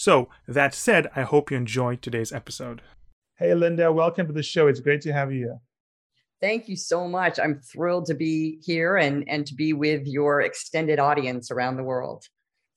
So, 0.00 0.30
that 0.48 0.72
said, 0.72 1.10
I 1.14 1.24
hope 1.24 1.50
you 1.50 1.58
enjoyed 1.58 2.00
today's 2.00 2.32
episode. 2.32 2.80
Hey, 3.36 3.52
Linda, 3.52 3.92
welcome 3.92 4.26
to 4.28 4.32
the 4.32 4.42
show. 4.42 4.66
It's 4.66 4.80
great 4.80 5.02
to 5.02 5.12
have 5.12 5.30
you 5.30 5.40
here. 5.40 5.58
Thank 6.40 6.70
you 6.70 6.76
so 6.76 7.06
much. 7.06 7.38
I'm 7.38 7.60
thrilled 7.60 8.06
to 8.06 8.14
be 8.14 8.60
here 8.62 8.96
and, 8.96 9.28
and 9.28 9.46
to 9.46 9.54
be 9.54 9.74
with 9.74 10.06
your 10.06 10.40
extended 10.40 10.98
audience 10.98 11.50
around 11.50 11.76
the 11.76 11.82
world. 11.82 12.24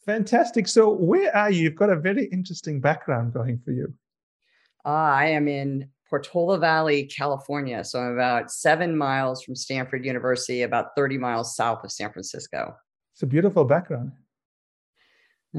Fantastic. 0.06 0.68
So, 0.68 0.90
where 0.90 1.34
are 1.34 1.50
you? 1.50 1.64
You've 1.64 1.78
got 1.78 1.90
a 1.90 1.96
very 1.96 2.26
interesting 2.26 2.82
background 2.82 3.32
going 3.32 3.58
for 3.64 3.72
you. 3.72 3.94
Uh, 4.84 4.90
I 4.90 5.28
am 5.28 5.48
in 5.48 5.88
Portola 6.10 6.60
Valley, 6.60 7.06
California. 7.06 7.86
So, 7.86 8.02
I'm 8.02 8.16
about 8.16 8.52
seven 8.52 8.98
miles 8.98 9.44
from 9.44 9.56
Stanford 9.56 10.04
University, 10.04 10.64
about 10.64 10.88
30 10.98 11.20
miles 11.20 11.56
south 11.56 11.86
of 11.86 11.92
San 11.94 12.12
Francisco. 12.12 12.76
It's 13.14 13.24
a 13.24 13.28
beautiful 13.28 13.64
background 13.64 14.12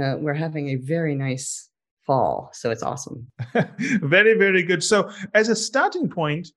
uh, 0.00 0.16
we're 0.18 0.34
having 0.34 0.70
a 0.70 0.76
very 0.76 1.14
nice 1.14 1.68
fall. 2.06 2.50
So 2.52 2.70
it's 2.70 2.82
awesome. 2.82 3.30
very, 3.78 4.34
very 4.34 4.62
good. 4.62 4.82
So, 4.82 5.10
as 5.34 5.48
a 5.48 5.56
starting 5.56 6.08
point, 6.08 6.48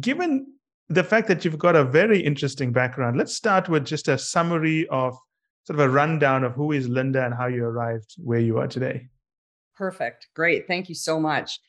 given 0.00 0.46
the 0.88 1.04
fact 1.04 1.28
that 1.28 1.44
you've 1.44 1.58
got 1.58 1.76
a 1.76 1.84
very 1.84 2.20
interesting 2.20 2.72
background, 2.72 3.16
let's 3.16 3.34
start 3.34 3.68
with 3.68 3.84
just 3.84 4.08
a 4.08 4.18
summary 4.18 4.86
of 4.88 5.16
sort 5.64 5.78
of 5.78 5.86
a 5.86 5.88
rundown 5.90 6.44
of 6.44 6.52
who 6.52 6.72
is 6.72 6.88
Linda 6.88 7.24
and 7.24 7.34
how 7.34 7.46
you 7.46 7.64
arrived 7.64 8.14
where 8.16 8.40
you 8.40 8.58
are 8.58 8.68
today. 8.68 9.08
Perfect. 9.76 10.28
Great. 10.34 10.66
Thank 10.66 10.88
you 10.88 10.94
so 10.94 11.20
much. 11.20 11.60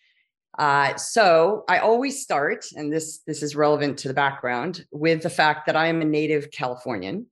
Uh, 0.58 0.96
so 0.96 1.64
I 1.70 1.80
always 1.80 2.24
start, 2.24 2.66
and 2.76 2.92
this 2.92 3.20
this 3.28 3.44
is 3.44 3.56
relevant 3.56 4.00
to 4.00 4.08
the 4.08 4.14
background, 4.14 4.86
with 4.92 5.22
the 5.22 5.30
fact 5.30 5.68
that 5.68 5.76
I 5.76 5.88
am 5.88 6.02
a 6.02 6.06
native 6.06 6.50
Californian. 6.52 7.28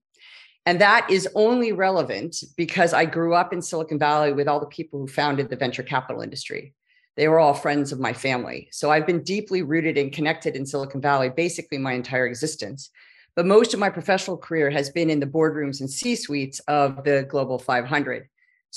And 0.68 0.82
that 0.82 1.10
is 1.10 1.30
only 1.34 1.72
relevant 1.72 2.44
because 2.58 2.92
I 2.92 3.06
grew 3.06 3.34
up 3.34 3.54
in 3.54 3.62
Silicon 3.62 3.98
Valley 3.98 4.34
with 4.34 4.50
all 4.50 4.60
the 4.60 4.66
people 4.66 5.00
who 5.00 5.08
founded 5.08 5.50
the 5.50 5.56
venture 5.56 5.82
capital 5.82 6.22
industry. 6.22 6.73
They 7.16 7.30
were 7.30 7.40
all 7.40 7.54
friends 7.54 7.94
of 7.94 8.02
my 8.02 8.12
family. 8.12 8.68
So 8.73 8.92
I've 8.92 9.08
been 9.08 9.23
deeply 9.23 9.62
rooted 9.62 9.98
and 9.98 10.12
connected 10.12 10.58
in 10.58 10.66
Silicon 10.66 11.00
Valley 11.00 11.30
basically 11.30 11.78
my 11.78 11.94
entire 11.94 12.28
existence. 12.28 12.90
But 13.34 13.45
most 13.45 13.73
of 13.73 13.80
my 13.80 13.90
professional 13.90 14.36
career 14.36 14.70
has 14.70 14.90
been 14.90 15.10
in 15.10 15.22
the 15.22 15.26
boardrooms 15.26 15.80
and 15.80 15.90
C 15.90 16.18
suites 16.18 16.60
of 16.68 17.02
the 17.06 17.26
Global 17.30 17.60
500. 17.60 18.28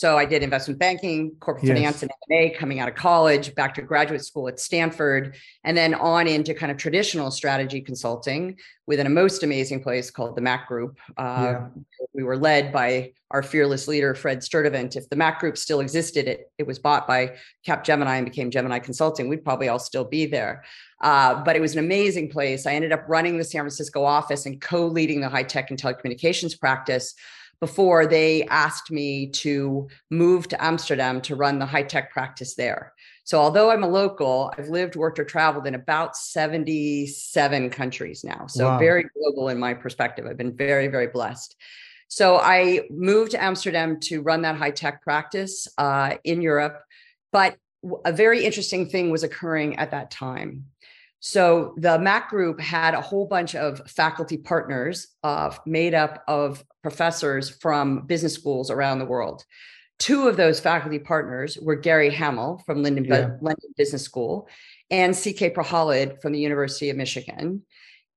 So 0.01 0.17
I 0.17 0.25
did 0.25 0.43
investment 0.43 0.81
banking, 0.81 1.37
corporate 1.41 1.67
yes. 1.67 1.77
finance, 1.77 2.03
and 2.03 2.11
M&A 2.31 2.49
coming 2.59 2.81
out 2.81 2.89
of 2.89 2.95
college, 2.95 3.55
back 3.55 3.75
to 3.75 3.83
graduate 3.83 4.25
school 4.25 4.49
at 4.49 4.59
Stanford, 4.59 5.37
and 5.63 5.77
then 5.77 5.93
on 5.93 6.27
into 6.27 6.55
kind 6.55 6.73
of 6.73 6.79
traditional 6.79 7.31
strategy 7.31 7.83
consulting 7.83 8.57
within 8.87 9.07
a 9.07 9.11
most 9.11 9.43
amazing 9.43 9.83
place 9.83 10.11
called 10.11 10.37
the 10.37 10.41
Mac 10.41 10.69
Group. 10.69 10.99
Uh, 11.19 11.53
yeah. 11.53 11.69
We 12.15 12.23
were 12.23 12.39
led 12.39 12.73
by 12.73 13.13
our 13.31 13.43
fearless 13.43 13.87
leader, 13.89 14.15
Fred 14.15 14.39
Sturdivant. 14.39 14.97
If 14.97 15.07
the 15.11 15.17
Mac 15.17 15.39
Group 15.39 15.59
still 15.59 15.81
existed, 15.81 16.27
it, 16.27 16.51
it 16.57 16.67
was 16.67 16.79
bought 16.79 17.07
by 17.07 17.37
Capgemini 17.69 18.17
and 18.17 18.25
became 18.25 18.51
Gemini 18.51 18.79
Consulting. 18.79 19.29
We'd 19.29 19.45
probably 19.45 19.69
all 19.69 19.79
still 19.79 20.05
be 20.05 20.25
there. 20.25 20.65
Uh, 21.03 21.45
but 21.45 21.57
it 21.57 21.61
was 21.61 21.75
an 21.75 21.79
amazing 21.79 22.31
place. 22.31 22.65
I 22.65 22.73
ended 22.73 22.93
up 22.93 23.05
running 23.07 23.37
the 23.37 23.45
San 23.45 23.61
Francisco 23.61 24.03
office 24.03 24.47
and 24.47 24.63
co-leading 24.63 25.21
the 25.21 25.29
high 25.29 25.43
tech 25.43 25.69
and 25.71 25.79
telecommunications 25.79 26.59
practice 26.59 27.15
before 27.61 28.07
they 28.07 28.45
asked 28.45 28.91
me 28.91 29.29
to 29.29 29.87
move 30.11 30.49
to 30.49 30.63
Amsterdam 30.65 31.21
to 31.21 31.37
run 31.37 31.59
the 31.59 31.67
high 31.67 31.83
tech 31.83 32.11
practice 32.11 32.55
there. 32.55 32.95
So, 33.25 33.39
although 33.39 33.71
I'm 33.71 33.85
a 33.85 33.89
local, 33.89 34.53
I've 34.57 34.71
lived, 34.71 34.97
worked, 34.97 35.19
or 35.19 35.25
traveled 35.25 35.67
in 35.67 35.75
about 35.75 36.17
77 36.17 37.71
countries 37.71 38.25
now. 38.25 38.47
So, 38.49 38.67
wow. 38.67 38.79
very 38.79 39.05
global 39.15 39.51
in 39.51 39.59
my 39.59 39.75
perspective. 39.75 40.27
I've 40.27 40.39
been 40.39 40.57
very, 40.57 40.89
very 40.89 41.07
blessed. 41.07 41.55
So, 42.09 42.39
I 42.39 42.89
moved 42.91 43.33
to 43.33 43.43
Amsterdam 43.43 44.01
to 44.01 44.23
run 44.23 44.43
that 44.43 44.57
high 44.57 44.73
tech 44.73 45.03
practice 45.03 45.69
uh, 45.79 46.17
in 46.25 46.43
Europe. 46.43 46.83
But 47.31 47.57
a 48.05 48.13
very 48.13 48.45
interesting 48.45 48.89
thing 48.89 49.11
was 49.11 49.23
occurring 49.23 49.77
at 49.77 49.93
that 49.93 50.11
time. 50.11 50.65
So 51.21 51.75
the 51.77 51.99
Mac 51.99 52.31
group 52.31 52.61
had 52.61 52.95
a 52.95 53.01
whole 53.01 53.27
bunch 53.27 53.55
of 53.55 53.81
faculty 53.89 54.39
partners 54.39 55.09
uh, 55.23 55.55
made 55.67 55.95
up 55.95 56.25
of 56.27 56.65
professors 56.83 57.51
from 57.51 58.07
business 58.07 58.35
schools 58.35 58.71
around 58.71 58.99
the 58.99 59.05
world. 59.05 59.45
Two 59.99 60.29
of 60.29 60.39
those 60.39 60.61
faculty 60.61 60.99
partners 60.99 61.59
were 61.61 61.77
Gary 61.77 62.09
Hamel 62.09 62.63
from 62.65 62.83
London, 62.83 63.05
yeah. 63.05 63.37
London 63.43 63.75
Business 63.77 64.03
School 64.03 64.49
and 64.91 65.15
CK 65.15 65.55
Prahalad 65.55 66.23
from 66.23 66.33
the 66.33 66.41
University 66.41 66.89
of 66.89 66.97
Michigan. 66.97 67.63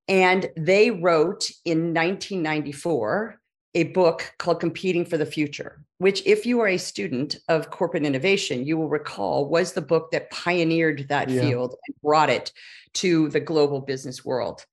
And 0.08 0.48
they 0.56 0.90
wrote 0.90 1.50
in 1.66 1.92
1994 1.92 3.38
a 3.74 3.84
book 3.84 4.34
called 4.38 4.60
Competing 4.60 5.04
for 5.04 5.18
the 5.18 5.26
Future, 5.26 5.84
which, 5.98 6.22
if 6.26 6.46
you 6.46 6.60
are 6.60 6.68
a 6.68 6.76
student 6.76 7.36
of 7.48 7.70
corporate 7.70 8.04
innovation, 8.04 8.64
you 8.64 8.76
will 8.76 8.88
recall 8.88 9.48
was 9.48 9.72
the 9.72 9.82
book 9.82 10.10
that 10.12 10.30
pioneered 10.30 11.06
that 11.08 11.28
yeah. 11.28 11.40
field 11.40 11.74
and 11.86 11.96
brought 12.02 12.30
it 12.30 12.52
to 12.94 13.28
the 13.30 13.40
global 13.40 13.80
business 13.80 14.24
world. 14.24 14.64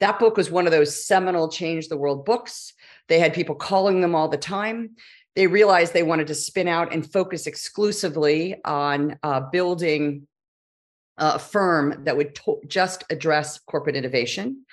That 0.00 0.18
book 0.18 0.36
was 0.36 0.50
one 0.50 0.66
of 0.66 0.72
those 0.72 1.04
seminal 1.06 1.48
change 1.48 1.88
the 1.88 1.96
world 1.96 2.24
books. 2.24 2.72
They 3.08 3.18
had 3.18 3.34
people 3.34 3.54
calling 3.54 4.00
them 4.00 4.14
all 4.14 4.28
the 4.28 4.36
time. 4.36 4.96
They 5.34 5.46
realized 5.46 5.92
they 5.92 6.02
wanted 6.02 6.26
to 6.28 6.34
spin 6.34 6.68
out 6.68 6.92
and 6.92 7.10
focus 7.10 7.46
exclusively 7.46 8.56
on 8.64 9.18
uh, 9.22 9.40
building 9.52 10.26
a 11.16 11.38
firm 11.38 12.04
that 12.04 12.16
would 12.16 12.34
to- 12.36 12.60
just 12.66 13.04
address 13.10 13.58
corporate 13.58 13.96
innovation. 13.96 14.64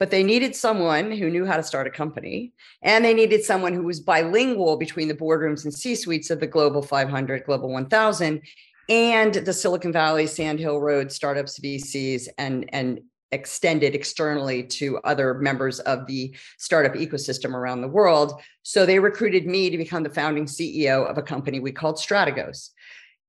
But 0.00 0.10
they 0.10 0.24
needed 0.24 0.56
someone 0.56 1.12
who 1.12 1.30
knew 1.30 1.44
how 1.46 1.56
to 1.56 1.62
start 1.62 1.86
a 1.86 1.90
company, 1.90 2.54
and 2.82 3.04
they 3.04 3.14
needed 3.14 3.44
someone 3.44 3.74
who 3.74 3.82
was 3.82 4.00
bilingual 4.00 4.78
between 4.78 5.06
the 5.06 5.14
boardrooms 5.14 5.64
and 5.64 5.72
C 5.72 5.94
suites 5.94 6.30
of 6.30 6.40
the 6.40 6.46
Global 6.46 6.82
500, 6.82 7.44
Global 7.44 7.68
1000, 7.68 8.40
and 8.88 9.34
the 9.34 9.52
Silicon 9.52 9.92
Valley, 9.92 10.26
Sand 10.26 10.58
Hill 10.58 10.80
Road 10.80 11.12
startups, 11.12 11.60
VCs, 11.60 12.28
and 12.38 12.68
and 12.72 13.02
extended 13.32 13.94
externally 13.94 14.62
to 14.64 14.98
other 14.98 15.34
members 15.34 15.80
of 15.80 16.06
the 16.06 16.34
startup 16.58 16.94
ecosystem 16.94 17.54
around 17.54 17.80
the 17.80 17.88
world. 17.88 18.40
So 18.62 18.84
they 18.84 18.98
recruited 18.98 19.46
me 19.46 19.70
to 19.70 19.78
become 19.78 20.02
the 20.02 20.10
founding 20.10 20.46
CEO 20.46 21.06
of 21.06 21.16
a 21.18 21.22
company 21.22 21.60
we 21.60 21.72
called 21.72 21.96
Strategos. 21.96 22.70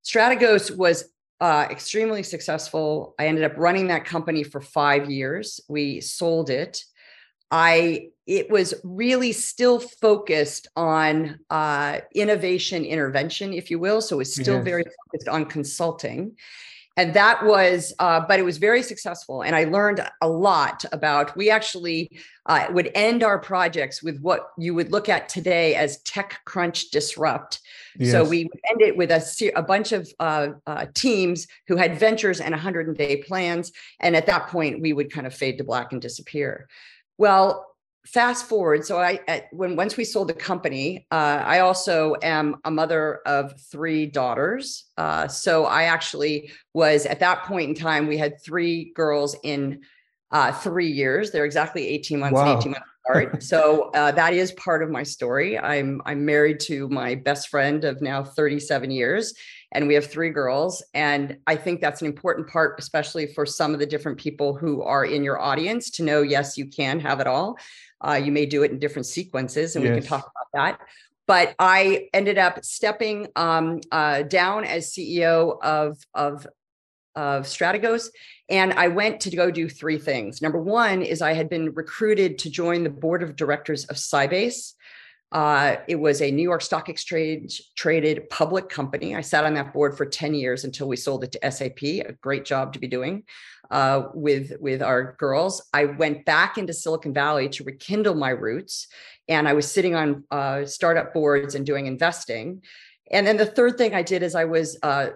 Strategos 0.03 0.75
was 0.75 1.05
uh, 1.41 1.67
extremely 1.71 2.21
successful. 2.21 3.15
I 3.17 3.25
ended 3.25 3.43
up 3.43 3.57
running 3.57 3.87
that 3.87 4.05
company 4.05 4.43
for 4.43 4.61
five 4.61 5.09
years. 5.09 5.59
We 5.67 5.99
sold 5.99 6.51
it. 6.51 6.83
I 7.49 8.09
it 8.27 8.49
was 8.49 8.75
really 8.83 9.33
still 9.33 9.79
focused 9.79 10.67
on 10.75 11.39
uh, 11.49 11.99
innovation 12.13 12.85
intervention, 12.85 13.51
if 13.51 13.71
you 13.71 13.79
will. 13.79 14.01
So 14.01 14.15
it 14.15 14.19
was 14.19 14.33
still 14.33 14.57
yes. 14.57 14.63
very 14.63 14.83
focused 14.83 15.27
on 15.27 15.45
consulting 15.45 16.37
and 16.97 17.13
that 17.13 17.45
was 17.45 17.93
uh, 17.99 18.19
but 18.19 18.39
it 18.39 18.43
was 18.43 18.57
very 18.57 18.83
successful 18.83 19.41
and 19.41 19.55
i 19.55 19.63
learned 19.63 20.05
a 20.21 20.27
lot 20.27 20.83
about 20.91 21.35
we 21.35 21.49
actually 21.49 22.11
uh, 22.47 22.67
would 22.71 22.91
end 22.95 23.23
our 23.23 23.39
projects 23.39 24.01
with 24.01 24.19
what 24.21 24.49
you 24.57 24.73
would 24.73 24.91
look 24.91 25.07
at 25.09 25.29
today 25.29 25.75
as 25.75 26.01
TechCrunch 26.03 26.89
Disrupt 26.89 27.59
yes. 27.97 28.11
so 28.11 28.23
we 28.23 28.45
would 28.45 28.59
end 28.69 28.81
it 28.81 28.97
with 28.97 29.11
a, 29.11 29.51
a 29.55 29.61
bunch 29.61 29.91
of 29.91 30.11
uh, 30.19 30.49
uh 30.65 30.85
teams 30.93 31.47
who 31.67 31.75
had 31.75 31.99
ventures 31.99 32.41
and 32.41 32.51
100 32.51 32.97
day 32.97 33.17
plans 33.17 33.71
and 33.99 34.15
at 34.15 34.25
that 34.25 34.47
point 34.47 34.81
we 34.81 34.93
would 34.93 35.11
kind 35.11 35.27
of 35.27 35.33
fade 35.33 35.57
to 35.57 35.63
black 35.63 35.91
and 35.91 36.01
disappear 36.01 36.67
well 37.17 37.70
fast 38.05 38.47
forward 38.47 38.83
so 38.83 38.99
i 38.99 39.19
at, 39.27 39.45
when 39.51 39.75
once 39.75 39.95
we 39.95 40.03
sold 40.03 40.27
the 40.27 40.33
company 40.33 41.05
uh, 41.11 41.43
i 41.45 41.59
also 41.59 42.15
am 42.23 42.55
a 42.65 42.71
mother 42.71 43.19
of 43.27 43.59
three 43.61 44.05
daughters 44.07 44.85
uh, 44.97 45.27
so 45.27 45.65
i 45.65 45.83
actually 45.83 46.51
was 46.73 47.05
at 47.05 47.19
that 47.19 47.43
point 47.43 47.69
in 47.69 47.75
time 47.75 48.07
we 48.07 48.17
had 48.17 48.41
three 48.41 48.91
girls 48.95 49.35
in 49.43 49.81
uh, 50.31 50.51
three 50.51 50.89
years 50.89 51.31
they're 51.31 51.45
exactly 51.45 51.87
18 51.87 52.19
months 52.19 52.35
wow. 52.35 52.51
and 52.53 52.59
18 52.59 52.71
months 52.71 52.90
apart 53.05 53.41
so 53.43 53.89
uh, 53.93 54.11
that 54.11 54.33
is 54.33 54.51
part 54.53 54.83
of 54.83 54.89
my 54.89 55.03
story 55.03 55.57
i'm 55.59 56.01
i'm 56.05 56.25
married 56.25 56.59
to 56.59 56.87
my 56.89 57.15
best 57.15 57.49
friend 57.49 57.83
of 57.83 58.01
now 58.01 58.23
37 58.23 58.91
years 58.91 59.33
and 59.73 59.87
we 59.87 59.93
have 59.93 60.05
three 60.05 60.29
girls 60.29 60.83
and 60.93 61.37
i 61.47 61.55
think 61.55 61.81
that's 61.81 62.01
an 62.01 62.07
important 62.07 62.47
part 62.47 62.79
especially 62.79 63.27
for 63.27 63.45
some 63.45 63.73
of 63.73 63.79
the 63.79 63.85
different 63.85 64.17
people 64.17 64.55
who 64.55 64.81
are 64.83 65.05
in 65.05 65.23
your 65.23 65.39
audience 65.39 65.89
to 65.89 66.03
know 66.03 66.21
yes 66.21 66.57
you 66.57 66.65
can 66.67 66.99
have 66.99 67.19
it 67.19 67.27
all 67.27 67.57
uh, 68.05 68.13
you 68.13 68.31
may 68.31 68.45
do 68.45 68.63
it 68.63 68.71
in 68.71 68.79
different 68.79 69.05
sequences, 69.05 69.75
and 69.75 69.85
yes. 69.85 69.93
we 69.93 69.99
can 70.01 70.09
talk 70.09 70.21
about 70.21 70.47
that. 70.53 70.87
But 71.27 71.55
I 71.59 72.09
ended 72.13 72.37
up 72.37 72.65
stepping 72.65 73.27
um, 73.35 73.79
uh, 73.91 74.23
down 74.23 74.65
as 74.65 74.91
CEO 74.91 75.61
of 75.61 75.97
of 76.13 76.47
of 77.15 77.43
Strategos. 77.43 78.09
And 78.49 78.73
I 78.73 78.87
went 78.87 79.21
to 79.21 79.35
go 79.35 79.51
do 79.51 79.69
three 79.69 79.97
things. 79.97 80.41
Number 80.41 80.61
one 80.61 81.01
is 81.01 81.21
I 81.21 81.33
had 81.33 81.49
been 81.49 81.73
recruited 81.73 82.37
to 82.39 82.49
join 82.49 82.83
the 82.83 82.89
board 82.89 83.23
of 83.23 83.35
directors 83.35 83.85
of 83.85 83.95
Sybase. 83.95 84.73
Uh, 85.31 85.77
it 85.87 85.95
was 85.95 86.21
a 86.21 86.29
New 86.29 86.43
York 86.43 86.61
Stock 86.61 86.89
Exchange 86.89 87.61
traded 87.77 88.29
public 88.29 88.67
company. 88.67 89.15
I 89.15 89.21
sat 89.21 89.45
on 89.45 89.53
that 89.53 89.71
board 89.71 89.95
for 89.95 90.05
10 90.05 90.33
years 90.33 90.65
until 90.65 90.89
we 90.89 90.97
sold 90.97 91.23
it 91.23 91.31
to 91.31 91.51
SAP, 91.51 91.81
a 91.83 92.17
great 92.19 92.43
job 92.43 92.73
to 92.73 92.79
be 92.79 92.87
doing 92.87 93.23
uh, 93.69 94.09
with, 94.13 94.51
with 94.59 94.81
our 94.81 95.15
girls. 95.17 95.63
I 95.73 95.85
went 95.85 96.25
back 96.25 96.57
into 96.57 96.73
Silicon 96.73 97.13
Valley 97.13 97.47
to 97.49 97.63
rekindle 97.63 98.15
my 98.15 98.31
roots, 98.31 98.87
and 99.29 99.47
I 99.47 99.53
was 99.53 99.71
sitting 99.71 99.95
on 99.95 100.25
uh, 100.31 100.65
startup 100.65 101.13
boards 101.13 101.55
and 101.55 101.65
doing 101.65 101.85
investing. 101.85 102.61
And 103.09 103.25
then 103.25 103.37
the 103.37 103.45
third 103.45 103.77
thing 103.77 103.95
I 103.95 104.03
did 104.03 104.23
is 104.23 104.35
I 104.35 104.45
was 104.45 104.77
uh, 104.83 105.11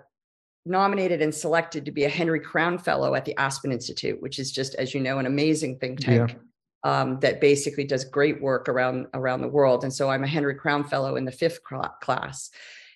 nominated 0.65 1.21
and 1.21 1.33
selected 1.33 1.85
to 1.85 1.91
be 1.91 2.05
a 2.05 2.09
Henry 2.09 2.39
Crown 2.39 2.77
Fellow 2.77 3.15
at 3.15 3.25
the 3.25 3.37
Aspen 3.37 3.71
Institute, 3.71 4.21
which 4.21 4.39
is 4.39 4.51
just, 4.51 4.75
as 4.75 4.93
you 4.93 5.01
know, 5.01 5.19
an 5.19 5.25
amazing 5.25 5.77
think 5.79 5.99
tank. 5.99 6.31
Yeah 6.31 6.37
um, 6.85 7.19
that 7.21 7.41
basically 7.41 7.83
does 7.83 8.05
great 8.05 8.39
work 8.39 8.69
around 8.69 9.07
around 9.15 9.41
the 9.41 9.49
world. 9.49 9.83
And 9.83 9.91
so 9.91 10.09
I'm 10.09 10.23
a 10.23 10.27
Henry 10.27 10.53
Crown 10.53 10.83
Fellow 10.83 11.15
in 11.15 11.25
the 11.25 11.31
fifth 11.31 11.61
class. 11.63 12.51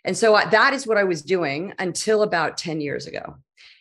And 0.06 0.16
so 0.16 0.36
I, 0.36 0.46
that 0.46 0.74
is 0.74 0.86
what 0.88 0.98
I 0.98 1.04
was 1.04 1.24
doing 1.24 1.74
until 1.80 2.22
about 2.22 2.56
10 2.56 2.80
years 2.82 3.08
ago. 3.08 3.36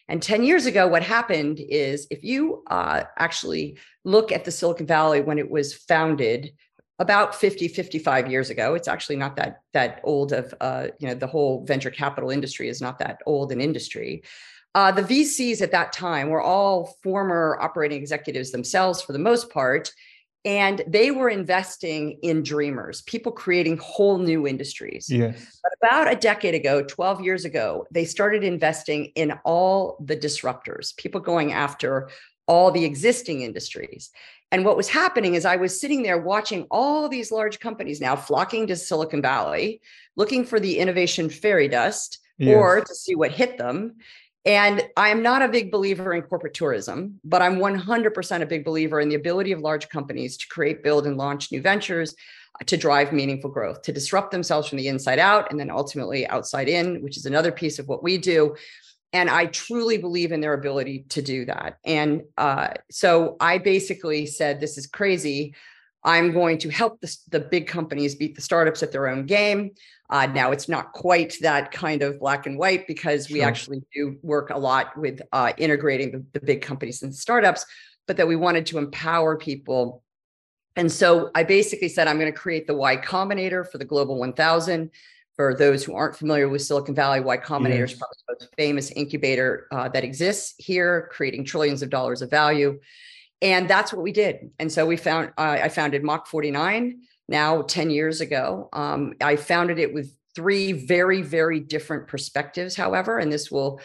And 0.08 0.22
10 0.22 0.42
years 0.42 0.64
ago, 0.64 0.88
what 0.88 1.02
happened 1.02 1.60
is 1.60 2.06
if 2.10 2.24
you 2.24 2.64
uh, 2.68 3.04
actually 3.18 3.76
look 4.04 4.32
at 4.32 4.46
the 4.46 4.50
Silicon 4.50 4.86
Valley 4.86 5.20
when 5.20 5.38
it 5.38 5.50
was 5.50 5.74
founded 5.74 6.52
about 6.98 7.34
50, 7.34 7.68
55 7.68 8.30
years 8.30 8.50
ago, 8.50 8.74
it's 8.74 8.88
actually 8.88 9.16
not 9.16 9.36
that, 9.36 9.62
that 9.72 10.00
old 10.02 10.32
of, 10.32 10.52
uh, 10.60 10.88
you 10.98 11.08
know, 11.08 11.14
the 11.14 11.26
whole 11.26 11.64
venture 11.64 11.90
capital 11.90 12.30
industry 12.30 12.68
is 12.68 12.80
not 12.80 12.98
that 12.98 13.20
old 13.24 13.52
an 13.52 13.60
industry. 13.60 14.22
Uh, 14.74 14.92
the 14.92 15.02
VCs 15.02 15.62
at 15.62 15.72
that 15.72 15.92
time 15.92 16.28
were 16.28 16.42
all 16.42 16.96
former 17.02 17.58
operating 17.60 18.00
executives 18.00 18.50
themselves, 18.50 19.00
for 19.00 19.12
the 19.12 19.18
most 19.18 19.50
part, 19.50 19.92
and 20.44 20.82
they 20.86 21.10
were 21.10 21.28
investing 21.28 22.18
in 22.22 22.42
dreamers, 22.42 23.02
people 23.02 23.32
creating 23.32 23.76
whole 23.78 24.18
new 24.18 24.46
industries. 24.46 25.08
Yes. 25.10 25.60
But 25.62 25.72
about 25.82 26.12
a 26.12 26.16
decade 26.16 26.54
ago, 26.54 26.82
12 26.82 27.22
years 27.22 27.44
ago, 27.44 27.86
they 27.90 28.04
started 28.04 28.44
investing 28.44 29.06
in 29.14 29.32
all 29.44 29.98
the 30.04 30.16
disruptors, 30.16 30.96
people 30.96 31.20
going 31.20 31.52
after 31.52 32.08
all 32.48 32.72
the 32.72 32.84
existing 32.84 33.42
industries. 33.42 34.10
And 34.50 34.64
what 34.64 34.76
was 34.76 34.88
happening 34.88 35.34
is 35.34 35.44
I 35.44 35.56
was 35.56 35.78
sitting 35.78 36.02
there 36.02 36.18
watching 36.18 36.66
all 36.70 37.08
these 37.08 37.30
large 37.30 37.60
companies 37.60 38.00
now 38.00 38.16
flocking 38.16 38.66
to 38.66 38.76
Silicon 38.76 39.20
Valley, 39.20 39.80
looking 40.16 40.44
for 40.44 40.58
the 40.58 40.78
innovation 40.78 41.28
fairy 41.28 41.68
dust 41.68 42.18
yes. 42.38 42.56
or 42.56 42.80
to 42.80 42.94
see 42.94 43.14
what 43.14 43.30
hit 43.30 43.58
them. 43.58 43.96
And 44.46 44.82
I 44.96 45.10
am 45.10 45.22
not 45.22 45.42
a 45.42 45.48
big 45.48 45.70
believer 45.70 46.14
in 46.14 46.22
corporate 46.22 46.54
tourism, 46.54 47.20
but 47.22 47.42
I'm 47.42 47.58
100% 47.58 48.40
a 48.40 48.46
big 48.46 48.64
believer 48.64 49.00
in 49.00 49.10
the 49.10 49.16
ability 49.16 49.52
of 49.52 49.60
large 49.60 49.90
companies 49.90 50.38
to 50.38 50.48
create, 50.48 50.82
build, 50.82 51.06
and 51.06 51.18
launch 51.18 51.52
new 51.52 51.60
ventures 51.60 52.14
uh, 52.58 52.64
to 52.64 52.78
drive 52.78 53.12
meaningful 53.12 53.50
growth, 53.50 53.82
to 53.82 53.92
disrupt 53.92 54.30
themselves 54.30 54.66
from 54.66 54.78
the 54.78 54.88
inside 54.88 55.18
out 55.18 55.50
and 55.50 55.60
then 55.60 55.70
ultimately 55.70 56.26
outside 56.28 56.68
in, 56.68 57.02
which 57.02 57.18
is 57.18 57.26
another 57.26 57.52
piece 57.52 57.78
of 57.78 57.88
what 57.88 58.02
we 58.02 58.16
do. 58.16 58.56
And 59.12 59.30
I 59.30 59.46
truly 59.46 59.96
believe 59.96 60.32
in 60.32 60.40
their 60.40 60.52
ability 60.52 61.06
to 61.10 61.22
do 61.22 61.46
that. 61.46 61.78
And 61.84 62.22
uh, 62.36 62.74
so 62.90 63.36
I 63.40 63.58
basically 63.58 64.26
said, 64.26 64.60
This 64.60 64.76
is 64.76 64.86
crazy. 64.86 65.54
I'm 66.04 66.32
going 66.32 66.58
to 66.58 66.70
help 66.70 67.00
the, 67.00 67.16
the 67.30 67.40
big 67.40 67.66
companies 67.66 68.14
beat 68.14 68.36
the 68.36 68.40
startups 68.40 68.82
at 68.82 68.92
their 68.92 69.08
own 69.08 69.26
game. 69.26 69.72
Uh, 70.10 70.26
now 70.26 70.52
it's 70.52 70.68
not 70.68 70.92
quite 70.92 71.36
that 71.40 71.70
kind 71.70 72.02
of 72.02 72.20
black 72.20 72.46
and 72.46 72.58
white 72.58 72.86
because 72.86 73.26
sure. 73.26 73.34
we 73.34 73.42
actually 73.42 73.82
do 73.92 74.16
work 74.22 74.50
a 74.50 74.58
lot 74.58 74.96
with 74.96 75.20
uh, 75.32 75.52
integrating 75.58 76.12
the, 76.12 76.24
the 76.38 76.40
big 76.40 76.62
companies 76.62 77.02
and 77.02 77.14
startups, 77.14 77.66
but 78.06 78.16
that 78.16 78.28
we 78.28 78.36
wanted 78.36 78.64
to 78.66 78.78
empower 78.78 79.36
people. 79.36 80.02
And 80.76 80.90
so 80.90 81.30
I 81.34 81.42
basically 81.42 81.88
said, 81.88 82.08
I'm 82.08 82.18
going 82.18 82.32
to 82.32 82.38
create 82.38 82.66
the 82.66 82.74
Y 82.74 82.96
Combinator 82.96 83.68
for 83.68 83.78
the 83.78 83.84
Global 83.84 84.18
1000. 84.18 84.90
For 85.38 85.54
those 85.54 85.84
who 85.84 85.94
aren't 85.94 86.16
familiar 86.16 86.48
with 86.48 86.62
Silicon 86.62 86.96
Valley, 86.96 87.20
Y 87.20 87.36
Combinator 87.36 87.78
yes. 87.78 87.92
is 87.92 87.98
probably 87.98 88.16
the 88.26 88.34
most 88.34 88.54
famous 88.56 88.90
incubator 88.90 89.68
uh, 89.70 89.88
that 89.90 90.02
exists 90.02 90.56
here, 90.58 91.08
creating 91.12 91.44
trillions 91.44 91.80
of 91.80 91.90
dollars 91.90 92.22
of 92.22 92.28
value. 92.28 92.80
And 93.40 93.70
that's 93.70 93.92
what 93.92 94.02
we 94.02 94.10
did. 94.10 94.50
And 94.58 94.72
so 94.72 94.84
we 94.84 94.96
found, 94.96 95.28
uh, 95.38 95.58
I 95.62 95.68
founded 95.68 96.02
Mach 96.02 96.26
49 96.26 97.02
now 97.28 97.62
10 97.62 97.90
years 97.90 98.20
ago. 98.20 98.68
Um, 98.72 99.14
I 99.20 99.36
founded 99.36 99.78
it 99.78 99.94
with 99.94 100.12
three 100.34 100.72
very, 100.72 101.22
very 101.22 101.60
different 101.60 102.08
perspectives, 102.08 102.74
however, 102.74 103.20
and 103.20 103.32
this 103.32 103.48
will 103.48 103.80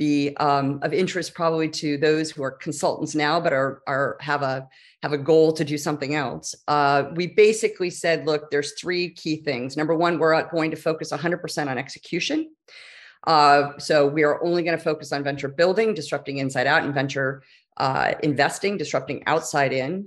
be 0.00 0.34
um, 0.38 0.80
of 0.80 0.94
interest 0.94 1.34
probably 1.34 1.68
to 1.68 1.98
those 1.98 2.30
who 2.30 2.42
are 2.42 2.50
consultants 2.50 3.14
now, 3.14 3.38
but 3.38 3.52
are, 3.52 3.82
are 3.86 4.16
have 4.20 4.40
a 4.42 4.66
have 5.02 5.12
a 5.12 5.18
goal 5.18 5.52
to 5.52 5.62
do 5.62 5.76
something 5.76 6.14
else. 6.14 6.54
Uh, 6.66 7.04
we 7.14 7.26
basically 7.26 7.90
said, 7.90 8.26
look, 8.26 8.50
there's 8.50 8.72
three 8.80 9.10
key 9.10 9.36
things. 9.36 9.76
Number 9.76 9.94
one, 9.94 10.18
we're 10.18 10.42
going 10.50 10.70
to 10.70 10.76
focus 10.76 11.12
100% 11.12 11.68
on 11.68 11.78
execution. 11.78 12.50
Uh, 13.26 13.78
so 13.78 14.06
we 14.06 14.24
are 14.24 14.42
only 14.42 14.62
going 14.62 14.76
to 14.76 14.82
focus 14.82 15.12
on 15.12 15.22
venture 15.22 15.48
building, 15.48 15.94
disrupting 15.94 16.38
inside 16.38 16.66
out, 16.66 16.82
and 16.82 16.94
venture 16.94 17.42
uh, 17.76 18.12
investing, 18.22 18.78
disrupting 18.78 19.22
outside 19.26 19.72
in. 19.72 20.06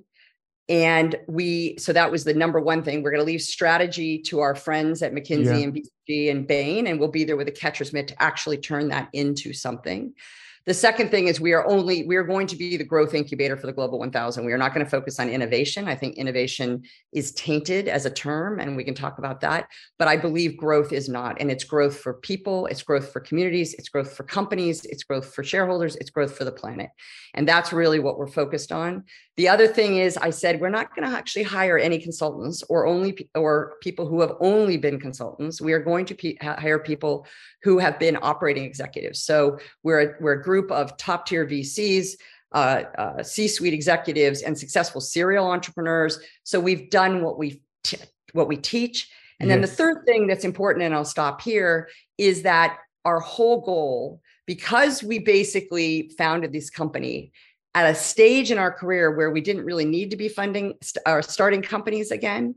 And 0.69 1.15
we, 1.27 1.77
so 1.77 1.92
that 1.92 2.10
was 2.10 2.24
the 2.24 2.33
number 2.33 2.60
one 2.60 2.83
thing. 2.83 3.04
We're 3.04 3.12
going 3.12 3.21
to 3.21 3.25
leave 3.25 3.42
strategy 3.42 4.19
to 4.24 4.39
our 4.39 4.56
friends 4.56 5.01
at 5.01 5.13
McKinsey 5.13 5.45
yeah. 5.45 5.65
and 5.65 5.74
BCG 5.74 6.31
and 6.31 6.48
Bain, 6.48 6.88
and 6.88 7.00
we'll 7.00 7.10
be 7.10 7.25
there 7.25 7.36
with 7.36 7.50
a 7.50 7.51
catcher's 7.51 7.92
mitt 7.92 8.07
to 8.10 8.24
actually 8.24 8.57
turn 8.57 8.88
that 8.89 9.10
into 9.13 9.51
something. 9.51 10.13
The 10.65 10.74
second 10.74 11.12
thing 11.12 11.27
is 11.27 11.42
we 11.42 11.51
are 11.51 11.68
only 11.68 12.06
we 12.06 12.15
are 12.15 12.24
going 12.24 12.48
to 12.48 12.56
be 12.56 12.77
the 12.77 12.86
growth 12.86 13.13
incubator 13.13 13.57
for 13.57 13.68
the 13.68 13.74
global 13.74 14.00
1000. 14.00 14.45
We 14.45 14.54
are 14.54 14.57
not 14.57 14.74
going 14.74 14.86
to 14.86 14.89
focus 14.89 15.19
on 15.19 15.30
innovation. 15.30 15.89
I 15.89 15.95
think 15.95 16.15
innovation 16.15 16.83
is 17.12 17.33
tainted 17.33 17.89
as 17.89 18.06
a 18.06 18.10
term 18.10 18.62
and 18.62 18.77
we 18.77 18.86
can 18.86 18.94
talk 18.94 19.18
about 19.18 19.42
that, 19.42 19.68
but 20.00 20.07
I 20.07 20.15
believe 20.15 20.56
growth 20.56 20.94
is 20.94 21.10
not 21.10 21.42
and 21.42 21.51
it's 21.51 21.65
growth 21.65 21.98
for 21.98 22.13
people, 22.13 22.68
it's 22.68 22.81
growth 22.81 23.12
for 23.12 23.19
communities, 23.19 23.74
it's 23.74 23.89
growth 23.89 24.15
for 24.15 24.24
companies, 24.24 24.86
it's 24.86 25.04
growth 25.04 25.33
for 25.33 25.44
shareholders, 25.44 25.98
it's 25.98 26.10
growth 26.10 26.33
for 26.38 26.45
the 26.45 26.51
planet. 26.51 26.92
And 27.33 27.45
that's 27.48 27.74
really 27.74 28.00
what 28.00 28.18
we're 28.18 28.27
focused 28.27 28.71
on. 28.71 29.04
The 29.36 29.50
other 29.50 29.68
thing 29.68 29.98
is 29.98 30.16
I 30.18 30.30
said 30.30 30.62
we're 30.62 30.70
not 30.70 30.96
going 30.96 31.10
to 31.10 31.18
actually 31.18 31.44
hire 31.44 31.78
any 31.78 31.98
consultants 31.98 32.62
or 32.70 32.86
only 32.86 33.30
or 33.36 33.74
people 33.82 34.08
who 34.08 34.22
have 34.22 34.34
only 34.40 34.78
been 34.78 35.00
consultants. 35.00 35.60
We 35.60 35.74
are 35.74 35.80
going 35.80 36.06
to 36.06 36.16
pe- 36.16 36.38
hire 36.38 36.78
people 36.78 37.26
who 37.64 37.80
have 37.80 37.98
been 37.98 38.18
operating 38.22 38.64
executives. 38.64 39.24
So 39.24 39.58
we're 39.82 40.02
a, 40.02 40.14
we're 40.22 40.34
a 40.34 40.44
group 40.44 40.70
of 40.72 40.96
top 40.98 41.26
tier 41.26 41.48
VCs, 41.48 42.12
uh, 42.52 42.84
uh, 42.98 43.24
C-suite 43.24 43.74
executives, 43.74 44.44
and 44.44 44.58
successful 44.58 45.02
serial 45.02 45.48
entrepreneurs. 45.48 46.20
So 46.44 46.60
we've 46.60 46.92
done 46.92 47.24
what 47.24 47.40
we 47.40 47.63
t- 47.84 47.98
what 48.34 48.48
we 48.48 48.58
teach. 48.58 49.10
And 49.40 49.50
yes. 49.50 49.56
then 49.56 49.62
the 49.62 49.68
third 49.68 50.06
thing 50.06 50.28
that's 50.28 50.46
important, 50.46 50.86
and 50.86 50.94
I'll 50.94 51.06
stop 51.06 51.42
here, 51.42 51.90
is 52.20 52.44
that 52.44 52.78
our 53.04 53.20
whole 53.20 53.62
goal, 53.62 54.22
because 54.46 55.04
we 55.04 55.18
basically 55.18 56.12
founded 56.18 56.54
this 56.54 56.70
company 56.70 57.32
at 57.75 57.89
a 57.89 57.96
stage 57.96 58.51
in 58.51 58.58
our 58.58 58.72
career 58.72 59.15
where 59.15 59.32
we 59.32 59.42
didn't 59.42 59.65
really 59.65 59.86
need 59.86 60.12
to 60.12 60.18
be 60.18 60.30
funding 60.30 60.75
or 61.06 61.22
starting 61.22 61.62
companies 61.62 62.12
again, 62.12 62.56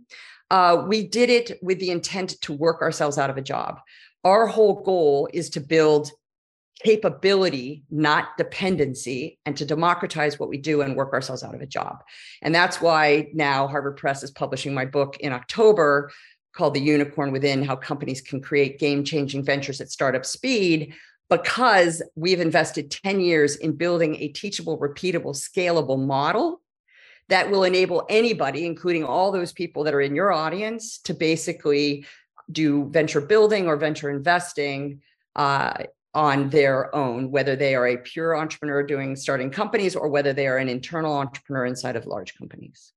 uh, 0.50 0.84
we 0.86 1.06
did 1.06 1.30
it 1.30 1.58
with 1.62 1.80
the 1.80 1.90
intent 1.90 2.40
to 2.42 2.52
work 2.52 2.82
ourselves 2.82 3.18
out 3.18 3.30
of 3.30 3.36
a 3.36 3.42
job. 3.42 3.80
Our 4.24 4.46
whole 4.46 4.82
goal 4.82 5.28
is 5.32 5.50
to 5.50 5.60
build 5.60 6.10
capability, 6.84 7.84
not 7.90 8.36
dependency, 8.36 9.38
and 9.46 9.56
to 9.56 9.64
democratize 9.64 10.38
what 10.38 10.48
we 10.48 10.58
do 10.58 10.82
and 10.82 10.94
work 10.94 11.12
ourselves 11.12 11.42
out 11.42 11.54
of 11.54 11.62
a 11.62 11.66
job. 11.66 12.02
And 12.42 12.54
that's 12.54 12.80
why 12.80 13.28
now 13.32 13.66
Harvard 13.66 13.96
Press 13.96 14.22
is 14.22 14.30
publishing 14.30 14.74
my 14.74 14.84
book 14.84 15.16
in 15.20 15.32
October 15.32 16.10
called 16.54 16.74
The 16.74 16.80
Unicorn 16.80 17.32
Within 17.32 17.62
How 17.62 17.76
Companies 17.76 18.20
Can 18.20 18.40
Create 18.40 18.78
Game 18.78 19.04
Changing 19.04 19.44
Ventures 19.44 19.80
at 19.80 19.90
Startup 19.90 20.24
Speed, 20.24 20.94
because 21.28 22.02
we've 22.14 22.40
invested 22.40 22.90
10 22.90 23.20
years 23.20 23.56
in 23.56 23.72
building 23.72 24.16
a 24.16 24.28
teachable, 24.28 24.78
repeatable, 24.78 25.34
scalable 25.34 25.98
model 25.98 26.60
that 27.28 27.50
will 27.50 27.64
enable 27.64 28.06
anybody, 28.08 28.64
including 28.64 29.04
all 29.04 29.32
those 29.32 29.52
people 29.52 29.84
that 29.84 29.94
are 29.94 30.00
in 30.00 30.14
your 30.14 30.32
audience, 30.32 30.98
to 30.98 31.12
basically 31.14 32.06
do 32.52 32.88
venture 32.90 33.20
building 33.20 33.66
or 33.66 33.76
venture 33.76 34.10
investing 34.10 35.00
uh, 35.34 35.74
on 36.14 36.48
their 36.50 36.94
own, 36.94 37.30
whether 37.30 37.56
they 37.56 37.74
are 37.74 37.88
a 37.88 37.96
pure 37.96 38.36
entrepreneur 38.36 38.82
doing 38.82 39.16
starting 39.16 39.50
companies 39.50 39.96
or 39.96 40.08
whether 40.08 40.32
they 40.32 40.46
are 40.46 40.58
an 40.58 40.68
internal 40.68 41.14
entrepreneur 41.14 41.66
inside 41.66 41.96
of 41.96 42.06
large 42.06 42.36
companies. 42.38 42.92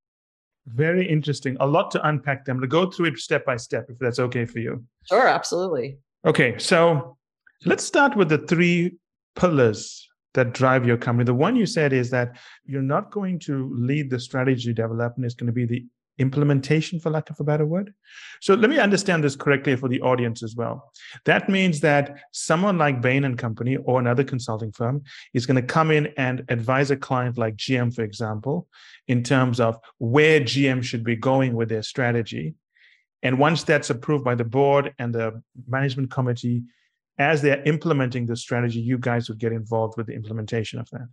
Very 0.68 1.08
interesting. 1.10 1.58
A 1.60 1.66
lot 1.66 1.90
to 1.92 2.08
unpack 2.08 2.46
them. 2.46 2.62
To 2.62 2.68
go 2.68 2.90
through 2.90 3.08
it 3.08 3.18
step 3.18 3.46
by 3.46 3.58
step, 3.58 3.88
if 3.90 3.98
that's 3.98 4.20
okay 4.20 4.46
for 4.46 4.60
you. 4.60 4.84
Sure, 5.06 5.28
absolutely. 5.28 5.98
Okay, 6.26 6.58
so 6.60 7.18
let's 7.66 7.84
start 7.84 8.16
with 8.16 8.30
the 8.30 8.38
three 8.38 8.98
pillars 9.36 10.08
that 10.34 10.54
drive 10.54 10.86
your 10.86 10.98
company. 10.98 11.26
The 11.26 11.34
one 11.34 11.56
you 11.56 11.66
said 11.66 11.92
is 11.92 12.10
that 12.12 12.38
you're 12.66 12.82
not 12.82 13.12
going 13.12 13.40
to 13.40 13.74
lead 13.76 14.10
the 14.10 14.20
strategy 14.20 14.74
development, 14.74 15.26
it's 15.26 15.36
going 15.36 15.48
to 15.48 15.54
be 15.54 15.66
the 15.66 15.86
implementation, 16.20 17.00
for 17.00 17.10
lack 17.10 17.30
of 17.30 17.40
a 17.40 17.44
better 17.44 17.66
word. 17.66 17.94
So 18.42 18.54
let 18.54 18.70
me 18.70 18.78
understand 18.78 19.24
this 19.24 19.36
correctly 19.36 19.76
for 19.76 19.88
the 19.88 20.02
audience 20.02 20.44
as 20.44 20.56
well. 20.56 20.92
That 21.26 21.50
means 21.50 21.80
that 21.80 22.20
someone 22.32 22.78
like 22.78 23.02
Bain 23.02 23.24
and 23.24 23.38
Company 23.38 23.78
or 23.78 24.00
another 24.00 24.24
consulting 24.24 24.72
firm 24.74 25.02
is 25.34 25.46
going 25.46 25.56
to 25.56 25.62
come 25.62 25.92
in 25.92 26.08
and 26.18 26.44
advise 26.50 26.92
a 26.92 26.98
client 26.98 27.38
like 27.38 27.56
GM, 27.56 27.96
for 27.96 28.04
example, 28.04 28.68
in 29.08 29.24
terms 29.24 29.60
of 29.60 29.80
where 29.98 30.42
GM 30.42 30.84
should 30.84 31.06
be 31.06 31.16
going 31.16 31.54
with 31.56 31.70
their 31.70 31.84
strategy. 31.84 32.54
And 33.24 33.40
once 33.40 33.64
that's 33.64 33.90
approved 33.90 34.24
by 34.24 34.36
the 34.36 34.46
board 34.46 34.94
and 35.00 35.16
the 35.16 35.42
management 35.68 36.12
committee, 36.12 36.64
as 37.20 37.42
they're 37.42 37.62
implementing 37.64 38.26
the 38.26 38.36
strategy, 38.36 38.80
you 38.80 38.98
guys 38.98 39.30
would 39.30 39.38
get 39.38 39.52
involved 39.52 39.98
with 39.98 40.08
the 40.08 40.14
implementation 40.14 40.80
of 40.80 40.90
that. 40.92 41.08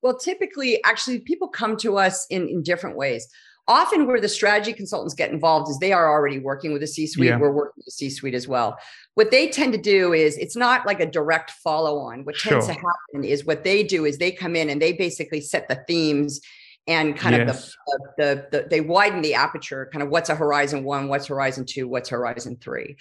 Well, 0.00 0.16
typically, 0.16 0.82
actually, 0.84 1.18
people 1.20 1.48
come 1.48 1.76
to 1.78 1.98
us 1.98 2.26
in, 2.30 2.48
in 2.48 2.62
different 2.62 2.96
ways. 2.96 3.28
Often, 3.66 4.06
where 4.06 4.20
the 4.20 4.28
strategy 4.28 4.72
consultants 4.72 5.12
get 5.12 5.30
involved 5.30 5.68
is 5.68 5.78
they 5.78 5.92
are 5.92 6.08
already 6.08 6.38
working 6.38 6.72
with 6.72 6.80
the 6.80 6.86
C 6.86 7.06
suite. 7.06 7.28
Yeah. 7.28 7.38
We're 7.38 7.52
working 7.52 7.74
with 7.76 7.86
the 7.86 7.90
C 7.90 8.08
suite 8.08 8.34
as 8.34 8.48
well. 8.48 8.78
What 9.14 9.30
they 9.30 9.48
tend 9.48 9.72
to 9.72 9.78
do 9.78 10.14
is 10.14 10.38
it's 10.38 10.56
not 10.56 10.86
like 10.86 11.00
a 11.00 11.06
direct 11.06 11.50
follow 11.50 11.98
on. 11.98 12.24
What 12.24 12.38
tends 12.38 12.66
to 12.66 12.72
happen 12.72 13.24
is 13.24 13.44
what 13.44 13.64
they 13.64 13.82
do 13.82 14.06
is 14.06 14.16
they 14.16 14.30
come 14.30 14.56
in 14.56 14.70
and 14.70 14.80
they 14.80 14.92
basically 14.92 15.40
set 15.40 15.68
the 15.68 15.84
themes 15.86 16.40
and 16.88 17.16
kind 17.16 17.36
yes. 17.36 17.68
of 17.68 17.74
the, 18.16 18.46
the, 18.50 18.58
the, 18.58 18.68
they 18.68 18.80
widen 18.80 19.20
the 19.20 19.34
aperture 19.34 19.88
kind 19.92 20.02
of 20.02 20.08
what's 20.08 20.30
a 20.30 20.34
horizon 20.34 20.82
one 20.82 21.08
what's 21.08 21.26
horizon 21.26 21.64
two 21.66 21.86
what's 21.86 22.08
horizon 22.08 22.56
three 22.60 22.96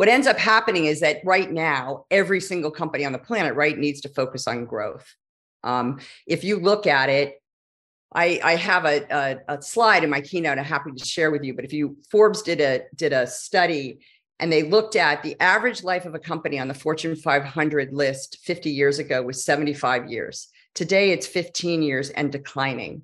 what 0.00 0.08
ends 0.08 0.26
up 0.26 0.38
happening 0.38 0.86
is 0.86 1.00
that 1.00 1.20
right 1.26 1.52
now 1.52 2.06
every 2.10 2.40
single 2.40 2.70
company 2.70 3.04
on 3.04 3.12
the 3.12 3.18
planet 3.18 3.54
right 3.54 3.76
needs 3.76 4.00
to 4.00 4.08
focus 4.08 4.48
on 4.48 4.64
growth 4.64 5.14
um, 5.62 6.00
if 6.26 6.44
you 6.44 6.58
look 6.58 6.86
at 6.86 7.08
it, 7.08 7.42
I, 8.12 8.40
I 8.42 8.56
have 8.56 8.84
a, 8.86 9.06
a, 9.10 9.56
a, 9.56 9.62
slide 9.62 10.02
in 10.02 10.10
my 10.10 10.20
keynote 10.20 10.58
I'm 10.58 10.64
happy 10.64 10.90
to 10.90 11.04
share 11.04 11.30
with 11.30 11.44
you. 11.44 11.54
But 11.54 11.64
if 11.64 11.72
you 11.72 11.96
Forbes 12.10 12.42
did 12.42 12.60
a 12.60 12.82
did 12.96 13.12
a 13.12 13.26
study 13.26 14.00
and 14.40 14.50
they 14.50 14.64
looked 14.64 14.96
at 14.96 15.22
the 15.22 15.38
average 15.40 15.84
life 15.84 16.06
of 16.06 16.14
a 16.14 16.18
company 16.18 16.58
on 16.58 16.66
the 16.66 16.74
Fortune 16.74 17.14
500 17.14 17.92
list 17.92 18.38
50 18.42 18.70
years 18.70 18.98
ago 18.98 19.22
was 19.22 19.44
75 19.44 20.10
years. 20.10 20.48
Today 20.74 21.10
it's 21.10 21.26
15 21.26 21.82
years 21.82 22.10
and 22.10 22.32
declining 22.32 23.02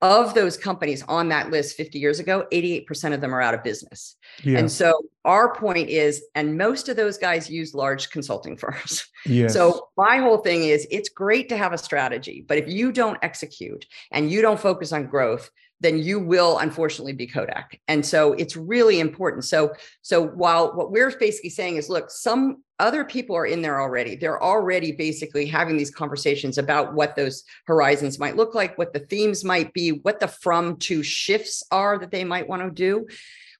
of 0.00 0.34
those 0.34 0.56
companies 0.56 1.02
on 1.08 1.28
that 1.28 1.50
list 1.50 1.76
50 1.76 1.98
years 1.98 2.20
ago, 2.20 2.46
88% 2.52 3.14
of 3.14 3.20
them 3.20 3.34
are 3.34 3.42
out 3.42 3.54
of 3.54 3.64
business. 3.64 4.16
Yeah. 4.44 4.58
And 4.58 4.70
so 4.70 4.94
our 5.24 5.54
point 5.54 5.88
is, 5.88 6.24
and 6.34 6.56
most 6.56 6.88
of 6.88 6.96
those 6.96 7.18
guys 7.18 7.50
use 7.50 7.74
large 7.74 8.10
consulting 8.10 8.56
firms. 8.58 9.06
Yes. 9.26 9.52
So 9.52 9.88
my 9.96 10.18
whole 10.18 10.38
thing 10.38 10.64
is 10.64 10.86
it's 10.90 11.08
great 11.08 11.48
to 11.48 11.56
have 11.56 11.72
a 11.72 11.78
strategy, 11.78 12.44
but 12.46 12.58
if 12.58 12.68
you 12.68 12.92
don't 12.92 13.18
execute 13.22 13.86
and 14.12 14.30
you 14.30 14.40
don't 14.40 14.60
focus 14.60 14.92
on 14.92 15.06
growth, 15.06 15.50
then 15.80 15.98
you 15.98 16.18
will 16.18 16.58
unfortunately 16.58 17.12
be 17.12 17.26
Kodak. 17.26 17.80
And 17.88 18.04
so 18.04 18.32
it's 18.32 18.56
really 18.56 19.00
important. 19.00 19.44
So 19.44 19.74
so 20.02 20.26
while 20.26 20.74
what 20.74 20.90
we're 20.90 21.10
basically 21.18 21.50
saying 21.50 21.76
is 21.76 21.88
look, 21.88 22.10
some 22.10 22.62
other 22.80 23.04
people 23.04 23.36
are 23.36 23.46
in 23.46 23.62
there 23.62 23.80
already. 23.80 24.14
They're 24.14 24.42
already 24.42 24.92
basically 24.92 25.46
having 25.46 25.76
these 25.76 25.90
conversations 25.90 26.58
about 26.58 26.94
what 26.94 27.16
those 27.16 27.44
horizons 27.66 28.18
might 28.18 28.36
look 28.36 28.54
like, 28.54 28.78
what 28.78 28.92
the 28.92 29.00
themes 29.00 29.44
might 29.44 29.72
be, 29.72 29.90
what 29.90 30.20
the 30.20 30.28
from 30.28 30.76
to 30.78 31.02
shifts 31.02 31.64
are 31.70 31.98
that 31.98 32.10
they 32.10 32.24
might 32.24 32.48
want 32.48 32.62
to 32.62 32.70
do. 32.70 33.06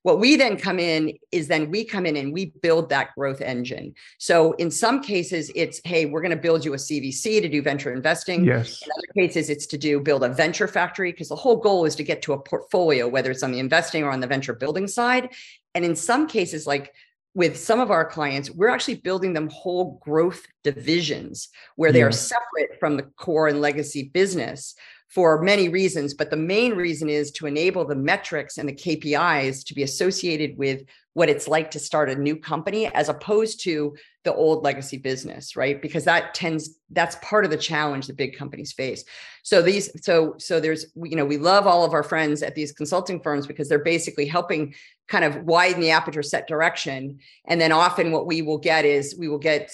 What 0.03 0.21
we 0.21 0.37
then 0.37 0.57
come 0.57 0.79
in 0.79 1.15
is 1.33 1.49
then 1.49 1.71
we 1.71 1.85
come 1.85 2.07
in 2.07 2.17
and 2.17 2.33
we 2.33 2.53
build 2.63 2.89
that 2.91 3.15
growth 3.17 3.41
engine. 3.41 3.95
So 4.19 4.53
in 4.53 4.71
some 4.71 5.03
cases, 5.03 5.51
it's 5.55 5.81
hey, 5.85 6.07
we're 6.07 6.21
going 6.21 6.31
to 6.31 6.37
build 6.37 6.65
you 6.65 6.75
a 6.75 6.77
CVC 6.77 7.43
to 7.43 7.49
do 7.49 7.61
venture 7.63 7.93
investing. 7.93 8.45
Yes. 8.45 8.81
In 8.83 8.89
other 8.97 9.27
cases, 9.27 9.51
it's 9.51 9.67
to 9.67 9.79
do 9.79 10.01
build 10.01 10.23
a 10.23 10.29
venture 10.29 10.69
factory 10.69 11.11
because 11.11 11.29
the 11.29 11.37
whole 11.37 11.57
goal 11.57 11.85
is 11.85 11.97
to 11.97 12.05
get 12.05 12.23
to 12.23 12.33
a 12.33 12.39
portfolio, 12.39 13.09
whether 13.09 13.31
it's 13.31 13.43
on 13.43 13.53
the 13.53 13.59
investing 13.59 14.05
or 14.05 14.11
on 14.11 14.21
the 14.21 14.27
venture 14.27 14.55
building 14.55 14.87
side. 14.87 15.31
And 15.75 15.85
in 15.85 15.97
some 15.97 16.29
cases, 16.29 16.67
like 16.67 16.95
with 17.35 17.57
some 17.57 17.81
of 17.81 17.91
our 17.91 18.05
clients, 18.05 18.51
we're 18.51 18.69
actually 18.69 18.97
building 18.97 19.33
them 19.33 19.49
whole 19.49 20.01
growth 20.03 20.47
divisions 20.65 21.49
where 21.77 21.93
they 21.93 22.01
yeah. 22.01 22.07
are 22.07 22.13
separate 22.13 22.79
from 22.81 22.97
the 22.97 23.05
core 23.17 23.49
and 23.49 23.61
legacy 23.61 24.11
business 24.13 24.75
for 25.09 25.43
many 25.43 25.69
reasons. 25.69 26.15
But 26.15 26.31
the 26.31 26.37
main 26.37 26.75
reason 26.75 27.09
is 27.09 27.31
to 27.33 27.47
enable 27.47 27.85
the 27.85 27.97
metrics 27.97 28.59
and 28.59 28.69
the 28.69 28.75
KPIs 28.75 29.65
to 29.67 29.75
be 29.75 29.83
associated 29.83 30.57
with 30.57 30.83
what 31.15 31.29
it's 31.29 31.49
like 31.49 31.73
to 31.73 31.81
start 31.81 32.11
a 32.11 32.15
new 32.15 32.37
company 32.37 32.87
as 32.87 33.09
opposed 33.09 33.61
to 33.65 33.97
the 34.23 34.33
old 34.33 34.63
legacy 34.63 34.99
business 34.99 35.57
right 35.57 35.83
because 35.83 36.05
that 36.05 36.33
tends 36.33 36.77
that's 36.91 37.17
part 37.23 37.45
of 37.45 37.51
the 37.51 37.57
challenge 37.57 38.07
that 38.07 38.17
big 38.17 38.37
companies 38.37 38.73
face 38.73 39.03
so 39.43 39.61
these 39.61 39.91
so 40.05 40.35
so 40.39 40.61
there's 40.61 40.87
you 40.95 41.17
know 41.17 41.25
we 41.25 41.37
love 41.37 41.67
all 41.67 41.85
of 41.85 41.93
our 41.93 42.05
friends 42.05 42.41
at 42.43 42.55
these 42.55 42.71
consulting 42.71 43.21
firms 43.21 43.49
because 43.49 43.69
they're 43.69 43.81
basically 43.81 44.27
helping 44.27 44.73
kind 45.09 45.25
of 45.25 45.43
widen 45.45 45.81
the 45.81 45.91
aperture 45.91 46.23
set 46.23 46.47
direction 46.47 47.19
and 47.47 47.61
then 47.61 47.73
often 47.73 48.13
what 48.13 48.27
we 48.27 48.41
will 48.43 48.59
get 48.59 48.85
is 48.85 49.17
we 49.19 49.29
will 49.29 49.39
get 49.39 49.73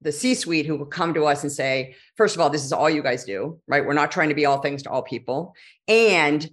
the 0.00 0.12
C 0.12 0.34
suite 0.34 0.66
who 0.66 0.76
will 0.76 0.86
come 0.86 1.14
to 1.14 1.24
us 1.24 1.42
and 1.42 1.50
say, 1.50 1.96
first 2.16 2.34
of 2.34 2.40
all, 2.40 2.50
this 2.50 2.64
is 2.64 2.72
all 2.72 2.90
you 2.90 3.02
guys 3.02 3.24
do, 3.24 3.60
right? 3.66 3.84
We're 3.84 3.94
not 3.94 4.10
trying 4.10 4.28
to 4.28 4.34
be 4.34 4.46
all 4.46 4.60
things 4.60 4.82
to 4.82 4.90
all 4.90 5.02
people. 5.02 5.54
And 5.88 6.48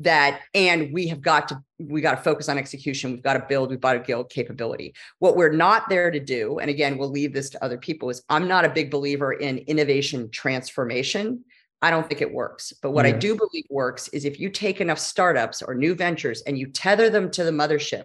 that 0.00 0.40
and 0.54 0.92
we 0.92 1.08
have 1.08 1.22
got 1.22 1.48
to 1.48 1.62
we 1.78 2.00
got 2.00 2.14
to 2.14 2.22
focus 2.22 2.48
on 2.48 2.58
execution 2.58 3.10
we've 3.10 3.22
got 3.22 3.34
to 3.34 3.44
build 3.48 3.70
we've 3.70 3.80
got 3.80 3.94
to 3.94 4.00
build 4.00 4.28
capability 4.28 4.94
what 5.18 5.34
we're 5.34 5.52
not 5.52 5.88
there 5.88 6.10
to 6.10 6.20
do 6.20 6.58
and 6.58 6.68
again 6.68 6.98
we'll 6.98 7.10
leave 7.10 7.32
this 7.32 7.48
to 7.48 7.64
other 7.64 7.78
people 7.78 8.10
is 8.10 8.22
i'm 8.28 8.46
not 8.46 8.66
a 8.66 8.68
big 8.68 8.90
believer 8.90 9.32
in 9.32 9.58
innovation 9.58 10.28
transformation 10.30 11.42
i 11.80 11.90
don't 11.90 12.06
think 12.06 12.20
it 12.20 12.32
works 12.32 12.74
but 12.82 12.90
what 12.90 13.06
yeah. 13.06 13.14
i 13.14 13.18
do 13.18 13.34
believe 13.34 13.64
works 13.70 14.08
is 14.08 14.26
if 14.26 14.38
you 14.38 14.50
take 14.50 14.82
enough 14.82 14.98
startups 14.98 15.62
or 15.62 15.74
new 15.74 15.94
ventures 15.94 16.42
and 16.42 16.58
you 16.58 16.66
tether 16.66 17.08
them 17.08 17.30
to 17.30 17.42
the 17.42 17.50
mothership 17.50 18.04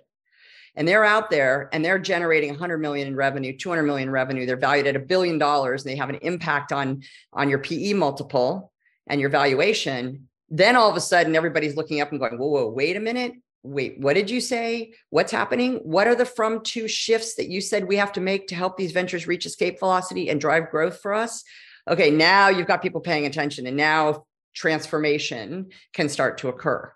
and 0.77 0.88
they're 0.88 1.03
out 1.03 1.31
there 1.31 1.69
and 1.74 1.84
they're 1.84 2.00
generating 2.00 2.51
100 2.51 2.77
million 2.77 3.07
in 3.07 3.15
revenue 3.15 3.57
200 3.57 3.84
million 3.84 4.07
in 4.07 4.13
revenue. 4.13 4.46
They're 4.46 4.55
valued 4.55 4.86
at 4.86 4.96
a 4.96 5.00
billion 5.00 5.39
dollars 5.39 5.84
and 5.84 5.91
they 5.91 5.98
have 5.98 6.10
an 6.10 6.19
impact 6.22 6.72
on 6.72 7.01
on 7.34 7.50
your 7.50 7.60
pe 7.60 7.93
multiple 7.93 8.72
and 9.07 9.19
your 9.19 9.31
valuation. 9.31 10.29
Then 10.50 10.75
all 10.75 10.89
of 10.89 10.96
a 10.96 11.01
sudden 11.01 11.36
everybody's 11.36 11.75
looking 11.75 12.00
up 12.00 12.12
and 12.12 12.19
going 12.19 12.38
whoa 12.38 12.48
whoa 12.48 12.69
wait 12.69 12.96
a 12.96 13.01
minute. 13.01 13.34
Wait 13.63 14.00
what 14.00 14.13
did 14.13 14.29
you 14.29 14.39
say? 14.39 14.93
What's 15.10 15.31
happening? 15.31 15.77
What 15.84 16.07
are 16.07 16.15
the 16.15 16.25
from 16.25 16.62
to 16.65 16.88
shifts 16.88 17.36
that 17.36 17.50
you 17.50 17.60
said 17.60 17.88
we 17.88 17.98
have 17.98 18.13
to 18.13 18.22
make 18.22 18.48
to 18.50 18.55
help 18.55 18.77
these 18.77 18.91
ventures 18.91 19.27
reach 19.27 19.48
escape 19.48 19.79
velocity 19.79 20.29
and 20.29 20.39
drive 20.39 20.69
growth 20.69 21.01
for 21.01 21.13
us? 21.13 21.43
Okay 21.89 22.12
now 22.12 22.50
you've 22.50 22.67
got 22.67 22.84
people 22.84 23.01
paying 23.01 23.25
attention 23.25 23.65
and 23.65 23.75
now 23.75 24.25
transformation 24.53 25.69
can 25.93 26.07
start 26.07 26.38
to 26.38 26.50
occur. 26.50 26.93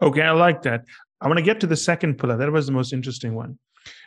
Okay 0.00 0.22
i 0.22 0.30
like 0.30 0.62
that 0.62 0.84
I 1.24 1.26
want 1.26 1.38
to 1.38 1.42
get 1.42 1.58
to 1.60 1.66
the 1.66 1.76
second 1.76 2.18
pillar. 2.18 2.36
That 2.36 2.52
was 2.52 2.66
the 2.66 2.72
most 2.72 2.92
interesting 2.92 3.34
one. 3.34 3.58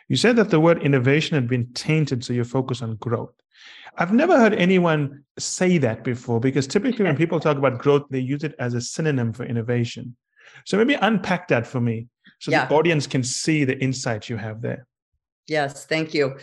You 0.08 0.16
said 0.16 0.36
that 0.36 0.50
the 0.50 0.60
word 0.60 0.82
innovation 0.82 1.34
had 1.34 1.48
been 1.48 1.72
tainted, 1.74 2.24
so 2.24 2.32
you 2.32 2.44
focus 2.44 2.80
on 2.80 2.96
growth. 2.96 3.34
I've 3.96 4.12
never 4.12 4.38
heard 4.38 4.54
anyone 4.54 5.24
say 5.38 5.78
that 5.78 6.04
before 6.04 6.40
because 6.40 6.66
typically 6.66 7.04
when 7.04 7.16
people 7.22 7.40
talk 7.40 7.58
about 7.58 7.78
growth, 7.78 8.04
they 8.08 8.20
use 8.20 8.44
it 8.44 8.54
as 8.58 8.74
a 8.74 8.80
synonym 8.80 9.32
for 9.32 9.44
innovation. 9.44 10.16
So 10.64 10.78
maybe 10.78 10.94
unpack 10.94 11.48
that 11.48 11.66
for 11.66 11.80
me 11.80 12.06
so 12.38 12.50
yeah. 12.50 12.66
the 12.66 12.74
audience 12.74 13.06
can 13.06 13.22
see 13.22 13.64
the 13.64 13.78
insights 13.78 14.28
you 14.28 14.36
have 14.36 14.62
there. 14.62 14.86
Yes, 15.46 15.86
thank 15.86 16.14
you. 16.14 16.38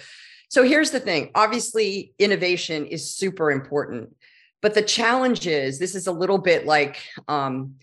So 0.49 0.63
here's 0.63 0.91
the 0.91 0.99
thing 0.99 1.31
obviously, 1.35 2.13
innovation 2.19 2.85
is 2.85 3.15
super 3.15 3.51
important. 3.51 4.15
But 4.61 4.73
the 4.73 4.81
challenge 4.81 5.47
is 5.47 5.79
this 5.79 5.95
is 5.95 6.07
a 6.07 6.11
little 6.11 6.37
bit 6.37 6.65
like, 6.65 6.97
um, 7.27 7.75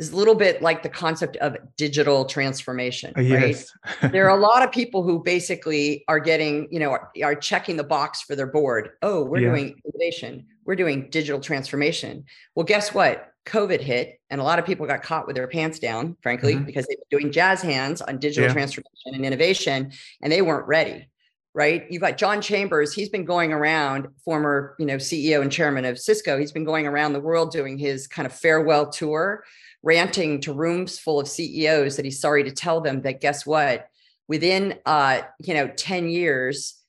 is 0.00 0.12
a 0.12 0.16
little 0.16 0.34
bit 0.34 0.62
like 0.62 0.82
the 0.82 0.88
concept 0.88 1.36
of 1.36 1.56
digital 1.76 2.24
transformation, 2.24 3.12
yes. 3.18 3.70
right? 4.00 4.12
there 4.12 4.28
are 4.28 4.36
a 4.36 4.40
lot 4.40 4.62
of 4.62 4.72
people 4.72 5.02
who 5.02 5.22
basically 5.22 6.04
are 6.08 6.18
getting, 6.18 6.68
you 6.70 6.80
know, 6.80 6.90
are, 6.90 7.10
are 7.22 7.34
checking 7.34 7.76
the 7.76 7.84
box 7.84 8.22
for 8.22 8.34
their 8.34 8.46
board. 8.46 8.92
Oh, 9.02 9.24
we're 9.24 9.40
yeah. 9.40 9.50
doing 9.50 9.80
innovation. 9.84 10.46
We're 10.64 10.76
doing 10.76 11.10
digital 11.10 11.38
transformation. 11.38 12.24
Well, 12.54 12.64
guess 12.64 12.94
what? 12.94 13.26
COVID 13.44 13.80
hit, 13.80 14.20
and 14.30 14.40
a 14.40 14.44
lot 14.44 14.58
of 14.58 14.64
people 14.64 14.86
got 14.86 15.02
caught 15.02 15.26
with 15.26 15.36
their 15.36 15.48
pants 15.48 15.78
down, 15.78 16.16
frankly, 16.22 16.54
mm-hmm. 16.54 16.64
because 16.64 16.86
they've 16.86 16.98
been 16.98 17.20
doing 17.20 17.32
jazz 17.32 17.60
hands 17.60 18.00
on 18.00 18.18
digital 18.18 18.48
yeah. 18.48 18.52
transformation 18.54 19.14
and 19.14 19.24
innovation, 19.24 19.92
and 20.22 20.32
they 20.32 20.42
weren't 20.42 20.66
ready 20.66 21.06
right 21.52 21.86
you've 21.90 22.00
got 22.00 22.16
john 22.16 22.40
chambers 22.40 22.92
he's 22.92 23.08
been 23.08 23.24
going 23.24 23.52
around 23.52 24.06
former 24.24 24.76
you 24.78 24.86
know 24.86 24.96
ceo 24.96 25.42
and 25.42 25.50
chairman 25.50 25.84
of 25.84 25.98
cisco 25.98 26.38
he's 26.38 26.52
been 26.52 26.64
going 26.64 26.86
around 26.86 27.12
the 27.12 27.20
world 27.20 27.50
doing 27.50 27.76
his 27.76 28.06
kind 28.06 28.24
of 28.24 28.32
farewell 28.32 28.88
tour 28.88 29.42
ranting 29.82 30.40
to 30.42 30.52
rooms 30.52 30.98
full 30.98 31.20
of 31.20 31.28
CEOs 31.28 31.96
that 31.96 32.04
he's 32.04 32.20
sorry 32.20 32.44
to 32.44 32.50
tell 32.50 32.80
them 32.80 33.02
that 33.02 33.20
guess 33.20 33.46
what? 33.46 33.88
Within 34.28 34.78
uh, 34.86 35.22
you 35.40 35.54
know 35.54 35.68
10 35.68 36.08
years, 36.08 36.80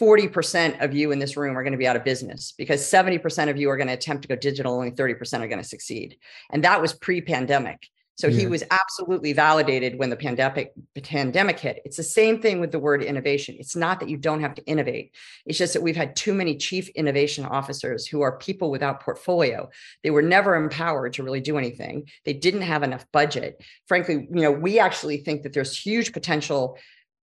40% 0.00 0.82
of 0.82 0.94
you 0.94 1.10
in 1.10 1.18
this 1.18 1.36
room 1.36 1.56
are 1.56 1.62
going 1.62 1.72
to 1.72 1.78
be 1.78 1.86
out 1.86 1.96
of 1.96 2.04
business 2.04 2.52
because 2.56 2.82
70% 2.82 3.48
of 3.48 3.56
you 3.56 3.70
are 3.70 3.76
going 3.76 3.86
to 3.86 3.94
attempt 3.94 4.22
to 4.22 4.28
go 4.28 4.36
digital, 4.36 4.74
only 4.74 4.90
30% 4.90 5.40
are 5.40 5.48
going 5.48 5.62
to 5.62 5.64
succeed. 5.64 6.18
And 6.50 6.64
that 6.64 6.82
was 6.82 6.92
pre-pandemic. 6.92 7.88
So 8.16 8.30
he 8.30 8.46
was 8.46 8.64
absolutely 8.70 9.34
validated 9.34 9.98
when 9.98 10.08
the 10.08 10.16
pandemic 10.16 10.72
pandemic 11.02 11.60
hit. 11.60 11.82
It's 11.84 11.98
the 11.98 12.02
same 12.02 12.40
thing 12.40 12.60
with 12.60 12.72
the 12.72 12.78
word 12.78 13.02
innovation. 13.02 13.56
It's 13.58 13.76
not 13.76 14.00
that 14.00 14.08
you 14.08 14.16
don't 14.16 14.40
have 14.40 14.54
to 14.54 14.64
innovate. 14.64 15.14
It's 15.44 15.58
just 15.58 15.74
that 15.74 15.82
we've 15.82 15.96
had 15.96 16.16
too 16.16 16.32
many 16.32 16.56
chief 16.56 16.88
innovation 16.90 17.44
officers 17.44 18.06
who 18.06 18.22
are 18.22 18.38
people 18.38 18.70
without 18.70 19.00
portfolio. 19.00 19.68
They 20.02 20.10
were 20.10 20.22
never 20.22 20.56
empowered 20.56 21.12
to 21.14 21.22
really 21.22 21.42
do 21.42 21.58
anything. 21.58 22.08
They 22.24 22.32
didn't 22.32 22.62
have 22.62 22.82
enough 22.82 23.04
budget. 23.12 23.62
Frankly, 23.86 24.26
you 24.32 24.42
know, 24.42 24.52
we 24.52 24.78
actually 24.78 25.18
think 25.18 25.42
that 25.42 25.52
there's 25.52 25.78
huge 25.78 26.12
potential 26.12 26.78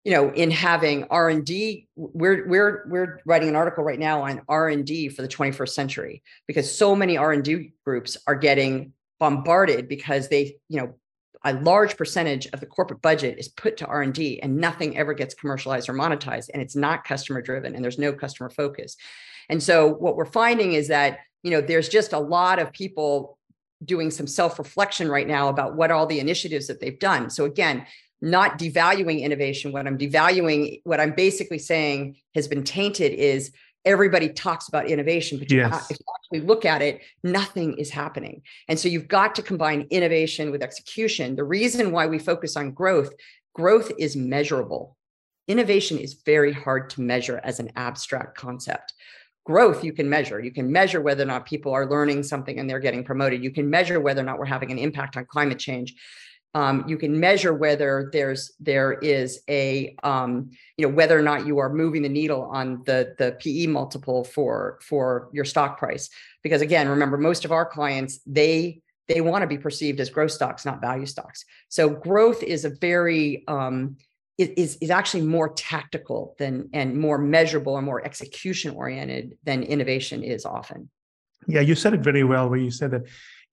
you 0.03 0.11
know 0.11 0.31
in 0.31 0.51
having 0.51 1.05
r&d 1.09 1.87
we're 1.95 2.45
we're 2.45 2.83
we're 2.89 3.19
writing 3.25 3.47
an 3.47 3.55
article 3.55 3.85
right 3.85 3.99
now 3.99 4.23
on 4.23 4.41
r&d 4.49 5.07
for 5.07 5.21
the 5.21 5.29
21st 5.29 5.69
century 5.69 6.23
because 6.45 6.69
so 6.69 6.93
many 6.93 7.15
r&d 7.15 7.71
groups 7.85 8.17
are 8.27 8.35
getting 8.35 8.91
bombarded 9.23 9.87
because 9.87 10.27
they, 10.27 10.57
you 10.67 10.81
know, 10.81 10.93
a 11.45 11.53
large 11.53 11.95
percentage 11.95 12.45
of 12.47 12.59
the 12.59 12.65
corporate 12.65 13.01
budget 13.01 13.39
is 13.39 13.47
put 13.47 13.77
to 13.77 13.85
r&d 13.85 14.41
and 14.41 14.57
nothing 14.57 14.97
ever 14.97 15.13
gets 15.13 15.33
commercialized 15.33 15.87
or 15.87 15.93
monetized 15.93 16.49
and 16.53 16.61
it's 16.61 16.75
not 16.75 17.05
customer 17.05 17.41
driven 17.41 17.73
and 17.73 17.81
there's 17.81 17.97
no 17.97 18.11
customer 18.11 18.49
focus. 18.49 18.97
And 19.47 19.63
so 19.63 19.87
what 19.87 20.17
we're 20.17 20.25
finding 20.25 20.73
is 20.73 20.89
that 20.89 21.19
you 21.41 21.51
know 21.51 21.61
there's 21.61 21.87
just 21.87 22.11
a 22.11 22.19
lot 22.19 22.59
of 22.59 22.73
people 22.73 23.37
doing 23.85 24.11
some 24.11 24.27
self-reflection 24.27 25.07
right 25.07 25.27
now 25.27 25.47
about 25.47 25.77
what 25.77 25.89
all 25.89 26.05
the 26.05 26.19
initiatives 26.19 26.67
that 26.67 26.81
they've 26.81 26.99
done. 26.99 27.29
So 27.29 27.45
again 27.45 27.85
not 28.21 28.59
devaluing 28.59 29.21
innovation. 29.21 29.71
What 29.71 29.87
i'm 29.87 29.97
devaluing 29.97 30.81
what 30.83 30.99
i'm 30.99 31.15
basically 31.15 31.59
saying 31.59 32.17
has 32.35 32.49
been 32.49 32.63
tainted 32.63 33.13
is 33.13 33.53
everybody 33.85 34.29
talks 34.29 34.67
about 34.67 34.87
innovation, 34.87 35.37
but 35.37 35.51
yes. 35.51 35.91
if 35.91 35.97
you 35.99 36.05
actually 36.15 36.47
look 36.47 36.65
at 36.65 36.81
it, 36.81 37.01
nothing 37.23 37.77
is 37.77 37.89
happening. 37.89 38.41
And 38.67 38.79
so 38.79 38.87
you've 38.87 39.07
got 39.07 39.35
to 39.35 39.41
combine 39.41 39.87
innovation 39.89 40.51
with 40.51 40.63
execution. 40.63 41.35
The 41.35 41.43
reason 41.43 41.91
why 41.91 42.07
we 42.07 42.19
focus 42.19 42.55
on 42.55 42.71
growth, 42.71 43.11
growth 43.53 43.91
is 43.99 44.15
measurable. 44.15 44.97
Innovation 45.47 45.97
is 45.97 46.21
very 46.25 46.53
hard 46.53 46.89
to 46.91 47.01
measure 47.01 47.41
as 47.43 47.59
an 47.59 47.71
abstract 47.75 48.37
concept. 48.37 48.93
Growth 49.45 49.83
you 49.83 49.91
can 49.91 50.09
measure. 50.09 50.39
You 50.39 50.51
can 50.51 50.71
measure 50.71 51.01
whether 51.01 51.23
or 51.23 51.27
not 51.27 51.45
people 51.45 51.73
are 51.73 51.89
learning 51.89 52.23
something 52.23 52.59
and 52.59 52.69
they're 52.69 52.79
getting 52.79 53.03
promoted. 53.03 53.43
You 53.43 53.51
can 53.51 53.69
measure 53.69 53.99
whether 53.99 54.21
or 54.21 54.25
not 54.25 54.39
we're 54.39 54.45
having 54.45 54.71
an 54.71 54.77
impact 54.77 55.17
on 55.17 55.25
climate 55.25 55.59
change 55.59 55.95
um, 56.55 56.85
you 56.87 56.97
can 56.97 57.19
measure 57.19 57.53
whether 57.53 58.09
there's 58.13 58.51
there 58.59 58.93
is 58.93 59.41
a 59.49 59.95
um, 60.03 60.51
you 60.77 60.87
know 60.87 60.93
whether 60.93 61.17
or 61.17 61.21
not 61.21 61.47
you 61.47 61.57
are 61.57 61.73
moving 61.73 62.03
the 62.03 62.09
needle 62.09 62.43
on 62.43 62.83
the 62.85 63.15
the 63.17 63.35
PE 63.39 63.67
multiple 63.67 64.23
for 64.23 64.79
for 64.81 65.29
your 65.33 65.45
stock 65.45 65.77
price. 65.77 66.09
Because 66.43 66.61
again 66.61 66.87
remember 66.87 67.17
most 67.17 67.43
of 67.45 67.51
our 67.51 67.65
clients 67.65 68.19
they 68.25 68.81
they 69.07 69.19
want 69.21 69.41
to 69.41 69.47
be 69.47 69.57
perceived 69.57 69.99
as 69.99 70.09
growth 70.09 70.31
stocks 70.31 70.65
not 70.65 70.79
value 70.79 71.07
stocks. 71.07 71.43
So 71.69 71.89
growth 71.89 72.43
is 72.43 72.65
a 72.65 72.69
very 72.69 73.43
um, 73.47 73.97
is 74.37 74.77
is 74.77 74.91
actually 74.91 75.23
more 75.25 75.53
tactical 75.53 76.35
than 76.37 76.69
and 76.73 76.95
more 76.95 77.17
measurable 77.17 77.77
and 77.77 77.85
more 77.85 78.05
execution 78.05 78.75
oriented 78.75 79.37
than 79.43 79.63
innovation 79.63 80.23
is 80.23 80.45
often. 80.45 80.89
Yeah 81.47 81.61
you 81.61 81.73
said 81.73 81.95
it 81.95 82.01
very 82.01 82.23
well 82.23 82.47
where 82.47 82.59
you 82.59 82.69
said 82.69 82.91
that 82.91 83.03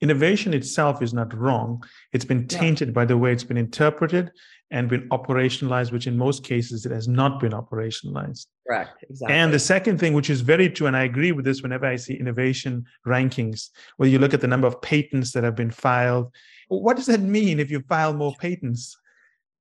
innovation 0.00 0.54
itself 0.54 1.02
is 1.02 1.12
not 1.12 1.36
wrong. 1.36 1.82
It's 2.12 2.24
been 2.24 2.46
tainted 2.46 2.88
yeah. 2.88 2.92
by 2.92 3.04
the 3.04 3.18
way 3.18 3.32
it's 3.32 3.44
been 3.44 3.56
interpreted 3.56 4.30
and 4.70 4.88
been 4.88 5.08
operationalized, 5.08 5.92
which 5.92 6.06
in 6.06 6.16
most 6.16 6.44
cases 6.44 6.86
it 6.86 6.92
has 6.92 7.08
not 7.08 7.40
been 7.40 7.52
operationalized. 7.52 8.46
Correct. 8.66 9.04
Exactly. 9.08 9.36
And 9.36 9.52
the 9.52 9.58
second 9.58 9.98
thing, 9.98 10.14
which 10.14 10.30
is 10.30 10.42
very 10.42 10.70
true, 10.70 10.86
and 10.86 10.96
I 10.96 11.04
agree 11.04 11.32
with 11.32 11.44
this 11.44 11.62
whenever 11.62 11.86
I 11.86 11.96
see 11.96 12.14
innovation 12.14 12.86
rankings, 13.06 13.70
where 13.96 14.08
you 14.08 14.18
look 14.18 14.32
at 14.32 14.40
the 14.40 14.46
number 14.46 14.68
of 14.68 14.80
patents 14.80 15.32
that 15.32 15.44
have 15.44 15.56
been 15.56 15.70
filed. 15.70 16.32
What 16.68 16.96
does 16.96 17.06
that 17.06 17.20
mean 17.20 17.58
if 17.58 17.70
you 17.70 17.80
file 17.80 18.12
more 18.14 18.34
patents? 18.38 18.96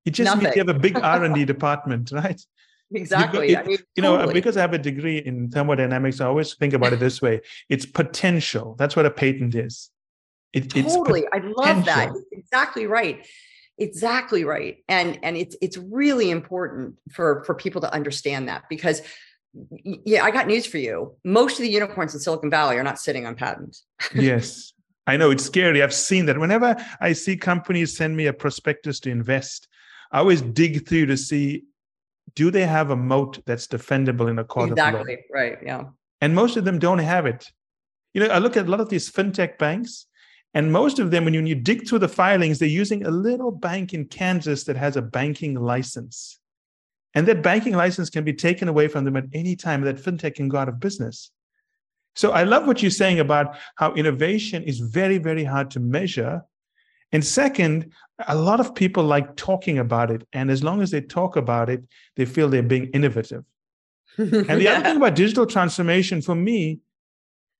It 0.05 0.11
just 0.11 0.25
Nothing. 0.25 0.43
means 0.43 0.55
you 0.55 0.59
have 0.59 0.75
a 0.75 0.79
big 0.79 0.97
R&D 0.97 1.45
department, 1.53 2.11
right? 2.11 2.39
Exactly. 2.91 3.51
You, 3.51 3.57
I 3.57 3.63
mean, 3.63 3.77
you 3.95 4.03
know, 4.03 4.17
totally. 4.17 4.33
because 4.33 4.57
I 4.57 4.61
have 4.61 4.73
a 4.73 4.79
degree 4.79 5.19
in 5.19 5.49
thermodynamics, 5.49 6.21
I 6.21 6.25
always 6.25 6.55
think 6.55 6.73
about 6.73 6.93
it 6.93 6.99
this 6.99 7.21
way: 7.21 7.41
it's 7.69 7.85
potential. 7.85 8.75
That's 8.79 8.95
what 8.95 9.05
a 9.05 9.11
patent 9.11 9.53
is. 9.53 9.91
It, 10.53 10.69
totally. 10.69 11.25
I 11.31 11.39
love 11.39 11.85
that. 11.85 12.11
Exactly 12.31 12.87
right. 12.87 13.25
Exactly 13.77 14.43
right. 14.43 14.83
And 14.87 15.19
and 15.23 15.37
it's 15.37 15.55
it's 15.61 15.77
really 15.77 16.31
important 16.31 16.95
for 17.11 17.43
for 17.45 17.55
people 17.55 17.81
to 17.81 17.93
understand 17.93 18.49
that 18.49 18.63
because 18.69 19.01
yeah, 19.83 20.23
I 20.23 20.31
got 20.31 20.47
news 20.47 20.65
for 20.65 20.77
you. 20.77 21.15
Most 21.23 21.53
of 21.53 21.63
the 21.63 21.69
unicorns 21.69 22.13
in 22.13 22.19
Silicon 22.19 22.49
Valley 22.49 22.77
are 22.77 22.83
not 22.83 22.99
sitting 22.99 23.25
on 23.25 23.35
patents. 23.35 23.85
yes. 24.13 24.73
I 25.07 25.17
know 25.17 25.31
it's 25.31 25.45
scary. 25.45 25.81
I've 25.81 25.93
seen 25.93 26.27
that. 26.27 26.37
Whenever 26.37 26.75
I 27.01 27.13
see 27.13 27.35
companies 27.35 27.97
send 27.97 28.15
me 28.15 28.27
a 28.27 28.33
prospectus 28.33 28.99
to 29.01 29.09
invest, 29.09 29.67
I 30.11 30.19
always 30.19 30.41
dig 30.41 30.87
through 30.87 31.07
to 31.07 31.17
see 31.17 31.63
do 32.35 32.51
they 32.51 32.65
have 32.65 32.91
a 32.91 32.95
moat 32.95 33.39
that's 33.45 33.65
defendable 33.65 34.29
in 34.29 34.37
a 34.37 34.43
court 34.43 34.69
exactly. 34.69 34.99
of 35.01 35.07
law? 35.07 35.11
Exactly. 35.11 35.25
Right. 35.33 35.57
Yeah. 35.65 35.83
And 36.21 36.35
most 36.35 36.57
of 36.57 36.65
them 36.65 36.77
don't 36.77 36.99
have 36.99 37.25
it. 37.25 37.51
You 38.13 38.21
know, 38.21 38.27
I 38.27 38.39
look 38.39 38.57
at 38.57 38.67
a 38.67 38.69
lot 38.69 38.81
of 38.81 38.89
these 38.89 39.09
fintech 39.09 39.57
banks, 39.57 40.05
and 40.53 40.71
most 40.71 40.97
of 40.99 41.11
them, 41.11 41.25
when 41.25 41.33
you, 41.33 41.39
when 41.39 41.47
you 41.47 41.55
dig 41.55 41.87
through 41.87 41.99
the 41.99 42.07
filings, 42.07 42.57
they're 42.57 42.67
using 42.67 43.05
a 43.05 43.11
little 43.11 43.51
bank 43.51 43.93
in 43.93 44.05
Kansas 44.05 44.63
that 44.63 44.75
has 44.75 44.97
a 44.97 45.01
banking 45.01 45.55
license. 45.55 46.39
And 47.13 47.27
that 47.27 47.43
banking 47.43 47.75
license 47.75 48.09
can 48.09 48.23
be 48.23 48.33
taken 48.33 48.67
away 48.67 48.87
from 48.87 49.03
them 49.03 49.15
at 49.15 49.25
any 49.33 49.55
time. 49.55 49.81
That 49.81 49.97
fintech 49.97 50.35
can 50.35 50.49
go 50.49 50.57
out 50.57 50.69
of 50.69 50.79
business. 50.79 51.31
So 52.15 52.31
I 52.31 52.43
love 52.43 52.65
what 52.65 52.81
you're 52.81 52.91
saying 52.91 53.19
about 53.19 53.57
how 53.75 53.93
innovation 53.93 54.63
is 54.63 54.79
very, 54.79 55.19
very 55.19 55.43
hard 55.43 55.71
to 55.71 55.79
measure. 55.79 56.41
And 57.11 57.23
second, 57.23 57.93
a 58.27 58.35
lot 58.35 58.59
of 58.59 58.75
people 58.75 59.03
like 59.03 59.35
talking 59.35 59.77
about 59.77 60.11
it. 60.11 60.27
And 60.33 60.51
as 60.51 60.63
long 60.63 60.81
as 60.81 60.91
they 60.91 61.01
talk 61.01 61.35
about 61.35 61.69
it, 61.69 61.83
they 62.15 62.25
feel 62.25 62.49
they're 62.49 62.63
being 62.63 62.87
innovative. 62.87 63.43
and 64.17 64.33
the 64.33 64.67
other 64.67 64.83
thing 64.83 64.97
about 64.97 65.15
digital 65.15 65.45
transformation 65.45 66.21
for 66.21 66.35
me 66.35 66.79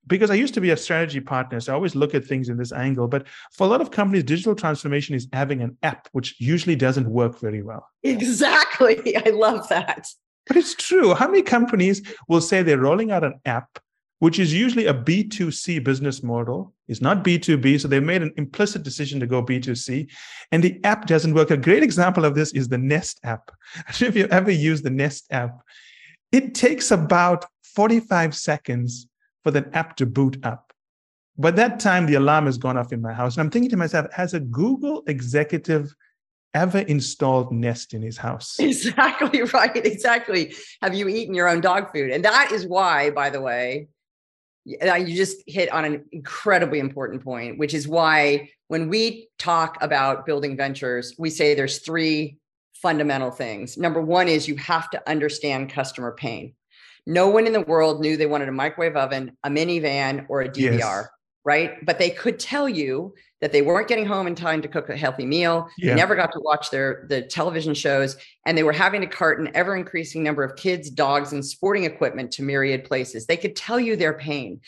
because 0.09 0.31
I 0.31 0.33
used 0.33 0.55
to 0.55 0.61
be 0.61 0.71
a 0.71 0.77
strategy 0.77 1.21
partner, 1.21 1.59
so 1.59 1.71
I 1.71 1.75
always 1.75 1.95
look 1.95 2.13
at 2.13 2.25
things 2.25 2.49
in 2.49 2.57
this 2.57 2.73
angle. 2.73 3.07
But 3.07 3.27
for 3.53 3.65
a 3.65 3.69
lot 3.69 3.79
of 3.79 3.91
companies, 3.91 4.23
digital 4.23 4.55
transformation 4.55 5.15
is 5.15 5.27
having 5.31 5.61
an 5.61 5.77
app, 5.83 6.09
which 6.11 6.35
usually 6.39 6.75
doesn't 6.75 7.09
work 7.09 7.39
very 7.39 7.61
well. 7.61 7.87
Exactly. 8.03 9.15
I 9.25 9.29
love 9.29 9.69
that. 9.69 10.07
But 10.47 10.57
it's 10.57 10.73
true. 10.73 11.13
How 11.13 11.27
many 11.27 11.43
companies 11.43 12.01
will 12.27 12.41
say 12.41 12.63
they're 12.63 12.79
rolling 12.79 13.11
out 13.11 13.23
an 13.23 13.39
app, 13.45 13.77
which 14.17 14.39
is 14.39 14.51
usually 14.51 14.87
a 14.87 14.93
B2C 14.93 15.83
business 15.83 16.23
model, 16.23 16.73
is 16.87 17.01
not 17.01 17.23
B2B. 17.23 17.79
So 17.79 17.87
they 17.87 17.99
made 17.99 18.23
an 18.23 18.33
implicit 18.35 18.81
decision 18.81 19.19
to 19.19 19.27
go 19.27 19.43
B2C, 19.43 20.09
and 20.51 20.63
the 20.63 20.83
app 20.83 21.05
doesn't 21.05 21.35
work. 21.35 21.51
A 21.51 21.57
great 21.57 21.83
example 21.83 22.25
of 22.25 22.33
this 22.33 22.51
is 22.53 22.67
the 22.67 22.79
Nest 22.79 23.19
app. 23.23 23.51
I 23.75 23.91
don't 23.91 24.01
know 24.01 24.07
if 24.07 24.15
you've 24.15 24.31
ever 24.31 24.51
used 24.51 24.83
the 24.83 24.89
Nest 24.89 25.27
app. 25.29 25.61
It 26.31 26.55
takes 26.55 26.89
about 26.89 27.45
45 27.75 28.35
seconds 28.35 29.07
for 29.43 29.51
that 29.51 29.73
app 29.73 29.95
to 29.97 30.05
boot 30.05 30.37
up. 30.43 30.73
By 31.37 31.51
that 31.51 31.79
time, 31.79 32.05
the 32.05 32.15
alarm 32.15 32.47
has 32.47 32.57
gone 32.57 32.77
off 32.77 32.91
in 32.91 33.01
my 33.01 33.13
house. 33.13 33.37
And 33.37 33.41
I'm 33.41 33.49
thinking 33.49 33.69
to 33.69 33.77
myself, 33.77 34.11
has 34.11 34.33
a 34.33 34.39
Google 34.39 35.03
executive 35.07 35.95
ever 36.53 36.79
installed 36.79 37.51
Nest 37.51 37.93
in 37.93 38.01
his 38.01 38.17
house? 38.17 38.57
Exactly 38.59 39.43
right. 39.43 39.85
Exactly. 39.85 40.53
Have 40.81 40.93
you 40.93 41.07
eaten 41.07 41.33
your 41.33 41.47
own 41.47 41.61
dog 41.61 41.91
food? 41.93 42.11
And 42.11 42.25
that 42.25 42.51
is 42.51 42.65
why, 42.65 43.11
by 43.11 43.29
the 43.29 43.41
way, 43.41 43.87
uh, 44.85 44.95
you 44.95 45.15
just 45.15 45.37
hit 45.47 45.71
on 45.71 45.85
an 45.85 46.05
incredibly 46.11 46.79
important 46.79 47.23
point, 47.23 47.57
which 47.57 47.73
is 47.73 47.87
why 47.87 48.49
when 48.67 48.89
we 48.89 49.29
talk 49.37 49.77
about 49.81 50.25
building 50.25 50.55
ventures, 50.55 51.15
we 51.17 51.29
say 51.29 51.55
there's 51.55 51.79
three 51.79 52.37
fundamental 52.73 53.31
things. 53.31 53.77
Number 53.77 54.01
one 54.01 54.27
is 54.27 54.47
you 54.47 54.55
have 54.57 54.89
to 54.91 55.09
understand 55.09 55.71
customer 55.71 56.11
pain. 56.11 56.53
No 57.09 57.27
one 57.27 57.47
in 57.47 57.53
the 57.53 57.61
world 57.61 58.01
knew 58.01 58.15
they 58.15 58.27
wanted 58.27 58.49
a 58.49 58.51
microwave 58.51 58.95
oven, 58.95 59.35
a 59.43 59.49
minivan, 59.49 60.27
or 60.29 60.43
a 60.43 60.47
DVR, 60.47 60.77
yes. 60.77 61.07
right? 61.43 61.83
But 61.83 61.97
they 61.97 62.11
could 62.11 62.37
tell 62.37 62.69
you 62.69 63.15
that 63.41 63.51
they 63.51 63.63
weren't 63.63 63.87
getting 63.87 64.05
home 64.05 64.27
in 64.27 64.35
time 64.35 64.61
to 64.61 64.67
cook 64.67 64.89
a 64.89 64.95
healthy 64.95 65.25
meal. 65.25 65.67
Yeah. 65.79 65.89
They 65.89 65.95
never 65.95 66.15
got 66.15 66.31
to 66.33 66.39
watch 66.39 66.69
their 66.69 67.07
the 67.09 67.23
television 67.23 67.73
shows, 67.73 68.15
and 68.45 68.55
they 68.55 68.61
were 68.61 68.73
having 68.73 69.01
to 69.01 69.07
cart 69.07 69.39
an 69.39 69.49
ever 69.55 69.75
increasing 69.75 70.21
number 70.21 70.43
of 70.43 70.55
kids, 70.55 70.91
dogs, 70.91 71.33
and 71.33 71.43
sporting 71.43 71.85
equipment 71.85 72.31
to 72.33 72.43
myriad 72.43 72.83
places. 72.83 73.25
They 73.25 73.37
could 73.37 73.55
tell 73.55 73.79
you 73.79 73.95
their 73.95 74.13
pain. 74.13 74.61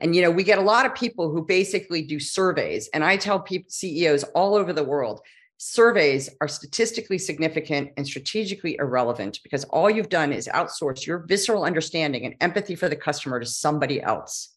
And 0.00 0.14
you 0.14 0.22
know, 0.22 0.30
we 0.30 0.44
get 0.44 0.58
a 0.58 0.62
lot 0.62 0.86
of 0.86 0.94
people 0.94 1.32
who 1.32 1.44
basically 1.44 2.02
do 2.02 2.20
surveys, 2.20 2.88
and 2.94 3.02
I 3.02 3.16
tell 3.16 3.40
people 3.40 3.70
CEOs 3.70 4.22
all 4.36 4.54
over 4.54 4.72
the 4.72 4.84
world, 4.84 5.20
surveys 5.58 6.30
are 6.40 6.48
statistically 6.48 7.18
significant 7.18 7.90
and 7.96 8.06
strategically 8.06 8.76
irrelevant 8.76 9.40
because 9.42 9.64
all 9.64 9.90
you've 9.90 10.08
done 10.08 10.32
is 10.32 10.48
outsource 10.48 11.04
your 11.04 11.18
visceral 11.18 11.64
understanding 11.64 12.24
and 12.24 12.36
empathy 12.40 12.76
for 12.76 12.88
the 12.88 12.96
customer 12.96 13.40
to 13.40 13.46
somebody 13.46 14.00
else. 14.00 14.54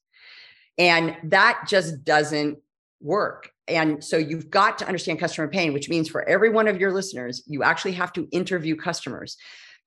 And 0.78 1.18
that 1.24 1.64
just 1.68 2.04
doesn't 2.04 2.60
work. 3.02 3.52
And 3.68 4.04
so 4.04 4.18
you've 4.18 4.52
got 4.52 4.78
to 4.80 4.86
understand 4.86 5.20
customer 5.20 5.48
pain, 5.48 5.74
which 5.74 5.90
means 5.90 6.08
for 6.08 6.28
every 6.30 6.50
one 6.50 6.68
of 6.68 6.80
your 6.80 6.94
listeners, 6.94 7.44
you 7.48 7.64
actually 7.64 7.94
have 7.94 8.14
to 8.14 8.28
interview 8.32 8.76
customers. 8.76 9.38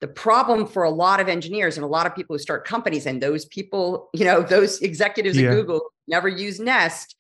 The 0.00 0.08
problem 0.08 0.66
for 0.66 0.82
a 0.82 0.90
lot 0.90 1.20
of 1.20 1.28
engineers 1.28 1.76
and 1.76 1.84
a 1.84 1.88
lot 1.88 2.06
of 2.06 2.16
people 2.16 2.34
who 2.34 2.40
start 2.40 2.66
companies, 2.66 3.06
and 3.06 3.22
those 3.22 3.44
people, 3.44 4.10
you 4.12 4.24
know, 4.24 4.42
those 4.42 4.80
executives 4.80 5.38
yeah. 5.38 5.50
at 5.50 5.54
Google 5.54 5.82
never 6.08 6.28
use 6.28 6.58
Nest 6.58 7.14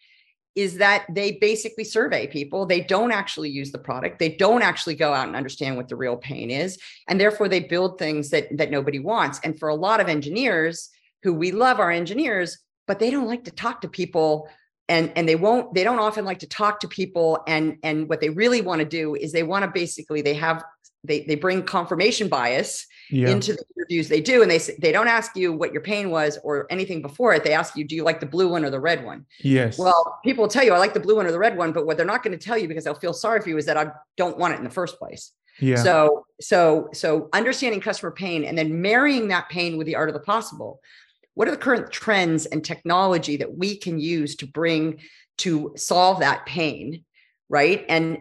is 0.54 0.76
that 0.76 1.04
they 1.10 1.32
basically 1.32 1.84
survey 1.84 2.26
people. 2.26 2.64
They 2.64 2.80
don't 2.80 3.10
actually 3.10 3.50
use 3.50 3.72
the 3.72 3.78
product. 3.78 4.18
They 4.18 4.30
don't 4.30 4.62
actually 4.62 4.94
go 4.94 5.12
out 5.12 5.26
and 5.26 5.36
understand 5.36 5.76
what 5.76 5.88
the 5.88 5.96
real 5.96 6.16
pain 6.16 6.50
is. 6.50 6.78
And 7.08 7.20
therefore 7.20 7.48
they 7.48 7.60
build 7.60 7.98
things 7.98 8.30
that, 8.30 8.56
that 8.56 8.70
nobody 8.70 9.00
wants. 9.00 9.40
And 9.42 9.58
for 9.58 9.68
a 9.68 9.74
lot 9.74 10.00
of 10.00 10.08
engineers 10.08 10.90
who 11.22 11.34
we 11.34 11.50
love 11.50 11.80
our 11.80 11.90
engineers, 11.90 12.58
but 12.86 12.98
they 12.98 13.10
don't 13.10 13.26
like 13.26 13.44
to 13.44 13.50
talk 13.50 13.80
to 13.80 13.88
people 13.88 14.48
and 14.88 15.12
and 15.16 15.28
they 15.28 15.36
won't 15.36 15.72
they 15.74 15.82
don't 15.82 15.98
often 15.98 16.24
like 16.26 16.40
to 16.40 16.46
talk 16.46 16.80
to 16.80 16.88
people 16.88 17.42
and 17.46 17.78
and 17.82 18.08
what 18.08 18.20
they 18.20 18.28
really 18.28 18.60
want 18.60 18.80
to 18.80 18.84
do 18.84 19.14
is 19.14 19.32
they 19.32 19.42
want 19.42 19.64
to 19.64 19.70
basically 19.70 20.20
they 20.20 20.34
have 20.34 20.62
they 21.04 21.22
they 21.24 21.34
bring 21.34 21.62
confirmation 21.62 22.28
bias 22.28 22.86
yeah. 23.10 23.28
into 23.28 23.52
the 23.52 23.64
interviews 23.76 24.08
they 24.08 24.20
do 24.20 24.42
and 24.42 24.50
they 24.50 24.58
they 24.78 24.90
don't 24.90 25.08
ask 25.08 25.36
you 25.36 25.52
what 25.52 25.72
your 25.72 25.82
pain 25.82 26.10
was 26.10 26.38
or 26.42 26.66
anything 26.70 27.02
before 27.02 27.34
it. 27.34 27.44
They 27.44 27.52
ask 27.52 27.76
you 27.76 27.84
do 27.84 27.94
you 27.94 28.02
like 28.02 28.20
the 28.20 28.26
blue 28.26 28.48
one 28.48 28.64
or 28.64 28.70
the 28.70 28.80
red 28.80 29.04
one? 29.04 29.26
Yes. 29.40 29.78
Well 29.78 30.18
people 30.24 30.42
will 30.42 30.48
tell 30.48 30.64
you 30.64 30.72
i 30.72 30.78
like 30.78 30.94
the 30.94 31.00
blue 31.00 31.16
one 31.16 31.26
or 31.26 31.32
the 31.32 31.38
red 31.38 31.56
one 31.56 31.72
but 31.72 31.86
what 31.86 31.96
they're 31.96 32.06
not 32.06 32.22
going 32.22 32.36
to 32.36 32.44
tell 32.44 32.58
you 32.58 32.66
because 32.66 32.84
they'll 32.84 32.94
feel 32.94 33.12
sorry 33.12 33.40
for 33.40 33.48
you 33.48 33.58
is 33.58 33.66
that 33.66 33.76
i 33.76 33.86
don't 34.16 34.38
want 34.38 34.54
it 34.54 34.58
in 34.58 34.64
the 34.64 34.70
first 34.70 34.98
place. 34.98 35.32
Yeah. 35.60 35.76
So 35.76 36.26
so 36.40 36.88
so 36.92 37.28
understanding 37.32 37.80
customer 37.80 38.12
pain 38.12 38.44
and 38.44 38.56
then 38.56 38.80
marrying 38.80 39.28
that 39.28 39.48
pain 39.48 39.76
with 39.76 39.86
the 39.86 39.96
art 39.96 40.08
of 40.08 40.14
the 40.14 40.20
possible. 40.20 40.80
What 41.34 41.48
are 41.48 41.50
the 41.50 41.56
current 41.56 41.90
trends 41.90 42.46
and 42.46 42.64
technology 42.64 43.36
that 43.38 43.56
we 43.56 43.76
can 43.76 43.98
use 43.98 44.36
to 44.36 44.46
bring 44.46 45.00
to 45.38 45.72
solve 45.76 46.20
that 46.20 46.46
pain 46.46 47.04
right? 47.48 47.84
And 47.88 48.18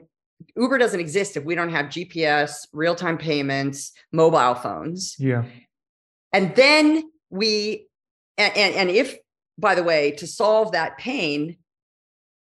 Uber 0.56 0.78
doesn't 0.78 1.00
exist 1.00 1.38
if 1.38 1.44
we 1.44 1.56
don't 1.56 1.70
have 1.70 1.88
GPS, 1.88 2.68
real 2.74 2.96
time 2.96 3.18
payments, 3.18 3.92
mobile 4.12 4.56
phones. 4.56 5.16
Yeah. 5.20 5.44
And 6.32 6.56
then 6.56 7.04
we, 7.30 7.88
and, 8.38 8.56
and, 8.56 8.76
and 8.76 8.90
if, 8.90 9.18
by 9.58 9.76
the 9.76 9.84
way, 9.84 10.12
to 10.12 10.28
solve 10.28 10.72
that 10.72 10.98
pain, 10.98 11.58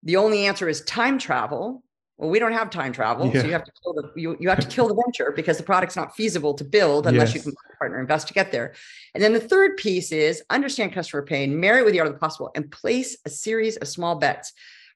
the 0.02 0.16
only 0.16 0.46
answer 0.46 0.68
is 0.68 0.82
time 0.82 1.18
travel. 1.18 1.82
Well, 2.16 2.30
we 2.30 2.38
don't 2.38 2.52
have 2.52 2.70
time 2.70 2.92
travel, 2.92 3.26
yeah. 3.26 3.42
so 3.42 3.46
you 3.46 3.52
have 3.52 3.64
to 3.64 3.72
kill 3.82 3.92
the 3.92 4.10
you, 4.16 4.36
you 4.40 4.48
have 4.48 4.60
to 4.60 4.66
kill 4.66 4.88
the 4.88 4.94
venture 4.94 5.32
because 5.36 5.58
the 5.58 5.62
product's 5.62 5.96
not 5.96 6.16
feasible 6.16 6.54
to 6.54 6.64
build 6.64 7.06
unless 7.06 7.34
yes. 7.34 7.44
you 7.44 7.52
can 7.52 7.54
partner 7.78 8.00
invest 8.00 8.28
to 8.28 8.34
get 8.34 8.52
there. 8.52 8.74
And 9.14 9.22
then 9.22 9.34
the 9.34 9.40
third 9.40 9.76
piece 9.76 10.12
is 10.12 10.42
understand 10.48 10.94
customer 10.94 11.22
pain, 11.22 11.60
marry 11.60 11.80
it 11.80 11.84
with 11.84 11.92
the 11.92 12.00
art 12.00 12.08
of 12.08 12.14
the 12.14 12.18
possible, 12.18 12.50
and 12.54 12.70
place 12.70 13.18
a 13.26 13.30
series 13.30 13.76
of 13.76 13.88
small 13.88 14.16
bets. 14.16 14.52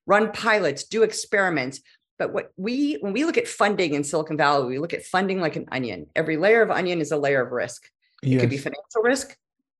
Run 0.07 0.33
pilots, 0.33 0.85
do 0.85 1.03
experiments, 1.03 1.81
but 2.21 2.35
what 2.35 2.53
we, 2.59 2.99
when 3.01 3.15
we 3.15 3.25
look 3.25 3.39
at 3.39 3.49
funding 3.49 3.95
in 3.95 4.05
Silicon 4.05 4.37
Valley, 4.37 4.69
we 4.69 4.79
look 4.79 4.93
at 4.93 5.07
funding 5.07 5.41
like 5.41 5.57
an 5.57 5.67
onion. 5.73 6.07
Every 6.15 6.37
layer 6.37 6.61
of 6.61 6.71
onion 6.71 7.01
is 7.01 7.13
a 7.13 7.17
layer 7.17 7.41
of 7.41 7.51
risk. 7.51 7.89
It 8.37 8.41
could 8.41 8.51
be 8.51 8.59
financial 8.59 9.01
risk, 9.03 9.35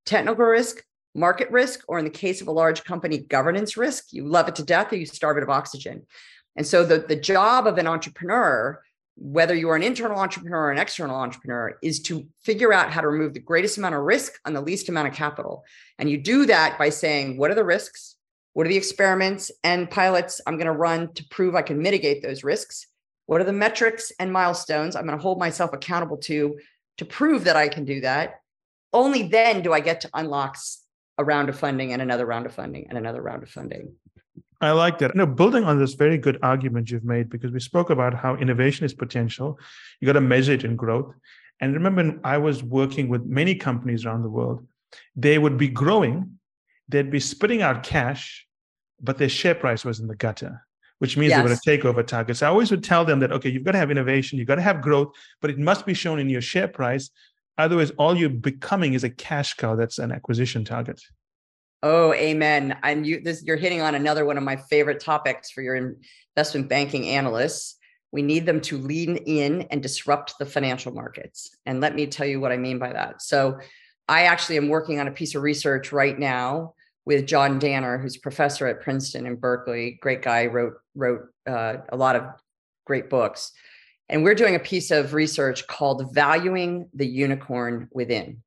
technical 0.07 0.43
risk, 0.43 0.83
market 1.13 1.51
risk, 1.51 1.83
or 1.87 1.99
in 1.99 2.03
the 2.03 2.09
case 2.09 2.41
of 2.41 2.47
a 2.47 2.51
large 2.51 2.83
company, 2.83 3.19
governance 3.19 3.77
risk. 3.77 4.05
You 4.11 4.25
love 4.25 4.47
it 4.47 4.55
to 4.55 4.63
death 4.63 4.91
or 4.91 4.95
you 4.95 5.05
starve 5.05 5.37
it 5.37 5.43
of 5.43 5.51
oxygen. 5.51 6.07
And 6.55 6.65
so 6.65 6.83
the, 6.83 6.97
the 6.97 7.15
job 7.15 7.67
of 7.67 7.77
an 7.77 7.85
entrepreneur, 7.85 8.81
whether 9.17 9.53
you 9.53 9.69
are 9.69 9.75
an 9.75 9.83
internal 9.83 10.17
entrepreneur 10.17 10.61
or 10.61 10.71
an 10.71 10.79
external 10.79 11.17
entrepreneur, 11.17 11.77
is 11.83 12.01
to 12.03 12.25
figure 12.41 12.73
out 12.73 12.89
how 12.89 13.01
to 13.01 13.07
remove 13.07 13.35
the 13.35 13.39
greatest 13.39 13.77
amount 13.77 13.93
of 13.93 14.01
risk 14.01 14.33
on 14.45 14.53
the 14.53 14.61
least 14.61 14.89
amount 14.89 15.09
of 15.09 15.13
capital. 15.13 15.63
And 15.99 16.09
you 16.09 16.17
do 16.17 16.47
that 16.47 16.79
by 16.79 16.89
saying, 16.89 17.37
what 17.37 17.51
are 17.51 17.55
the 17.55 17.63
risks? 17.63 18.15
What 18.53 18.65
are 18.65 18.69
the 18.69 18.77
experiments 18.77 19.51
and 19.63 19.89
pilots 19.89 20.41
I'm 20.45 20.57
going 20.57 20.65
to 20.65 20.73
run 20.73 21.13
to 21.13 21.25
prove 21.29 21.55
I 21.55 21.61
can 21.61 21.81
mitigate 21.81 22.21
those 22.21 22.43
risks? 22.43 22.87
What 23.25 23.39
are 23.41 23.45
the 23.45 23.53
metrics 23.53 24.11
and 24.19 24.31
milestones 24.31 24.95
I'm 24.95 25.05
going 25.05 25.17
to 25.17 25.21
hold 25.21 25.39
myself 25.39 25.71
accountable 25.73 26.17
to 26.17 26.57
to 26.97 27.05
prove 27.05 27.45
that 27.45 27.55
I 27.55 27.69
can 27.69 27.85
do 27.85 28.01
that? 28.01 28.41
Only 28.93 29.23
then 29.23 29.61
do 29.61 29.71
I 29.71 29.79
get 29.79 30.01
to 30.01 30.09
unlock 30.13 30.57
a 31.17 31.23
round 31.23 31.49
of 31.49 31.57
funding 31.57 31.93
and 31.93 32.01
another 32.01 32.25
round 32.25 32.45
of 32.45 32.53
funding 32.53 32.87
and 32.89 32.97
another 32.97 33.21
round 33.21 33.43
of 33.43 33.49
funding. 33.49 33.93
I 34.59 34.71
like 34.71 34.99
that. 34.99 35.15
No, 35.15 35.25
building 35.25 35.63
on 35.63 35.79
this 35.79 35.93
very 35.93 36.17
good 36.17 36.37
argument 36.43 36.91
you've 36.91 37.03
made, 37.03 37.29
because 37.29 37.51
we 37.51 37.59
spoke 37.59 37.89
about 37.89 38.13
how 38.13 38.35
innovation 38.35 38.85
is 38.85 38.93
potential. 38.93 39.57
You 39.99 40.05
got 40.05 40.13
to 40.13 40.21
measure 40.21 40.53
it 40.53 40.63
in 40.63 40.75
growth. 40.75 41.13
And 41.59 41.73
remember, 41.73 42.19
I 42.23 42.37
was 42.37 42.63
working 42.63 43.07
with 43.07 43.23
many 43.25 43.55
companies 43.55 44.05
around 44.05 44.23
the 44.23 44.29
world. 44.29 44.65
They 45.15 45.37
would 45.37 45.57
be 45.57 45.69
growing, 45.69 46.37
they'd 46.91 47.09
be 47.09 47.19
spitting 47.19 47.61
out 47.61 47.83
cash, 47.83 48.45
but 49.01 49.17
their 49.17 49.29
share 49.29 49.55
price 49.55 49.83
was 49.83 49.99
in 49.99 50.07
the 50.07 50.15
gutter, 50.15 50.61
which 50.99 51.17
means 51.17 51.31
yes. 51.31 51.39
they 51.39 51.49
were 51.49 51.53
a 51.53 51.77
takeover 51.77 52.05
target. 52.05 52.37
So 52.37 52.45
I 52.45 52.49
always 52.49 52.69
would 52.69 52.83
tell 52.83 53.05
them 53.05 53.19
that, 53.19 53.31
okay, 53.31 53.49
you've 53.49 53.63
got 53.63 53.71
to 53.71 53.77
have 53.77 53.91
innovation, 53.91 54.37
you've 54.37 54.47
got 54.47 54.55
to 54.55 54.61
have 54.61 54.81
growth, 54.81 55.13
but 55.41 55.49
it 55.49 55.57
must 55.57 55.85
be 55.85 55.93
shown 55.93 56.19
in 56.19 56.29
your 56.29 56.41
share 56.41 56.67
price. 56.67 57.09
Otherwise, 57.57 57.91
all 57.97 58.15
you're 58.15 58.29
becoming 58.29 58.93
is 58.93 59.03
a 59.03 59.09
cash 59.09 59.55
cow 59.55 59.75
that's 59.75 59.99
an 59.99 60.11
acquisition 60.11 60.63
target. 60.63 61.01
Oh, 61.83 62.13
amen. 62.13 62.77
And 62.83 63.07
you 63.07 63.21
this 63.21 63.43
you're 63.43 63.57
hitting 63.57 63.81
on 63.81 63.95
another 63.95 64.23
one 64.23 64.37
of 64.37 64.43
my 64.43 64.55
favorite 64.55 64.99
topics 64.99 65.49
for 65.49 65.61
your 65.61 65.95
investment 66.35 66.69
banking 66.69 67.07
analysts. 67.07 67.77
We 68.11 68.21
need 68.21 68.45
them 68.45 68.61
to 68.61 68.77
lean 68.77 69.17
in 69.17 69.63
and 69.71 69.81
disrupt 69.81 70.37
the 70.37 70.45
financial 70.45 70.91
markets. 70.91 71.55
And 71.65 71.81
let 71.81 71.95
me 71.95 72.05
tell 72.05 72.27
you 72.27 72.39
what 72.39 72.51
I 72.51 72.57
mean 72.57 72.77
by 72.77 72.93
that. 72.93 73.21
So 73.21 73.59
I 74.07 74.23
actually 74.23 74.57
am 74.57 74.67
working 74.67 74.99
on 74.99 75.07
a 75.07 75.11
piece 75.11 75.33
of 75.33 75.41
research 75.41 75.91
right 75.91 76.17
now 76.17 76.73
with 77.05 77.25
John 77.25 77.59
Danner, 77.59 77.97
who's 77.97 78.17
professor 78.17 78.67
at 78.67 78.81
Princeton 78.81 79.25
and 79.25 79.39
Berkeley. 79.39 79.99
Great 80.01 80.21
guy, 80.21 80.47
wrote 80.47 80.73
wrote 80.95 81.27
uh, 81.47 81.77
a 81.89 81.97
lot 81.97 82.15
of 82.15 82.23
great 82.85 83.09
books. 83.09 83.51
And 84.09 84.23
we're 84.23 84.35
doing 84.35 84.55
a 84.55 84.59
piece 84.59 84.91
of 84.91 85.13
research 85.13 85.65
called 85.67 86.13
Valuing 86.13 86.89
the 86.93 87.07
Unicorn 87.07 87.87
Within. 87.93 88.43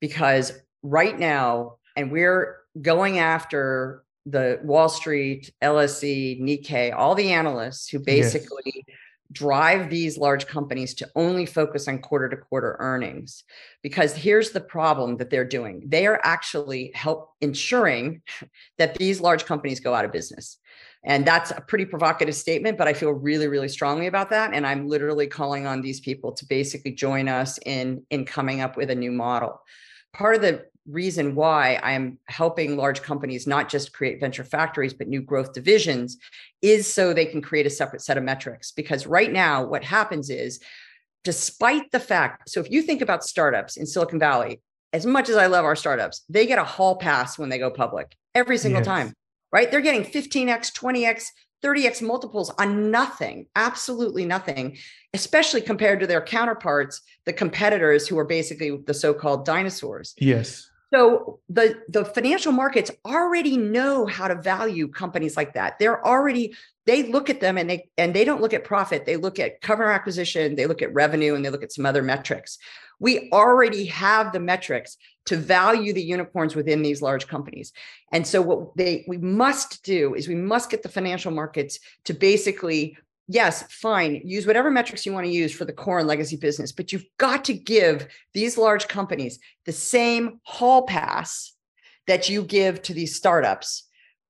Because 0.00 0.52
right 0.82 1.18
now, 1.18 1.76
and 1.96 2.12
we're 2.12 2.58
going 2.80 3.18
after 3.18 4.04
the 4.26 4.60
Wall 4.62 4.90
Street, 4.90 5.50
LSE, 5.62 6.40
Nikkei, 6.40 6.94
all 6.94 7.14
the 7.14 7.32
analysts 7.32 7.88
who 7.88 7.98
basically 7.98 8.84
yes 8.86 8.95
drive 9.32 9.90
these 9.90 10.16
large 10.18 10.46
companies 10.46 10.94
to 10.94 11.08
only 11.14 11.46
focus 11.46 11.88
on 11.88 11.98
quarter 11.98 12.28
to 12.28 12.36
quarter 12.36 12.76
earnings 12.78 13.44
because 13.82 14.14
here's 14.14 14.50
the 14.50 14.60
problem 14.60 15.16
that 15.16 15.30
they're 15.30 15.44
doing. 15.44 15.82
They 15.86 16.06
are 16.06 16.20
actually 16.22 16.92
help 16.94 17.30
ensuring 17.40 18.22
that 18.78 18.94
these 18.94 19.20
large 19.20 19.44
companies 19.44 19.80
go 19.80 19.94
out 19.94 20.04
of 20.04 20.12
business. 20.12 20.58
And 21.04 21.24
that's 21.24 21.52
a 21.52 21.60
pretty 21.60 21.84
provocative 21.84 22.34
statement 22.34 22.76
but 22.76 22.88
i 22.88 22.92
feel 22.92 23.12
really 23.12 23.46
really 23.46 23.68
strongly 23.68 24.06
about 24.06 24.30
that. 24.30 24.52
And 24.54 24.66
i'm 24.66 24.88
literally 24.88 25.26
calling 25.26 25.66
on 25.66 25.80
these 25.80 26.00
people 26.00 26.32
to 26.32 26.46
basically 26.46 26.92
join 26.92 27.28
us 27.28 27.58
in 27.64 28.02
in 28.10 28.24
coming 28.24 28.60
up 28.60 28.76
with 28.76 28.90
a 28.90 28.94
new 28.94 29.12
model. 29.12 29.60
Part 30.12 30.36
of 30.36 30.42
the 30.42 30.66
reason 30.88 31.34
why 31.34 31.80
I'm 31.82 32.18
helping 32.26 32.76
large 32.76 33.02
companies 33.02 33.46
not 33.46 33.68
just 33.68 33.92
create 33.92 34.20
venture 34.20 34.44
factories, 34.44 34.94
but 34.94 35.08
new 35.08 35.22
growth 35.22 35.52
divisions 35.52 36.18
is 36.62 36.92
so 36.92 37.12
they 37.12 37.26
can 37.26 37.42
create 37.42 37.66
a 37.66 37.70
separate 37.70 38.02
set 38.02 38.16
of 38.16 38.24
metrics. 38.24 38.72
Because 38.72 39.06
right 39.06 39.32
now, 39.32 39.64
what 39.64 39.84
happens 39.84 40.30
is, 40.30 40.60
despite 41.24 41.90
the 41.90 42.00
fact, 42.00 42.48
so 42.48 42.60
if 42.60 42.70
you 42.70 42.82
think 42.82 43.02
about 43.02 43.24
startups 43.24 43.76
in 43.76 43.86
Silicon 43.86 44.18
Valley, 44.18 44.60
as 44.92 45.04
much 45.04 45.28
as 45.28 45.36
I 45.36 45.46
love 45.46 45.64
our 45.64 45.76
startups, 45.76 46.22
they 46.28 46.46
get 46.46 46.58
a 46.58 46.64
hall 46.64 46.96
pass 46.96 47.38
when 47.38 47.48
they 47.48 47.58
go 47.58 47.70
public 47.70 48.16
every 48.34 48.56
single 48.58 48.80
yes. 48.80 48.86
time, 48.86 49.12
right? 49.52 49.70
They're 49.70 49.80
getting 49.80 50.04
15x, 50.04 50.72
20x, 50.72 51.24
30x 51.62 52.02
multiples 52.02 52.50
on 52.58 52.90
nothing, 52.90 53.46
absolutely 53.56 54.24
nothing, 54.24 54.76
especially 55.14 55.60
compared 55.60 56.00
to 56.00 56.06
their 56.06 56.22
counterparts, 56.22 57.00
the 57.24 57.32
competitors 57.32 58.06
who 58.06 58.18
are 58.18 58.24
basically 58.24 58.78
the 58.86 58.94
so 58.94 59.12
called 59.12 59.44
dinosaurs. 59.44 60.14
Yes. 60.18 60.70
So 60.96 61.40
the 61.50 61.82
the 61.90 62.06
financial 62.06 62.52
markets 62.52 62.90
already 63.04 63.58
know 63.58 64.06
how 64.06 64.28
to 64.28 64.34
value 64.34 64.88
companies 64.88 65.36
like 65.36 65.52
that. 65.52 65.78
They're 65.78 66.04
already 66.06 66.56
they 66.86 67.02
look 67.02 67.28
at 67.28 67.40
them 67.40 67.58
and 67.58 67.68
they 67.68 67.90
and 67.98 68.14
they 68.14 68.24
don't 68.24 68.40
look 68.40 68.54
at 68.54 68.64
profit. 68.64 69.04
They 69.04 69.16
look 69.16 69.38
at 69.38 69.60
cover 69.60 69.90
acquisition, 69.90 70.54
they 70.56 70.64
look 70.64 70.80
at 70.80 70.94
revenue, 70.94 71.34
and 71.34 71.44
they 71.44 71.50
look 71.50 71.62
at 71.62 71.72
some 71.72 71.84
other 71.84 72.02
metrics. 72.02 72.56
We 72.98 73.28
already 73.30 73.84
have 73.86 74.32
the 74.32 74.40
metrics 74.40 74.96
to 75.26 75.36
value 75.36 75.92
the 75.92 76.02
unicorns 76.02 76.56
within 76.56 76.80
these 76.80 77.02
large 77.02 77.26
companies. 77.26 77.74
And 78.10 78.26
so 78.26 78.40
what 78.40 78.74
they 78.76 79.04
we 79.06 79.18
must 79.18 79.84
do 79.84 80.14
is 80.14 80.28
we 80.28 80.34
must 80.34 80.70
get 80.70 80.82
the 80.82 80.88
financial 80.88 81.30
markets 81.30 81.78
to 82.06 82.14
basically 82.14 82.96
yes, 83.28 83.64
fine, 83.70 84.20
use 84.24 84.46
whatever 84.46 84.70
metrics 84.70 85.04
you 85.04 85.12
want 85.12 85.26
to 85.26 85.32
use 85.32 85.54
for 85.54 85.64
the 85.64 85.72
core 85.72 85.98
and 85.98 86.08
legacy 86.08 86.36
business, 86.36 86.72
but 86.72 86.92
you've 86.92 87.06
got 87.18 87.44
to 87.46 87.54
give 87.54 88.06
these 88.34 88.56
large 88.56 88.88
companies 88.88 89.38
the 89.64 89.72
same 89.72 90.40
hall 90.44 90.82
pass 90.82 91.52
that 92.06 92.28
you 92.28 92.42
give 92.42 92.82
to 92.82 92.94
these 92.94 93.16
startups 93.16 93.84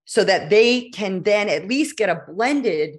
so 0.04 0.24
that 0.24 0.50
they 0.50 0.88
can 0.90 1.22
then 1.22 1.48
at 1.48 1.68
least 1.68 1.96
get 1.96 2.08
a 2.08 2.22
blended 2.28 2.96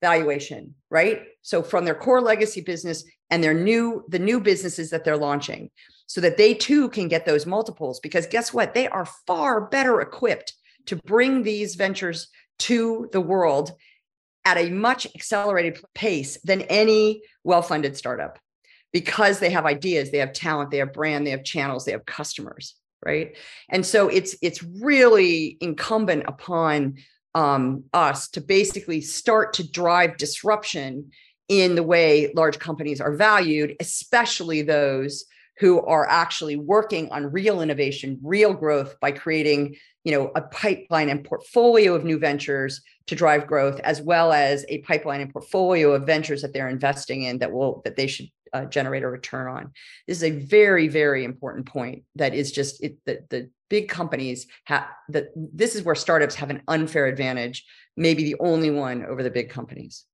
valuation, 0.00 0.74
right? 0.90 1.22
So 1.42 1.62
from 1.62 1.84
their 1.84 1.94
core 1.94 2.20
legacy 2.20 2.60
business 2.60 3.04
and 3.30 3.42
their 3.42 3.54
new 3.54 4.04
the 4.08 4.18
new 4.18 4.40
businesses 4.40 4.90
that 4.90 5.04
they're 5.04 5.16
launching 5.16 5.70
so 6.06 6.20
that 6.20 6.36
they 6.36 6.54
too 6.54 6.88
can 6.90 7.08
get 7.08 7.24
those 7.24 7.46
multiples 7.46 8.00
because 8.00 8.26
guess 8.26 8.52
what? 8.52 8.74
They 8.74 8.88
are 8.88 9.06
far 9.26 9.62
better 9.62 10.00
equipped 10.00 10.54
to 10.86 10.96
bring 10.96 11.42
these 11.42 11.74
ventures 11.74 12.28
to 12.60 13.08
the 13.12 13.20
world 13.20 13.72
at 14.44 14.58
a 14.58 14.70
much 14.70 15.06
accelerated 15.14 15.78
pace 15.94 16.38
than 16.42 16.62
any 16.62 17.22
well-funded 17.44 17.96
startup 17.96 18.38
because 18.92 19.38
they 19.38 19.50
have 19.50 19.66
ideas 19.66 20.10
they 20.10 20.18
have 20.18 20.32
talent 20.32 20.70
they 20.70 20.78
have 20.78 20.92
brand 20.92 21.26
they 21.26 21.30
have 21.30 21.44
channels 21.44 21.84
they 21.84 21.92
have 21.92 22.04
customers 22.04 22.74
right? 23.04 23.36
And 23.68 23.84
so 23.84 24.08
it's 24.08 24.36
it's 24.42 24.62
really 24.62 25.56
incumbent 25.60 26.24
upon 26.26 26.96
um, 27.34 27.84
us 27.92 28.28
to 28.30 28.40
basically 28.40 29.00
start 29.00 29.54
to 29.54 29.70
drive 29.70 30.16
disruption 30.16 31.10
in 31.48 31.74
the 31.74 31.82
way 31.82 32.32
large 32.34 32.58
companies 32.58 33.00
are 33.00 33.14
valued, 33.14 33.76
especially 33.80 34.62
those 34.62 35.24
who 35.58 35.80
are 35.84 36.08
actually 36.08 36.56
working 36.56 37.10
on 37.10 37.32
real 37.32 37.60
innovation, 37.60 38.18
real 38.22 38.54
growth 38.54 38.98
by 39.00 39.12
creating, 39.12 39.76
you 40.04 40.12
know, 40.12 40.30
a 40.34 40.42
pipeline 40.42 41.08
and 41.08 41.24
portfolio 41.24 41.94
of 41.94 42.04
new 42.04 42.18
ventures 42.18 42.80
to 43.06 43.14
drive 43.14 43.46
growth, 43.46 43.80
as 43.80 44.00
well 44.00 44.32
as 44.32 44.64
a 44.68 44.78
pipeline 44.82 45.20
and 45.20 45.32
portfolio 45.32 45.92
of 45.92 46.06
ventures 46.06 46.42
that 46.42 46.52
they're 46.52 46.68
investing 46.68 47.22
in 47.22 47.38
that 47.38 47.52
will 47.52 47.82
that 47.84 47.96
they 47.96 48.06
should 48.06 48.28
uh, 48.52 48.64
generate 48.66 49.02
a 49.02 49.08
return 49.08 49.48
on. 49.48 49.72
This 50.06 50.18
is 50.18 50.24
a 50.24 50.30
very, 50.30 50.88
very 50.88 51.24
important 51.24 51.66
point. 51.66 52.04
That 52.16 52.34
is 52.34 52.52
just 52.52 52.82
it, 52.82 52.98
the 53.06 53.24
the 53.30 53.50
big 53.70 53.88
companies 53.88 54.46
have 54.64 54.86
that. 55.08 55.28
This 55.34 55.74
is 55.74 55.82
where 55.82 55.94
startups 55.94 56.34
have 56.36 56.50
an 56.50 56.62
unfair 56.68 57.06
advantage, 57.06 57.64
maybe 57.96 58.24
the 58.24 58.36
only 58.40 58.70
one 58.70 59.04
over 59.04 59.22
the 59.22 59.30
big 59.30 59.50
companies. 59.50 60.04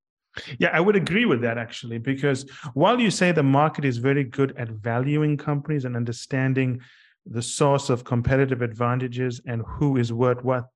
Yeah, 0.58 0.70
I 0.72 0.80
would 0.80 0.94
agree 0.94 1.24
with 1.24 1.40
that 1.40 1.58
actually, 1.58 1.98
because 1.98 2.48
while 2.74 3.00
you 3.00 3.10
say 3.10 3.32
the 3.32 3.42
market 3.42 3.84
is 3.84 3.98
very 3.98 4.24
good 4.24 4.56
at 4.56 4.68
valuing 4.68 5.36
companies 5.36 5.84
and 5.84 5.96
understanding 5.96 6.80
the 7.26 7.42
source 7.42 7.90
of 7.90 8.04
competitive 8.04 8.62
advantages 8.62 9.40
and 9.46 9.62
who 9.66 9.96
is 9.96 10.12
worth 10.12 10.44
what, 10.44 10.66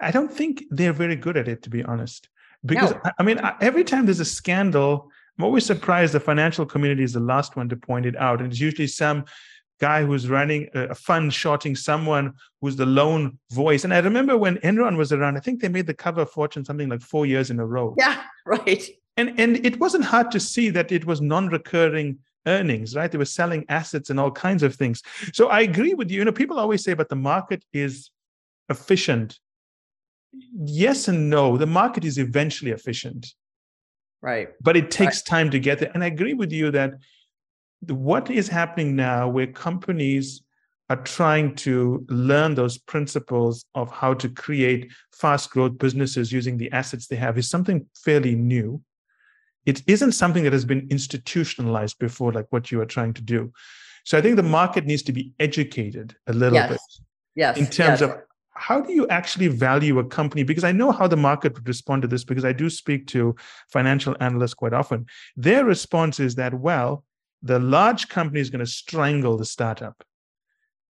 I 0.00 0.10
don't 0.10 0.32
think 0.32 0.64
they're 0.70 0.92
very 0.92 1.16
good 1.16 1.36
at 1.36 1.48
it, 1.48 1.62
to 1.62 1.70
be 1.70 1.82
honest. 1.84 2.28
Because 2.64 2.92
no. 2.92 3.00
I 3.18 3.22
mean, 3.22 3.40
every 3.60 3.84
time 3.84 4.06
there's 4.06 4.20
a 4.20 4.24
scandal, 4.24 5.10
I'm 5.38 5.44
always 5.44 5.66
surprised 5.66 6.14
the 6.14 6.20
financial 6.20 6.64
community 6.64 7.02
is 7.02 7.12
the 7.12 7.20
last 7.20 7.56
one 7.56 7.68
to 7.68 7.76
point 7.76 8.06
it 8.06 8.16
out. 8.16 8.40
And 8.40 8.50
it's 8.50 8.60
usually 8.60 8.86
some 8.86 9.24
guy 9.80 10.04
who's 10.04 10.28
running 10.28 10.68
uh, 10.74 10.88
a 10.88 10.94
fund 10.94 11.32
shorting 11.32 11.76
someone 11.76 12.32
who's 12.60 12.76
the 12.76 12.86
lone 12.86 13.38
voice. 13.50 13.84
And 13.84 13.92
I 13.92 13.98
remember 13.98 14.36
when 14.38 14.56
Enron 14.58 14.96
was 14.96 15.12
around, 15.12 15.36
I 15.36 15.40
think 15.40 15.60
they 15.60 15.68
made 15.68 15.86
the 15.86 15.94
cover 15.94 16.22
of 16.22 16.30
Fortune 16.30 16.64
something 16.64 16.88
like 16.88 17.02
four 17.02 17.26
years 17.26 17.50
in 17.50 17.58
a 17.60 17.66
row. 17.66 17.94
Yeah, 17.98 18.22
right. 18.46 18.88
And 19.16 19.38
and 19.38 19.64
it 19.64 19.78
wasn't 19.78 20.04
hard 20.04 20.30
to 20.32 20.40
see 20.40 20.70
that 20.70 20.90
it 20.90 21.04
was 21.04 21.20
non-recurring 21.20 22.18
earnings, 22.46 22.94
right? 22.94 23.10
They 23.10 23.18
were 23.18 23.24
selling 23.24 23.64
assets 23.68 24.10
and 24.10 24.20
all 24.20 24.30
kinds 24.30 24.62
of 24.62 24.74
things. 24.74 25.02
So 25.32 25.48
I 25.48 25.60
agree 25.60 25.94
with 25.94 26.10
you. 26.10 26.18
You 26.18 26.24
know, 26.24 26.32
people 26.32 26.58
always 26.58 26.82
say, 26.82 26.94
but 26.94 27.08
the 27.08 27.16
market 27.16 27.64
is 27.72 28.10
efficient. 28.68 29.38
Yes 30.64 31.08
and 31.08 31.30
no. 31.30 31.56
The 31.56 31.66
market 31.66 32.04
is 32.04 32.18
eventually 32.18 32.70
efficient. 32.70 33.34
Right. 34.22 34.48
But 34.60 34.76
it 34.76 34.90
takes 34.90 35.18
right. 35.18 35.26
time 35.26 35.50
to 35.50 35.58
get 35.58 35.78
there. 35.78 35.90
And 35.94 36.02
I 36.02 36.06
agree 36.06 36.34
with 36.34 36.52
you 36.52 36.70
that 36.70 36.94
what 37.86 38.30
is 38.30 38.48
happening 38.48 38.96
now 38.96 39.28
where 39.28 39.46
companies 39.46 40.42
are 40.90 41.02
trying 41.02 41.54
to 41.54 42.04
learn 42.08 42.54
those 42.54 42.78
principles 42.78 43.64
of 43.74 43.90
how 43.90 44.14
to 44.14 44.28
create 44.28 44.92
fast 45.12 45.50
growth 45.50 45.78
businesses 45.78 46.32
using 46.32 46.56
the 46.56 46.70
assets 46.72 47.06
they 47.06 47.16
have 47.16 47.38
is 47.38 47.48
something 47.48 47.86
fairly 47.94 48.34
new 48.34 48.80
it 49.66 49.82
isn't 49.86 50.12
something 50.12 50.44
that 50.44 50.52
has 50.52 50.66
been 50.66 50.86
institutionalized 50.90 51.98
before 51.98 52.32
like 52.32 52.46
what 52.50 52.70
you 52.70 52.80
are 52.80 52.86
trying 52.86 53.14
to 53.14 53.22
do 53.22 53.50
so 54.04 54.18
i 54.18 54.20
think 54.20 54.36
the 54.36 54.42
market 54.42 54.84
needs 54.84 55.02
to 55.02 55.12
be 55.12 55.32
educated 55.40 56.14
a 56.26 56.32
little 56.32 56.54
yes. 56.54 56.70
bit 56.70 56.80
yes 57.34 57.56
in 57.56 57.64
terms 57.64 58.00
yes. 58.00 58.02
of 58.02 58.16
how 58.56 58.80
do 58.80 58.92
you 58.92 59.06
actually 59.08 59.48
value 59.48 59.98
a 59.98 60.04
company 60.04 60.42
because 60.42 60.64
i 60.64 60.72
know 60.72 60.92
how 60.92 61.06
the 61.06 61.16
market 61.16 61.54
would 61.54 61.66
respond 61.66 62.02
to 62.02 62.08
this 62.08 62.24
because 62.24 62.44
i 62.44 62.52
do 62.52 62.70
speak 62.70 63.06
to 63.06 63.34
financial 63.68 64.16
analysts 64.20 64.54
quite 64.54 64.72
often 64.72 65.04
their 65.36 65.64
response 65.64 66.20
is 66.20 66.34
that 66.34 66.54
well 66.54 67.04
the 67.44 67.58
large 67.58 68.08
company 68.08 68.40
is 68.40 68.50
going 68.50 68.64
to 68.64 68.70
strangle 68.70 69.36
the 69.36 69.44
startup. 69.44 70.02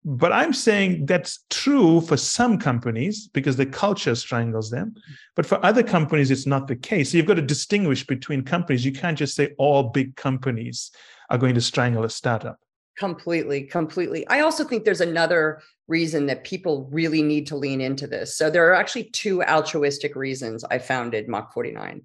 But 0.05 0.33
I'm 0.33 0.53
saying 0.53 1.07
that's 1.07 1.45
true 1.49 2.01
for 2.01 2.17
some 2.17 2.59
companies 2.59 3.29
because 3.29 3.57
the 3.57 3.67
culture 3.67 4.15
strangles 4.15 4.69
them. 4.69 4.95
But 5.35 5.47
for 5.47 5.65
other 5.65 5.83
companies, 5.83 6.31
it's 6.31 6.47
not 6.47 6.67
the 6.67 6.77
case. 6.77 7.11
So 7.11 7.17
you've 7.17 7.27
got 7.27 7.35
to 7.35 7.43
distinguish 7.43 8.07
between 8.07 8.43
companies. 8.43 8.85
You 8.85 8.93
can't 8.93 9.17
just 9.17 9.35
say 9.35 9.55
all 9.59 9.85
big 9.85 10.17
companies 10.17 10.91
are 11.31 11.39
going 11.39 11.55
to 11.55 11.61
strangle 11.61 12.05
a 12.05 12.11
startup. 12.11 12.59
Completely, 12.99 13.63
completely. 13.63 14.27
I 14.29 14.41
also 14.41 14.65
think 14.65 14.85
there's 14.85 15.01
another 15.01 15.63
reason 15.89 16.27
that 16.27 16.45
people 16.45 16.89
really 16.91 17.23
need 17.23 17.47
to 17.49 17.57
lean 17.57 17.81
into 17.81 18.07
this. 18.07 18.37
So 18.37 18.51
there 18.51 18.69
are 18.69 18.75
actually 18.75 19.05
two 19.05 19.43
altruistic 19.43 20.15
reasons 20.15 20.65
I 20.65 20.79
founded 20.79 21.29
Mach 21.29 21.53
49. 21.53 22.03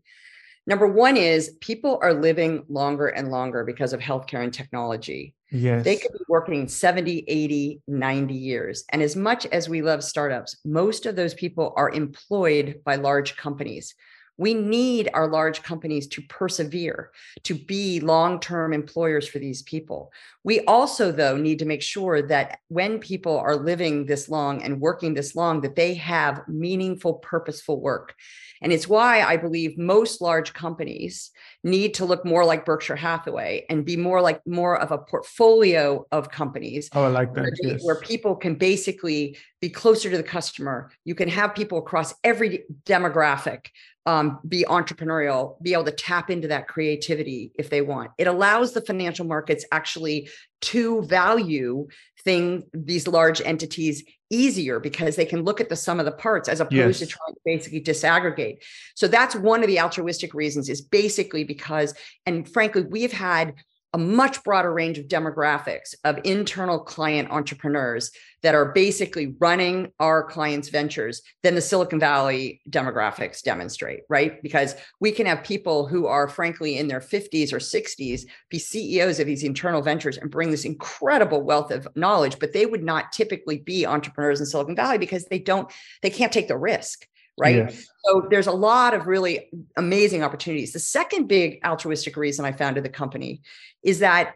Number 0.66 0.88
one 0.88 1.16
is 1.16 1.56
people 1.62 1.98
are 2.02 2.14
living 2.14 2.66
longer 2.68 3.08
and 3.08 3.32
longer 3.32 3.64
because 3.64 3.94
of 3.94 4.02
healthcare 4.02 4.44
and 4.44 4.54
technology. 4.54 5.34
Yes. 5.50 5.86
They 5.86 5.96
could 5.96 6.12
be 6.12 6.26
working 6.28 6.68
70, 6.68 7.24
80, 7.26 7.82
90 7.88 8.34
years. 8.34 8.84
And 8.90 9.02
as 9.02 9.16
much 9.16 9.46
as 9.46 9.70
we 9.70 9.82
love 9.82 10.04
startups, 10.04 10.58
most 10.66 11.06
of 11.06 11.16
those 11.16 11.34
people 11.34 11.74
are 11.78 11.90
employed 11.90 12.82
by 12.84 12.96
large 12.96 13.38
companies. 13.38 13.96
We 14.38 14.54
need 14.54 15.10
our 15.14 15.28
large 15.28 15.64
companies 15.64 16.08
to 16.08 16.22
persevere, 16.24 17.12
to 17.44 17.56
be 17.56 18.00
long 18.00 18.40
term 18.40 18.74
employers 18.74 19.28
for 19.28 19.40
these 19.40 19.62
people. 19.64 20.12
We 20.44 20.62
also, 20.62 21.12
though, 21.12 21.36
need 21.36 21.60
to 21.60 21.66
make 21.66 21.82
sure 21.82 22.22
that 22.22 22.60
when 22.70 23.00
people 23.00 23.38
are 23.38 23.56
living 23.56 24.06
this 24.06 24.30
long 24.30 24.64
and 24.64 24.80
working 24.80 25.14
this 25.14 25.36
long, 25.36 25.62
that 25.62 25.76
they 25.76 25.96
have 25.96 26.48
meaningful, 26.48 27.16
purposeful 27.16 27.82
work. 27.82 28.16
And 28.62 28.72
it's 28.72 28.88
why 28.88 29.22
I 29.22 29.38
believe 29.38 29.78
most 29.78 30.22
large 30.22 30.54
companies 30.54 31.32
need 31.64 31.94
to 31.96 32.06
look 32.06 32.26
more 32.26 32.46
like 32.46 32.66
Berkshire 32.66 32.96
Hathaway 32.96 33.66
and 33.70 33.86
be 33.86 33.98
more 33.98 34.22
like 34.22 34.42
more 34.48 34.80
of 34.80 34.92
a 34.92 34.98
portfolio 34.98 36.06
of 36.12 36.32
companies. 36.32 36.90
Oh, 36.94 37.04
I 37.04 37.08
like 37.08 37.34
that. 37.36 37.42
Where, 37.42 37.74
yes. 37.74 37.84
where 37.84 38.00
people 38.00 38.36
can 38.36 38.56
basically 38.56 39.38
be 39.62 39.70
closer 39.70 40.10
to 40.10 40.18
the 40.18 40.24
customer. 40.24 40.92
You 41.04 41.16
can 41.16 41.30
have 41.30 41.56
people 41.56 41.78
across 41.78 42.14
every 42.24 42.64
demographic 42.86 43.68
um, 44.08 44.40
be 44.48 44.64
entrepreneurial, 44.64 45.62
be 45.62 45.74
able 45.74 45.84
to 45.84 45.92
tap 45.92 46.30
into 46.30 46.48
that 46.48 46.70
creativity 46.70 47.52
if 47.60 47.70
they 47.70 47.82
want. 47.82 48.12
It 48.18 48.26
allows 48.26 48.72
the 48.72 48.80
financial 48.80 49.26
markets 49.26 49.66
actually 49.70 50.30
to 50.62 51.02
value 51.04 51.90
thing 52.24 52.64
these 52.74 53.06
large 53.06 53.42
entities 53.42 54.06
easier 54.30 54.80
because 54.80 55.18
they 55.18 55.26
can 55.26 55.44
look 55.44 55.60
at 55.60 55.68
the 55.68 55.76
sum 55.76 56.00
of 56.00 56.06
the 56.06 56.14
parts 56.14 56.48
as 56.48 56.62
opposed 56.62 57.00
yes. 57.00 57.00
to 57.00 57.06
trying 57.06 57.34
to 57.34 57.40
basically 57.44 57.82
disaggregate. 57.82 58.64
So 58.96 59.10
that's 59.10 59.36
one 59.36 59.62
of 59.62 59.68
the 59.68 59.82
altruistic 59.82 60.34
reasons 60.34 60.70
is 60.70 60.82
basically 60.82 61.44
because, 61.44 61.94
and 62.26 62.50
frankly, 62.50 62.84
we've 62.84 63.12
had 63.12 63.56
a 63.98 64.00
much 64.00 64.44
broader 64.44 64.72
range 64.72 65.00
of 65.00 65.08
demographics 65.08 65.96
of 66.04 66.20
internal 66.24 66.78
client 66.78 67.32
entrepreneurs 67.32 68.12
that 68.44 68.54
are 68.54 68.72
basically 68.72 69.36
running 69.40 69.92
our 70.00 70.24
clients' 70.24 70.70
ventures 70.70 71.24
than 71.42 71.56
the 71.56 71.62
Silicon 71.62 72.00
Valley 72.00 72.62
demographics 72.70 73.42
demonstrate, 73.42 74.02
right? 74.08 74.44
Because 74.44 74.76
we 75.00 75.12
can 75.12 75.26
have 75.26 75.44
people 75.44 75.88
who 75.88 76.06
are 76.06 76.28
frankly 76.28 76.78
in 76.78 76.88
their 76.88 77.00
50s 77.00 77.52
or 77.52 77.58
60s 77.58 78.22
be 78.52 78.60
CEOs 78.60 79.20
of 79.20 79.26
these 79.26 79.44
internal 79.44 79.82
ventures 79.82 80.18
and 80.18 80.30
bring 80.30 80.52
this 80.52 80.66
incredible 80.66 81.42
wealth 81.42 81.72
of 81.72 81.88
knowledge, 81.96 82.38
but 82.38 82.54
they 82.54 82.68
would 82.68 82.84
not 82.84 83.12
typically 83.12 83.58
be 83.58 83.88
entrepreneurs 83.88 84.40
in 84.40 84.46
Silicon 84.46 84.76
Valley 84.76 85.00
because 85.00 85.26
they 85.26 85.40
don't, 85.40 85.72
they 86.04 86.12
can't 86.12 86.32
take 86.32 86.48
the 86.48 86.58
risk 86.58 87.08
right? 87.38 87.56
Yes. 87.56 87.88
So 88.06 88.28
there's 88.30 88.48
a 88.48 88.52
lot 88.52 88.94
of 88.94 89.08
really 89.08 89.50
amazing 89.76 90.24
opportunities. 90.24 90.74
The 90.74 90.80
second 90.80 91.28
big 91.28 91.60
altruistic 91.64 92.18
reason 92.18 92.46
I 92.46 92.52
founded 92.52 92.84
the 92.84 92.90
company 92.90 93.42
is 93.84 94.00
that 94.00 94.36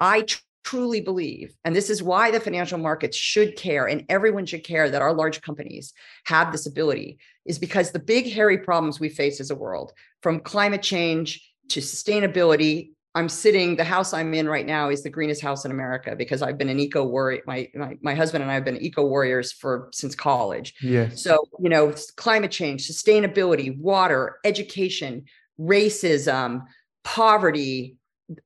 I 0.00 0.22
tr- 0.22 0.40
truly 0.64 1.00
believe, 1.00 1.54
and 1.64 1.74
this 1.74 1.88
is 1.88 2.02
why 2.02 2.30
the 2.30 2.40
financial 2.40 2.78
markets 2.78 3.16
should 3.16 3.56
care 3.56 3.86
and 3.86 4.04
everyone 4.08 4.44
should 4.44 4.64
care 4.64 4.90
that 4.90 5.02
our 5.02 5.14
large 5.14 5.40
companies 5.40 5.94
have 6.26 6.52
this 6.52 6.66
ability, 6.66 7.18
is 7.46 7.58
because 7.58 7.90
the 7.90 7.98
big, 7.98 8.30
hairy 8.30 8.58
problems 8.58 9.00
we 9.00 9.08
face 9.08 9.40
as 9.40 9.50
a 9.50 9.56
world, 9.56 9.92
from 10.22 10.40
climate 10.40 10.82
change 10.82 11.42
to 11.70 11.80
sustainability 11.80 12.90
I'm 13.18 13.28
sitting, 13.28 13.74
the 13.74 13.82
house 13.82 14.14
I'm 14.14 14.32
in 14.32 14.48
right 14.48 14.64
now 14.64 14.90
is 14.90 15.02
the 15.02 15.10
greenest 15.10 15.42
house 15.42 15.64
in 15.64 15.72
America 15.72 16.14
because 16.14 16.40
I've 16.40 16.56
been 16.56 16.68
an 16.68 16.78
eco 16.78 17.04
warrior. 17.04 17.42
My, 17.48 17.68
my, 17.74 17.98
my 18.00 18.14
husband 18.14 18.42
and 18.42 18.50
I 18.50 18.54
have 18.54 18.64
been 18.64 18.80
eco 18.80 19.04
warriors 19.04 19.50
for 19.50 19.88
since 19.92 20.14
college. 20.14 20.74
Yeah. 20.80 21.08
So, 21.08 21.44
you 21.58 21.68
know, 21.68 21.92
climate 22.14 22.52
change, 22.52 22.86
sustainability, 22.86 23.76
water, 23.76 24.38
education, 24.44 25.24
racism, 25.58 26.66
poverty, 27.02 27.96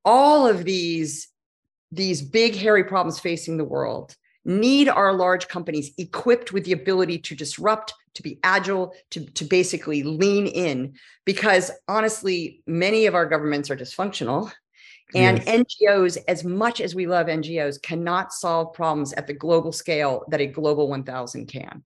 all 0.06 0.46
of 0.46 0.64
these, 0.64 1.28
these 1.90 2.22
big, 2.22 2.56
hairy 2.56 2.84
problems 2.84 3.18
facing 3.18 3.58
the 3.58 3.64
world 3.64 4.16
need 4.46 4.88
our 4.88 5.12
large 5.12 5.48
companies 5.48 5.92
equipped 5.98 6.54
with 6.54 6.64
the 6.64 6.72
ability 6.72 7.18
to 7.18 7.34
disrupt, 7.34 7.92
to 8.14 8.22
be 8.22 8.38
agile, 8.42 8.94
to, 9.10 9.26
to 9.32 9.44
basically 9.44 10.02
lean 10.02 10.46
in. 10.46 10.94
Because 11.26 11.70
honestly, 11.88 12.62
many 12.66 13.04
of 13.04 13.14
our 13.14 13.26
governments 13.26 13.70
are 13.70 13.76
dysfunctional. 13.76 14.50
And 15.14 15.42
yes. 15.44 15.64
NGOs, 15.80 16.18
as 16.28 16.44
much 16.44 16.80
as 16.80 16.94
we 16.94 17.06
love 17.06 17.26
NGOs, 17.26 17.80
cannot 17.80 18.32
solve 18.32 18.72
problems 18.72 19.12
at 19.12 19.26
the 19.26 19.34
global 19.34 19.72
scale 19.72 20.24
that 20.28 20.40
a 20.40 20.46
global 20.46 20.88
1000 20.88 21.46
can. 21.46 21.82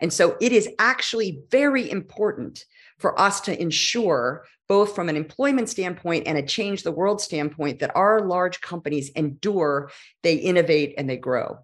And 0.00 0.12
so 0.12 0.36
it 0.40 0.52
is 0.52 0.68
actually 0.78 1.40
very 1.50 1.90
important 1.90 2.64
for 2.98 3.18
us 3.20 3.40
to 3.42 3.60
ensure, 3.60 4.44
both 4.68 4.94
from 4.94 5.08
an 5.08 5.16
employment 5.16 5.68
standpoint 5.68 6.26
and 6.26 6.38
a 6.38 6.42
change 6.42 6.82
the 6.82 6.92
world 6.92 7.20
standpoint, 7.20 7.80
that 7.80 7.94
our 7.94 8.26
large 8.26 8.60
companies 8.60 9.10
endure, 9.10 9.90
they 10.22 10.34
innovate, 10.34 10.94
and 10.96 11.08
they 11.08 11.16
grow. 11.16 11.58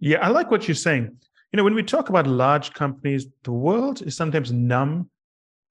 Yeah, 0.00 0.18
I 0.18 0.28
like 0.28 0.50
what 0.50 0.68
you're 0.68 0.74
saying. 0.74 1.16
you 1.52 1.56
know, 1.56 1.64
when 1.64 1.74
we 1.74 1.82
talk 1.82 2.08
about 2.08 2.26
large 2.26 2.72
companies, 2.74 3.26
the 3.42 3.52
world 3.52 4.02
is 4.02 4.16
sometimes 4.16 4.52
numb 4.52 5.10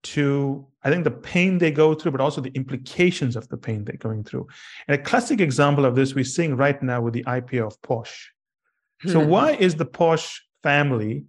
to, 0.04 0.66
I 0.84 0.90
think, 0.90 1.04
the 1.04 1.10
pain 1.10 1.58
they 1.58 1.70
go 1.70 1.94
through, 1.94 2.12
but 2.12 2.20
also 2.20 2.40
the 2.40 2.54
implications 2.54 3.36
of 3.36 3.48
the 3.48 3.56
pain 3.56 3.84
they're 3.84 3.96
going 3.96 4.24
through. 4.24 4.46
And 4.86 4.98
a 4.98 5.02
classic 5.02 5.40
example 5.40 5.84
of 5.84 5.94
this 5.94 6.14
we're 6.14 6.24
seeing 6.24 6.56
right 6.56 6.80
now 6.82 7.00
with 7.00 7.14
the 7.14 7.24
IPO 7.24 7.66
of 7.66 7.80
Porsche. 7.82 8.26
So, 9.06 9.22
hmm. 9.22 9.28
why 9.28 9.52
is 9.52 9.76
the 9.76 9.86
Porsche 9.86 10.40
family 10.62 11.24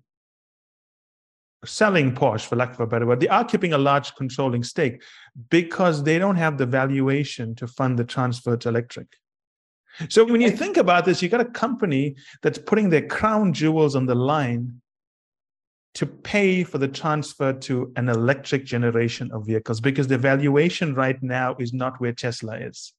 selling 1.66 2.16
Porsche, 2.16 2.46
for 2.48 2.56
lack 2.56 2.74
of 2.74 2.80
a 2.80 2.88
better 2.88 3.06
word? 3.06 3.20
They 3.20 3.28
are 3.28 3.46
keeping 3.46 3.74
a 3.74 3.78
large 3.78 4.16
controlling 4.16 4.64
stake 4.64 5.04
because 5.50 6.04
they 6.04 6.18
don't 6.18 6.38
have 6.38 6.58
the 6.58 6.66
valuation 6.66 7.56
to 7.56 7.68
fund 7.68 8.00
the 8.00 8.06
transfer 8.06 8.58
to 8.58 8.70
electric. 8.70 9.08
So 10.08 10.24
when 10.24 10.42
you 10.42 10.52
think 10.52 10.78
about 10.78 11.06
this, 11.06 11.22
you 11.22 11.30
got 11.30 11.42
a 11.42 11.46
company 11.46 12.16
that's 12.42 12.58
putting 12.58 12.90
their 12.90 13.06
crown 13.06 13.54
jewels 13.54 13.96
on 13.96 14.06
the 14.06 14.16
line 14.16 14.82
to 15.96 16.06
pay 16.06 16.64
for 16.64 16.78
the 16.78 16.88
transfer 16.88 17.52
to 17.52 17.92
an 17.96 18.10
electric 18.10 18.66
generation 18.66 19.32
of 19.32 19.46
vehicles 19.46 19.82
because 19.82 20.08
the 20.08 20.18
valuation 20.18 20.94
right 20.94 21.22
now 21.24 21.56
is 21.60 21.74
not 21.74 22.00
where 22.00 22.14
Tesla 22.14 22.58
is. 22.58 22.94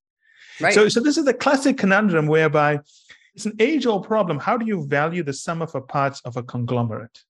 Right. 0.60 0.74
So, 0.74 0.88
so 0.88 1.00
this 1.00 1.16
is 1.16 1.24
the 1.24 1.34
classic 1.34 1.78
conundrum 1.78 2.26
whereby 2.26 2.80
it's 3.34 3.46
an 3.46 3.56
age-old 3.58 4.06
problem. 4.06 4.38
How 4.38 4.56
do 4.56 4.66
you 4.66 4.86
value 4.86 5.22
the 5.22 5.32
sum 5.32 5.62
of 5.62 5.72
the 5.72 5.80
parts 5.80 6.20
of 6.24 6.36
a 6.36 6.42
conglomerate? 6.42 7.20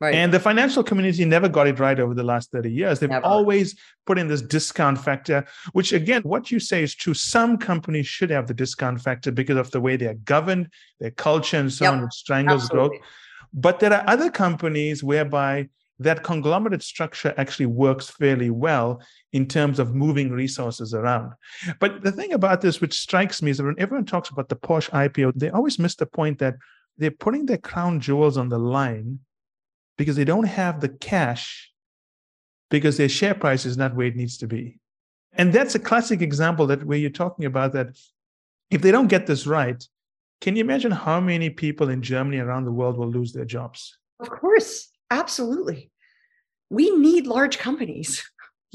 Right. 0.00 0.16
And 0.16 0.34
the 0.34 0.40
financial 0.40 0.82
community 0.82 1.24
never 1.24 1.48
got 1.48 1.68
it 1.68 1.78
right 1.78 1.98
over 1.98 2.12
the 2.12 2.24
last 2.24 2.50
30 2.50 2.72
years. 2.72 2.98
They've 2.98 3.08
never. 3.08 3.24
always 3.24 3.76
put 4.04 4.18
in 4.18 4.26
this 4.26 4.42
discount 4.42 4.98
factor, 5.00 5.46
which 5.74 5.92
again, 5.92 6.22
what 6.22 6.50
you 6.50 6.58
say 6.58 6.82
is 6.82 6.92
true. 6.92 7.14
Some 7.14 7.56
companies 7.56 8.08
should 8.08 8.30
have 8.30 8.48
the 8.48 8.54
discount 8.54 9.00
factor 9.00 9.30
because 9.30 9.56
of 9.56 9.70
the 9.70 9.80
way 9.80 9.94
they 9.94 10.06
are 10.06 10.14
governed, 10.14 10.70
their 10.98 11.12
culture, 11.12 11.58
and 11.58 11.72
so 11.72 11.84
yep. 11.84 11.92
on, 11.92 12.02
which 12.02 12.14
strangles 12.14 12.64
Absolutely. 12.64 12.98
growth. 12.98 13.06
But 13.52 13.80
there 13.80 13.92
are 13.92 14.04
other 14.06 14.30
companies 14.30 15.04
whereby 15.04 15.68
that 15.98 16.22
conglomerate 16.22 16.82
structure 16.82 17.34
actually 17.36 17.66
works 17.66 18.08
fairly 18.08 18.50
well 18.50 19.00
in 19.32 19.46
terms 19.46 19.78
of 19.78 19.94
moving 19.94 20.30
resources 20.30 20.94
around. 20.94 21.32
But 21.78 22.02
the 22.02 22.12
thing 22.12 22.32
about 22.32 22.60
this, 22.60 22.80
which 22.80 22.98
strikes 22.98 23.42
me, 23.42 23.50
is 23.50 23.58
that 23.58 23.64
when 23.64 23.78
everyone 23.78 24.06
talks 24.06 24.30
about 24.30 24.48
the 24.48 24.56
Porsche 24.56 24.90
IPO, 24.90 25.32
they 25.36 25.50
always 25.50 25.78
miss 25.78 25.94
the 25.94 26.06
point 26.06 26.38
that 26.38 26.54
they're 26.98 27.10
putting 27.10 27.46
their 27.46 27.58
crown 27.58 28.00
jewels 28.00 28.36
on 28.36 28.48
the 28.48 28.58
line 28.58 29.20
because 29.96 30.16
they 30.16 30.24
don't 30.24 30.44
have 30.44 30.80
the 30.80 30.88
cash 30.88 31.70
because 32.70 32.96
their 32.96 33.08
share 33.08 33.34
price 33.34 33.66
is 33.66 33.76
not 33.76 33.94
where 33.94 34.06
it 34.06 34.16
needs 34.16 34.38
to 34.38 34.46
be. 34.46 34.78
And 35.34 35.52
that's 35.52 35.74
a 35.74 35.78
classic 35.78 36.20
example 36.20 36.66
that 36.66 36.84
where 36.84 36.98
you're 36.98 37.10
talking 37.10 37.44
about 37.44 37.72
that 37.72 37.88
if 38.70 38.82
they 38.82 38.90
don't 38.90 39.08
get 39.08 39.26
this 39.26 39.46
right, 39.46 39.82
can 40.42 40.56
you 40.56 40.60
imagine 40.60 40.90
how 40.90 41.20
many 41.20 41.50
people 41.50 41.88
in 41.88 42.02
Germany 42.02 42.38
around 42.38 42.64
the 42.64 42.72
world 42.72 42.98
will 42.98 43.08
lose 43.08 43.32
their 43.32 43.44
jobs? 43.44 43.96
Of 44.18 44.28
course, 44.28 44.90
absolutely. 45.08 45.92
We 46.68 46.90
need 46.90 47.28
large 47.28 47.58
companies. 47.58 48.28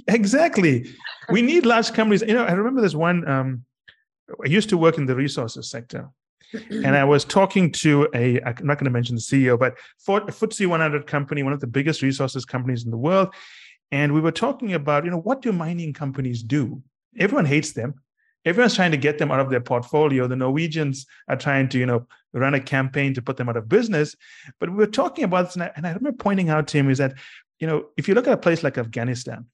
Exactly. 0.08 0.86
We 1.30 1.42
need 1.42 1.66
large 1.66 1.92
companies. 1.92 2.22
You 2.22 2.36
know, 2.36 2.46
I 2.46 2.54
remember 2.54 2.82
this 2.82 2.96
one. 2.96 3.28
Um, 3.28 3.66
I 4.46 4.48
used 4.48 4.70
to 4.70 4.78
work 4.78 4.98
in 4.98 5.06
the 5.08 5.16
resources 5.16 5.70
sector, 5.70 6.08
and 6.54 6.96
I 6.96 7.04
was 7.04 7.26
talking 7.26 7.70
to 7.84 8.08
a, 8.14 8.40
I'm 8.44 8.66
not 8.66 8.78
going 8.78 8.86
to 8.86 8.98
mention 8.98 9.16
the 9.16 9.22
CEO, 9.22 9.60
but 9.60 9.76
for 10.00 10.20
a 10.20 10.22
FTSE 10.22 10.68
100 10.68 11.06
company, 11.06 11.44
one 11.44 11.52
of 11.52 11.60
the 11.60 11.68
biggest 11.68 12.02
resources 12.02 12.46
companies 12.46 12.86
in 12.86 12.92
the 12.92 12.98
world. 12.98 13.34
And 13.92 14.14
we 14.14 14.22
were 14.22 14.32
talking 14.32 14.74
about, 14.74 15.04
you 15.04 15.12
know, 15.12 15.20
what 15.20 15.42
do 15.42 15.52
mining 15.52 15.92
companies 15.92 16.44
do? 16.44 16.82
Everyone 17.20 17.46
hates 17.46 17.74
them. 17.74 17.96
Everyone's 18.48 18.76
trying 18.76 18.92
to 18.92 18.98
get 18.98 19.18
them 19.18 19.32
out 19.32 19.40
of 19.40 19.50
their 19.50 19.62
portfolio. 19.62 20.28
The 20.28 20.36
Norwegians 20.36 21.06
are 21.28 21.36
trying 21.36 21.68
to, 21.70 21.78
you 21.78 21.86
know, 21.86 22.08
run 22.34 22.54
a 22.54 22.60
campaign 22.60 23.14
to 23.14 23.22
put 23.22 23.38
them 23.38 23.50
out 23.50 23.58
of 23.58 23.68
business. 23.68 24.16
But 24.60 24.70
we 24.70 24.78
were 24.78 24.88
talking 24.88 25.24
about 25.24 25.48
this, 25.48 25.56
and 25.56 25.64
I, 25.64 25.72
and 25.76 25.86
I 25.86 25.92
remember 25.92 26.18
pointing 26.18 26.50
out 26.50 26.68
to 26.70 26.78
him 26.78 26.90
is 26.90 26.98
that, 27.00 27.16
you 27.60 27.68
know, 27.68 27.88
if 27.98 28.08
you 28.08 28.14
look 28.14 28.28
at 28.28 28.34
a 28.34 28.38
place 28.38 28.64
like 28.64 28.78
Afghanistan, 28.78 29.46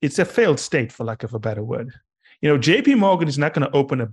it's 0.00 0.18
a 0.18 0.24
failed 0.24 0.58
state, 0.58 0.92
for 0.92 1.04
lack 1.04 1.22
of 1.22 1.34
a 1.34 1.38
better 1.38 1.62
word. 1.62 1.92
You 2.40 2.48
know, 2.48 2.58
JP 2.58 2.98
Morgan 2.98 3.28
is 3.28 3.38
not 3.38 3.54
going 3.54 3.68
to 3.68 3.76
open 3.76 4.00
a 4.00 4.12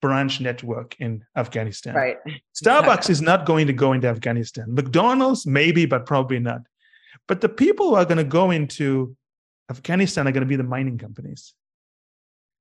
branch 0.00 0.40
network 0.40 0.96
in 0.98 1.24
Afghanistan. 1.36 1.94
Right. 1.94 2.16
Starbucks 2.54 3.10
is 3.14 3.22
not 3.22 3.46
going 3.46 3.66
to 3.66 3.72
go 3.72 3.92
into 3.92 4.08
Afghanistan. 4.08 4.66
McDonald's, 4.68 5.46
maybe, 5.46 5.86
but 5.86 6.06
probably 6.06 6.38
not. 6.38 6.62
But 7.28 7.40
the 7.40 7.48
people 7.48 7.90
who 7.90 7.94
are 7.94 8.04
going 8.04 8.18
to 8.18 8.24
go 8.24 8.50
into 8.50 9.16
Afghanistan 9.70 10.26
are 10.26 10.32
going 10.32 10.42
to 10.42 10.48
be 10.48 10.56
the 10.56 10.64
mining 10.64 10.98
companies. 10.98 11.54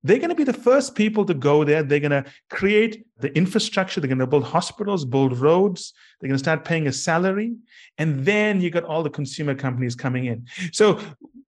They're 0.04 0.18
going 0.18 0.30
to 0.30 0.36
be 0.36 0.44
the 0.44 0.54
first 0.54 0.96
people 0.96 1.26
to 1.26 1.34
go 1.34 1.64
there. 1.64 1.84
They're 1.84 2.00
going 2.00 2.24
to 2.24 2.26
create 2.50 3.06
the 3.20 3.36
infrastructure. 3.38 4.02
They're 4.02 4.08
going 4.08 4.20
to 4.20 4.28
build 4.28 4.46
hospitals, 4.46 5.06
build 5.06 5.38
roads. 5.38 5.94
They're 6.20 6.28
going 6.28 6.38
to 6.38 6.44
start 6.44 6.66
paying 6.66 6.88
a 6.88 6.92
salary. 6.92 7.56
And 7.98 8.26
then 8.26 8.62
you 8.62 8.72
got 8.72 8.84
all 8.84 9.04
the 9.04 9.12
consumer 9.12 9.54
companies 9.54 9.96
coming 9.96 10.26
in. 10.26 10.48
So 10.72 11.00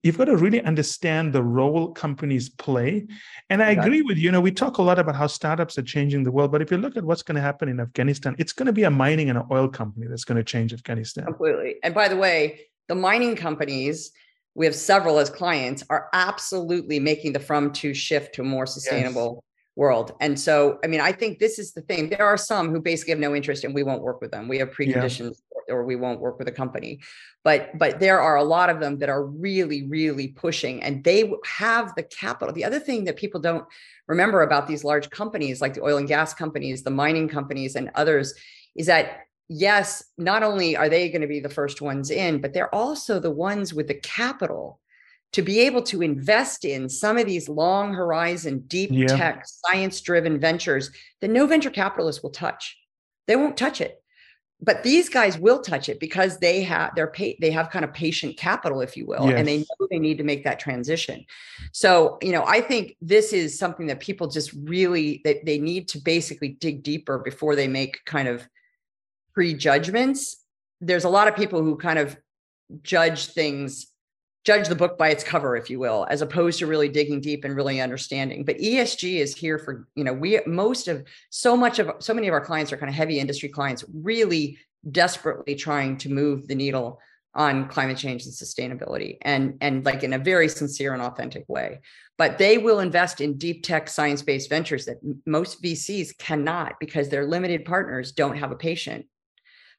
you've 0.04 0.18
got 0.18 0.26
to 0.26 0.38
really 0.38 0.62
understand 0.62 1.34
the 1.34 1.42
role 1.42 1.94
companies 1.94 2.50
play. 2.50 3.08
And 3.50 3.64
I 3.64 3.72
agree 3.72 4.02
with 4.02 4.18
you. 4.18 4.24
You 4.24 4.32
know, 4.32 4.42
we 4.42 4.52
talk 4.52 4.78
a 4.78 4.84
lot 4.84 5.00
about 5.00 5.16
how 5.16 5.28
startups 5.28 5.78
are 5.78 5.84
changing 5.84 6.24
the 6.24 6.32
world, 6.32 6.52
but 6.52 6.62
if 6.62 6.70
you 6.70 6.78
look 6.78 6.96
at 6.96 7.04
what's 7.04 7.24
going 7.24 7.36
to 7.36 7.42
happen 7.42 7.70
in 7.70 7.80
Afghanistan, 7.80 8.36
it's 8.38 8.54
going 8.54 8.68
to 8.68 8.74
be 8.74 8.84
a 8.84 8.92
mining 8.92 9.30
and 9.30 9.40
an 9.40 9.46
oil 9.52 9.68
company 9.68 10.06
that's 10.08 10.26
going 10.26 10.38
to 10.38 10.44
change 10.44 10.74
Afghanistan. 10.74 11.26
Completely. 11.26 11.76
And 11.84 11.94
by 11.94 12.08
the 12.08 12.18
way, 12.18 12.60
the 12.88 12.96
mining 12.96 13.36
companies, 13.36 14.12
we 14.56 14.66
have 14.66 14.76
several 14.76 15.20
as 15.20 15.30
clients, 15.30 15.84
are 15.90 16.10
absolutely 16.14 17.00
making 17.00 17.34
the 17.34 17.40
from 17.40 17.72
to 17.74 17.94
shift 17.94 18.36
to 18.36 18.42
a 18.42 18.46
more 18.46 18.66
sustainable 18.66 19.44
yes 19.44 19.50
world. 19.76 20.14
And 20.20 20.40
so, 20.40 20.80
I 20.84 20.88
mean, 20.88 21.02
I 21.02 21.12
think 21.12 21.40
this 21.40 21.58
is 21.58 21.74
the 21.74 21.82
thing. 21.82 22.10
There 22.10 22.26
are 22.26 22.38
some 22.38 22.70
who 22.70 22.80
basically 22.80 23.12
have 23.12 23.20
no 23.20 23.36
interest 23.36 23.64
and 23.64 23.74
we 23.74 23.84
won't 23.84 24.04
work 24.04 24.22
with 24.22 24.32
them. 24.32 24.48
We 24.48 24.60
have 24.60 24.70
preconditions 24.70 25.42
yeah. 25.68 25.74
or 25.74 25.84
we 25.84 25.96
won't 25.96 26.20
work 26.20 26.38
with 26.38 26.48
a 26.48 26.52
company. 26.52 27.00
But 27.44 27.78
but 27.78 28.00
there 28.00 28.22
are 28.22 28.36
a 28.36 28.44
lot 28.44 28.70
of 28.70 28.80
them 28.80 29.00
that 29.00 29.10
are 29.10 29.26
really 29.26 29.88
really 29.88 30.30
pushing 30.30 30.84
and 30.84 31.04
they 31.04 31.34
have 31.46 31.94
the 31.96 32.04
capital. 32.04 32.54
The 32.54 32.66
other 32.66 32.80
thing 32.80 33.06
that 33.06 33.16
people 33.16 33.42
don't 33.42 33.66
remember 34.08 34.44
about 34.44 34.68
these 34.68 34.84
large 34.84 35.10
companies 35.10 35.60
like 35.60 35.74
the 35.74 35.84
oil 35.84 35.98
and 35.98 36.08
gas 36.08 36.34
companies, 36.34 36.84
the 36.84 36.92
mining 36.92 37.28
companies 37.28 37.76
and 37.76 37.90
others 37.96 38.34
is 38.76 38.88
that 38.88 39.22
yes, 39.50 40.04
not 40.18 40.44
only 40.44 40.76
are 40.76 40.90
they 40.90 41.10
going 41.10 41.22
to 41.22 41.28
be 41.28 41.40
the 41.40 41.50
first 41.50 41.82
ones 41.82 42.10
in, 42.12 42.42
but 42.42 42.54
they're 42.54 42.74
also 42.74 43.20
the 43.20 43.32
ones 43.32 43.74
with 43.74 43.88
the 43.88 43.96
capital 43.96 44.80
to 45.34 45.42
be 45.42 45.60
able 45.62 45.82
to 45.82 46.02
invest 46.02 46.64
in 46.64 46.88
some 46.88 47.18
of 47.18 47.26
these 47.26 47.50
long 47.50 47.94
horizon, 47.94 48.64
deep 48.68 48.92
yeah. 48.94 49.08
tech, 49.08 49.46
science 49.46 50.00
driven 50.02 50.40
ventures 50.40 50.92
that 51.22 51.32
no 51.32 51.48
venture 51.48 51.72
capitalist 51.72 52.22
will 52.22 52.30
touch. 52.30 52.78
They 53.28 53.36
won't 53.36 53.58
touch 53.58 53.82
it. 53.82 54.00
But 54.62 54.84
these 54.84 55.10
guys 55.10 55.38
will 55.38 55.62
touch 55.62 55.90
it 55.90 56.00
because 56.00 56.38
they 56.38 56.64
have 56.64 56.96
their 56.96 57.08
pay, 57.08 57.38
they 57.42 57.52
have 57.52 57.70
kind 57.70 57.84
of 57.84 57.94
patient 57.94 58.38
capital, 58.38 58.80
if 58.80 58.96
you 58.96 59.06
will, 59.06 59.28
yes. 59.28 59.38
and 59.38 59.48
they 59.48 59.58
know 59.58 59.88
they 59.92 60.00
need 60.00 60.20
to 60.20 60.24
make 60.24 60.46
that 60.46 60.60
transition. 60.60 61.26
So, 61.74 62.18
you 62.22 62.32
know, 62.32 62.46
I 62.46 62.62
think 62.62 62.96
this 63.02 63.34
is 63.34 63.60
something 63.60 63.88
that 63.88 64.00
people 64.00 64.28
just 64.28 64.54
really 64.54 65.20
that 65.26 65.46
they 65.46 65.60
need 65.60 65.90
to 65.90 66.00
basically 66.00 66.50
dig 66.50 66.82
deeper 66.82 67.18
before 67.18 67.58
they 67.58 67.68
make 67.68 68.06
kind 68.06 68.30
of 68.30 68.48
prejudgments. 69.34 70.38
There's 70.82 71.04
a 71.06 71.10
lot 71.10 71.28
of 71.28 71.36
people 71.36 71.62
who 71.62 71.78
kind 71.78 72.00
of 72.00 72.18
judge 72.82 73.28
things 73.28 73.88
judge 74.46 74.68
the 74.68 74.76
book 74.76 74.98
by 74.98 75.10
its 75.10 75.24
cover 75.24 75.56
if 75.56 75.70
you 75.70 75.80
will 75.80 76.06
as 76.10 76.22
opposed 76.22 76.60
to 76.60 76.68
really 76.68 76.90
digging 76.90 77.22
deep 77.22 77.44
and 77.44 77.56
really 77.56 77.80
understanding 77.80 78.44
but 78.44 78.58
esg 78.58 79.20
is 79.20 79.36
here 79.36 79.58
for 79.58 79.88
you 79.96 80.04
know 80.04 80.14
we 80.14 80.40
most 80.46 80.88
of 80.88 81.04
so 81.30 81.56
much 81.56 81.80
of 81.80 81.92
so 82.00 82.14
many 82.14 82.28
of 82.28 82.34
our 82.34 82.44
clients 82.44 82.72
are 82.72 82.78
kind 82.78 82.90
of 82.90 82.96
heavy 82.96 83.20
industry 83.20 83.50
clients 83.50 83.84
really 83.94 84.58
desperately 84.92 85.56
trying 85.56 85.98
to 85.98 86.10
move 86.10 86.48
the 86.48 86.56
needle 86.56 87.00
on 87.36 87.68
climate 87.68 87.98
change 87.98 88.26
and 88.26 88.34
sustainability 88.34 89.18
and 89.22 89.58
and 89.62 89.86
like 89.86 90.04
in 90.04 90.14
a 90.14 90.20
very 90.20 90.48
sincere 90.48 90.94
and 90.94 91.02
authentic 91.02 91.46
way 91.48 91.80
but 92.18 92.38
they 92.38 92.58
will 92.58 92.80
invest 92.80 93.22
in 93.22 93.38
deep 93.38 93.64
tech 93.64 93.90
science-based 93.90 94.50
ventures 94.50 94.86
that 94.86 94.98
most 95.26 95.64
vcs 95.64 96.18
cannot 96.18 96.74
because 96.80 97.10
their 97.10 97.26
limited 97.26 97.66
partners 97.66 98.12
don't 98.12 98.38
have 98.38 98.52
a 98.52 98.56
patient 98.56 99.06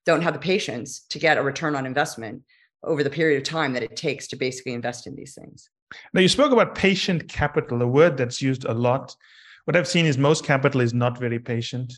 don't 0.06 0.22
have 0.22 0.34
the 0.34 0.40
patience 0.40 1.00
to 1.10 1.18
get 1.18 1.38
a 1.38 1.42
return 1.42 1.74
on 1.74 1.86
investment 1.86 2.42
over 2.82 3.02
the 3.02 3.10
period 3.10 3.38
of 3.38 3.44
time 3.44 3.72
that 3.72 3.82
it 3.82 3.96
takes 3.96 4.26
to 4.28 4.36
basically 4.36 4.72
invest 4.72 5.06
in 5.06 5.16
these 5.16 5.34
things. 5.34 5.70
Now, 6.12 6.20
you 6.20 6.28
spoke 6.28 6.52
about 6.52 6.74
patient 6.74 7.28
capital, 7.28 7.82
a 7.82 7.86
word 7.86 8.16
that's 8.16 8.42
used 8.42 8.64
a 8.64 8.74
lot. 8.74 9.14
What 9.64 9.76
I've 9.76 9.88
seen 9.88 10.06
is 10.06 10.18
most 10.18 10.44
capital 10.44 10.80
is 10.80 10.92
not 10.92 11.18
very 11.18 11.38
patient. 11.38 11.94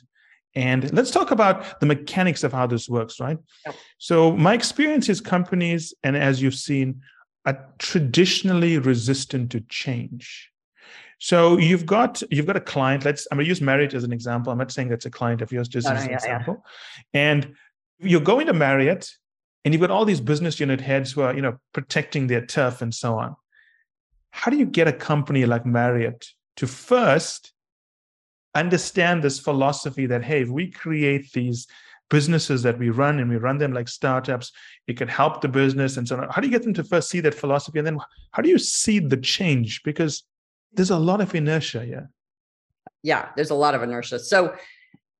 And 0.54 0.92
let's 0.92 1.10
talk 1.10 1.32
about 1.32 1.80
the 1.80 1.86
mechanics 1.86 2.44
of 2.44 2.52
how 2.52 2.66
this 2.66 2.88
works, 2.88 3.20
right? 3.20 3.38
So, 3.98 4.32
my 4.36 4.54
experience 4.54 5.08
is 5.08 5.20
companies, 5.20 5.92
and 6.02 6.16
as 6.16 6.40
you've 6.40 6.54
seen, 6.54 7.02
are 7.44 7.66
traditionally 7.78 8.78
resistant 8.78 9.52
to 9.52 9.60
change. 9.68 10.50
So 11.18 11.56
you've 11.56 11.86
got 11.86 12.22
you've 12.30 12.46
got 12.46 12.56
a 12.56 12.60
client. 12.60 13.04
Let's 13.04 13.26
I'm 13.30 13.38
gonna 13.38 13.48
use 13.48 13.60
Marriott 13.60 13.94
as 13.94 14.04
an 14.04 14.12
example. 14.12 14.52
I'm 14.52 14.58
not 14.58 14.70
saying 14.70 14.88
that's 14.88 15.06
a 15.06 15.10
client 15.10 15.40
of 15.40 15.50
yours, 15.50 15.68
just 15.68 15.86
no, 15.86 15.94
as 15.94 16.04
an 16.04 16.10
yeah, 16.10 16.16
example. 16.16 16.64
Yeah. 17.14 17.20
And 17.20 17.54
you're 17.98 18.20
going 18.20 18.46
to 18.46 18.52
Marriott, 18.52 19.10
and 19.64 19.74
you've 19.74 19.80
got 19.80 19.90
all 19.90 20.04
these 20.04 20.20
business 20.20 20.60
unit 20.60 20.80
heads 20.80 21.12
who 21.12 21.22
are 21.22 21.34
you 21.34 21.42
know 21.42 21.58
protecting 21.72 22.26
their 22.26 22.44
turf 22.44 22.82
and 22.82 22.94
so 22.94 23.18
on 23.18 23.34
how 24.30 24.50
do 24.50 24.56
you 24.56 24.66
get 24.66 24.86
a 24.86 24.92
company 24.92 25.44
like 25.44 25.66
marriott 25.66 26.28
to 26.54 26.66
first 26.66 27.52
understand 28.54 29.22
this 29.22 29.40
philosophy 29.40 30.06
that 30.06 30.22
hey 30.22 30.42
if 30.42 30.48
we 30.48 30.70
create 30.70 31.32
these 31.32 31.66
businesses 32.08 32.62
that 32.62 32.78
we 32.78 32.90
run 32.90 33.18
and 33.18 33.28
we 33.28 33.36
run 33.36 33.58
them 33.58 33.72
like 33.72 33.88
startups. 33.88 34.52
It 34.86 34.96
can 34.96 35.08
help 35.08 35.40
the 35.40 35.48
business 35.48 35.96
and 35.96 36.06
so 36.06 36.16
on. 36.16 36.28
How 36.30 36.40
do 36.40 36.46
you 36.46 36.52
get 36.52 36.62
them 36.62 36.74
to 36.74 36.84
first 36.84 37.10
see 37.10 37.20
that 37.20 37.34
philosophy? 37.34 37.78
And 37.78 37.86
then 37.86 37.98
how 38.32 38.42
do 38.42 38.48
you 38.48 38.58
see 38.58 38.98
the 38.98 39.16
change? 39.16 39.82
Because 39.82 40.24
there's 40.72 40.90
a 40.90 40.98
lot 40.98 41.20
of 41.20 41.34
inertia. 41.34 41.84
Yeah. 41.86 42.06
Yeah, 43.02 43.28
there's 43.36 43.50
a 43.50 43.54
lot 43.54 43.74
of 43.74 43.82
inertia. 43.82 44.18
So 44.18 44.54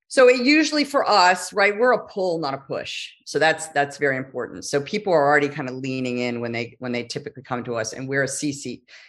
so 0.08 0.28
it 0.28 0.44
usually 0.44 0.84
for 0.84 1.08
us, 1.08 1.52
right, 1.52 1.76
we're 1.76 1.92
a 1.92 2.06
pull, 2.06 2.38
not 2.38 2.54
a 2.54 2.58
push. 2.58 3.10
So 3.24 3.38
that's 3.38 3.68
that's 3.68 3.98
very 3.98 4.16
important. 4.16 4.64
So 4.64 4.80
people 4.80 5.12
are 5.12 5.26
already 5.26 5.48
kind 5.48 5.68
of 5.68 5.74
leaning 5.74 6.18
in 6.18 6.40
when 6.40 6.52
they 6.52 6.76
when 6.78 6.92
they 6.92 7.02
typically 7.02 7.42
come 7.42 7.64
to 7.64 7.74
us, 7.74 7.92
and 7.92 8.08
we're 8.08 8.22
a 8.22 8.28
C 8.28 8.52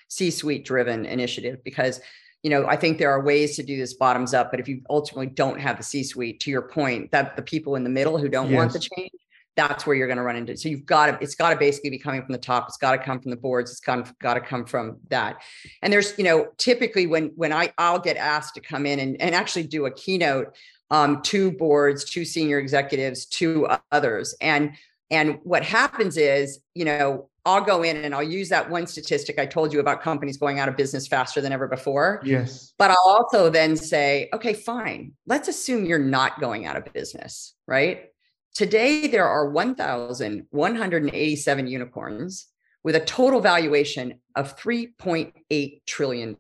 C 0.08 0.32
suite 0.32 0.66
driven 0.66 1.06
initiative 1.06 1.64
because 1.64 2.02
you 2.42 2.50
know 2.50 2.66
I 2.66 2.78
think 2.78 2.98
there 2.98 3.12
are 3.12 3.24
ways 3.24 3.56
to 3.58 3.64
do 3.64 3.78
this 3.78 3.94
bottoms 3.94 4.34
up, 4.34 4.50
but 4.50 4.60
if 4.60 4.68
you 4.68 4.82
ultimately 4.90 5.28
don't 5.28 5.60
have 5.60 5.78
the 5.78 5.84
C 5.84 6.04
suite, 6.04 6.40
to 6.42 6.52
your 6.52 6.64
point, 6.64 7.12
that 7.12 7.36
the 7.36 7.44
people 7.44 7.76
in 7.76 7.84
the 7.84 7.90
middle 7.92 8.18
who 8.18 8.28
don't 8.28 8.50
yes. 8.50 8.58
want 8.58 8.74
the 8.74 8.80
change, 8.80 9.12
that's 9.58 9.86
where 9.86 9.96
you're 9.96 10.08
going 10.08 10.18
to 10.18 10.24
run 10.24 10.38
into. 10.38 10.56
So 10.56 10.70
you've 10.70 10.86
got 10.86 11.08
to, 11.08 11.18
it's 11.20 11.36
got 11.36 11.50
to 11.50 11.58
basically 11.58 11.90
be 11.90 11.98
coming 11.98 12.24
from 12.24 12.32
the 12.32 12.38
top. 12.38 12.66
It's 12.70 12.78
got 12.78 12.92
to 12.92 13.00
come 13.00 13.20
from 13.20 13.32
the 13.32 13.38
boards. 13.38 13.72
It's 13.72 13.82
got, 13.82 14.18
got 14.20 14.36
to 14.36 14.40
come 14.40 14.66
from 14.66 15.00
that. 15.10 15.42
And 15.82 15.92
there's, 15.92 16.18
you 16.18 16.24
know, 16.24 16.48
typically 16.58 17.08
when 17.08 17.32
when 17.36 17.52
I 17.52 17.74
I'll 17.78 18.00
get 18.00 18.16
asked 18.16 18.54
to 18.56 18.62
come 18.62 18.86
in 18.86 19.00
and, 19.00 19.20
and 19.20 19.36
actually 19.36 19.64
do 19.64 19.88
a 19.88 19.92
keynote 19.92 20.56
um, 20.92 21.22
two 21.22 21.52
boards, 21.52 22.06
two 22.06 22.24
senior 22.24 22.60
executives, 22.60 23.26
two 23.26 23.68
others. 23.92 24.36
And 24.40 24.74
and 25.10 25.40
what 25.44 25.64
happens 25.64 26.18
is, 26.18 26.60
you 26.76 26.86
know, 26.86 27.30
I'll 27.46 27.64
go 27.64 27.82
in 27.82 27.98
and 27.98 28.14
I'll 28.14 28.22
use 28.22 28.50
that 28.50 28.70
one 28.70 28.86
statistic 28.88 29.40
I 29.40 29.46
told 29.46 29.72
you 29.72 29.80
about 29.80 30.02
companies 30.02 30.36
going 30.38 30.60
out 30.60 30.68
of 30.68 30.76
business 30.76 31.08
faster 31.08 31.40
than 31.40 31.54
ever 31.54 31.68
before. 31.68 32.22
Yes. 32.26 32.74
But 32.78 32.92
I'll 32.92 33.08
also 33.08 33.50
then 33.50 33.78
say, 33.78 34.30
okay, 34.34 34.54
fine. 34.54 35.14
Let's 35.26 35.48
assume 35.48 35.86
you're 35.86 35.98
not 35.98 36.42
going 36.42 36.66
out 36.66 36.76
of 36.76 36.92
business, 36.92 37.54
right? 37.66 38.12
Today, 38.58 39.06
there 39.06 39.28
are 39.28 39.52
1,187 39.52 41.68
unicorns 41.68 42.48
with 42.84 42.96
a 42.96 43.00
total 43.02 43.40
valuation 43.40 44.20
of 44.36 44.58
$3.8 44.58 45.82
trillion. 45.86 46.36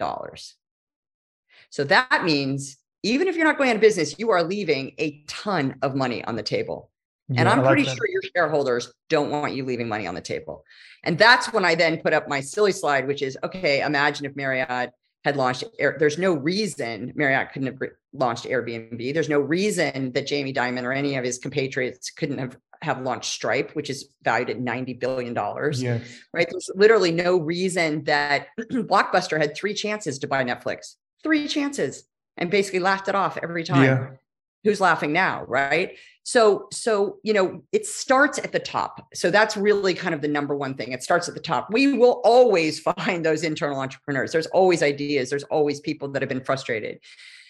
So 1.69 1.83
that 1.83 2.23
means 2.23 2.77
even 3.03 3.27
if 3.27 3.35
you're 3.35 3.45
not 3.45 3.59
going 3.59 3.69
out 3.69 3.75
of 3.75 3.83
business, 3.83 4.17
you 4.17 4.31
are 4.31 4.41
leaving 4.41 4.95
a 4.97 5.21
ton 5.27 5.75
of 5.83 5.93
money 5.93 6.23
on 6.23 6.35
the 6.35 6.41
table. 6.41 6.89
Yeah, 7.29 7.41
and 7.41 7.49
I'm 7.49 7.59
like 7.59 7.67
pretty 7.67 7.83
that. 7.83 7.95
sure 7.95 8.09
your 8.09 8.23
shareholders 8.35 8.91
don't 9.09 9.29
want 9.29 9.53
you 9.53 9.63
leaving 9.63 9.87
money 9.87 10.07
on 10.07 10.15
the 10.15 10.21
table. 10.21 10.63
And 11.03 11.19
that's 11.19 11.53
when 11.53 11.65
I 11.65 11.75
then 11.75 11.97
put 11.97 12.13
up 12.13 12.27
my 12.27 12.41
silly 12.41 12.71
slide, 12.71 13.05
which 13.05 13.21
is 13.21 13.37
okay, 13.43 13.81
imagine 13.81 14.25
if 14.25 14.35
Marriott 14.35 14.89
had 15.27 15.35
launched 15.35 15.65
Air, 15.77 15.97
there's 15.99 16.17
no 16.17 16.33
reason 16.33 17.11
Marriott 17.15 17.51
couldn't 17.51 17.67
have 17.67 17.89
launched 18.13 18.45
Airbnb. 18.45 19.13
There's 19.13 19.27
no 19.29 19.39
reason 19.39 20.13
that 20.13 20.25
Jamie 20.25 20.53
Dimon 20.53 20.83
or 20.83 20.93
any 20.93 21.17
of 21.17 21.25
his 21.25 21.37
compatriots 21.37 22.09
couldn't 22.09 22.37
have 22.37 22.57
have 22.81 23.01
launched 23.01 23.31
Stripe, 23.31 23.71
which 23.75 23.89
is 23.89 24.13
valued 24.23 24.51
at 24.51 24.59
$90 24.59 24.99
billion. 24.99 25.33
Yes. 25.33 26.01
Right. 26.31 26.47
There's 26.49 26.69
literally 26.75 27.11
no 27.11 27.37
reason 27.37 28.03
that 28.03 28.47
Blockbuster 28.71 29.39
had 29.39 29.55
three 29.55 29.73
chances 29.73 30.19
to 30.19 30.27
buy 30.27 30.43
Netflix. 30.43 30.93
Three 31.23 31.47
chances 31.47 32.03
and 32.37 32.51
basically 32.51 32.79
laughed 32.79 33.07
it 33.07 33.15
off 33.15 33.37
every 33.41 33.63
time. 33.63 34.19
Who's 34.67 34.81
laughing 34.81 35.13
now, 35.13 35.45
right? 35.45 35.97
So, 36.23 36.67
so 36.73 37.19
you 37.23 37.31
know, 37.31 37.63
it 37.71 37.85
starts 37.85 38.37
at 38.37 38.51
the 38.51 38.59
top. 38.59 39.07
So 39.13 39.31
that's 39.31 39.55
really 39.55 39.93
kind 39.93 40.13
of 40.13 40.21
the 40.21 40.27
number 40.27 40.57
one 40.57 40.75
thing. 40.75 40.91
It 40.91 41.01
starts 41.01 41.29
at 41.29 41.35
the 41.35 41.39
top. 41.39 41.71
We 41.71 41.93
will 41.93 42.19
always 42.25 42.79
find 42.97 43.25
those 43.25 43.43
internal 43.43 43.79
entrepreneurs. 43.79 44.33
There's 44.33 44.47
always 44.47 44.83
ideas. 44.83 45.29
There's 45.29 45.43
always 45.43 45.79
people 45.79 46.09
that 46.09 46.21
have 46.21 46.27
been 46.27 46.43
frustrated. 46.43 46.99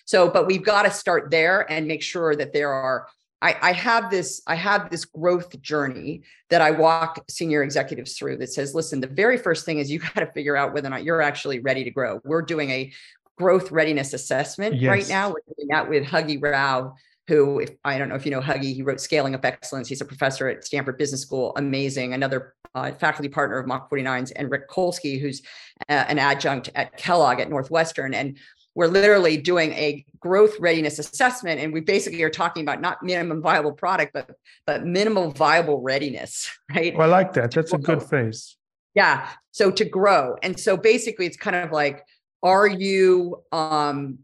So, 0.05 0.29
but 0.29 0.45
we've 0.45 0.63
got 0.63 0.83
to 0.83 0.91
start 0.91 1.31
there 1.31 1.69
and 1.71 1.87
make 1.87 2.03
sure 2.03 2.35
that 2.35 2.53
there 2.53 2.71
are 2.71 3.07
I, 3.39 3.55
I, 3.61 3.71
have 3.73 4.09
this 4.09 4.41
i 4.47 4.55
have 4.55 4.89
this 4.89 5.05
growth 5.05 5.61
journey 5.61 6.23
that 6.49 6.59
i 6.59 6.71
walk 6.71 7.23
senior 7.29 7.61
executives 7.61 8.17
through 8.17 8.37
that 8.37 8.51
says 8.51 8.73
listen 8.73 8.99
the 8.99 9.05
very 9.05 9.37
first 9.37 9.63
thing 9.63 9.77
is 9.77 9.91
you 9.91 9.99
got 10.15 10.15
to 10.15 10.25
figure 10.25 10.57
out 10.57 10.73
whether 10.73 10.87
or 10.87 10.89
not 10.89 11.03
you're 11.03 11.21
actually 11.21 11.59
ready 11.59 11.83
to 11.83 11.91
grow 11.91 12.19
we're 12.23 12.41
doing 12.41 12.71
a 12.71 12.91
growth 13.37 13.71
readiness 13.71 14.13
assessment 14.13 14.75
yes. 14.75 14.89
right 14.89 15.09
now. 15.09 15.29
We're 15.29 15.55
doing 15.55 15.67
that 15.69 15.89
with 15.89 16.03
Huggy 16.03 16.41
Rao, 16.41 16.95
who, 17.27 17.59
if 17.59 17.71
I 17.83 17.97
don't 17.97 18.09
know 18.09 18.15
if 18.15 18.25
you 18.25 18.31
know 18.31 18.39
Huggy, 18.39 18.73
he 18.73 18.81
wrote 18.81 19.01
Scaling 19.01 19.35
Up 19.35 19.43
Excellence. 19.43 19.89
He's 19.89 20.01
a 20.01 20.05
professor 20.05 20.47
at 20.47 20.63
Stanford 20.63 20.97
Business 20.97 21.21
School, 21.21 21.53
amazing. 21.57 22.13
Another 22.13 22.55
uh, 22.73 22.91
faculty 22.93 23.27
partner 23.27 23.57
of 23.57 23.67
Mach 23.67 23.89
49s, 23.89 24.31
and 24.35 24.49
Rick 24.49 24.69
Kolsky, 24.69 25.19
who's 25.19 25.41
uh, 25.89 26.05
an 26.07 26.19
adjunct 26.19 26.69
at 26.75 26.95
Kellogg 26.97 27.39
at 27.39 27.49
Northwestern. 27.49 28.13
And 28.13 28.37
we're 28.75 28.87
literally 28.87 29.37
doing 29.37 29.73
a 29.73 30.05
growth 30.19 30.57
readiness 30.59 30.99
assessment, 30.99 31.59
and 31.59 31.73
we 31.73 31.81
basically 31.81 32.21
are 32.23 32.29
talking 32.29 32.61
about 32.63 32.79
not 32.79 33.03
minimum 33.03 33.41
viable 33.41 33.73
product, 33.73 34.13
but 34.13 34.31
but 34.65 34.85
minimal 34.85 35.31
viable 35.31 35.81
readiness, 35.81 36.49
right? 36.75 36.95
Well, 36.95 37.07
I 37.07 37.11
like 37.11 37.33
that. 37.33 37.51
That's 37.51 37.73
a 37.73 37.77
good 37.77 38.03
phrase. 38.03 38.55
Yeah. 38.93 39.29
So 39.51 39.69
to 39.71 39.83
grow, 39.83 40.35
and 40.43 40.59
so 40.59 40.77
basically, 40.77 41.25
it's 41.25 41.37
kind 41.37 41.55
of 41.55 41.71
like 41.71 42.05
are 42.43 42.67
you 42.67 43.43
um 43.51 44.19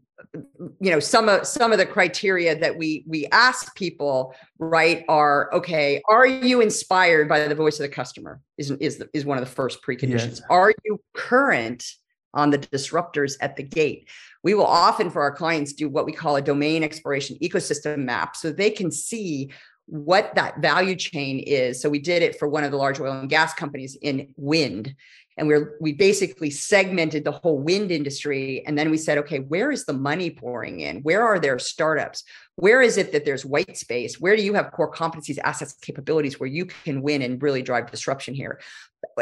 you 0.80 0.90
know 0.90 1.00
some 1.00 1.28
of 1.28 1.46
some 1.46 1.72
of 1.72 1.78
the 1.78 1.86
criteria 1.86 2.58
that 2.58 2.76
we 2.76 3.04
we 3.06 3.26
ask 3.32 3.74
people 3.74 4.34
right 4.58 5.04
are 5.08 5.52
okay 5.52 6.00
are 6.08 6.26
you 6.26 6.60
inspired 6.60 7.28
by 7.28 7.46
the 7.46 7.54
voice 7.54 7.78
of 7.78 7.82
the 7.82 7.88
customer 7.88 8.40
is 8.58 8.70
is 8.72 9.02
is 9.12 9.24
one 9.24 9.38
of 9.38 9.44
the 9.44 9.50
first 9.50 9.82
preconditions. 9.82 10.40
Yes. 10.40 10.42
are 10.50 10.72
you 10.84 11.00
current 11.14 11.84
on 12.32 12.50
the 12.50 12.58
disruptors 12.58 13.36
at 13.40 13.56
the 13.56 13.62
gate? 13.62 14.08
We 14.42 14.54
will 14.54 14.66
often 14.66 15.10
for 15.10 15.22
our 15.22 15.32
clients 15.32 15.72
do 15.72 15.88
what 15.88 16.04
we 16.04 16.12
call 16.12 16.36
a 16.36 16.42
domain 16.42 16.82
exploration 16.82 17.36
ecosystem 17.42 17.98
map 17.98 18.36
so 18.36 18.50
they 18.50 18.70
can 18.70 18.90
see 18.90 19.50
what 19.86 20.34
that 20.34 20.60
value 20.60 20.96
chain 20.96 21.38
is. 21.40 21.80
So 21.80 21.90
we 21.90 21.98
did 21.98 22.22
it 22.22 22.38
for 22.38 22.48
one 22.48 22.64
of 22.64 22.70
the 22.70 22.76
large 22.76 23.00
oil 23.00 23.12
and 23.12 23.28
gas 23.28 23.54
companies 23.54 23.96
in 24.00 24.32
wind 24.36 24.94
and 25.36 25.48
we're 25.48 25.76
we 25.80 25.92
basically 25.92 26.50
segmented 26.50 27.24
the 27.24 27.32
whole 27.32 27.58
wind 27.58 27.90
industry. 27.90 28.62
And 28.66 28.78
then 28.78 28.90
we 28.90 28.96
said 28.96 29.18
okay 29.18 29.40
where 29.40 29.70
is 29.70 29.84
the 29.84 29.92
money 29.92 30.30
pouring 30.30 30.80
in? 30.80 31.02
Where 31.02 31.22
are 31.22 31.38
there 31.38 31.58
startups? 31.58 32.24
Where 32.56 32.80
is 32.82 32.98
it 32.98 33.12
that 33.12 33.24
there's 33.24 33.44
white 33.44 33.76
space? 33.76 34.20
Where 34.20 34.36
do 34.36 34.42
you 34.42 34.54
have 34.54 34.70
core 34.72 34.92
competencies 34.92 35.38
assets 35.42 35.74
capabilities 35.74 36.38
where 36.38 36.48
you 36.48 36.66
can 36.66 37.02
win 37.02 37.22
and 37.22 37.42
really 37.42 37.62
drive 37.62 37.90
disruption 37.90 38.34
here? 38.34 38.60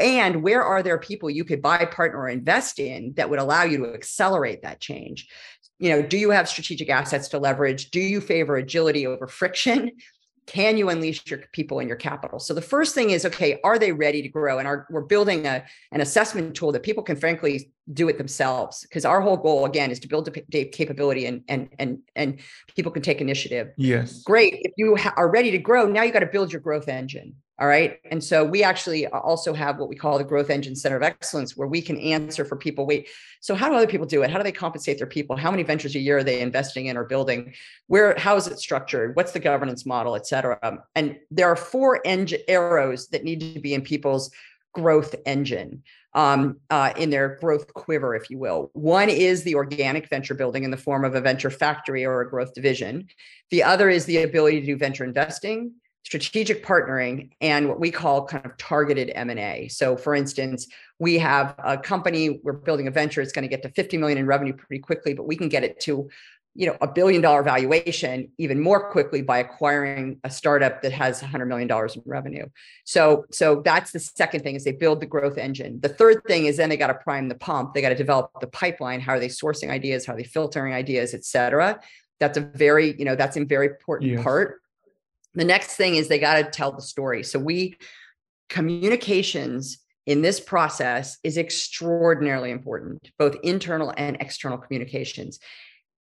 And 0.00 0.42
where 0.42 0.62
are 0.62 0.82
there 0.82 0.98
people 0.98 1.30
you 1.30 1.44
could 1.44 1.62
buy 1.62 1.84
partner 1.86 2.20
or 2.20 2.28
invest 2.28 2.78
in 2.78 3.14
that 3.16 3.30
would 3.30 3.38
allow 3.38 3.64
you 3.64 3.78
to 3.78 3.94
accelerate 3.94 4.62
that 4.62 4.80
change? 4.80 5.28
You 5.78 5.90
know 5.90 6.02
do 6.02 6.18
you 6.18 6.30
have 6.30 6.48
strategic 6.48 6.90
assets 6.90 7.28
to 7.28 7.38
leverage? 7.38 7.90
Do 7.90 8.00
you 8.00 8.20
favor 8.20 8.56
agility 8.56 9.06
over 9.06 9.26
friction 9.26 9.92
can 10.46 10.76
you 10.76 10.88
unleash 10.88 11.22
your 11.30 11.40
people 11.52 11.78
and 11.78 11.88
your 11.88 11.96
capital? 11.96 12.38
So 12.38 12.52
the 12.54 12.62
first 12.62 12.94
thing 12.94 13.10
is 13.10 13.24
okay 13.26 13.60
are 13.64 13.78
they 13.78 13.92
ready 13.92 14.22
to 14.22 14.28
grow? 14.28 14.58
And 14.58 14.66
our, 14.66 14.86
we're 14.90 15.02
building 15.02 15.46
a, 15.46 15.64
an 15.92 16.00
assessment 16.00 16.54
tool 16.54 16.72
that 16.72 16.82
people 16.82 17.02
can 17.02 17.16
frankly 17.16 17.70
do 17.92 18.08
it 18.08 18.18
themselves 18.18 18.82
because 18.82 19.04
our 19.04 19.20
whole 19.20 19.36
goal 19.36 19.64
again 19.66 19.90
is 19.90 19.98
to 20.00 20.08
build 20.08 20.28
a 20.28 20.64
capability 20.66 21.26
and 21.26 21.42
and 21.48 21.68
and 21.78 21.98
and 22.16 22.40
people 22.74 22.92
can 22.92 23.02
take 23.02 23.20
initiative. 23.20 23.68
Yes. 23.76 24.22
Great 24.22 24.54
if 24.62 24.72
you 24.76 24.96
ha- 24.96 25.14
are 25.16 25.30
ready 25.30 25.50
to 25.50 25.58
grow 25.58 25.86
now 25.86 26.02
you 26.02 26.12
got 26.12 26.20
to 26.20 26.26
build 26.26 26.52
your 26.52 26.60
growth 26.60 26.88
engine 26.88 27.34
all 27.62 27.68
right. 27.68 28.00
And 28.10 28.22
so 28.22 28.44
we 28.44 28.64
actually 28.64 29.06
also 29.06 29.54
have 29.54 29.78
what 29.78 29.88
we 29.88 29.94
call 29.94 30.18
the 30.18 30.24
Growth 30.24 30.50
Engine 30.50 30.74
Center 30.74 30.96
of 30.96 31.04
Excellence, 31.04 31.56
where 31.56 31.68
we 31.68 31.80
can 31.80 31.96
answer 31.96 32.44
for 32.44 32.56
people. 32.56 32.86
Wait, 32.86 33.08
so 33.40 33.54
how 33.54 33.68
do 33.68 33.76
other 33.76 33.86
people 33.86 34.04
do 34.04 34.24
it? 34.24 34.30
How 34.32 34.38
do 34.38 34.42
they 34.42 34.50
compensate 34.50 34.98
their 34.98 35.06
people? 35.06 35.36
How 35.36 35.48
many 35.48 35.62
ventures 35.62 35.94
a 35.94 36.00
year 36.00 36.18
are 36.18 36.24
they 36.24 36.40
investing 36.40 36.86
in 36.86 36.96
or 36.96 37.04
building? 37.04 37.54
Where, 37.86 38.18
how 38.18 38.34
is 38.34 38.48
it 38.48 38.58
structured? 38.58 39.14
What's 39.14 39.30
the 39.30 39.38
governance 39.38 39.86
model, 39.86 40.16
et 40.16 40.26
cetera? 40.26 40.58
And 40.96 41.20
there 41.30 41.46
are 41.46 41.54
four 41.54 42.00
engine 42.04 42.40
arrows 42.48 43.06
that 43.10 43.22
need 43.22 43.54
to 43.54 43.60
be 43.60 43.74
in 43.74 43.82
people's 43.82 44.32
growth 44.74 45.14
engine, 45.24 45.84
um, 46.14 46.58
uh, 46.68 46.92
in 46.96 47.10
their 47.10 47.36
growth 47.36 47.72
quiver, 47.74 48.16
if 48.16 48.28
you 48.28 48.38
will. 48.38 48.72
One 48.72 49.08
is 49.08 49.44
the 49.44 49.54
organic 49.54 50.08
venture 50.08 50.34
building 50.34 50.64
in 50.64 50.72
the 50.72 50.76
form 50.76 51.04
of 51.04 51.14
a 51.14 51.20
venture 51.20 51.50
factory 51.50 52.04
or 52.04 52.22
a 52.22 52.28
growth 52.28 52.54
division. 52.54 53.06
The 53.52 53.62
other 53.62 53.88
is 53.88 54.04
the 54.06 54.24
ability 54.24 54.62
to 54.62 54.66
do 54.66 54.76
venture 54.76 55.04
investing 55.04 55.74
strategic 56.04 56.64
partnering 56.64 57.30
and 57.40 57.68
what 57.68 57.78
we 57.78 57.90
call 57.90 58.26
kind 58.26 58.44
of 58.44 58.56
targeted 58.56 59.10
m&a 59.14 59.68
so 59.68 59.96
for 59.96 60.14
instance 60.14 60.66
we 60.98 61.18
have 61.18 61.54
a 61.64 61.78
company 61.78 62.40
we're 62.42 62.52
building 62.52 62.86
a 62.88 62.90
venture 62.90 63.20
it's 63.20 63.32
going 63.32 63.42
to 63.42 63.48
get 63.48 63.62
to 63.62 63.68
50 63.70 63.96
million 63.98 64.18
in 64.18 64.26
revenue 64.26 64.52
pretty 64.52 64.80
quickly 64.80 65.14
but 65.14 65.26
we 65.26 65.36
can 65.36 65.48
get 65.48 65.64
it 65.64 65.80
to 65.80 66.08
you 66.54 66.66
know 66.66 66.76
a 66.80 66.86
billion 66.86 67.22
dollar 67.22 67.42
valuation 67.42 68.30
even 68.38 68.60
more 68.60 68.90
quickly 68.90 69.22
by 69.22 69.38
acquiring 69.38 70.18
a 70.24 70.30
startup 70.30 70.82
that 70.82 70.92
has 70.92 71.22
100 71.22 71.46
million 71.46 71.66
dollars 71.66 71.96
in 71.96 72.02
revenue. 72.04 72.46
So 72.84 73.24
so 73.30 73.62
that's 73.64 73.92
the 73.92 74.00
second 74.00 74.42
thing 74.42 74.54
is 74.54 74.64
they 74.64 74.72
build 74.72 75.00
the 75.00 75.06
growth 75.06 75.38
engine. 75.38 75.80
The 75.80 75.88
third 75.88 76.22
thing 76.26 76.46
is 76.46 76.58
then 76.58 76.68
they 76.68 76.76
got 76.76 76.88
to 76.88 76.94
prime 76.94 77.28
the 77.28 77.34
pump 77.34 77.74
they 77.74 77.80
got 77.80 77.90
to 77.90 77.94
develop 77.94 78.30
the 78.40 78.46
pipeline 78.46 79.00
how 79.00 79.12
are 79.12 79.20
they 79.20 79.28
sourcing 79.28 79.70
ideas 79.70 80.06
how 80.06 80.12
are 80.12 80.16
they 80.16 80.24
filtering 80.24 80.74
ideas 80.74 81.14
et 81.14 81.24
cetera. 81.24 81.80
That's 82.20 82.36
a 82.36 82.42
very 82.42 82.94
you 82.98 83.04
know 83.04 83.16
that's 83.16 83.36
a 83.36 83.44
very 83.44 83.68
important 83.68 84.10
yes. 84.10 84.22
part 84.22 84.61
the 85.34 85.44
next 85.44 85.76
thing 85.76 85.94
is 85.96 86.08
they 86.08 86.18
got 86.18 86.36
to 86.36 86.44
tell 86.44 86.72
the 86.72 86.82
story. 86.82 87.22
So 87.22 87.38
we 87.38 87.76
communications 88.48 89.78
in 90.06 90.20
this 90.20 90.40
process 90.40 91.16
is 91.22 91.38
extraordinarily 91.38 92.50
important, 92.50 93.10
both 93.18 93.36
internal 93.42 93.94
and 93.96 94.16
external 94.20 94.58
communications. 94.58 95.38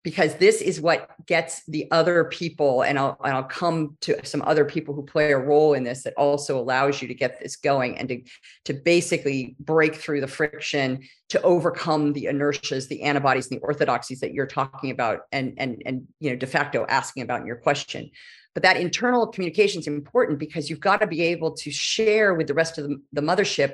because 0.04 0.36
this 0.36 0.62
is 0.62 0.80
what 0.80 1.10
gets 1.26 1.62
the 1.68 1.86
other 1.92 2.24
people 2.26 2.84
and 2.84 2.98
I'll, 2.98 3.18
and 3.24 3.34
I'll 3.34 3.44
come 3.44 3.98
to 4.02 4.26
some 4.26 4.42
other 4.44 4.64
people 4.64 4.96
who 4.96 5.04
play 5.04 5.32
a 5.32 5.38
role 5.38 5.74
in 5.74 5.84
this 5.84 6.04
that 6.04 6.14
also 6.16 6.58
allows 6.58 7.02
you 7.02 7.08
to 7.10 7.14
get 7.14 7.40
this 7.40 7.58
going 7.58 7.98
and 7.98 8.08
to, 8.08 8.22
to 8.66 8.74
basically 8.74 9.56
break 9.60 9.96
through 9.96 10.22
the 10.22 10.28
friction 10.28 11.02
to 11.30 11.42
overcome 11.42 12.14
the 12.14 12.26
inertias 12.26 12.88
the 12.88 13.02
antibodies 13.02 13.52
and 13.52 13.60
the 13.60 13.66
orthodoxies 13.66 14.22
that 14.22 14.34
you're 14.34 14.48
talking 14.48 14.92
about 14.92 15.22
and 15.32 15.56
and 15.58 15.82
and 15.86 16.08
you 16.20 16.30
know 16.30 16.38
de 16.38 16.48
facto 16.48 16.86
asking 16.88 17.24
about 17.24 17.42
in 17.42 17.48
your 17.48 17.58
question 17.58 18.10
but 18.54 18.64
that 18.64 18.78
internal 18.78 19.28
communication 19.28 19.80
is 19.80 19.88
important 19.88 20.40
because 20.40 20.70
you've 20.70 20.80
got 20.80 21.02
to 21.02 21.08
be 21.08 21.22
able 21.22 21.52
to 21.52 21.72
share 21.72 22.34
with 22.34 22.48
the 22.48 22.54
rest 22.54 22.78
of 22.78 22.90
the, 22.90 23.02
the 23.14 23.22
mothership 23.22 23.74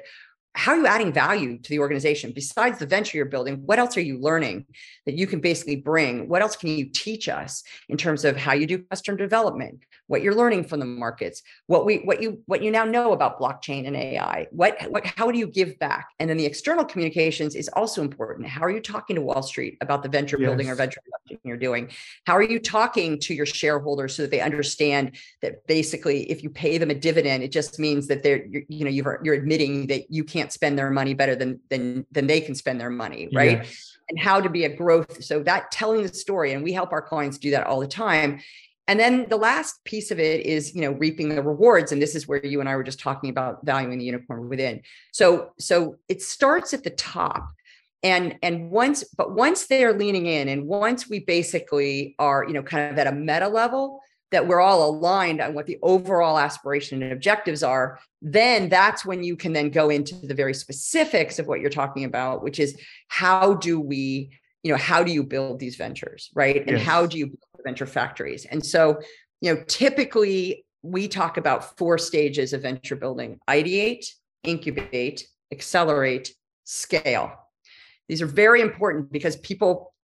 how 0.55 0.71
are 0.71 0.77
you 0.77 0.87
adding 0.87 1.13
value 1.13 1.57
to 1.57 1.69
the 1.69 1.79
organization? 1.79 2.31
Besides 2.33 2.79
the 2.79 2.85
venture 2.85 3.17
you're 3.17 3.25
building 3.25 3.61
what 3.65 3.79
else 3.79 3.97
are 3.97 4.01
you 4.01 4.19
learning 4.19 4.65
that 5.05 5.15
you 5.15 5.27
can 5.27 5.39
basically 5.39 5.75
bring? 5.75 6.27
What 6.27 6.41
else 6.41 6.55
can 6.55 6.69
you 6.69 6.89
teach 6.89 7.29
us 7.29 7.63
in 7.89 7.97
terms 7.97 8.25
of 8.25 8.37
how 8.37 8.53
you 8.53 8.65
do 8.65 8.79
customer 8.79 9.17
development 9.17 9.79
what 10.07 10.21
you're 10.21 10.35
learning 10.35 10.63
from 10.63 10.79
the 10.79 10.85
markets 10.85 11.41
what 11.65 11.83
we 11.83 11.97
what 11.97 12.21
you 12.21 12.39
what 12.45 12.61
you 12.61 12.69
now 12.69 12.85
know 12.85 13.11
about 13.11 13.39
blockchain 13.39 13.87
and 13.87 13.95
ai 13.95 14.47
what 14.51 14.79
what 14.89 15.03
how 15.05 15.31
do 15.31 15.39
you 15.39 15.47
give 15.47 15.77
back? 15.79 16.09
And 16.19 16.29
then 16.29 16.37
the 16.37 16.45
external 16.45 16.85
communications 16.85 17.55
is 17.55 17.69
also 17.69 18.01
important. 18.01 18.47
How 18.47 18.61
are 18.61 18.69
you 18.69 18.81
talking 18.81 19.15
to 19.15 19.21
wall 19.21 19.41
street 19.41 19.77
about 19.81 20.03
the 20.03 20.09
venture 20.09 20.37
yes. 20.39 20.47
building 20.47 20.69
or 20.69 20.75
venture 20.75 21.01
investing 21.05 21.39
you're 21.43 21.57
doing? 21.57 21.89
How 22.25 22.35
are 22.35 22.43
you 22.43 22.59
talking 22.59 23.19
to 23.21 23.33
your 23.33 23.45
shareholders 23.45 24.15
so 24.15 24.23
that 24.23 24.31
they 24.31 24.41
understand 24.41 25.15
that 25.41 25.65
basically 25.67 26.29
if 26.29 26.43
you 26.43 26.49
pay 26.49 26.77
them 26.77 26.89
a 26.89 26.95
dividend 26.95 27.43
it 27.43 27.51
just 27.51 27.79
means 27.79 28.07
that 28.07 28.23
they're 28.23 28.45
you 28.47 28.83
know 28.85 28.91
you're, 28.91 29.19
you're 29.23 29.35
admitting 29.35 29.87
that 29.87 30.11
you 30.11 30.23
can't 30.23 30.44
can't 30.45 30.53
spend 30.53 30.77
their 30.77 30.91
money 30.91 31.13
better 31.13 31.35
than 31.35 31.59
than 31.69 32.05
than 32.11 32.27
they 32.27 32.39
can 32.39 32.53
spend 32.55 32.79
their 32.79 32.89
money 32.89 33.29
right? 33.33 33.63
Yes. 33.63 33.97
and 34.09 34.19
how 34.19 34.39
to 34.39 34.49
be 34.49 34.65
a 34.65 34.75
growth 34.75 35.23
so 35.23 35.41
that 35.43 35.71
telling 35.71 36.03
the 36.03 36.09
story 36.09 36.53
and 36.53 36.63
we 36.63 36.71
help 36.71 36.91
our 36.91 37.01
clients 37.01 37.37
do 37.39 37.51
that 37.51 37.65
all 37.65 37.79
the 37.79 37.87
time. 37.87 38.39
And 38.87 38.99
then 38.99 39.25
the 39.29 39.37
last 39.37 39.83
piece 39.83 40.11
of 40.11 40.19
it 40.19 40.45
is 40.45 40.75
you 40.75 40.81
know 40.81 40.91
reaping 40.91 41.29
the 41.29 41.41
rewards 41.41 41.91
and 41.91 41.99
this 41.99 42.13
is 42.13 42.27
where 42.27 42.45
you 42.45 42.59
and 42.59 42.69
i 42.69 42.75
were 42.75 42.83
just 42.83 42.99
talking 42.99 43.31
about 43.31 43.65
valuing 43.65 43.97
the 43.97 44.05
unicorn 44.05 44.47
within. 44.47 44.81
So 45.11 45.51
so 45.57 45.97
it 46.07 46.21
starts 46.21 46.73
at 46.73 46.83
the 46.83 46.91
top 46.91 47.49
and 48.03 48.35
and 48.43 48.69
once 48.69 49.03
but 49.17 49.33
once 49.33 49.65
they're 49.65 49.93
leaning 49.93 50.27
in 50.27 50.47
and 50.47 50.67
once 50.67 51.09
we 51.09 51.19
basically 51.21 52.15
are 52.19 52.45
you 52.47 52.53
know 52.53 52.61
kind 52.61 52.91
of 52.91 52.99
at 52.99 53.07
a 53.07 53.11
meta 53.11 53.47
level 53.47 54.01
that 54.35 54.47
we're 54.47 54.59
all 54.59 54.89
aligned 54.89 55.39
on 55.39 55.53
what 55.53 55.65
the 55.65 55.79
overall 55.81 56.37
aspiration 56.37 57.01
and 57.01 57.13
objectives 57.13 57.63
are, 57.63 57.99
then 58.21 58.67
that's 58.67 59.05
when 59.05 59.23
you 59.23 59.37
can 59.37 59.53
then 59.53 59.69
go 59.69 59.89
into 59.89 60.13
the 60.15 60.33
very 60.33 60.53
specifics 60.53 61.39
of 61.39 61.47
what 61.47 61.61
you're 61.61 61.69
talking 61.69 62.03
about, 62.03 62.43
which 62.43 62.59
is 62.59 62.77
how 63.07 63.53
do 63.53 63.79
we, 63.79 64.29
you 64.61 64.71
know, 64.71 64.77
how 64.77 65.03
do 65.03 65.11
you 65.13 65.23
build 65.23 65.59
these 65.59 65.77
ventures, 65.77 66.29
right? 66.35 66.57
And 66.67 66.77
yes. 66.77 66.85
how 66.85 67.05
do 67.05 67.17
you 67.17 67.27
build 67.27 67.63
venture 67.63 67.85
factories? 67.85 68.45
And 68.45 68.65
so, 68.65 68.99
you 69.39 69.53
know, 69.53 69.63
typically 69.67 70.65
we 70.83 71.07
talk 71.07 71.37
about 71.37 71.77
four 71.77 71.97
stages 71.97 72.51
of 72.51 72.61
venture 72.61 72.97
building 72.97 73.39
ideate, 73.49 74.05
incubate, 74.43 75.25
accelerate, 75.51 76.35
scale. 76.65 77.31
These 78.09 78.21
are 78.21 78.27
very 78.27 78.59
important 78.59 79.11
because 79.11 79.37
people 79.37 79.94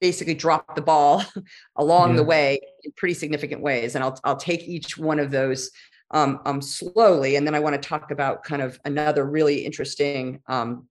basically 0.00 0.34
drop 0.34 0.74
the 0.74 0.82
ball 0.82 1.24
along 1.76 2.10
yeah. 2.10 2.16
the 2.16 2.24
way 2.24 2.60
in 2.84 2.92
pretty 2.96 3.14
significant 3.14 3.60
ways. 3.60 3.94
And 3.94 4.04
I'll, 4.04 4.18
I'll 4.24 4.36
take 4.36 4.66
each 4.66 4.98
one 4.98 5.18
of 5.18 5.30
those 5.30 5.70
um, 6.12 6.40
um, 6.44 6.60
slowly. 6.60 7.36
And 7.36 7.46
then 7.46 7.54
I 7.54 7.60
want 7.60 7.80
to 7.80 7.88
talk 7.88 8.10
about 8.10 8.44
kind 8.44 8.62
of 8.62 8.78
another 8.84 9.24
really 9.24 9.64
interesting 9.64 10.40
um, 10.46 10.86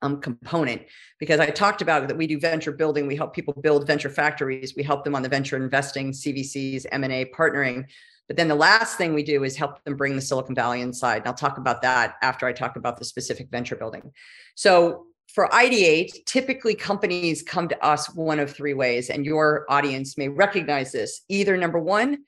um, 0.00 0.20
component 0.20 0.82
because 1.18 1.38
I 1.38 1.46
talked 1.46 1.82
about 1.82 2.08
that 2.08 2.16
we 2.16 2.26
do 2.26 2.38
venture 2.38 2.72
building. 2.72 3.06
We 3.06 3.16
help 3.16 3.34
people 3.34 3.54
build 3.54 3.86
venture 3.86 4.10
factories. 4.10 4.74
We 4.76 4.82
help 4.82 5.04
them 5.04 5.14
on 5.14 5.22
the 5.22 5.28
venture 5.28 5.56
investing, 5.56 6.12
CVCs, 6.12 6.86
M&A, 6.90 7.26
partnering. 7.26 7.84
But 8.28 8.36
then 8.36 8.48
the 8.48 8.54
last 8.54 8.96
thing 8.96 9.14
we 9.14 9.22
do 9.22 9.44
is 9.44 9.56
help 9.56 9.82
them 9.84 9.96
bring 9.96 10.16
the 10.16 10.22
Silicon 10.22 10.54
Valley 10.54 10.80
inside. 10.80 11.18
And 11.18 11.26
I'll 11.26 11.34
talk 11.34 11.58
about 11.58 11.82
that 11.82 12.14
after 12.22 12.46
I 12.46 12.52
talk 12.52 12.76
about 12.76 12.98
the 12.98 13.04
specific 13.04 13.50
venture 13.50 13.76
building. 13.76 14.12
So 14.54 15.06
for 15.34 15.48
ideate, 15.48 16.24
typically 16.26 16.74
companies 16.74 17.42
come 17.42 17.68
to 17.68 17.84
us 17.84 18.14
one 18.14 18.38
of 18.38 18.50
three 18.50 18.74
ways, 18.74 19.08
and 19.08 19.24
your 19.24 19.64
audience 19.68 20.18
may 20.18 20.28
recognize 20.28 20.92
this. 20.92 21.22
Either 21.28 21.56
number 21.56 21.78
one, 21.78 22.18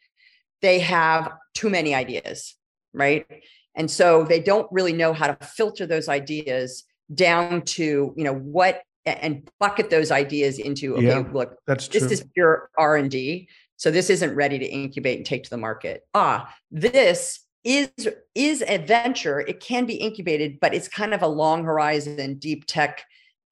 they 0.63 0.79
have 0.79 1.33
too 1.53 1.69
many 1.69 1.95
ideas, 1.95 2.55
right? 2.95 3.27
And 3.75 3.91
so 3.91 4.25
they 4.25 4.41
don't 4.41 4.71
really 4.73 4.93
know 4.93 5.13
how 5.13 5.27
to 5.27 5.47
filter 5.47 5.87
those 5.87 6.09
ideas 6.09 6.85
down 7.15 7.63
to, 7.63 8.15
you 8.17 8.25
know, 8.25 8.35
what 8.35 8.83
and 9.07 9.49
bucket 9.61 9.91
those 9.91 10.11
ideas 10.11 10.59
into 10.59 10.95
okay 10.97 11.07
yeah, 11.07 11.25
look 11.33 11.59
that's 11.67 11.89
true. 11.89 12.01
this 12.01 12.11
is 12.11 12.27
pure 12.33 12.71
r&d 12.79 13.47
so 13.77 13.91
this 13.91 14.09
isn't 14.09 14.35
ready 14.35 14.59
to 14.59 14.65
incubate 14.65 15.19
and 15.19 15.27
take 15.27 15.45
to 15.45 15.51
the 15.51 15.59
market 15.59 16.07
ah 16.15 16.51
this 16.71 17.44
is 17.65 17.91
is 18.35 18.62
a 18.69 18.79
venture 18.79 19.41
it 19.41 19.59
can 19.61 19.87
be 19.87 19.95
incubated 19.95 20.59
but 20.61 20.75
it's 20.75 20.89
kind 20.89 21.15
of 21.15 21.23
a 21.23 21.27
long 21.27 21.65
horizon 21.65 22.35
deep 22.35 22.65
tech 22.67 23.05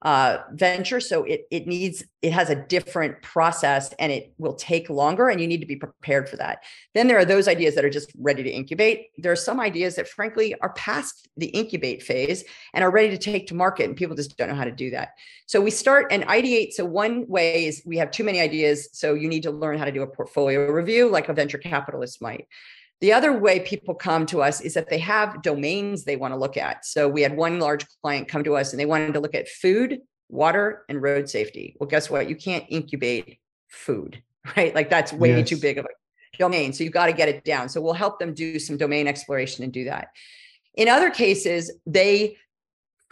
uh, 0.03 0.39
venture. 0.53 1.01
So 1.01 1.23
it 1.25 1.47
it 1.51 1.67
needs 1.67 2.05
it 2.23 2.33
has 2.33 2.51
a 2.51 2.57
different 2.57 3.23
process 3.23 3.95
and 3.99 4.11
it 4.11 4.35
will 4.37 4.55
take 4.55 4.91
longer 4.91 5.29
and 5.29 5.41
you 5.41 5.47
need 5.47 5.61
to 5.61 5.67
be 5.67 5.77
prepared 5.77 6.29
for 6.29 6.37
that. 6.37 6.65
Then 6.95 7.07
there 7.07 7.19
are 7.19 7.25
those 7.25 7.47
ideas 7.47 7.77
that 7.77 7.85
are 7.85 7.91
just 7.91 8.13
ready 8.19 8.43
to 8.43 8.51
incubate. 8.51 9.09
There 9.19 9.31
are 9.31 9.37
some 9.37 9.61
ideas 9.61 9.97
that 9.97 10.09
frankly 10.09 10.55
are 10.61 10.73
past 10.73 11.29
the 11.37 11.47
incubate 11.47 12.03
phase 12.03 12.45
and 12.75 12.83
are 12.83 12.91
ready 12.91 13.11
to 13.11 13.19
take 13.19 13.47
to 13.49 13.55
market 13.55 13.85
and 13.85 13.97
people 13.97 14.17
just 14.17 14.37
don't 14.37 14.49
know 14.49 14.57
how 14.57 14.65
to 14.65 14.73
do 14.73 14.91
that. 14.91 15.11
So 15.47 15.61
we 15.61 15.71
start 15.71 16.09
and 16.11 16.27
ideate. 16.27 16.73
So 16.73 16.85
one 16.85 17.27
way 17.29 17.67
is 17.67 17.83
we 17.87 17.97
have 17.99 18.11
too 18.11 18.25
many 18.25 18.41
ideas 18.41 18.89
so 18.93 19.15
you 19.15 19.29
need 19.29 19.45
to 19.45 19.53
learn 19.53 19.79
how 19.79 19.85
to 19.85 19.93
do 19.93 20.03
a 20.03 20.07
portfolio 20.07 20.71
review 20.71 21.09
like 21.09 21.29
a 21.29 21.33
venture 21.33 21.59
capitalist 21.59 22.21
might 22.21 22.49
the 23.03 23.13
other 23.13 23.37
way 23.37 23.59
people 23.59 23.95
come 23.95 24.27
to 24.27 24.41
us 24.41 24.61
is 24.61 24.75
that 24.75 24.89
they 24.89 24.99
have 24.99 25.43
domains 25.43 26.05
they 26.05 26.15
want 26.15 26.33
to 26.33 26.39
look 26.39 26.57
at. 26.57 26.87
So 26.87 27.09
we 27.09 27.21
had 27.21 27.37
one 27.37 27.59
large 27.59 27.85
client 28.01 28.29
come 28.29 28.45
to 28.45 28.55
us 28.57 28.73
and 28.73 28.79
they 28.79 28.87
wanted 28.87 29.13
to 29.15 29.21
look 29.21 29.35
at 29.35 29.49
food, 29.49 29.99
water, 30.29 30.85
and 30.89 31.03
road 31.03 31.29
safety. 31.29 31.77
Well, 31.81 31.89
guess 31.89 32.09
what? 32.09 32.29
You 32.29 32.37
can't 32.37 32.65
incubate 32.69 33.41
food, 33.69 34.23
right? 34.57 34.73
Like 34.73 34.89
that's 34.89 35.13
way 35.13 35.37
yes. 35.37 35.49
too 35.49 35.57
big 35.57 35.79
of 35.79 35.85
a 35.85 36.39
domain. 36.39 36.73
So 36.73 36.85
you've 36.85 36.93
got 36.93 37.07
to 37.07 37.13
get 37.13 37.29
it 37.29 37.43
down. 37.43 37.69
So 37.69 37.81
we'll 37.81 37.93
help 37.93 38.21
them 38.21 38.35
do 38.35 38.61
some 38.61 38.77
domain 38.77 39.09
exploration 39.09 39.65
and 39.65 39.73
do 39.73 39.83
that. 39.87 40.11
In 40.75 40.89
other 40.89 41.11
cases, 41.11 41.73
they 41.85 42.37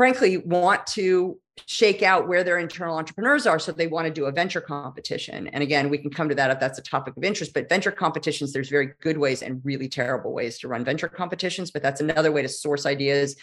frankly 0.01 0.39
want 0.39 0.87
to 0.87 1.39
shake 1.67 2.03
out 2.03 2.27
where 2.27 2.43
their 2.43 2.59
internal 2.59 2.97
entrepreneurs 2.97 3.47
are. 3.47 3.59
So 3.59 3.71
they 3.71 3.87
want 3.87 4.07
to 4.07 4.11
do 4.11 4.25
a 4.25 4.33
venture 4.33 4.63
competition. 4.63 5.49
And 5.49 5.63
again, 5.63 5.91
we 5.91 5.99
can 5.99 6.09
come 6.11 6.27
to 6.31 6.35
that 6.37 6.51
if 6.51 6.59
that's 6.59 6.79
a 6.79 6.83
topic 6.83 7.19
of 7.19 7.23
interest. 7.23 7.53
But 7.53 7.69
venture 7.69 7.91
competitions, 7.91 8.55
there's 8.55 8.71
very 8.71 8.95
good 9.03 9.19
ways 9.19 9.43
and 9.43 9.61
really 9.63 9.91
terrible 9.91 10.33
ways 10.33 10.59
to 10.61 10.69
run 10.69 10.87
venture 10.87 11.07
competitions. 11.07 11.71
But 11.71 11.83
that's 11.83 12.01
another 12.01 12.33
way 12.33 12.41
to 12.41 12.49
source 12.49 12.87
ideas. 12.87 13.37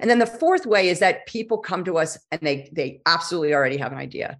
And 0.00 0.08
then 0.08 0.18
the 0.18 0.24
fourth 0.24 0.64
way 0.64 0.88
is 0.88 1.00
that 1.00 1.26
people 1.26 1.58
come 1.58 1.84
to 1.84 1.98
us 1.98 2.16
and 2.32 2.40
they 2.40 2.70
they 2.72 3.02
absolutely 3.04 3.52
already 3.52 3.76
have 3.76 3.92
an 3.92 3.98
idea. 3.98 4.38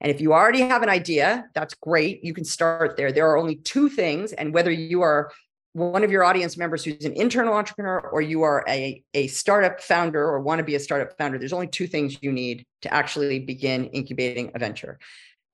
And 0.00 0.10
if 0.10 0.22
you 0.22 0.32
already 0.32 0.62
have 0.62 0.82
an 0.82 0.88
idea, 0.88 1.50
that's 1.54 1.74
great. 1.74 2.24
You 2.24 2.32
can 2.32 2.44
start 2.46 2.96
there. 2.96 3.12
There 3.12 3.28
are 3.28 3.36
only 3.36 3.56
two 3.56 3.90
things, 3.90 4.32
and 4.32 4.54
whether 4.54 4.70
you 4.70 5.02
are 5.02 5.30
one 5.72 6.02
of 6.02 6.10
your 6.10 6.24
audience 6.24 6.56
members 6.56 6.84
who's 6.84 7.04
an 7.04 7.12
internal 7.12 7.54
entrepreneur 7.54 8.00
or 8.00 8.20
you 8.20 8.42
are 8.42 8.64
a, 8.68 9.02
a 9.14 9.28
startup 9.28 9.80
founder 9.80 10.22
or 10.22 10.40
want 10.40 10.58
to 10.58 10.64
be 10.64 10.74
a 10.74 10.80
startup 10.80 11.16
founder, 11.16 11.38
there's 11.38 11.52
only 11.52 11.68
two 11.68 11.86
things 11.86 12.18
you 12.20 12.32
need 12.32 12.66
to 12.82 12.92
actually 12.92 13.38
begin 13.38 13.86
incubating 13.86 14.50
a 14.54 14.58
venture. 14.58 14.98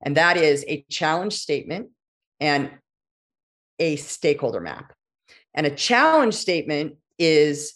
And 0.01 0.17
that 0.17 0.37
is 0.37 0.65
a 0.67 0.85
challenge 0.89 1.33
statement 1.33 1.89
and 2.39 2.71
a 3.79 3.95
stakeholder 3.97 4.59
map. 4.59 4.93
And 5.53 5.67
a 5.67 5.71
challenge 5.71 6.33
statement 6.33 6.95
is 7.17 7.73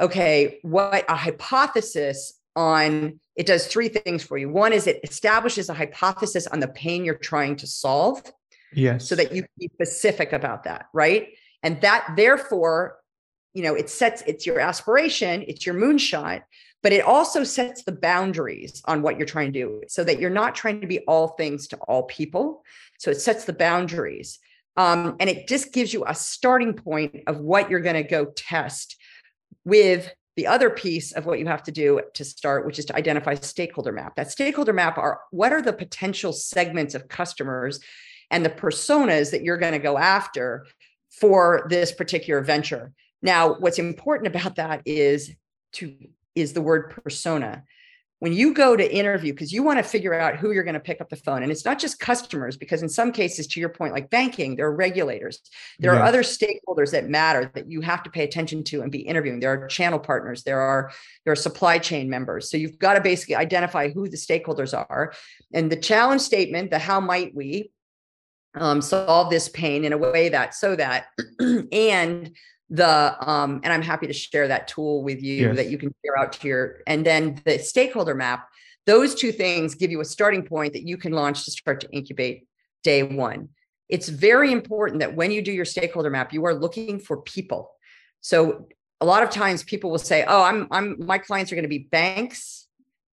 okay, 0.00 0.58
what 0.62 1.04
a 1.08 1.16
hypothesis 1.16 2.34
on 2.56 3.20
it 3.36 3.46
does 3.46 3.66
three 3.66 3.88
things 3.88 4.22
for 4.22 4.36
you. 4.36 4.48
One 4.50 4.72
is 4.72 4.86
it 4.86 5.00
establishes 5.02 5.68
a 5.68 5.74
hypothesis 5.74 6.46
on 6.46 6.60
the 6.60 6.68
pain 6.68 7.04
you're 7.04 7.14
trying 7.14 7.56
to 7.56 7.66
solve. 7.66 8.22
Yes. 8.72 9.08
So 9.08 9.14
that 9.16 9.32
you 9.32 9.42
can 9.42 9.50
be 9.58 9.70
specific 9.74 10.32
about 10.32 10.64
that, 10.64 10.86
right? 10.92 11.28
And 11.62 11.80
that 11.80 12.14
therefore, 12.16 12.96
you 13.54 13.62
know, 13.62 13.74
it 13.74 13.90
sets 13.90 14.22
it's 14.26 14.46
your 14.46 14.60
aspiration, 14.60 15.44
it's 15.46 15.66
your 15.66 15.74
moonshot, 15.74 16.42
but 16.82 16.92
it 16.92 17.04
also 17.04 17.44
sets 17.44 17.84
the 17.84 17.92
boundaries 17.92 18.82
on 18.86 19.02
what 19.02 19.18
you're 19.18 19.26
trying 19.26 19.52
to 19.52 19.58
do 19.58 19.82
so 19.88 20.04
that 20.04 20.18
you're 20.20 20.30
not 20.30 20.54
trying 20.54 20.80
to 20.80 20.86
be 20.86 21.00
all 21.00 21.28
things 21.28 21.68
to 21.68 21.76
all 21.78 22.04
people. 22.04 22.62
So 22.98 23.10
it 23.10 23.20
sets 23.20 23.44
the 23.44 23.52
boundaries. 23.52 24.38
Um, 24.76 25.16
and 25.20 25.28
it 25.28 25.48
just 25.48 25.72
gives 25.72 25.92
you 25.92 26.04
a 26.06 26.14
starting 26.14 26.74
point 26.74 27.22
of 27.26 27.38
what 27.40 27.70
you're 27.70 27.80
going 27.80 27.96
to 27.96 28.02
go 28.02 28.26
test 28.36 28.96
with 29.64 30.10
the 30.36 30.46
other 30.46 30.70
piece 30.70 31.12
of 31.12 31.26
what 31.26 31.38
you 31.38 31.46
have 31.46 31.64
to 31.64 31.72
do 31.72 32.00
to 32.14 32.24
start 32.24 32.64
which 32.64 32.78
is 32.78 32.86
to 32.86 32.96
identify 32.96 33.34
stakeholder 33.34 33.92
map 33.92 34.16
that 34.16 34.30
stakeholder 34.30 34.72
map 34.72 34.96
are 34.96 35.20
what 35.32 35.52
are 35.52 35.60
the 35.60 35.72
potential 35.72 36.32
segments 36.32 36.94
of 36.94 37.08
customers 37.08 37.80
and 38.30 38.42
the 38.42 38.50
personas 38.50 39.32
that 39.32 39.42
you're 39.42 39.58
going 39.58 39.72
to 39.72 39.78
go 39.78 39.98
after 39.98 40.64
for 41.10 41.66
this 41.68 41.92
particular 41.92 42.40
venture. 42.40 42.92
Now, 43.22 43.54
what's 43.54 43.78
important 43.78 44.28
about 44.34 44.56
that 44.56 44.82
is 44.86 45.30
to 45.72 45.96
is 46.34 46.52
the 46.52 46.62
word 46.62 46.90
persona. 46.90 47.64
when 48.20 48.34
you 48.34 48.52
go 48.52 48.76
to 48.76 48.94
interview, 48.94 49.32
because 49.32 49.50
you 49.50 49.62
want 49.62 49.78
to 49.78 49.82
figure 49.82 50.12
out 50.12 50.36
who 50.36 50.52
you're 50.52 50.62
going 50.62 50.74
to 50.74 50.80
pick 50.80 51.00
up 51.00 51.08
the 51.08 51.16
phone, 51.16 51.42
and 51.42 51.50
it's 51.50 51.64
not 51.64 51.78
just 51.78 51.98
customers, 51.98 52.58
because 52.58 52.82
in 52.82 52.88
some 52.88 53.12
cases, 53.12 53.46
to 53.46 53.60
your 53.60 53.70
point, 53.70 53.94
like 53.94 54.10
banking, 54.10 54.56
there 54.56 54.66
are 54.66 54.76
regulators, 54.76 55.40
there 55.78 55.94
are 55.94 56.02
other 56.02 56.22
stakeholders 56.22 56.90
that 56.90 57.08
matter 57.08 57.50
that 57.54 57.70
you 57.70 57.80
have 57.80 58.02
to 58.02 58.10
pay 58.10 58.22
attention 58.22 58.62
to 58.64 58.82
and 58.82 58.92
be 58.92 59.00
interviewing. 59.00 59.40
There 59.40 59.52
are 59.52 59.66
channel 59.68 59.98
partners, 59.98 60.42
there 60.42 60.60
are 60.60 60.92
there 61.24 61.32
are 61.32 61.36
supply 61.36 61.78
chain 61.78 62.10
members. 62.10 62.50
So 62.50 62.58
you've 62.58 62.78
got 62.78 62.94
to 62.94 63.00
basically 63.00 63.36
identify 63.36 63.90
who 63.90 64.06
the 64.06 64.18
stakeholders 64.18 64.74
are, 64.74 65.14
and 65.54 65.72
the 65.72 65.76
challenge 65.76 66.20
statement, 66.20 66.70
the 66.70 66.78
how 66.78 67.00
might 67.00 67.34
we 67.34 67.72
um, 68.54 68.82
solve 68.82 69.30
this 69.30 69.48
pain 69.48 69.84
in 69.84 69.92
a 69.92 69.98
way 69.98 70.28
that 70.28 70.54
so 70.54 70.74
that 70.76 71.06
and 71.72 72.34
the 72.68 73.16
um, 73.28 73.60
and 73.64 73.72
i'm 73.72 73.82
happy 73.82 74.06
to 74.06 74.12
share 74.12 74.48
that 74.48 74.68
tool 74.68 75.02
with 75.02 75.22
you 75.22 75.48
yes. 75.48 75.56
that 75.56 75.70
you 75.70 75.78
can 75.78 75.94
share 76.04 76.18
out 76.18 76.32
to 76.32 76.48
your 76.48 76.78
and 76.86 77.04
then 77.04 77.40
the 77.44 77.58
stakeholder 77.58 78.14
map. 78.14 78.48
Those 78.86 79.14
two 79.14 79.30
things 79.30 79.74
give 79.74 79.90
you 79.90 80.00
a 80.00 80.04
starting 80.04 80.42
point 80.42 80.72
that 80.72 80.82
you 80.82 80.96
can 80.96 81.12
launch 81.12 81.44
to 81.44 81.50
start 81.50 81.80
to 81.80 81.90
incubate 81.92 82.48
day 82.82 83.02
one. 83.02 83.50
It's 83.88 84.08
very 84.08 84.50
important 84.52 85.00
that 85.00 85.14
when 85.14 85.30
you 85.30 85.42
do 85.42 85.52
your 85.52 85.64
stakeholder 85.64 86.10
map 86.10 86.32
you 86.32 86.44
are 86.46 86.54
looking 86.54 86.98
for 86.98 87.18
people. 87.18 87.70
So 88.20 88.66
a 89.00 89.06
lot 89.06 89.22
of 89.22 89.30
times 89.30 89.62
people 89.62 89.90
will 89.90 89.98
say 89.98 90.24
oh 90.26 90.42
i'm 90.42 90.66
i'm 90.70 90.96
my 90.98 91.18
clients 91.18 91.50
are 91.50 91.54
going 91.54 91.64
to 91.64 91.68
be 91.68 91.88
banks 91.90 92.66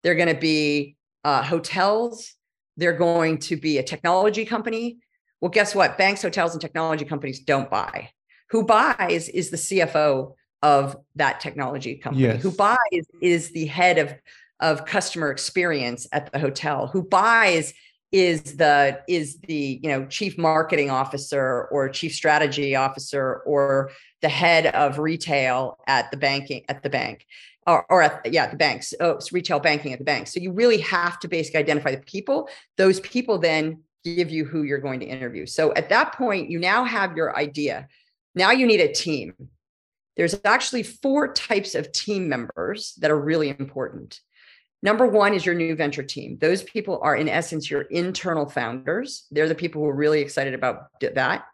they're 0.01 0.15
going 0.15 0.33
to 0.33 0.39
be 0.39 0.95
uh, 1.23 1.43
hotels 1.43 2.33
they're 2.77 2.97
going 2.97 3.37
to 3.37 3.55
be 3.55 3.77
a 3.77 3.83
technology 3.83 4.45
company 4.45 4.97
well 5.43 5.51
guess 5.51 5.75
what 5.75 5.97
banks 5.97 6.21
hotels 6.21 6.53
and 6.53 6.61
technology 6.61 7.03
companies 7.03 7.39
don't 7.39 7.69
buy 7.69 8.09
who 8.53 8.63
buys 8.63 9.29
is 9.29 9.49
the 9.49 9.57
CFO 9.57 10.35
of 10.61 10.95
that 11.15 11.39
technology 11.41 11.95
company. 11.95 12.25
Yes. 12.25 12.43
Who 12.43 12.51
buys 12.51 12.77
is 13.19 13.51
the 13.51 13.65
head 13.65 13.97
of 13.97 14.13
of 14.59 14.85
customer 14.85 15.31
experience 15.31 16.07
at 16.11 16.31
the 16.31 16.37
hotel. 16.37 16.87
Who 16.87 17.01
buys 17.01 17.73
is 18.11 18.43
the 18.43 19.01
is 19.07 19.39
the 19.39 19.79
you 19.81 19.89
know 19.89 20.05
chief 20.05 20.37
marketing 20.37 20.91
officer 20.91 21.67
or 21.71 21.89
chief 21.89 22.13
strategy 22.13 22.75
officer 22.75 23.41
or 23.47 23.89
the 24.21 24.29
head 24.29 24.67
of 24.67 24.99
retail 24.99 25.79
at 25.87 26.11
the 26.11 26.17
banking 26.17 26.63
at 26.69 26.83
the 26.83 26.91
bank 26.91 27.25
or, 27.65 27.87
or 27.89 28.03
at, 28.03 28.31
yeah 28.31 28.45
the 28.45 28.55
banks 28.55 28.93
oh, 28.99 29.19
retail 29.31 29.59
banking 29.59 29.93
at 29.93 29.99
the 29.99 30.05
bank 30.05 30.27
so 30.27 30.39
you 30.39 30.51
really 30.51 30.77
have 30.77 31.19
to 31.19 31.27
basically 31.27 31.59
identify 31.59 31.89
the 31.89 32.01
people 32.01 32.47
those 32.77 32.99
people 32.99 33.39
then 33.39 33.81
give 34.03 34.29
you 34.29 34.45
who 34.45 34.63
you're 34.63 34.77
going 34.77 34.99
to 34.99 35.05
interview 35.05 35.45
so 35.45 35.73
at 35.73 35.89
that 35.89 36.13
point 36.13 36.49
you 36.49 36.59
now 36.59 36.83
have 36.83 37.15
your 37.15 37.35
idea 37.37 37.87
now 38.35 38.51
you 38.51 38.65
need 38.65 38.81
a 38.81 38.91
team. 38.91 39.33
There's 40.15 40.39
actually 40.45 40.83
four 40.83 41.33
types 41.33 41.75
of 41.75 41.91
team 41.91 42.29
members 42.29 42.93
that 42.99 43.11
are 43.11 43.19
really 43.19 43.49
important. 43.49 44.19
Number 44.81 45.07
one 45.07 45.33
is 45.33 45.45
your 45.45 45.55
new 45.55 45.75
venture 45.75 46.03
team. 46.03 46.37
Those 46.39 46.61
people 46.61 46.99
are, 47.01 47.15
in 47.15 47.29
essence, 47.29 47.71
your 47.71 47.83
internal 47.83 48.47
founders. 48.47 49.25
They're 49.31 49.47
the 49.47 49.55
people 49.55 49.81
who 49.81 49.87
are 49.87 49.95
really 49.95 50.21
excited 50.21 50.53
about 50.53 50.87
that. 51.01 51.45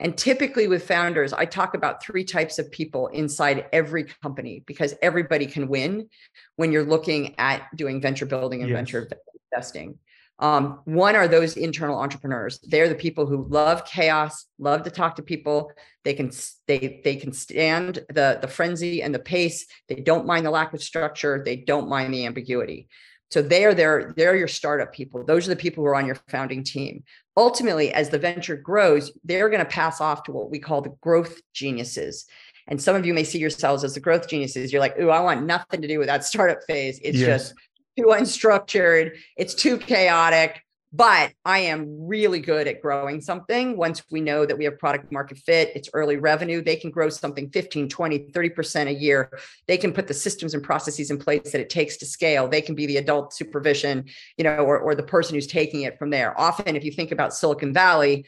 And 0.00 0.16
typically, 0.16 0.68
with 0.68 0.86
founders, 0.86 1.32
I 1.32 1.44
talk 1.44 1.74
about 1.74 2.02
three 2.02 2.24
types 2.24 2.58
of 2.58 2.70
people 2.70 3.08
inside 3.08 3.66
every 3.72 4.04
company 4.04 4.62
because 4.64 4.94
everybody 5.02 5.46
can 5.46 5.68
win 5.68 6.08
when 6.56 6.72
you're 6.72 6.84
looking 6.84 7.34
at 7.38 7.64
doing 7.76 8.00
venture 8.00 8.26
building 8.26 8.62
and 8.62 8.70
yes. 8.70 8.76
venture 8.76 9.08
investing. 9.52 9.98
Um, 10.40 10.80
one 10.84 11.16
are 11.16 11.26
those 11.26 11.56
internal 11.56 11.98
entrepreneurs. 11.98 12.60
They're 12.62 12.88
the 12.88 12.94
people 12.94 13.26
who 13.26 13.48
love 13.48 13.84
chaos, 13.84 14.46
love 14.58 14.84
to 14.84 14.90
talk 14.90 15.16
to 15.16 15.22
people. 15.22 15.72
They 16.04 16.14
can 16.14 16.30
they 16.66 17.00
they 17.02 17.16
can 17.16 17.32
stand 17.32 18.04
the 18.08 18.38
the 18.40 18.48
frenzy 18.48 19.02
and 19.02 19.14
the 19.14 19.18
pace. 19.18 19.66
They 19.88 19.96
don't 19.96 20.26
mind 20.26 20.46
the 20.46 20.50
lack 20.50 20.72
of 20.74 20.82
structure. 20.82 21.42
They 21.44 21.56
don't 21.56 21.88
mind 21.88 22.14
the 22.14 22.26
ambiguity. 22.26 22.88
So 23.30 23.42
they 23.42 23.64
are 23.64 23.74
there. 23.74 24.14
They're 24.16 24.36
your 24.36 24.48
startup 24.48 24.92
people. 24.92 25.24
Those 25.24 25.46
are 25.46 25.50
the 25.50 25.56
people 25.56 25.82
who 25.82 25.88
are 25.88 25.96
on 25.96 26.06
your 26.06 26.18
founding 26.28 26.64
team. 26.64 27.02
Ultimately, 27.36 27.92
as 27.92 28.08
the 28.08 28.18
venture 28.18 28.56
grows, 28.56 29.12
they're 29.24 29.50
going 29.50 29.60
to 29.60 29.66
pass 29.66 30.00
off 30.00 30.22
to 30.24 30.32
what 30.32 30.50
we 30.50 30.58
call 30.58 30.80
the 30.80 30.96
growth 31.02 31.40
geniuses. 31.52 32.26
And 32.68 32.80
some 32.80 32.96
of 32.96 33.04
you 33.04 33.14
may 33.14 33.24
see 33.24 33.38
yourselves 33.38 33.84
as 33.84 33.94
the 33.94 34.00
growth 34.00 34.28
geniuses. 34.28 34.72
You're 34.72 34.80
like, 34.80 34.98
"Ooh, 34.98 35.10
I 35.10 35.20
want 35.20 35.46
nothing 35.46 35.82
to 35.82 35.88
do 35.88 35.98
with 35.98 36.08
that 36.08 36.24
startup 36.24 36.62
phase. 36.66 37.00
It's 37.02 37.18
yes. 37.18 37.26
just 37.26 37.54
too 37.98 38.06
unstructured, 38.08 39.16
it's 39.36 39.54
too 39.54 39.78
chaotic. 39.78 40.62
But 40.90 41.32
I 41.44 41.58
am 41.58 42.06
really 42.06 42.40
good 42.40 42.66
at 42.66 42.80
growing 42.80 43.20
something. 43.20 43.76
Once 43.76 44.02
we 44.10 44.22
know 44.22 44.46
that 44.46 44.56
we 44.56 44.64
have 44.64 44.78
product 44.78 45.12
market 45.12 45.36
fit, 45.36 45.70
it's 45.74 45.90
early 45.92 46.16
revenue, 46.16 46.62
they 46.62 46.76
can 46.76 46.90
grow 46.90 47.10
something 47.10 47.50
15, 47.50 47.90
20, 47.90 48.18
30% 48.30 48.86
a 48.86 48.94
year. 48.94 49.38
They 49.66 49.76
can 49.76 49.92
put 49.92 50.06
the 50.06 50.14
systems 50.14 50.54
and 50.54 50.62
processes 50.62 51.10
in 51.10 51.18
place 51.18 51.52
that 51.52 51.60
it 51.60 51.68
takes 51.68 51.98
to 51.98 52.06
scale. 52.06 52.48
They 52.48 52.62
can 52.62 52.74
be 52.74 52.86
the 52.86 52.96
adult 52.96 53.34
supervision, 53.34 54.06
you 54.38 54.44
know, 54.44 54.56
or, 54.64 54.78
or 54.78 54.94
the 54.94 55.02
person 55.02 55.34
who's 55.34 55.46
taking 55.46 55.82
it 55.82 55.98
from 55.98 56.08
there. 56.08 56.38
Often, 56.40 56.74
if 56.74 56.84
you 56.84 56.92
think 56.92 57.12
about 57.12 57.34
Silicon 57.34 57.74
Valley, 57.74 58.24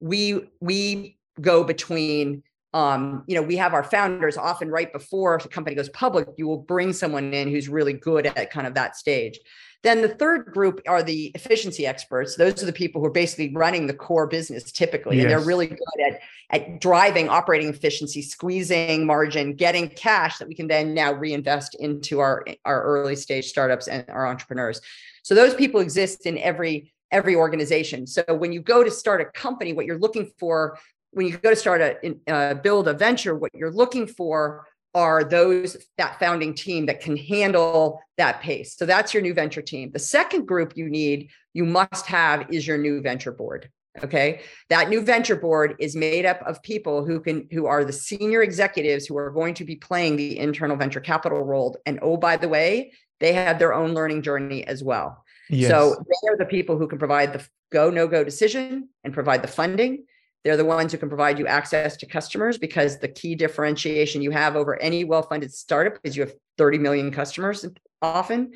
we 0.00 0.50
we 0.60 1.16
go 1.40 1.62
between 1.62 2.42
um, 2.72 3.24
you 3.26 3.34
know, 3.34 3.42
we 3.42 3.56
have 3.56 3.74
our 3.74 3.82
founders 3.82 4.36
often 4.36 4.70
right 4.70 4.92
before 4.92 5.38
the 5.42 5.48
company 5.48 5.74
goes 5.74 5.88
public, 5.88 6.28
you 6.36 6.46
will 6.46 6.58
bring 6.58 6.92
someone 6.92 7.34
in 7.34 7.48
who's 7.48 7.68
really 7.68 7.92
good 7.92 8.26
at 8.26 8.50
kind 8.50 8.66
of 8.66 8.74
that 8.74 8.96
stage. 8.96 9.40
Then 9.82 10.02
the 10.02 10.08
third 10.08 10.46
group 10.52 10.80
are 10.86 11.02
the 11.02 11.32
efficiency 11.34 11.86
experts. 11.86 12.36
Those 12.36 12.62
are 12.62 12.66
the 12.66 12.72
people 12.72 13.00
who 13.00 13.06
are 13.06 13.12
basically 13.12 13.52
running 13.54 13.86
the 13.86 13.94
core 13.94 14.26
business 14.26 14.70
typically, 14.70 15.16
yes. 15.16 15.24
and 15.24 15.30
they're 15.30 15.40
really 15.40 15.68
good 15.68 15.78
at, 16.06 16.20
at 16.50 16.80
driving 16.80 17.28
operating 17.28 17.68
efficiency, 17.68 18.20
squeezing 18.20 19.06
margin, 19.06 19.54
getting 19.54 19.88
cash 19.88 20.38
that 20.38 20.46
we 20.46 20.54
can 20.54 20.68
then 20.68 20.92
now 20.92 21.12
reinvest 21.12 21.74
into 21.76 22.20
our, 22.20 22.44
our 22.66 22.82
early 22.82 23.16
stage 23.16 23.46
startups 23.46 23.88
and 23.88 24.04
our 24.10 24.26
entrepreneurs. 24.26 24.80
So 25.22 25.34
those 25.34 25.54
people 25.54 25.80
exist 25.80 26.26
in 26.26 26.38
every 26.38 26.92
every 27.12 27.34
organization. 27.34 28.06
So 28.06 28.22
when 28.28 28.52
you 28.52 28.60
go 28.60 28.84
to 28.84 28.90
start 28.90 29.20
a 29.20 29.24
company, 29.24 29.72
what 29.72 29.84
you're 29.84 29.98
looking 29.98 30.30
for 30.38 30.78
when 31.12 31.26
you 31.26 31.36
go 31.36 31.50
to 31.50 31.56
start 31.56 31.80
a 31.80 32.32
uh, 32.32 32.54
build 32.54 32.88
a 32.88 32.94
venture, 32.94 33.34
what 33.34 33.54
you're 33.54 33.72
looking 33.72 34.06
for 34.06 34.66
are 34.94 35.22
those 35.22 35.76
that 35.98 36.18
founding 36.18 36.54
team 36.54 36.86
that 36.86 37.00
can 37.00 37.16
handle 37.16 38.00
that 38.16 38.40
pace. 38.40 38.76
So 38.76 38.86
that's 38.86 39.14
your 39.14 39.22
new 39.22 39.34
venture 39.34 39.62
team. 39.62 39.90
The 39.92 40.00
second 40.00 40.46
group 40.46 40.76
you 40.76 40.88
need, 40.88 41.30
you 41.52 41.64
must 41.64 42.06
have 42.06 42.52
is 42.52 42.66
your 42.66 42.78
new 42.78 43.00
venture 43.00 43.32
board. 43.32 43.70
Okay. 44.02 44.42
That 44.68 44.88
new 44.88 45.00
venture 45.02 45.36
board 45.36 45.74
is 45.80 45.96
made 45.96 46.24
up 46.24 46.40
of 46.46 46.62
people 46.62 47.04
who 47.04 47.20
can 47.20 47.48
who 47.50 47.66
are 47.66 47.84
the 47.84 47.92
senior 47.92 48.42
executives 48.42 49.06
who 49.06 49.16
are 49.16 49.30
going 49.30 49.54
to 49.54 49.64
be 49.64 49.76
playing 49.76 50.16
the 50.16 50.38
internal 50.38 50.76
venture 50.76 51.00
capital 51.00 51.42
role. 51.42 51.76
And 51.86 51.98
oh, 52.02 52.16
by 52.16 52.36
the 52.36 52.48
way, 52.48 52.92
they 53.18 53.32
have 53.32 53.58
their 53.58 53.74
own 53.74 53.92
learning 53.92 54.22
journey 54.22 54.64
as 54.64 54.82
well. 54.82 55.24
Yes. 55.48 55.70
So 55.70 55.96
they 55.96 56.28
are 56.28 56.36
the 56.36 56.46
people 56.46 56.78
who 56.78 56.86
can 56.86 56.98
provide 56.98 57.32
the 57.32 57.46
go, 57.72 57.90
no 57.90 58.06
go 58.06 58.22
decision 58.22 58.88
and 59.02 59.12
provide 59.12 59.42
the 59.42 59.48
funding 59.48 60.04
they're 60.44 60.56
the 60.56 60.64
ones 60.64 60.92
who 60.92 60.98
can 60.98 61.08
provide 61.08 61.38
you 61.38 61.46
access 61.46 61.96
to 61.98 62.06
customers 62.06 62.56
because 62.56 62.98
the 62.98 63.08
key 63.08 63.34
differentiation 63.34 64.22
you 64.22 64.30
have 64.30 64.56
over 64.56 64.80
any 64.80 65.04
well 65.04 65.22
funded 65.22 65.52
startup 65.52 65.98
is 66.02 66.16
you 66.16 66.22
have 66.22 66.34
30 66.58 66.78
million 66.78 67.10
customers 67.10 67.66
often. 68.00 68.52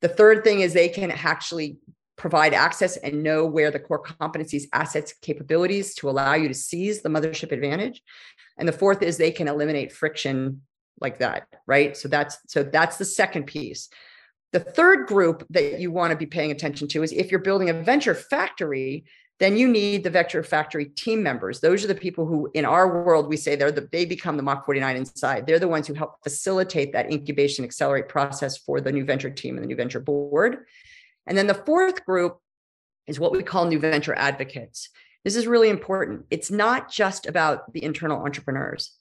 The 0.00 0.08
third 0.08 0.44
thing 0.44 0.60
is 0.60 0.72
they 0.72 0.88
can 0.88 1.10
actually 1.10 1.76
provide 2.16 2.52
access 2.52 2.96
and 2.98 3.22
know 3.22 3.46
where 3.46 3.70
the 3.70 3.78
core 3.78 4.02
competencies, 4.02 4.64
assets, 4.72 5.14
capabilities 5.22 5.94
to 5.94 6.08
allow 6.08 6.34
you 6.34 6.48
to 6.48 6.54
seize 6.54 7.00
the 7.00 7.08
mothership 7.08 7.52
advantage. 7.52 8.02
And 8.58 8.68
the 8.68 8.72
fourth 8.72 9.02
is 9.02 9.16
they 9.16 9.30
can 9.30 9.48
eliminate 9.48 9.92
friction 9.92 10.62
like 11.00 11.18
that, 11.18 11.46
right? 11.66 11.96
So 11.96 12.08
that's 12.08 12.38
so 12.46 12.62
that's 12.62 12.96
the 12.98 13.04
second 13.04 13.44
piece. 13.44 13.88
The 14.52 14.60
third 14.60 15.06
group 15.06 15.46
that 15.50 15.80
you 15.80 15.90
want 15.92 16.10
to 16.10 16.16
be 16.16 16.26
paying 16.26 16.50
attention 16.50 16.88
to 16.88 17.02
is 17.02 17.12
if 17.12 17.30
you're 17.30 17.40
building 17.40 17.70
a 17.70 17.74
venture 17.74 18.14
factory, 18.14 19.04
then 19.40 19.56
you 19.56 19.66
need 19.66 20.04
the 20.04 20.10
Venture 20.10 20.42
Factory 20.42 20.84
team 20.84 21.22
members. 21.22 21.60
Those 21.60 21.82
are 21.82 21.88
the 21.88 21.94
people 21.94 22.26
who, 22.26 22.50
in 22.52 22.66
our 22.66 23.02
world, 23.02 23.26
we 23.26 23.38
say 23.38 23.56
they're 23.56 23.72
the 23.72 23.88
they 23.90 24.04
become 24.04 24.36
the 24.36 24.42
Mach 24.42 24.66
49 24.66 24.96
inside. 24.96 25.46
They're 25.46 25.58
the 25.58 25.66
ones 25.66 25.86
who 25.86 25.94
help 25.94 26.22
facilitate 26.22 26.92
that 26.92 27.10
incubation 27.10 27.64
accelerate 27.64 28.08
process 28.08 28.58
for 28.58 28.82
the 28.82 28.92
new 28.92 29.04
venture 29.04 29.30
team 29.30 29.56
and 29.56 29.64
the 29.64 29.66
new 29.66 29.76
venture 29.76 29.98
board. 29.98 30.66
And 31.26 31.38
then 31.38 31.46
the 31.46 31.54
fourth 31.54 32.04
group 32.04 32.38
is 33.06 33.18
what 33.18 33.32
we 33.32 33.42
call 33.42 33.64
new 33.64 33.78
venture 33.78 34.14
advocates. 34.14 34.90
This 35.24 35.36
is 35.36 35.46
really 35.46 35.70
important. 35.70 36.26
It's 36.30 36.50
not 36.50 36.90
just 36.90 37.26
about 37.26 37.72
the 37.72 37.82
internal 37.82 38.22
entrepreneurs. 38.22 38.92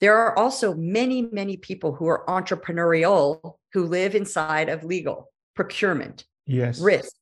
There 0.00 0.16
are 0.16 0.36
also 0.36 0.74
many, 0.74 1.22
many 1.30 1.58
people 1.58 1.94
who 1.94 2.06
are 2.08 2.24
entrepreneurial 2.26 3.56
who 3.74 3.84
live 3.84 4.14
inside 4.14 4.70
of 4.70 4.82
legal, 4.82 5.30
procurement, 5.54 6.24
yes. 6.46 6.80
risk, 6.80 7.14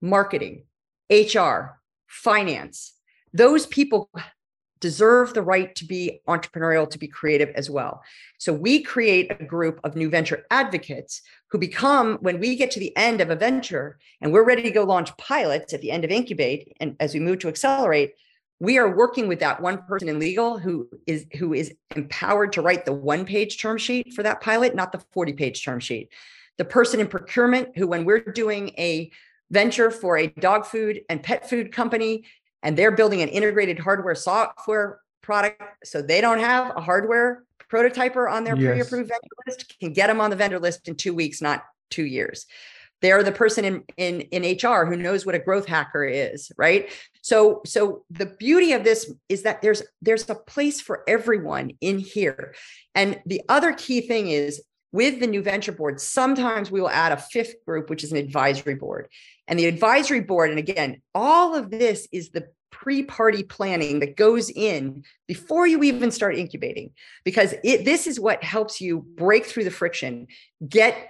marketing, 0.00 0.64
HR, 1.10 1.77
finance. 2.08 2.94
Those 3.32 3.66
people 3.66 4.10
deserve 4.80 5.34
the 5.34 5.42
right 5.42 5.74
to 5.74 5.84
be 5.84 6.20
entrepreneurial, 6.28 6.88
to 6.88 6.98
be 6.98 7.08
creative 7.08 7.50
as 7.56 7.68
well. 7.68 8.02
So 8.38 8.52
we 8.52 8.82
create 8.82 9.30
a 9.30 9.44
group 9.44 9.80
of 9.82 9.96
new 9.96 10.08
venture 10.08 10.46
advocates 10.50 11.22
who 11.50 11.58
become, 11.58 12.18
when 12.20 12.38
we 12.38 12.56
get 12.56 12.70
to 12.72 12.80
the 12.80 12.96
end 12.96 13.20
of 13.20 13.30
a 13.30 13.36
venture 13.36 13.98
and 14.20 14.32
we're 14.32 14.44
ready 14.44 14.62
to 14.62 14.70
go 14.70 14.84
launch 14.84 15.16
pilots 15.16 15.74
at 15.74 15.80
the 15.80 15.90
end 15.90 16.04
of 16.04 16.10
incubate, 16.10 16.76
and 16.80 16.94
as 17.00 17.12
we 17.12 17.20
move 17.20 17.40
to 17.40 17.48
accelerate, 17.48 18.14
we 18.60 18.78
are 18.78 18.96
working 18.96 19.28
with 19.28 19.40
that 19.40 19.60
one 19.60 19.82
person 19.82 20.08
in 20.08 20.18
legal 20.18 20.58
who 20.58 20.88
is 21.06 21.26
who 21.38 21.54
is 21.54 21.74
empowered 21.94 22.52
to 22.52 22.62
write 22.62 22.84
the 22.84 22.92
one 22.92 23.24
page 23.24 23.60
term 23.60 23.78
sheet 23.78 24.12
for 24.14 24.22
that 24.22 24.40
pilot, 24.40 24.74
not 24.74 24.92
the 24.92 25.02
40 25.12 25.32
page 25.32 25.64
term 25.64 25.80
sheet. 25.80 26.10
the 26.58 26.64
person 26.64 27.00
in 27.00 27.06
procurement 27.06 27.76
who, 27.76 27.86
when 27.86 28.04
we're 28.04 28.20
doing 28.20 28.70
a 28.76 29.10
venture 29.50 29.90
for 29.90 30.18
a 30.18 30.28
dog 30.28 30.66
food 30.66 31.00
and 31.08 31.22
pet 31.22 31.48
food 31.48 31.72
company, 31.72 32.24
and 32.62 32.76
they're 32.76 32.92
building 32.92 33.22
an 33.22 33.28
integrated 33.28 33.78
hardware 33.78 34.14
software 34.14 35.00
product, 35.22 35.62
so 35.84 36.02
they 36.02 36.20
don't 36.20 36.40
have 36.40 36.76
a 36.76 36.80
hardware 36.80 37.44
prototyper 37.70 38.30
on 38.30 38.44
their 38.44 38.56
yes. 38.56 38.72
pre-approved 38.72 39.08
vendor 39.08 39.28
list, 39.46 39.78
can 39.78 39.92
get 39.92 40.06
them 40.06 40.20
on 40.20 40.30
the 40.30 40.36
vendor 40.36 40.58
list 40.58 40.88
in 40.88 40.96
two 40.96 41.14
weeks, 41.14 41.42
not 41.42 41.64
two 41.90 42.04
years. 42.04 42.46
They're 43.00 43.22
the 43.22 43.32
person 43.32 43.64
in, 43.64 43.84
in, 43.96 44.22
in 44.22 44.56
HR 44.56 44.84
who 44.84 44.96
knows 44.96 45.24
what 45.24 45.36
a 45.36 45.38
growth 45.38 45.66
hacker 45.66 46.04
is, 46.04 46.50
right? 46.56 46.90
So, 47.22 47.60
so 47.64 48.04
the 48.10 48.26
beauty 48.26 48.72
of 48.72 48.82
this 48.82 49.12
is 49.28 49.42
that 49.42 49.62
there's 49.62 49.82
there's 50.02 50.28
a 50.28 50.34
place 50.34 50.80
for 50.80 51.04
everyone 51.06 51.72
in 51.80 51.98
here. 51.98 52.54
And 52.96 53.20
the 53.24 53.42
other 53.48 53.72
key 53.72 54.00
thing 54.00 54.28
is 54.28 54.62
with 54.90 55.20
the 55.20 55.26
new 55.26 55.42
venture 55.42 55.72
board, 55.72 56.00
sometimes 56.00 56.70
we 56.70 56.80
will 56.80 56.88
add 56.88 57.12
a 57.12 57.16
fifth 57.18 57.54
group, 57.66 57.90
which 57.90 58.02
is 58.02 58.10
an 58.10 58.18
advisory 58.18 58.74
board. 58.74 59.08
And 59.48 59.58
the 59.58 59.66
advisory 59.66 60.20
board, 60.20 60.50
and 60.50 60.58
again, 60.58 61.02
all 61.14 61.56
of 61.56 61.70
this 61.70 62.06
is 62.12 62.30
the 62.30 62.48
pre-party 62.70 63.42
planning 63.42 63.98
that 64.00 64.16
goes 64.16 64.50
in 64.50 65.02
before 65.26 65.66
you 65.66 65.82
even 65.82 66.10
start 66.10 66.36
incubating 66.36 66.90
because 67.24 67.54
it, 67.64 67.84
this 67.84 68.06
is 68.06 68.20
what 68.20 68.44
helps 68.44 68.80
you 68.80 69.00
break 69.16 69.46
through 69.46 69.64
the 69.64 69.70
friction 69.70 70.28
get 70.68 71.08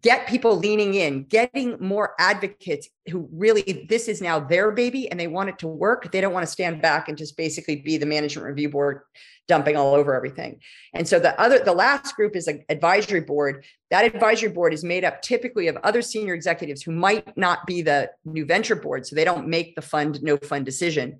get 0.00 0.28
people 0.28 0.56
leaning 0.56 0.94
in, 0.94 1.24
getting 1.24 1.76
more 1.80 2.14
advocates 2.18 2.88
who 3.10 3.28
really 3.32 3.86
this 3.88 4.08
is 4.08 4.20
now 4.20 4.38
their 4.38 4.70
baby 4.70 5.10
and 5.10 5.18
they 5.18 5.26
want 5.26 5.48
it 5.48 5.58
to 5.60 5.68
work. 5.68 6.10
They 6.12 6.20
don't 6.20 6.32
want 6.32 6.46
to 6.46 6.52
stand 6.52 6.82
back 6.82 7.08
and 7.08 7.16
just 7.16 7.36
basically 7.36 7.76
be 7.76 7.96
the 7.96 8.06
management 8.06 8.46
review 8.46 8.68
board 8.68 9.02
dumping 9.46 9.76
all 9.76 9.94
over 9.94 10.14
everything. 10.14 10.60
And 10.92 11.08
so 11.08 11.18
the 11.18 11.38
other 11.40 11.58
the 11.58 11.72
last 11.72 12.14
group 12.14 12.36
is 12.36 12.48
an 12.48 12.64
advisory 12.68 13.20
board. 13.20 13.64
That 13.90 14.04
advisory 14.04 14.50
board 14.50 14.74
is 14.74 14.84
made 14.84 15.04
up 15.04 15.22
typically 15.22 15.68
of 15.68 15.76
other 15.78 16.02
senior 16.02 16.34
executives 16.34 16.82
who 16.82 16.92
might 16.92 17.36
not 17.36 17.66
be 17.66 17.82
the 17.82 18.10
new 18.24 18.44
venture 18.44 18.76
board 18.76 19.06
so 19.06 19.16
they 19.16 19.24
don't 19.24 19.48
make 19.48 19.74
the 19.74 19.82
fund 19.82 20.22
no 20.22 20.36
fund 20.36 20.66
decision. 20.66 21.18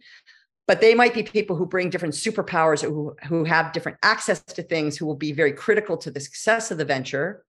But 0.67 0.83
they 0.83 0.95
might 0.95 1.15
be 1.15 1.23
people 1.23 1.57
who 1.57 1.65
bring 1.65 1.89
different 1.89 2.13
superpowers 2.13 2.83
who, 2.83 3.17
who 3.27 3.45
have 3.45 3.73
different 3.73 3.97
access 4.03 4.43
to 4.43 4.63
things 4.63 4.99
who 4.99 5.07
will 5.07 5.17
be 5.17 5.33
very 5.33 5.53
critical 5.53 5.97
to 5.97 6.11
the 6.11 6.21
success 6.21 6.71
of 6.71 6.77
the 6.77 6.85
venture 6.85 7.43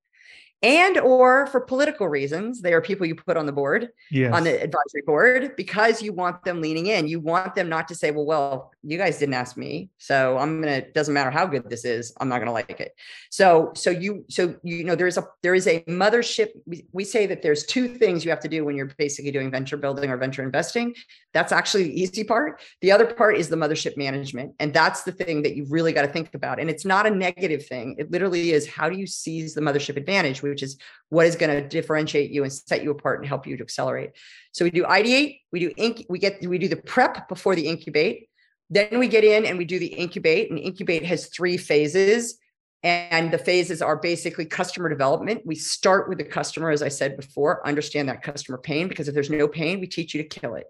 and 0.62 0.98
or 0.98 1.48
for 1.48 1.62
political 1.62 2.08
reasons 2.10 2.62
they 2.62 2.74
are 2.74 2.82
people 2.82 3.06
you 3.06 3.16
put 3.16 3.38
on 3.38 3.46
the 3.46 3.52
board 3.52 3.90
yes. 4.12 4.34
on 4.34 4.44
the 4.44 4.62
advisory 4.62 5.02
board 5.06 5.56
because 5.56 6.02
you 6.02 6.12
want 6.12 6.44
them 6.44 6.62
leaning 6.62 6.88
in. 6.88 7.08
You 7.08 7.22
want 7.22 7.56
them 7.56 7.70
not 7.70 7.88
to 7.88 7.96
say 7.96 8.12
well 8.12 8.26
well 8.26 8.72
you 8.84 8.98
guys 8.98 9.20
didn't 9.20 9.36
ask 9.36 9.58
me 9.58 9.90
so 9.98 10.38
i'm 10.38 10.62
gonna 10.62 10.82
doesn't 10.92 11.14
matter 11.14 11.32
how 11.32 11.46
good 11.46 11.70
this 11.70 11.86
is 11.86 12.14
i'm 12.20 12.28
not 12.28 12.40
gonna 12.40 12.52
like 12.52 12.80
it. 12.80 12.94
So 13.30 13.72
so 13.76 13.90
you 13.90 14.26
so 14.30 14.56
you 14.64 14.84
know 14.84 14.96
there's 14.96 15.18
a 15.18 15.26
there 15.44 15.56
is 15.56 15.68
a 15.68 15.82
mothership 15.82 16.50
we, 16.66 16.86
we 16.92 17.06
say 17.06 17.26
that 17.26 17.42
there's 17.42 17.66
two 17.66 17.88
things 17.88 18.26
you 18.26 18.32
have 18.32 18.42
to 18.42 18.50
do 18.50 18.66
when 18.66 18.76
you're 18.76 18.92
basically 18.98 19.32
doing 19.32 19.52
venture 19.52 19.78
building 19.78 20.10
or 20.10 20.18
venture 20.18 20.44
investing. 20.44 20.94
That's 21.34 21.52
actually 21.52 21.84
the 21.84 22.02
easy 22.02 22.24
part. 22.24 22.60
The 22.82 22.92
other 22.92 23.06
part 23.06 23.38
is 23.38 23.48
the 23.48 23.56
mothership 23.56 23.96
management 23.96 24.56
and 24.60 24.74
that's 24.74 25.04
the 25.04 25.12
thing 25.12 25.42
that 25.44 25.56
you've 25.56 25.72
really 25.72 25.94
got 25.94 26.02
to 26.02 26.10
think 26.10 26.34
about. 26.34 26.60
And 26.60 26.70
it's 26.70 26.86
not 26.86 27.06
a 27.06 27.10
negative 27.10 27.66
thing. 27.66 27.96
It 27.98 28.12
literally 28.12 28.52
is 28.52 28.68
how 28.68 28.90
do 28.90 28.98
you 28.98 29.08
seize 29.08 29.54
the 29.54 29.62
mothership 29.62 29.96
advantage 29.96 30.42
which 30.50 30.64
is 30.64 30.78
what 31.10 31.26
is 31.26 31.36
going 31.36 31.52
to 31.52 31.68
differentiate 31.68 32.32
you 32.32 32.44
and 32.44 32.52
set 32.52 32.84
you 32.84 32.92
apart 32.92 33.20
and 33.20 33.28
help 33.28 33.48
you 33.48 33.58
to 33.58 33.64
accelerate. 33.64 34.12
So 34.52 34.66
we 34.66 34.72
do 34.72 34.84
ideate, 34.84 35.42
we 35.52 35.60
do 35.60 35.72
inc, 35.72 36.06
we 36.10 36.20
get 36.20 36.46
we 36.46 36.58
do 36.58 36.68
the 36.68 36.76
prep 36.76 37.30
before 37.30 37.56
the 37.56 37.68
incubate. 37.68 38.30
Then 38.70 39.00
we 39.00 39.08
get 39.08 39.24
in 39.24 39.46
and 39.46 39.58
we 39.58 39.66
do 39.66 39.80
the 39.80 39.88
incubate, 39.88 40.50
and 40.50 40.60
incubate 40.60 41.06
has 41.06 41.28
three 41.28 41.58
phases. 41.58 42.38
And 42.82 43.30
the 43.30 43.38
phases 43.38 43.82
are 43.82 43.98
basically 43.98 44.46
customer 44.46 44.88
development. 44.88 45.42
We 45.46 45.56
start 45.56 46.08
with 46.08 46.18
the 46.18 46.24
customer, 46.24 46.70
as 46.72 46.82
I 46.82 46.88
said 46.88 47.18
before, 47.18 47.68
understand 47.68 48.08
that 48.08 48.24
customer 48.24 48.58
pain, 48.58 48.88
because 48.88 49.10
if 49.10 49.14
there's 49.14 49.30
no 49.30 49.50
pain, 49.50 49.82
we 49.82 49.88
teach 49.88 50.14
you 50.14 50.24
to 50.24 50.30
kill 50.30 50.56
it. 50.56 50.66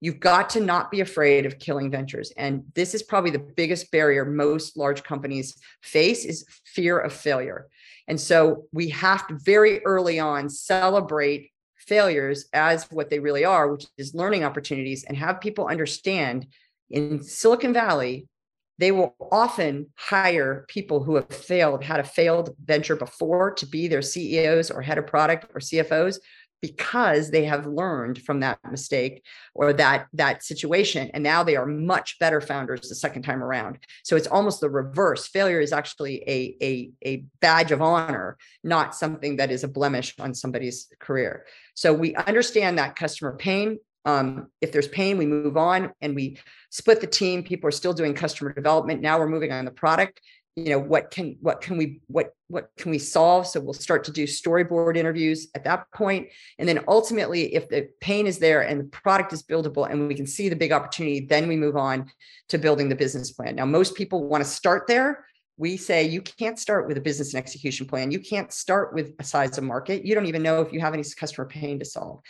You've 0.00 0.18
got 0.18 0.50
to 0.50 0.60
not 0.60 0.90
be 0.90 1.00
afraid 1.00 1.46
of 1.46 1.60
killing 1.60 1.88
ventures. 1.88 2.32
And 2.36 2.64
this 2.74 2.94
is 2.94 3.04
probably 3.04 3.30
the 3.30 3.38
biggest 3.38 3.92
barrier 3.92 4.24
most 4.24 4.76
large 4.76 5.04
companies 5.04 5.56
face 5.82 6.24
is 6.24 6.44
fear 6.64 6.98
of 6.98 7.12
failure. 7.12 7.68
And 8.12 8.20
so 8.20 8.66
we 8.74 8.90
have 8.90 9.26
to 9.28 9.38
very 9.42 9.82
early 9.86 10.20
on 10.20 10.50
celebrate 10.50 11.50
failures 11.78 12.44
as 12.52 12.84
what 12.90 13.08
they 13.08 13.18
really 13.18 13.46
are, 13.46 13.72
which 13.72 13.86
is 13.96 14.14
learning 14.14 14.44
opportunities, 14.44 15.04
and 15.04 15.16
have 15.16 15.40
people 15.40 15.66
understand 15.66 16.46
in 16.90 17.22
Silicon 17.22 17.72
Valley, 17.72 18.28
they 18.76 18.92
will 18.92 19.16
often 19.30 19.86
hire 19.96 20.66
people 20.68 21.02
who 21.02 21.14
have 21.14 21.30
failed, 21.30 21.82
had 21.82 22.00
a 22.00 22.04
failed 22.04 22.54
venture 22.62 22.96
before 22.96 23.50
to 23.52 23.64
be 23.64 23.88
their 23.88 24.02
CEOs 24.02 24.70
or 24.70 24.82
head 24.82 24.98
of 24.98 25.06
product 25.06 25.50
or 25.54 25.60
CFOs 25.60 26.18
because 26.62 27.30
they 27.30 27.44
have 27.44 27.66
learned 27.66 28.22
from 28.22 28.40
that 28.40 28.58
mistake 28.70 29.22
or 29.52 29.72
that 29.72 30.06
that 30.14 30.42
situation 30.42 31.10
and 31.12 31.22
now 31.22 31.42
they 31.42 31.56
are 31.56 31.66
much 31.66 32.18
better 32.18 32.40
founders 32.40 32.88
the 32.88 32.94
second 32.94 33.22
time 33.22 33.42
around. 33.42 33.78
So 34.04 34.16
it's 34.16 34.28
almost 34.28 34.60
the 34.60 34.70
reverse. 34.70 35.26
Failure 35.26 35.60
is 35.60 35.72
actually 35.72 36.22
a 36.28 36.56
a, 36.62 36.90
a 37.04 37.24
badge 37.40 37.72
of 37.72 37.82
honor 37.82 38.38
not 38.62 38.94
something 38.94 39.36
that 39.36 39.50
is 39.50 39.64
a 39.64 39.68
blemish 39.68 40.14
on 40.18 40.32
somebody's 40.34 40.88
career. 41.00 41.44
So 41.74 41.92
we 41.92 42.14
understand 42.14 42.78
that 42.78 42.96
customer 42.96 43.36
pain. 43.36 43.78
Um, 44.04 44.48
if 44.60 44.72
there's 44.72 44.88
pain 44.88 45.16
we 45.18 45.26
move 45.26 45.56
on 45.56 45.92
and 46.00 46.16
we 46.16 46.38
split 46.70 47.00
the 47.00 47.06
team. 47.06 47.42
People 47.42 47.68
are 47.68 47.72
still 47.72 47.92
doing 47.92 48.14
customer 48.14 48.52
development. 48.52 49.00
Now 49.00 49.18
we're 49.18 49.28
moving 49.28 49.52
on 49.52 49.64
the 49.64 49.70
product 49.70 50.20
you 50.56 50.64
know 50.64 50.78
what 50.78 51.10
can 51.10 51.36
what 51.40 51.62
can 51.62 51.78
we 51.78 52.00
what 52.08 52.34
what 52.48 52.70
can 52.76 52.90
we 52.90 52.98
solve? 52.98 53.46
So 53.46 53.60
we'll 53.60 53.72
start 53.72 54.04
to 54.04 54.12
do 54.12 54.24
storyboard 54.24 54.96
interviews 54.96 55.48
at 55.54 55.64
that 55.64 55.90
point. 55.92 56.28
And 56.58 56.68
then 56.68 56.84
ultimately 56.86 57.54
if 57.54 57.68
the 57.70 57.88
pain 58.00 58.26
is 58.26 58.38
there 58.38 58.60
and 58.60 58.80
the 58.80 58.84
product 58.84 59.32
is 59.32 59.42
buildable 59.42 59.90
and 59.90 60.06
we 60.06 60.14
can 60.14 60.26
see 60.26 60.50
the 60.50 60.56
big 60.56 60.72
opportunity 60.72 61.20
then 61.20 61.48
we 61.48 61.56
move 61.56 61.76
on 61.76 62.10
to 62.50 62.58
building 62.58 62.90
the 62.90 62.94
business 62.94 63.32
plan. 63.32 63.56
Now 63.56 63.64
most 63.64 63.94
people 63.94 64.28
want 64.28 64.44
to 64.44 64.50
start 64.50 64.86
there. 64.86 65.24
We 65.56 65.78
say 65.78 66.04
you 66.04 66.20
can't 66.20 66.58
start 66.58 66.86
with 66.86 66.98
a 66.98 67.00
business 67.00 67.32
and 67.32 67.42
execution 67.42 67.86
plan. 67.86 68.10
You 68.10 68.20
can't 68.20 68.52
start 68.52 68.92
with 68.92 69.12
a 69.18 69.24
size 69.24 69.56
of 69.56 69.64
market. 69.64 70.04
You 70.04 70.14
don't 70.14 70.26
even 70.26 70.42
know 70.42 70.60
if 70.60 70.72
you 70.72 70.80
have 70.80 70.92
any 70.92 71.04
customer 71.16 71.46
pain 71.46 71.78
to 71.78 71.84
solve. 71.84 72.20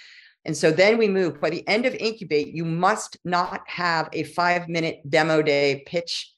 And 0.45 0.57
so 0.57 0.71
then 0.71 0.99
we 0.99 1.09
move. 1.09 1.41
By 1.41 1.51
the 1.51 1.67
end 1.69 1.87
of 1.87 1.95
incubate 1.95 2.55
you 2.55 2.65
must 2.65 3.17
not 3.25 3.63
have 3.67 4.09
a 4.13 4.23
5 4.23 4.69
minute 4.69 5.01
demo 5.09 5.43
day 5.43 5.83
pitch 5.87 6.32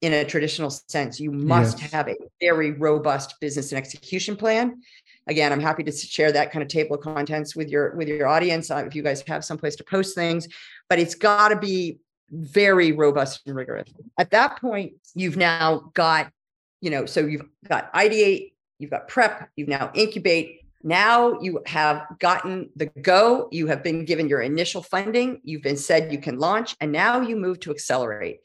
in 0.00 0.12
a 0.12 0.24
traditional 0.24 0.70
sense. 0.70 1.18
You 1.18 1.32
must 1.32 1.80
yes. 1.80 1.90
have 1.90 2.08
a 2.08 2.16
very 2.40 2.72
robust 2.72 3.34
business 3.40 3.72
and 3.72 3.78
execution 3.78 4.36
plan. 4.36 4.80
Again, 5.26 5.52
I'm 5.52 5.60
happy 5.60 5.82
to 5.82 5.92
share 5.92 6.32
that 6.32 6.52
kind 6.52 6.62
of 6.62 6.68
table 6.68 6.96
of 6.96 7.02
contents 7.02 7.56
with 7.56 7.68
your 7.68 7.94
with 7.96 8.08
your 8.08 8.28
audience 8.28 8.70
uh, 8.70 8.84
if 8.86 8.94
you 8.94 9.02
guys 9.02 9.22
have 9.26 9.44
someplace 9.44 9.76
to 9.76 9.84
post 9.84 10.14
things. 10.14 10.48
But 10.88 10.98
it's 10.98 11.14
got 11.14 11.48
to 11.48 11.56
be 11.56 11.98
very 12.30 12.92
robust 12.92 13.42
and 13.46 13.56
rigorous. 13.56 13.88
At 14.18 14.30
that 14.30 14.60
point, 14.60 14.92
you've 15.14 15.36
now 15.36 15.90
got, 15.94 16.30
you 16.80 16.90
know, 16.90 17.06
so 17.06 17.20
you've 17.20 17.46
got 17.68 17.92
ideate, 17.94 18.52
you've 18.78 18.90
got 18.90 19.08
prep, 19.08 19.50
you've 19.56 19.68
now 19.68 19.90
incubate. 19.94 20.60
Now 20.84 21.40
you 21.40 21.60
have 21.66 22.06
gotten 22.20 22.70
the 22.76 22.86
go. 22.86 23.48
You 23.50 23.66
have 23.66 23.82
been 23.82 24.04
given 24.04 24.28
your 24.28 24.42
initial 24.42 24.80
funding. 24.80 25.40
You've 25.42 25.62
been 25.62 25.76
said 25.76 26.12
you 26.12 26.18
can 26.18 26.38
launch, 26.38 26.76
and 26.80 26.92
now 26.92 27.20
you 27.20 27.34
move 27.34 27.58
to 27.60 27.72
accelerate 27.72 28.40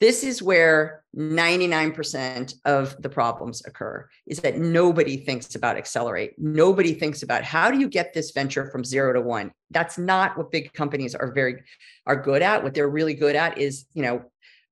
this 0.00 0.24
is 0.24 0.42
where 0.42 1.04
99% 1.16 2.54
of 2.64 3.00
the 3.02 3.08
problems 3.08 3.62
occur 3.66 4.08
is 4.26 4.40
that 4.40 4.58
nobody 4.58 5.16
thinks 5.16 5.54
about 5.54 5.76
accelerate 5.76 6.32
nobody 6.38 6.94
thinks 6.94 7.22
about 7.22 7.42
how 7.42 7.70
do 7.70 7.78
you 7.78 7.88
get 7.88 8.14
this 8.14 8.30
venture 8.30 8.70
from 8.70 8.84
0 8.84 9.14
to 9.14 9.20
1 9.20 9.50
that's 9.70 9.98
not 9.98 10.38
what 10.38 10.52
big 10.52 10.72
companies 10.72 11.14
are 11.14 11.32
very 11.32 11.62
are 12.06 12.16
good 12.16 12.42
at 12.42 12.62
what 12.62 12.74
they're 12.74 12.88
really 12.88 13.14
good 13.14 13.34
at 13.34 13.58
is 13.58 13.86
you 13.92 14.02
know 14.02 14.22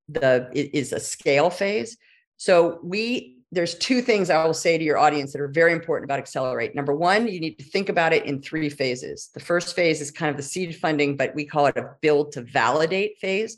the 0.08 0.48
is 0.54 0.92
a 0.92 1.00
scale 1.00 1.50
phase 1.50 1.96
so 2.36 2.78
we 2.84 3.38
there's 3.50 3.76
two 3.76 4.02
things 4.02 4.28
I 4.28 4.44
will 4.44 4.52
say 4.52 4.76
to 4.76 4.84
your 4.84 4.98
audience 4.98 5.32
that 5.32 5.40
are 5.40 5.48
very 5.48 5.72
important 5.72 6.04
about 6.04 6.18
Accelerate. 6.18 6.74
Number 6.74 6.94
one, 6.94 7.26
you 7.26 7.40
need 7.40 7.58
to 7.58 7.64
think 7.64 7.88
about 7.88 8.12
it 8.12 8.26
in 8.26 8.42
three 8.42 8.68
phases. 8.68 9.30
The 9.32 9.40
first 9.40 9.74
phase 9.74 10.02
is 10.02 10.10
kind 10.10 10.30
of 10.30 10.36
the 10.36 10.42
seed 10.42 10.76
funding, 10.76 11.16
but 11.16 11.34
we 11.34 11.46
call 11.46 11.64
it 11.66 11.76
a 11.78 11.94
build 12.02 12.32
to 12.32 12.42
validate 12.42 13.18
phase, 13.18 13.56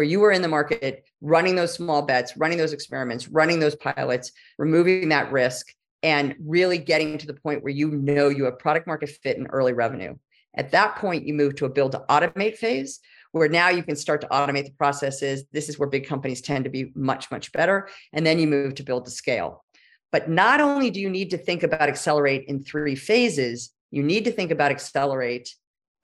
where 0.00 0.06
you 0.06 0.18
were 0.18 0.32
in 0.32 0.40
the 0.40 0.48
market 0.48 1.04
running 1.20 1.56
those 1.56 1.74
small 1.74 2.00
bets, 2.00 2.34
running 2.34 2.56
those 2.56 2.72
experiments, 2.72 3.28
running 3.28 3.60
those 3.60 3.76
pilots, 3.76 4.32
removing 4.56 5.10
that 5.10 5.30
risk, 5.30 5.74
and 6.02 6.34
really 6.42 6.78
getting 6.78 7.18
to 7.18 7.26
the 7.26 7.34
point 7.34 7.62
where 7.62 7.70
you 7.70 7.90
know 7.90 8.30
you 8.30 8.44
have 8.44 8.58
product 8.58 8.86
market 8.86 9.10
fit 9.10 9.36
and 9.36 9.46
early 9.50 9.74
revenue. 9.74 10.16
At 10.54 10.70
that 10.70 10.96
point, 10.96 11.26
you 11.26 11.34
move 11.34 11.54
to 11.56 11.66
a 11.66 11.68
build 11.68 11.92
to 11.92 12.02
automate 12.08 12.56
phase, 12.56 12.98
where 13.32 13.46
now 13.46 13.68
you 13.68 13.82
can 13.82 13.94
start 13.94 14.22
to 14.22 14.28
automate 14.28 14.64
the 14.64 14.72
processes. 14.78 15.44
This 15.52 15.68
is 15.68 15.78
where 15.78 15.86
big 15.86 16.06
companies 16.06 16.40
tend 16.40 16.64
to 16.64 16.70
be 16.70 16.92
much, 16.94 17.30
much 17.30 17.52
better. 17.52 17.90
And 18.14 18.24
then 18.24 18.38
you 18.38 18.46
move 18.46 18.76
to 18.76 18.82
build 18.82 19.04
to 19.04 19.10
scale. 19.10 19.66
But 20.12 20.30
not 20.30 20.62
only 20.62 20.90
do 20.90 20.98
you 20.98 21.10
need 21.10 21.28
to 21.32 21.36
think 21.36 21.62
about 21.62 21.90
accelerate 21.90 22.46
in 22.48 22.64
three 22.64 22.94
phases, 22.94 23.70
you 23.90 24.02
need 24.02 24.24
to 24.24 24.32
think 24.32 24.50
about 24.50 24.70
accelerate 24.70 25.54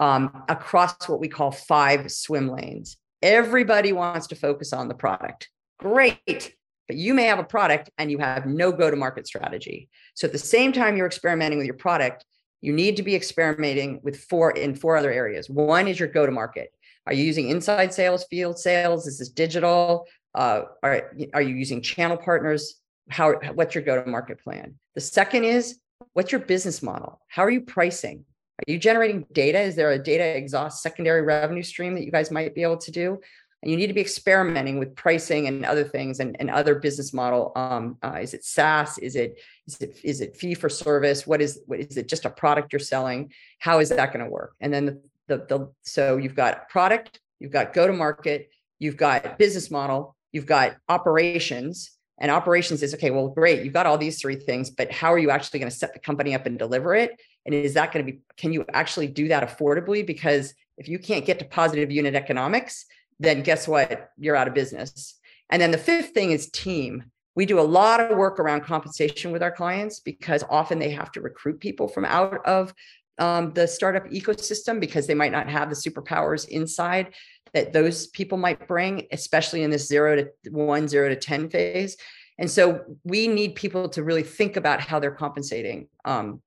um, 0.00 0.44
across 0.50 1.08
what 1.08 1.18
we 1.18 1.28
call 1.28 1.50
five 1.50 2.12
swim 2.12 2.50
lanes. 2.50 2.98
Everybody 3.22 3.92
wants 3.92 4.26
to 4.28 4.36
focus 4.36 4.72
on 4.72 4.88
the 4.88 4.94
product. 4.94 5.48
Great. 5.78 6.54
but 6.86 6.96
you 6.96 7.14
may 7.14 7.24
have 7.24 7.38
a 7.38 7.44
product 7.44 7.90
and 7.98 8.10
you 8.10 8.18
have 8.18 8.46
no 8.46 8.72
go 8.72 8.90
to 8.90 8.96
market 8.96 9.26
strategy. 9.26 9.88
So 10.14 10.26
at 10.26 10.32
the 10.32 10.38
same 10.38 10.72
time 10.72 10.96
you're 10.96 11.06
experimenting 11.06 11.58
with 11.58 11.66
your 11.66 11.76
product, 11.76 12.24
you 12.60 12.72
need 12.72 12.96
to 12.96 13.02
be 13.02 13.14
experimenting 13.14 14.00
with 14.02 14.18
four 14.24 14.52
in 14.52 14.74
four 14.74 14.96
other 14.96 15.12
areas. 15.12 15.50
One 15.50 15.88
is 15.88 15.98
your 15.98 16.08
go 16.08 16.26
to 16.26 16.32
market. 16.32 16.72
Are 17.06 17.12
you 17.12 17.24
using 17.24 17.50
inside 17.50 17.92
sales, 17.92 18.24
field 18.28 18.58
sales? 18.58 19.06
Is 19.06 19.18
this 19.18 19.28
digital? 19.28 20.06
Uh, 20.34 20.62
are, 20.82 21.12
are 21.34 21.42
you 21.42 21.54
using 21.54 21.80
channel 21.80 22.16
partners? 22.16 22.80
How, 23.08 23.34
what's 23.54 23.74
your 23.74 23.84
go 23.84 24.02
to 24.02 24.10
market 24.10 24.42
plan? 24.42 24.74
The 24.94 25.00
second 25.00 25.44
is 25.44 25.78
what's 26.14 26.32
your 26.32 26.40
business 26.40 26.82
model? 26.82 27.20
How 27.28 27.42
are 27.42 27.50
you 27.50 27.60
pricing? 27.60 28.24
Are 28.58 28.72
you 28.72 28.78
generating 28.78 29.26
data? 29.32 29.60
Is 29.60 29.76
there 29.76 29.90
a 29.90 29.98
data 29.98 30.24
exhaust 30.24 30.82
secondary 30.82 31.22
revenue 31.22 31.62
stream 31.62 31.94
that 31.94 32.04
you 32.04 32.10
guys 32.10 32.30
might 32.30 32.54
be 32.54 32.62
able 32.62 32.78
to 32.78 32.90
do? 32.90 33.20
And 33.62 33.70
you 33.70 33.76
need 33.76 33.88
to 33.88 33.94
be 33.94 34.00
experimenting 34.00 34.78
with 34.78 34.94
pricing 34.94 35.46
and 35.46 35.64
other 35.64 35.84
things 35.84 36.20
and, 36.20 36.36
and 36.38 36.50
other 36.50 36.76
business 36.76 37.12
model. 37.12 37.52
Um, 37.56 37.98
uh, 38.02 38.18
is 38.20 38.32
it 38.32 38.44
SaaS? 38.44 38.98
Is 38.98 39.16
it 39.16 39.40
is 39.66 39.78
it 39.80 40.00
is 40.04 40.20
it 40.20 40.36
fee 40.36 40.54
for 40.54 40.68
service? 40.68 41.26
What 41.26 41.40
is 41.42 41.60
what 41.66 41.80
is 41.80 41.96
it 41.96 42.08
just 42.08 42.24
a 42.24 42.30
product 42.30 42.72
you're 42.72 42.80
selling? 42.80 43.32
How 43.58 43.80
is 43.80 43.88
that 43.90 44.12
going 44.12 44.24
to 44.24 44.30
work? 44.30 44.54
And 44.60 44.72
then 44.72 44.86
the, 44.86 45.00
the 45.28 45.36
the 45.46 45.72
so 45.82 46.16
you've 46.16 46.36
got 46.36 46.68
product, 46.68 47.20
you've 47.40 47.52
got 47.52 47.72
go 47.72 47.86
to 47.86 47.92
market, 47.92 48.50
you've 48.78 48.96
got 48.96 49.38
business 49.38 49.70
model, 49.70 50.16
you've 50.32 50.46
got 50.46 50.76
operations, 50.88 51.96
and 52.18 52.30
operations 52.30 52.82
is 52.82 52.94
okay 52.94 53.10
well 53.10 53.28
great 53.28 53.62
you've 53.64 53.74
got 53.74 53.86
all 53.86 53.98
these 53.98 54.20
three 54.20 54.36
things 54.36 54.70
but 54.70 54.90
how 54.90 55.12
are 55.12 55.18
you 55.18 55.30
actually 55.30 55.60
going 55.60 55.70
to 55.70 55.76
set 55.76 55.92
the 55.92 55.98
company 55.98 56.34
up 56.34 56.46
and 56.46 56.58
deliver 56.58 56.94
it 56.94 57.20
and 57.46 57.54
is 57.54 57.74
that 57.74 57.92
going 57.92 58.04
to 58.04 58.12
be 58.12 58.20
can 58.36 58.52
you 58.52 58.66
actually 58.74 59.06
do 59.06 59.28
that 59.28 59.48
affordably? 59.48 60.06
Because 60.06 60.52
if 60.76 60.88
you 60.88 60.98
can't 60.98 61.24
get 61.24 61.38
to 61.38 61.46
positive 61.46 61.90
unit 61.90 62.14
economics 62.14 62.84
then 63.18 63.42
guess 63.42 63.66
what? 63.66 64.10
You're 64.18 64.36
out 64.36 64.48
of 64.48 64.54
business. 64.54 65.18
And 65.50 65.60
then 65.62 65.70
the 65.70 65.78
fifth 65.78 66.10
thing 66.10 66.32
is 66.32 66.50
team. 66.50 67.04
We 67.34 67.46
do 67.46 67.60
a 67.60 67.62
lot 67.62 68.00
of 68.00 68.16
work 68.16 68.40
around 68.40 68.62
compensation 68.62 69.30
with 69.30 69.42
our 69.42 69.52
clients 69.52 70.00
because 70.00 70.42
often 70.48 70.78
they 70.78 70.90
have 70.90 71.12
to 71.12 71.20
recruit 71.20 71.60
people 71.60 71.86
from 71.86 72.04
out 72.04 72.44
of 72.46 72.72
um, 73.18 73.52
the 73.52 73.66
startup 73.66 74.06
ecosystem 74.06 74.80
because 74.80 75.06
they 75.06 75.14
might 75.14 75.32
not 75.32 75.48
have 75.48 75.68
the 75.68 75.76
superpowers 75.76 76.48
inside 76.48 77.14
that 77.54 77.72
those 77.72 78.08
people 78.08 78.36
might 78.36 78.66
bring, 78.66 79.06
especially 79.12 79.62
in 79.62 79.70
this 79.70 79.86
zero 79.86 80.16
to 80.16 80.50
one, 80.50 80.88
zero 80.88 81.08
to 81.08 81.16
10 81.16 81.48
phase. 81.48 81.96
And 82.38 82.50
so 82.50 82.84
we 83.04 83.28
need 83.28 83.54
people 83.54 83.88
to 83.90 84.02
really 84.02 84.22
think 84.22 84.56
about 84.56 84.80
how 84.80 84.98
they're 84.98 85.10
compensating 85.10 85.88
um, 86.04 86.42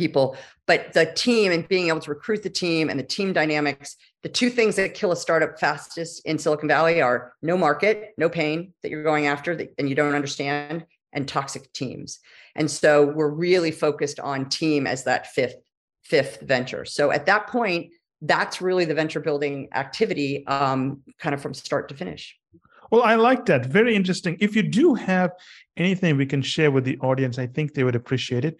people. 0.00 0.36
But 0.66 0.92
the 0.92 1.06
team 1.06 1.52
and 1.52 1.68
being 1.68 1.88
able 1.88 2.00
to 2.00 2.10
recruit 2.10 2.42
the 2.42 2.50
team 2.50 2.88
and 2.88 2.98
the 2.98 3.04
team 3.04 3.32
dynamics, 3.32 3.96
the 4.22 4.28
two 4.28 4.50
things 4.50 4.76
that 4.76 4.94
kill 4.94 5.12
a 5.12 5.16
startup 5.16 5.60
fastest 5.60 6.22
in 6.24 6.38
Silicon 6.38 6.68
Valley 6.68 7.02
are 7.02 7.34
no 7.42 7.56
market, 7.56 8.14
no 8.16 8.28
pain 8.28 8.72
that 8.82 8.90
you're 8.90 9.04
going 9.04 9.26
after 9.26 9.50
and 9.78 9.88
you 9.88 9.94
don't 9.94 10.14
understand, 10.14 10.86
and 11.12 11.28
toxic 11.28 11.72
teams. 11.72 12.20
And 12.54 12.70
so 12.70 13.04
we're 13.04 13.30
really 13.48 13.72
focused 13.72 14.18
on 14.20 14.48
team 14.48 14.86
as 14.86 15.04
that 15.04 15.26
fifth 15.28 15.56
fifth 16.02 16.40
venture. 16.40 16.84
So 16.84 17.10
at 17.10 17.26
that 17.26 17.46
point, 17.46 17.92
that's 18.22 18.60
really 18.60 18.84
the 18.84 18.94
venture 18.94 19.20
building 19.20 19.68
activity, 19.74 20.46
um, 20.46 21.02
kind 21.18 21.34
of 21.34 21.40
from 21.40 21.54
start 21.54 21.88
to 21.90 21.94
finish. 21.94 22.36
Well, 22.90 23.02
I 23.02 23.14
like 23.14 23.46
that. 23.46 23.66
Very 23.66 23.94
interesting. 23.94 24.36
If 24.40 24.56
you 24.56 24.62
do 24.62 24.94
have 24.94 25.30
anything 25.76 26.16
we 26.16 26.26
can 26.26 26.42
share 26.42 26.70
with 26.70 26.84
the 26.84 26.98
audience, 26.98 27.38
I 27.38 27.46
think 27.46 27.74
they 27.74 27.84
would 27.84 27.94
appreciate 27.94 28.44
it. 28.44 28.56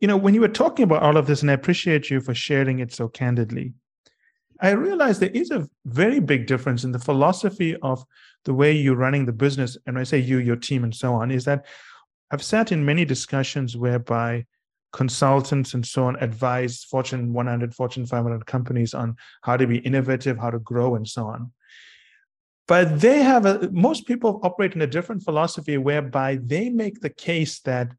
You 0.00 0.08
know, 0.08 0.16
when 0.16 0.34
you 0.34 0.40
were 0.40 0.48
talking 0.48 0.82
about 0.82 1.02
all 1.02 1.16
of 1.16 1.26
this, 1.26 1.42
and 1.42 1.50
I 1.50 1.54
appreciate 1.54 2.10
you 2.10 2.20
for 2.20 2.34
sharing 2.34 2.78
it 2.78 2.92
so 2.92 3.08
candidly, 3.08 3.74
I 4.60 4.70
realized 4.70 5.20
there 5.20 5.30
is 5.30 5.50
a 5.50 5.68
very 5.84 6.20
big 6.20 6.46
difference 6.46 6.84
in 6.84 6.92
the 6.92 6.98
philosophy 6.98 7.76
of 7.82 8.04
the 8.44 8.54
way 8.54 8.72
you're 8.72 8.96
running 8.96 9.26
the 9.26 9.32
business. 9.32 9.76
And 9.86 9.98
I 9.98 10.04
say 10.04 10.18
you, 10.18 10.38
your 10.38 10.56
team, 10.56 10.84
and 10.84 10.94
so 10.94 11.14
on, 11.14 11.30
is 11.30 11.44
that 11.44 11.66
I've 12.30 12.42
sat 12.42 12.72
in 12.72 12.84
many 12.84 13.04
discussions 13.04 13.76
whereby 13.76 14.46
consultants 14.92 15.74
and 15.74 15.86
so 15.86 16.04
on 16.04 16.16
advise 16.16 16.84
Fortune 16.84 17.32
100, 17.32 17.74
Fortune 17.74 18.06
500 18.06 18.44
companies 18.46 18.94
on 18.94 19.16
how 19.42 19.56
to 19.56 19.66
be 19.66 19.78
innovative, 19.78 20.38
how 20.38 20.50
to 20.50 20.58
grow, 20.58 20.94
and 20.94 21.06
so 21.06 21.26
on. 21.26 21.52
But 22.66 23.00
they 23.00 23.22
have 23.22 23.46
a, 23.46 23.68
most 23.72 24.06
people 24.06 24.40
operate 24.42 24.74
in 24.74 24.82
a 24.82 24.86
different 24.86 25.22
philosophy 25.22 25.76
whereby 25.76 26.38
they 26.42 26.70
make 26.70 27.00
the 27.00 27.10
case 27.10 27.60
that 27.60 27.92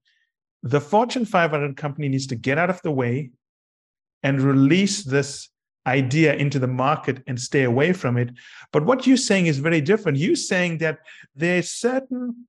the 0.63 0.81
Fortune 0.81 1.25
500 1.25 1.75
company 1.77 2.09
needs 2.09 2.27
to 2.27 2.35
get 2.35 2.57
out 2.57 2.69
of 2.69 2.81
the 2.81 2.91
way 2.91 3.31
and 4.23 4.41
release 4.41 5.03
this 5.03 5.49
idea 5.87 6.35
into 6.35 6.59
the 6.59 6.67
market 6.67 7.23
and 7.27 7.39
stay 7.39 7.63
away 7.63 7.91
from 7.93 8.17
it. 8.17 8.29
But 8.71 8.85
what 8.85 9.07
you're 9.07 9.17
saying 9.17 9.47
is 9.47 9.57
very 9.57 9.81
different. 9.81 10.17
You're 10.17 10.35
saying 10.35 10.77
that 10.79 10.99
there's 11.35 11.71
certain 11.71 12.47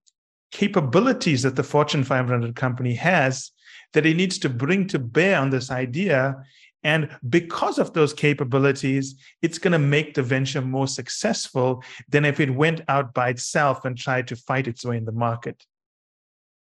capabilities 0.50 1.42
that 1.42 1.56
the 1.56 1.62
Fortune 1.62 2.04
500 2.04 2.54
company 2.54 2.94
has 2.94 3.50
that 3.94 4.06
it 4.06 4.16
needs 4.16 4.38
to 4.38 4.48
bring 4.48 4.86
to 4.88 4.98
bear 4.98 5.38
on 5.38 5.50
this 5.50 5.70
idea. 5.70 6.36
And 6.84 7.08
because 7.28 7.78
of 7.78 7.92
those 7.92 8.12
capabilities, 8.12 9.14
it's 9.40 9.58
going 9.58 9.72
to 9.72 9.78
make 9.78 10.14
the 10.14 10.22
venture 10.22 10.60
more 10.60 10.88
successful 10.88 11.82
than 12.08 12.24
if 12.24 12.40
it 12.40 12.54
went 12.54 12.82
out 12.88 13.14
by 13.14 13.30
itself 13.30 13.84
and 13.84 13.96
tried 13.96 14.28
to 14.28 14.36
fight 14.36 14.66
its 14.66 14.84
way 14.84 14.96
in 14.96 15.04
the 15.04 15.12
market. 15.12 15.64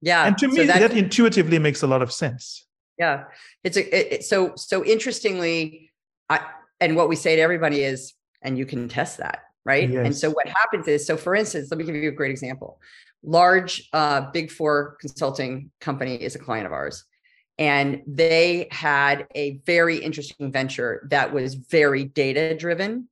Yeah. 0.01 0.27
And 0.27 0.39
to 0.39 0.49
me, 0.49 0.57
so 0.57 0.67
that 0.67 0.93
intuitively 0.93 1.59
makes 1.59 1.83
a 1.83 1.87
lot 1.87 2.03
of 2.03 2.13
sense. 2.13 2.65
Yeah. 2.99 3.25
It's 3.65 3.77
a, 3.77 4.15
it, 4.17 4.25
so, 4.25 4.53
so 4.57 4.85
interestingly, 4.85 5.93
I, 6.29 6.41
and 6.81 6.97
what 6.97 7.09
we 7.09 7.17
say 7.17 7.37
to 7.37 7.43
everybody 7.43 7.83
is, 7.83 8.15
and 8.43 8.57
you 8.57 8.67
can 8.67 8.89
test 8.89 9.19
that, 9.19 9.41
right? 9.65 9.89
Yes. 9.89 10.07
And 10.07 10.17
so 10.17 10.31
what 10.31 10.47
happens 10.49 10.87
is, 10.87 11.07
so 11.07 11.17
for 11.17 11.35
instance, 11.35 11.71
let 11.71 11.79
me 11.79 11.85
give 11.85 11.95
you 11.97 12.09
a 12.09 12.13
great 12.13 12.31
example. 12.31 12.81
Large 13.25 13.89
uh, 13.93 14.31
big 14.33 14.51
four 14.51 14.97
consulting 15.01 15.71
company 15.81 16.15
is 16.15 16.37
a 16.37 16.39
client 16.39 16.67
of 16.67 16.73
ours 16.73 17.05
and 17.59 18.03
they 18.07 18.69
had 18.71 19.27
a 19.35 19.61
very 19.67 19.99
interesting 19.99 20.53
venture 20.53 21.07
that 21.11 21.33
was 21.33 21.55
very 21.55 22.05
data 22.05 22.57
driven. 22.57 23.09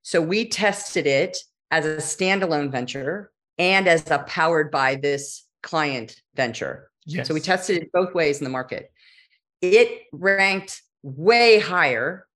So 0.00 0.20
we 0.20 0.48
tested 0.48 1.06
it 1.06 1.36
as 1.70 1.84
a 1.84 1.96
standalone 1.96 2.72
venture 2.72 3.30
and 3.58 3.86
as 3.86 4.10
a 4.10 4.20
powered 4.20 4.70
by 4.70 4.94
this 4.94 5.41
client 5.62 6.20
venture. 6.34 6.90
Yes. 7.04 7.28
So 7.28 7.34
we 7.34 7.40
tested 7.40 7.82
it 7.82 7.92
both 7.92 8.14
ways 8.14 8.38
in 8.38 8.44
the 8.44 8.50
market. 8.50 8.92
It 9.60 10.02
ranked 10.12 10.82
way 11.02 11.58
higher 11.58 12.26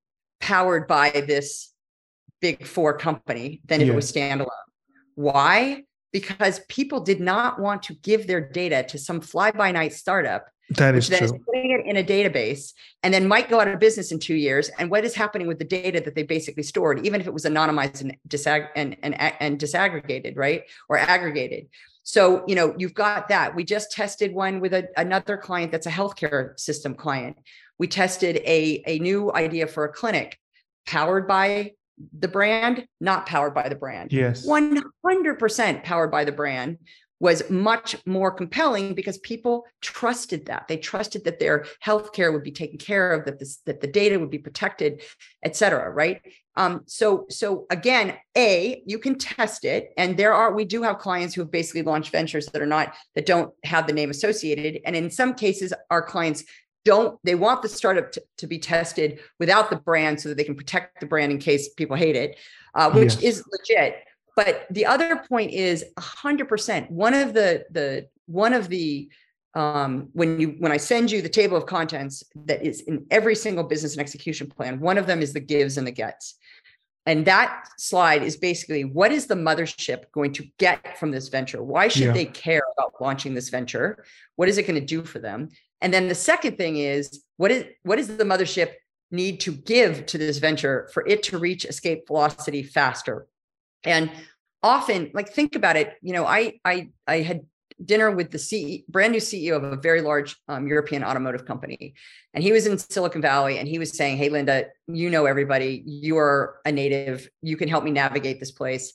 powered 0.40 0.86
by 0.86 1.10
this 1.10 1.72
big 2.40 2.66
four 2.66 2.98
company 2.98 3.60
than 3.64 3.80
if 3.80 3.88
it 3.88 3.94
was 3.94 4.10
standalone. 4.12 4.48
Why? 5.14 5.84
Because 6.12 6.60
people 6.68 7.00
did 7.00 7.20
not 7.20 7.60
want 7.60 7.84
to 7.84 7.94
give 7.94 8.26
their 8.26 8.40
data 8.40 8.84
to 8.88 8.98
some 8.98 9.20
fly 9.20 9.50
by 9.50 9.72
night 9.72 9.92
startup 9.92 10.46
that 10.70 10.96
is 10.96 11.08
true. 11.08 11.38
putting 11.46 11.70
it 11.70 11.86
in 11.86 11.96
a 11.96 12.02
database 12.02 12.72
and 13.02 13.14
then 13.14 13.28
might 13.28 13.48
go 13.48 13.60
out 13.60 13.68
of 13.68 13.78
business 13.78 14.10
in 14.10 14.18
two 14.18 14.34
years. 14.34 14.68
And 14.78 14.90
what 14.90 15.04
is 15.04 15.14
happening 15.14 15.46
with 15.46 15.58
the 15.58 15.64
data 15.64 16.00
that 16.00 16.14
they 16.14 16.24
basically 16.24 16.64
stored, 16.64 17.06
even 17.06 17.20
if 17.20 17.26
it 17.26 17.32
was 17.32 17.44
anonymized 17.44 18.00
and, 18.00 18.16
disag- 18.28 18.70
and, 18.74 18.96
and, 19.02 19.14
and 19.14 19.58
disaggregated, 19.60 20.36
right? 20.36 20.64
Or 20.88 20.98
aggregated. 20.98 21.68
So, 22.06 22.44
you 22.46 22.54
know, 22.54 22.72
you've 22.78 22.94
got 22.94 23.28
that. 23.30 23.56
We 23.56 23.64
just 23.64 23.90
tested 23.90 24.32
one 24.32 24.60
with 24.60 24.72
a, 24.72 24.88
another 24.96 25.36
client 25.36 25.72
that's 25.72 25.86
a 25.86 25.90
healthcare 25.90 26.58
system 26.58 26.94
client. 26.94 27.36
We 27.80 27.88
tested 27.88 28.36
a, 28.36 28.80
a 28.86 29.00
new 29.00 29.32
idea 29.34 29.66
for 29.66 29.84
a 29.84 29.92
clinic 29.92 30.38
powered 30.86 31.26
by 31.26 31.72
the 32.16 32.28
brand, 32.28 32.86
not 33.00 33.26
powered 33.26 33.54
by 33.54 33.68
the 33.68 33.74
brand. 33.74 34.12
Yes. 34.12 34.46
100% 34.46 35.82
powered 35.82 36.12
by 36.12 36.24
the 36.24 36.30
brand 36.30 36.78
was 37.18 37.50
much 37.50 37.96
more 38.06 38.30
compelling 38.30 38.94
because 38.94 39.18
people 39.18 39.64
trusted 39.80 40.46
that 40.46 40.68
they 40.68 40.76
trusted 40.76 41.24
that 41.24 41.40
their 41.40 41.66
healthcare 41.84 42.32
would 42.32 42.44
be 42.44 42.52
taken 42.52 42.78
care 42.78 43.12
of 43.12 43.24
that 43.24 43.38
this 43.38 43.56
that 43.64 43.80
the 43.80 43.86
data 43.86 44.18
would 44.18 44.28
be 44.28 44.38
protected 44.38 45.00
et 45.42 45.56
cetera 45.56 45.90
right 45.90 46.20
um, 46.56 46.82
so 46.86 47.26
so 47.28 47.66
again 47.70 48.14
a 48.36 48.82
you 48.86 48.98
can 48.98 49.16
test 49.16 49.64
it 49.64 49.92
and 49.96 50.16
there 50.16 50.32
are 50.32 50.54
we 50.54 50.64
do 50.64 50.82
have 50.82 50.98
clients 50.98 51.34
who 51.34 51.40
have 51.42 51.50
basically 51.50 51.82
launched 51.82 52.10
ventures 52.10 52.46
that 52.46 52.62
are 52.62 52.66
not 52.66 52.94
that 53.14 53.26
don't 53.26 53.52
have 53.64 53.86
the 53.86 53.92
name 53.92 54.10
associated 54.10 54.80
and 54.84 54.96
in 54.96 55.10
some 55.10 55.34
cases 55.34 55.72
our 55.90 56.02
clients 56.02 56.44
don't 56.84 57.18
they 57.24 57.34
want 57.34 57.62
the 57.62 57.68
startup 57.68 58.12
to, 58.12 58.22
to 58.38 58.46
be 58.46 58.58
tested 58.58 59.20
without 59.38 59.70
the 59.70 59.76
brand 59.76 60.20
so 60.20 60.28
that 60.28 60.36
they 60.36 60.44
can 60.44 60.54
protect 60.54 61.00
the 61.00 61.06
brand 61.06 61.32
in 61.32 61.38
case 61.38 61.68
people 61.74 61.96
hate 61.96 62.16
it 62.16 62.38
uh, 62.74 62.90
which 62.90 63.14
yes. 63.16 63.22
is 63.22 63.44
legit 63.50 64.04
but 64.34 64.66
the 64.70 64.86
other 64.86 65.16
point 65.28 65.50
is 65.50 65.84
100% 65.98 66.90
one 66.90 67.14
of 67.14 67.34
the 67.34 67.64
the 67.70 68.08
one 68.26 68.52
of 68.52 68.68
the 68.68 69.08
um, 69.56 70.10
when 70.12 70.38
you 70.38 70.48
when 70.58 70.70
I 70.70 70.76
send 70.76 71.10
you 71.10 71.22
the 71.22 71.30
table 71.30 71.56
of 71.56 71.64
contents 71.64 72.22
that 72.44 72.62
is 72.62 72.82
in 72.82 73.06
every 73.10 73.34
single 73.34 73.64
business 73.64 73.94
and 73.94 74.02
execution 74.02 74.48
plan, 74.48 74.80
one 74.80 74.98
of 74.98 75.06
them 75.06 75.22
is 75.22 75.32
the 75.32 75.40
gives 75.40 75.78
and 75.78 75.86
the 75.86 75.92
gets. 75.92 76.34
And 77.06 77.24
that 77.26 77.68
slide 77.78 78.22
is 78.22 78.36
basically 78.36 78.84
what 78.84 79.12
is 79.12 79.26
the 79.26 79.36
mothership 79.36 80.10
going 80.12 80.32
to 80.34 80.44
get 80.58 80.98
from 80.98 81.12
this 81.12 81.28
venture? 81.28 81.62
Why 81.62 81.88
should 81.88 82.06
yeah. 82.06 82.12
they 82.12 82.24
care 82.24 82.62
about 82.76 83.00
launching 83.00 83.34
this 83.34 83.48
venture? 83.48 84.04
What 84.34 84.48
is 84.48 84.58
it 84.58 84.66
going 84.66 84.80
to 84.80 84.86
do 84.86 85.04
for 85.04 85.20
them? 85.20 85.48
And 85.80 85.94
then 85.94 86.08
the 86.08 86.14
second 86.14 86.58
thing 86.58 86.78
is 86.78 87.22
what 87.36 87.50
is 87.50 87.64
what 87.84 87.98
is 87.98 88.16
the 88.16 88.24
mothership 88.24 88.72
need 89.12 89.40
to 89.40 89.52
give 89.52 90.06
to 90.06 90.18
this 90.18 90.38
venture 90.38 90.90
for 90.92 91.06
it 91.06 91.22
to 91.24 91.38
reach 91.38 91.64
escape 91.64 92.08
velocity 92.08 92.64
faster? 92.64 93.26
And 93.84 94.10
often 94.62 95.10
like 95.14 95.32
think 95.32 95.54
about 95.54 95.76
it 95.76 95.94
you 96.02 96.12
know 96.12 96.26
i 96.26 96.54
i 96.64 96.88
i 97.06 97.20
had 97.20 97.40
dinner 97.84 98.10
with 98.10 98.30
the 98.30 98.38
CE, 98.38 98.82
brand 98.88 99.12
new 99.12 99.20
ceo 99.20 99.56
of 99.56 99.64
a 99.64 99.76
very 99.76 100.00
large 100.00 100.36
um, 100.48 100.66
european 100.66 101.04
automotive 101.04 101.44
company 101.44 101.94
and 102.34 102.42
he 102.42 102.52
was 102.52 102.66
in 102.66 102.78
silicon 102.78 103.20
valley 103.20 103.58
and 103.58 103.68
he 103.68 103.78
was 103.78 103.96
saying 103.96 104.16
hey 104.16 104.28
linda 104.28 104.66
you 104.86 105.10
know 105.10 105.26
everybody 105.26 105.82
you 105.86 106.16
are 106.16 106.58
a 106.64 106.72
native 106.72 107.28
you 107.42 107.56
can 107.56 107.68
help 107.68 107.84
me 107.84 107.90
navigate 107.90 108.40
this 108.40 108.50
place 108.50 108.92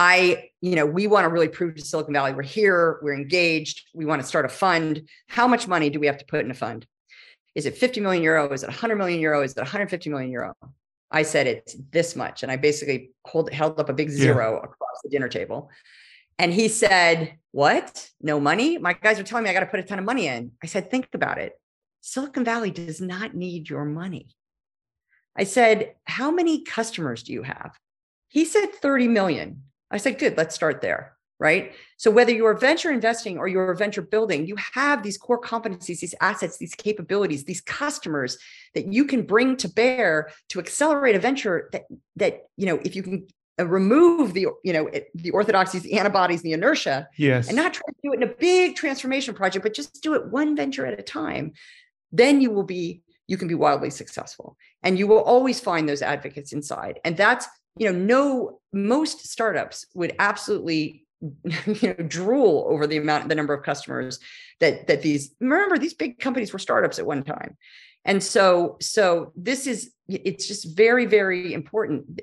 I, 0.00 0.50
you 0.60 0.76
know, 0.76 0.86
we 0.86 1.08
want 1.08 1.24
to 1.24 1.28
really 1.28 1.48
prove 1.48 1.74
to 1.74 1.84
Silicon 1.84 2.14
Valley 2.14 2.32
we're 2.32 2.44
here, 2.44 3.00
we're 3.02 3.16
engaged, 3.16 3.88
we 3.92 4.04
want 4.04 4.22
to 4.22 4.28
start 4.28 4.44
a 4.44 4.48
fund. 4.48 5.08
How 5.26 5.48
much 5.48 5.66
money 5.66 5.90
do 5.90 5.98
we 5.98 6.06
have 6.06 6.18
to 6.18 6.24
put 6.24 6.44
in 6.44 6.52
a 6.52 6.54
fund? 6.54 6.86
Is 7.56 7.66
it 7.66 7.76
50 7.76 8.00
million 8.00 8.22
euro? 8.22 8.52
Is 8.52 8.62
it 8.62 8.68
100 8.68 8.94
million 8.94 9.18
euro? 9.18 9.42
Is 9.42 9.52
it 9.52 9.58
150 9.58 10.10
million 10.10 10.30
euro? 10.30 10.54
I 11.10 11.22
said 11.22 11.48
it's 11.48 11.74
this 11.90 12.14
much. 12.14 12.44
And 12.44 12.52
I 12.52 12.56
basically 12.56 13.10
hold, 13.24 13.50
held 13.52 13.80
up 13.80 13.88
a 13.88 13.92
big 13.92 14.10
zero 14.10 14.52
yeah. 14.52 14.58
across 14.58 15.02
the 15.02 15.10
dinner 15.10 15.28
table. 15.28 15.68
And 16.38 16.52
he 16.52 16.68
said, 16.68 17.38
What? 17.52 18.10
No 18.20 18.40
money? 18.40 18.78
My 18.78 18.92
guys 18.92 19.18
are 19.18 19.24
telling 19.24 19.44
me 19.44 19.50
I 19.50 19.54
got 19.54 19.60
to 19.60 19.66
put 19.66 19.80
a 19.80 19.84
ton 19.84 19.98
of 19.98 20.04
money 20.04 20.28
in. 20.28 20.52
I 20.62 20.66
said, 20.66 20.90
Think 20.90 21.08
about 21.14 21.38
it. 21.38 21.60
Silicon 22.00 22.44
Valley 22.44 22.70
does 22.70 23.00
not 23.00 23.34
need 23.34 23.68
your 23.68 23.84
money. 23.84 24.28
I 25.36 25.44
said, 25.44 25.94
How 26.04 26.30
many 26.30 26.62
customers 26.62 27.22
do 27.22 27.32
you 27.32 27.42
have? 27.42 27.78
He 28.28 28.44
said 28.44 28.72
30 28.74 29.08
million. 29.08 29.62
I 29.90 29.96
said, 29.96 30.18
good, 30.18 30.36
let's 30.36 30.54
start 30.54 30.80
there. 30.80 31.14
Right. 31.40 31.74
So 31.98 32.10
whether 32.10 32.32
you're 32.32 32.54
venture 32.54 32.90
investing 32.90 33.38
or 33.38 33.46
you're 33.46 33.72
venture 33.74 34.02
building, 34.02 34.48
you 34.48 34.56
have 34.74 35.04
these 35.04 35.16
core 35.16 35.40
competencies, 35.40 36.00
these 36.00 36.14
assets, 36.20 36.58
these 36.58 36.74
capabilities, 36.74 37.44
these 37.44 37.60
customers 37.60 38.38
that 38.74 38.92
you 38.92 39.04
can 39.04 39.22
bring 39.22 39.56
to 39.58 39.68
bear 39.68 40.30
to 40.48 40.58
accelerate 40.58 41.14
a 41.14 41.20
venture 41.20 41.68
that 41.70 41.84
that, 42.16 42.48
you 42.56 42.66
know, 42.66 42.80
if 42.84 42.96
you 42.96 43.04
can 43.04 43.28
Uh, 43.58 43.66
remove 43.66 44.34
the 44.34 44.46
you 44.62 44.72
know 44.72 44.90
the 45.14 45.30
orthodoxies 45.30 45.82
the 45.82 45.98
antibodies 45.98 46.42
the 46.42 46.52
inertia 46.52 47.08
yes. 47.16 47.48
and 47.48 47.56
not 47.56 47.74
try 47.74 47.86
to 47.88 47.94
do 48.02 48.12
it 48.12 48.22
in 48.22 48.22
a 48.22 48.34
big 48.34 48.76
transformation 48.76 49.34
project 49.34 49.62
but 49.62 49.74
just 49.74 50.02
do 50.02 50.14
it 50.14 50.26
one 50.26 50.54
venture 50.54 50.86
at 50.86 50.98
a 50.98 51.02
time 51.02 51.52
then 52.12 52.40
you 52.40 52.50
will 52.50 52.62
be 52.62 53.02
you 53.28 53.36
can 53.36 53.46
be 53.46 53.54
wildly 53.54 53.90
successful. 53.90 54.56
And 54.82 54.98
you 54.98 55.06
will 55.06 55.20
always 55.20 55.60
find 55.60 55.88
those 55.88 56.02
advocates 56.02 56.52
inside. 56.52 56.98
And 57.04 57.16
that's 57.16 57.46
you 57.76 57.92
know, 57.92 57.96
no, 57.96 58.60
most 58.72 59.28
startups 59.28 59.86
would 59.94 60.16
absolutely 60.18 61.06
you 61.20 61.94
know 61.98 62.04
drool 62.08 62.66
over 62.68 62.86
the 62.86 62.96
amount 62.96 63.28
the 63.28 63.34
number 63.34 63.54
of 63.54 63.64
customers 63.64 64.18
that 64.60 64.86
that 64.88 65.02
these 65.02 65.34
remember 65.40 65.78
these 65.78 65.94
big 65.94 66.18
companies 66.18 66.52
were 66.52 66.58
startups 66.58 66.98
at 66.98 67.06
one 67.06 67.22
time. 67.22 67.56
And 68.04 68.22
so 68.22 68.78
so 68.80 69.32
this 69.36 69.66
is 69.66 69.92
it's 70.08 70.48
just 70.48 70.76
very 70.76 71.06
very 71.06 71.52
important 71.52 72.20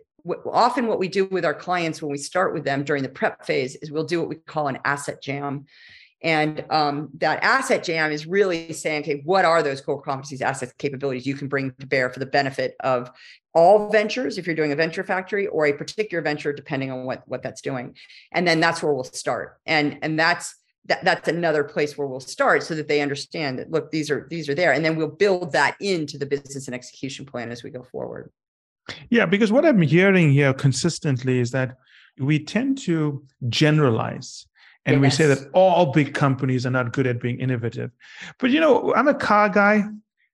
often 0.51 0.87
what 0.87 0.99
we 0.99 1.07
do 1.07 1.25
with 1.25 1.45
our 1.45 1.53
clients 1.53 2.01
when 2.01 2.11
we 2.11 2.17
start 2.17 2.53
with 2.53 2.63
them 2.63 2.83
during 2.83 3.03
the 3.03 3.09
prep 3.09 3.45
phase 3.45 3.75
is 3.77 3.91
we'll 3.91 4.03
do 4.03 4.19
what 4.19 4.29
we 4.29 4.35
call 4.35 4.67
an 4.67 4.79
asset 4.85 5.21
jam 5.21 5.65
and 6.25 6.65
um, 6.71 7.09
that 7.19 7.43
asset 7.43 7.83
jam 7.83 8.11
is 8.11 8.25
really 8.25 8.73
saying, 8.73 9.03
okay, 9.03 9.21
what 9.25 9.45
are 9.45 9.61
those 9.61 9.79
core 9.79 10.01
competencies, 10.01 10.41
assets, 10.41 10.73
capabilities 10.79 11.27
you 11.27 11.35
can 11.35 11.47
bring 11.47 11.71
to 11.79 11.85
bear 11.85 12.09
for 12.09 12.17
the 12.17 12.25
benefit 12.25 12.75
of 12.79 13.11
all 13.53 13.89
ventures, 13.89 14.39
if 14.39 14.47
you're 14.47 14.55
doing 14.55 14.71
a 14.71 14.75
venture 14.75 15.03
factory 15.03 15.45
or 15.45 15.67
a 15.67 15.73
particular 15.73 16.23
venture, 16.23 16.51
depending 16.51 16.91
on 16.91 17.05
what, 17.05 17.21
what 17.27 17.43
that's 17.43 17.61
doing. 17.61 17.95
And 18.31 18.47
then 18.47 18.59
that's 18.59 18.81
where 18.81 18.91
we'll 18.91 19.03
start. 19.03 19.59
And, 19.67 19.99
and 20.01 20.19
that's, 20.19 20.55
that, 20.85 21.03
that's 21.03 21.27
another 21.27 21.63
place 21.63 21.95
where 21.95 22.07
we'll 22.07 22.19
start 22.19 22.63
so 22.63 22.73
that 22.73 22.87
they 22.87 23.01
understand 23.01 23.59
that, 23.59 23.69
look, 23.69 23.91
these 23.91 24.09
are, 24.09 24.25
these 24.29 24.49
are 24.49 24.55
there. 24.55 24.73
And 24.73 24.83
then 24.83 24.95
we'll 24.95 25.09
build 25.09 25.51
that 25.51 25.77
into 25.79 26.17
the 26.17 26.25
business 26.25 26.67
and 26.67 26.73
execution 26.73 27.27
plan 27.27 27.51
as 27.51 27.63
we 27.63 27.69
go 27.69 27.83
forward. 27.83 28.31
Yeah, 29.09 29.25
because 29.25 29.51
what 29.51 29.65
I'm 29.65 29.81
hearing 29.81 30.31
here 30.31 30.53
consistently 30.53 31.39
is 31.39 31.51
that 31.51 31.77
we 32.19 32.39
tend 32.39 32.77
to 32.79 33.25
generalize 33.49 34.47
and 34.85 35.01
yes. 35.01 35.01
we 35.01 35.09
say 35.09 35.27
that 35.27 35.49
all 35.53 35.91
big 35.91 36.13
companies 36.13 36.65
are 36.65 36.71
not 36.71 36.93
good 36.93 37.07
at 37.07 37.19
being 37.19 37.39
innovative. 37.39 37.91
But 38.39 38.51
you 38.51 38.59
know, 38.59 38.93
I'm 38.93 39.07
a 39.07 39.15
car 39.15 39.49
guy, 39.49 39.83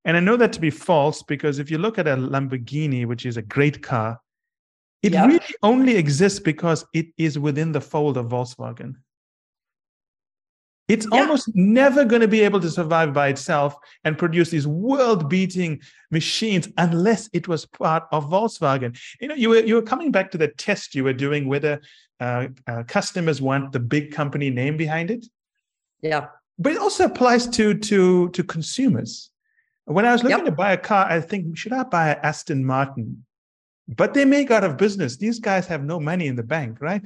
and 0.04 0.18
I 0.18 0.20
know 0.20 0.36
that 0.38 0.52
to 0.54 0.60
be 0.60 0.70
false 0.70 1.24
because 1.24 1.60
if 1.60 1.72
you 1.72 1.78
look 1.78 1.97
at 1.97 2.08
a 2.08 2.18
Lamborghini, 2.18 3.06
which 3.06 3.26
is 3.26 3.38
a 3.38 3.41
great 3.41 3.82
car, 3.82 4.20
it 5.04 5.14
yep. 5.14 5.28
really 5.28 5.56
only 5.64 5.95
exists 5.95 6.39
because 6.39 6.86
it 6.93 7.08
is 7.18 7.39
within 7.39 7.72
the 7.72 7.82
fold 7.82 8.18
of 8.18 8.28
Volkswagen. 8.28 8.95
It's 10.91 11.07
yeah. 11.09 11.21
almost 11.21 11.49
never 11.55 12.03
going 12.03 12.21
to 12.21 12.27
be 12.27 12.41
able 12.41 12.59
to 12.59 12.69
survive 12.69 13.13
by 13.13 13.29
itself 13.29 13.75
and 14.03 14.17
produce 14.17 14.49
these 14.49 14.67
world-beating 14.67 15.79
machines 16.11 16.67
unless 16.77 17.29
it 17.31 17.47
was 17.47 17.65
part 17.65 18.03
of 18.11 18.29
Volkswagen. 18.29 18.99
You 19.21 19.29
know, 19.29 19.35
you 19.35 19.47
were 19.51 19.63
you 19.69 19.75
were 19.75 19.87
coming 19.93 20.11
back 20.11 20.31
to 20.31 20.37
the 20.37 20.49
test 20.49 20.93
you 20.93 21.05
were 21.05 21.13
doing 21.13 21.47
whether 21.47 21.79
uh, 22.19 22.47
uh, 22.67 22.83
customers 22.83 23.41
want 23.41 23.71
the 23.71 23.79
big 23.79 24.11
company 24.11 24.49
name 24.49 24.75
behind 24.75 25.11
it. 25.11 25.25
Yeah, 26.01 26.27
but 26.59 26.73
it 26.73 26.77
also 26.77 27.05
applies 27.05 27.47
to 27.55 27.73
to 27.73 28.27
to 28.29 28.43
consumers. 28.43 29.31
When 29.85 30.05
I 30.05 30.11
was 30.11 30.23
looking 30.23 30.39
yep. 30.39 30.45
to 30.45 30.51
buy 30.63 30.73
a 30.73 30.77
car, 30.77 31.05
I 31.09 31.21
think 31.21 31.57
should 31.57 31.71
I 31.71 31.83
buy 31.83 32.09
an 32.09 32.19
Aston 32.21 32.65
Martin? 32.65 33.25
But 33.87 34.13
they 34.13 34.25
make 34.25 34.51
out 34.51 34.65
of 34.65 34.75
business. 34.75 35.15
These 35.15 35.39
guys 35.39 35.67
have 35.67 35.85
no 35.85 36.01
money 36.01 36.27
in 36.27 36.35
the 36.35 36.43
bank, 36.43 36.81
right? 36.81 37.03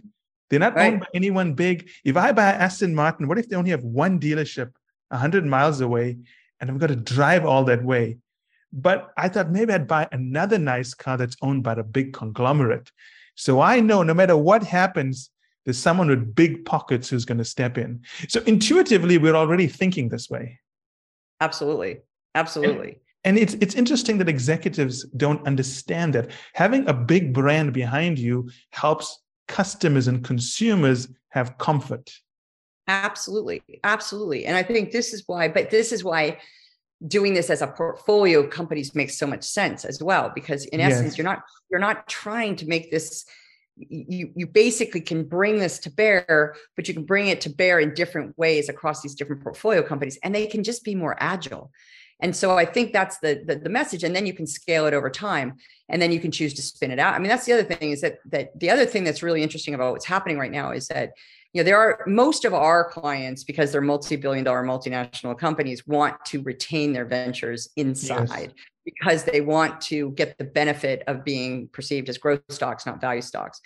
They're 0.50 0.60
not 0.60 0.76
right. 0.76 0.94
owned 0.94 1.02
by 1.02 1.08
anyone 1.14 1.54
big. 1.54 1.90
If 2.04 2.18
I 2.18 2.32
buy 2.32 2.52
Aston 2.52 2.94
Martin, 2.94 3.28
what 3.28 3.38
if 3.38 3.50
they 3.50 3.56
only 3.56 3.72
have 3.72 3.84
one 3.84 4.20
dealership 4.20 4.72
100 5.10 5.46
miles 5.46 5.82
away 5.82 6.18
and 6.60 6.70
I've 6.70 6.80
got 6.80 6.88
to 6.88 6.96
drive 6.96 7.46
all 7.46 7.64
that 7.66 7.84
way? 7.84 8.18
But 8.72 9.12
I 9.18 9.30
thought 9.30 9.52
maybe 9.52 9.74
I'd 9.74 9.88
buy 9.88 10.08
another 10.12 10.58
nice 10.58 10.94
car 10.94 11.18
that's 11.18 11.38
owned 11.42 11.64
by 11.64 11.74
a 11.74 11.84
big 11.84 12.14
conglomerate. 12.14 12.92
So 13.36 13.62
I 13.62 13.80
know 13.80 14.04
no 14.04 14.14
matter 14.14 14.38
what 14.38 14.64
happens, 14.64 15.30
there's 15.66 15.78
someone 15.78 16.10
with 16.10 16.36
big 16.36 16.66
pockets 16.66 17.10
who's 17.10 17.26
going 17.26 17.38
to 17.40 17.46
step 17.46 17.78
in. 17.78 18.02
So 18.28 18.42
intuitively, 18.44 19.18
we're 19.18 19.36
already 19.36 19.68
thinking 19.68 20.10
this 20.10 20.30
way. 20.30 20.60
Absolutely. 21.42 22.00
Absolutely. 22.36 23.00
And, 23.24 23.38
and 23.38 23.38
it's 23.40 23.56
it's 23.56 23.76
interesting 23.76 24.20
that 24.20 24.30
executives 24.30 25.06
don't 25.18 25.46
understand 25.48 26.14
that 26.14 26.32
having 26.54 26.88
a 26.88 26.94
big 26.94 27.34
brand 27.34 27.74
behind 27.74 28.20
you 28.20 28.50
helps 28.72 29.20
customers 29.48 30.08
and 30.08 30.24
consumers 30.24 31.08
have 31.30 31.58
comfort. 31.58 32.12
Absolutely. 32.88 33.62
Absolutely. 33.84 34.46
And 34.46 34.56
I 34.56 34.64
think 34.64 34.92
this 34.92 35.14
is 35.14 35.24
why, 35.28 35.48
but 35.48 35.70
this 35.70 35.92
is 35.92 36.04
why 36.04 36.40
doing 37.08 37.34
this 37.34 37.50
as 37.50 37.62
a 37.62 37.68
portfolio 37.68 38.42
of 38.42 38.50
companies 38.50 38.96
makes 38.96 39.18
so 39.18 39.28
much 39.28 39.44
sense 39.44 39.86
as 39.86 40.02
well 40.02 40.32
because 40.34 40.66
in 40.66 40.80
yes. 40.80 40.94
essence 40.94 41.18
you're 41.18 41.26
not 41.26 41.44
you're 41.70 41.80
not 41.80 42.08
trying 42.08 42.56
to 42.56 42.66
make 42.68 42.90
this 42.90 43.26
you 43.76 44.32
you 44.34 44.48
basically 44.48 45.02
can 45.02 45.26
bring 45.26 45.60
this 45.60 45.78
to 45.78 45.92
bear 45.92 46.56
but 46.76 46.88
you 46.88 46.94
can 46.94 47.04
bring 47.04 47.28
it 47.28 47.42
to 47.42 47.50
bear 47.50 47.80
in 47.80 47.94
different 47.94 48.38
ways 48.38 48.70
across 48.70 49.02
these 49.02 49.14
different 49.14 49.44
portfolio 49.44 49.84
companies 49.84 50.18
and 50.24 50.34
they 50.34 50.48
can 50.48 50.64
just 50.64 50.86
be 50.86 50.96
more 50.96 51.18
agile 51.20 51.70
and 52.22 52.36
so 52.36 52.58
I 52.58 52.66
think 52.66 52.94
that's 52.94 53.20
the, 53.20 53.44
the, 53.46 53.56
the 53.56 53.70
message. 53.70 54.04
And 54.04 54.16
then 54.16 54.26
you 54.26 54.34
can 54.34 54.48
scale 54.48 54.86
it 54.86 54.94
over 54.94 55.10
time, 55.10 55.56
and 55.90 56.02
then 56.02 56.12
you 56.12 56.20
can 56.20 56.32
choose 56.32 56.54
to 56.56 56.62
spin 56.62 56.92
it 56.92 57.00
out. 57.00 57.14
I 57.14 57.20
mean, 57.20 57.28
that's 57.28 57.46
the 57.46 57.54
other 57.54 57.64
thing 57.64 57.92
is 57.92 58.02
that 58.02 58.20
that 58.32 58.58
the 58.60 58.70
other 58.70 58.86
thing 58.86 59.04
that's 59.04 59.22
really 59.22 59.44
interesting 59.44 59.74
about 59.74 59.92
what's 59.92 60.06
happening 60.06 60.38
right 60.38 60.52
now 60.52 60.72
is 60.72 60.88
that 60.88 61.12
you 61.54 61.62
know 61.62 61.66
there 61.66 61.78
are 61.78 62.04
most 62.08 62.46
of 62.46 62.54
our 62.54 62.90
clients 62.90 63.44
because 63.44 63.72
they're 63.72 63.82
multi-billion 63.82 64.46
dollar 64.46 64.64
multinational 64.64 65.38
companies 65.38 65.86
want 65.86 66.24
to 66.26 66.42
retain 66.44 66.94
their 66.94 67.06
ventures 67.06 67.70
inside. 67.76 68.30
Yes. 68.30 68.52
Because 68.86 69.24
they 69.24 69.42
want 69.42 69.82
to 69.82 70.12
get 70.12 70.38
the 70.38 70.44
benefit 70.44 71.02
of 71.08 71.26
being 71.26 71.68
perceived 71.70 72.08
as 72.08 72.20
growth 72.20 72.42
stocks, 72.50 72.86
not 72.86 73.02
value 73.02 73.22
stocks. 73.22 73.60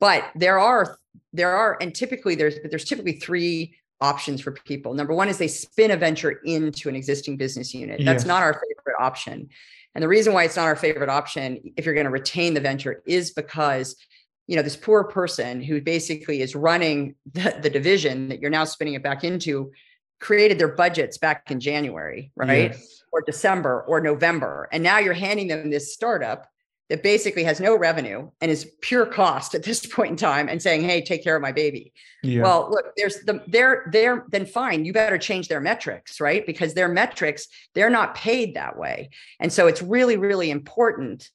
But 0.00 0.24
there 0.34 0.58
are 0.58 0.98
there 1.32 1.56
are 1.56 1.78
and 1.80 1.94
typically 1.94 2.34
there's 2.34 2.56
there's 2.68 2.84
typically 2.84 3.14
three 3.14 3.76
options 4.00 4.40
for 4.40 4.52
people. 4.52 4.94
Number 4.94 5.14
one 5.14 5.28
is 5.28 5.38
they 5.38 5.48
spin 5.48 5.90
a 5.90 5.96
venture 5.96 6.40
into 6.44 6.88
an 6.88 6.96
existing 6.96 7.36
business 7.36 7.72
unit. 7.74 8.00
That's 8.04 8.22
yes. 8.22 8.26
not 8.26 8.42
our 8.42 8.54
favorite 8.54 8.96
option. 9.00 9.48
And 9.94 10.02
the 10.02 10.08
reason 10.08 10.32
why 10.32 10.44
it's 10.44 10.56
not 10.56 10.66
our 10.66 10.76
favorite 10.76 11.08
option, 11.08 11.72
if 11.76 11.84
you're 11.84 11.94
going 11.94 12.06
to 12.06 12.10
retain 12.10 12.54
the 12.54 12.60
venture, 12.60 13.02
is 13.06 13.30
because 13.30 13.96
you 14.46 14.56
know 14.56 14.62
this 14.62 14.76
poor 14.76 15.04
person 15.04 15.62
who 15.62 15.80
basically 15.80 16.42
is 16.42 16.54
running 16.54 17.14
the, 17.32 17.58
the 17.62 17.70
division 17.70 18.28
that 18.28 18.40
you're 18.40 18.50
now 18.50 18.64
spinning 18.64 18.94
it 18.94 19.02
back 19.02 19.24
into 19.24 19.72
created 20.20 20.58
their 20.58 20.68
budgets 20.68 21.18
back 21.18 21.50
in 21.50 21.60
January, 21.60 22.32
right? 22.34 22.72
Yes. 22.72 23.02
Or 23.12 23.22
December 23.22 23.82
or 23.82 24.00
November. 24.00 24.68
And 24.72 24.82
now 24.82 24.98
you're 24.98 25.12
handing 25.12 25.48
them 25.48 25.70
this 25.70 25.92
startup 25.92 26.48
that 26.90 27.02
basically 27.02 27.44
has 27.44 27.60
no 27.60 27.76
revenue 27.76 28.30
and 28.40 28.50
is 28.50 28.70
pure 28.80 29.06
cost 29.06 29.54
at 29.54 29.62
this 29.62 29.84
point 29.94 30.10
in 30.10 30.16
time 30.16 30.48
and 30.48 30.60
saying 30.60 30.82
hey 30.82 31.02
take 31.02 31.24
care 31.24 31.36
of 31.36 31.42
my 31.42 31.52
baby. 31.52 31.92
Yeah. 32.22 32.42
well 32.42 32.68
look 32.70 32.86
there's 32.96 33.20
the 33.20 33.42
they're 33.46 33.88
they're 33.92 34.24
then 34.30 34.46
fine 34.46 34.84
you 34.84 34.92
better 34.92 35.18
change 35.18 35.48
their 35.48 35.60
metrics 35.60 36.20
right? 36.20 36.46
Because 36.46 36.74
their 36.74 36.88
metrics 36.88 37.46
they're 37.74 37.90
not 37.90 38.14
paid 38.14 38.54
that 38.54 38.78
way. 38.78 39.10
And 39.40 39.52
so 39.52 39.66
it's 39.66 39.82
really 39.82 40.16
really 40.16 40.50
important 40.50 41.30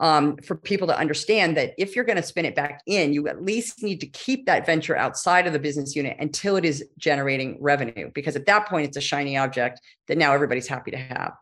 um, 0.00 0.38
for 0.38 0.56
people 0.56 0.88
to 0.88 0.98
understand 0.98 1.56
that 1.56 1.72
if 1.78 1.94
you're 1.94 2.04
going 2.04 2.16
to 2.16 2.22
spin 2.22 2.44
it 2.44 2.56
back 2.56 2.82
in 2.86 3.12
you 3.12 3.28
at 3.28 3.44
least 3.44 3.80
need 3.82 4.00
to 4.00 4.08
keep 4.08 4.46
that 4.46 4.66
venture 4.66 4.96
outside 4.96 5.46
of 5.46 5.52
the 5.52 5.58
business 5.60 5.94
unit 5.94 6.16
until 6.18 6.56
it 6.56 6.64
is 6.64 6.84
generating 6.98 7.56
revenue 7.60 8.10
because 8.12 8.34
at 8.34 8.46
that 8.46 8.66
point 8.66 8.88
it's 8.88 8.96
a 8.96 9.00
shiny 9.00 9.36
object 9.36 9.80
that 10.08 10.18
now 10.18 10.32
everybody's 10.32 10.66
happy 10.66 10.90
to 10.90 10.96
have 10.96 11.34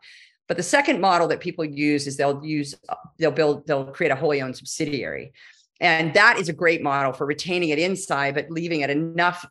but 0.47 0.57
the 0.57 0.63
second 0.63 0.99
model 0.99 1.27
that 1.29 1.39
people 1.39 1.65
use 1.65 2.07
is 2.07 2.17
they'll 2.17 2.43
use 2.43 2.75
they'll 3.17 3.31
build 3.31 3.65
they'll 3.65 3.85
create 3.85 4.11
a 4.11 4.15
wholly 4.15 4.41
owned 4.41 4.57
subsidiary. 4.57 5.33
And 5.79 6.13
that 6.13 6.37
is 6.37 6.49
a 6.49 6.53
great 6.53 6.81
model 6.81 7.11
for 7.11 7.25
retaining 7.25 7.69
it 7.69 7.79
inside, 7.79 8.35
but 8.35 8.49
leaving 8.49 8.81
it 8.81 8.89
enough 8.89 9.45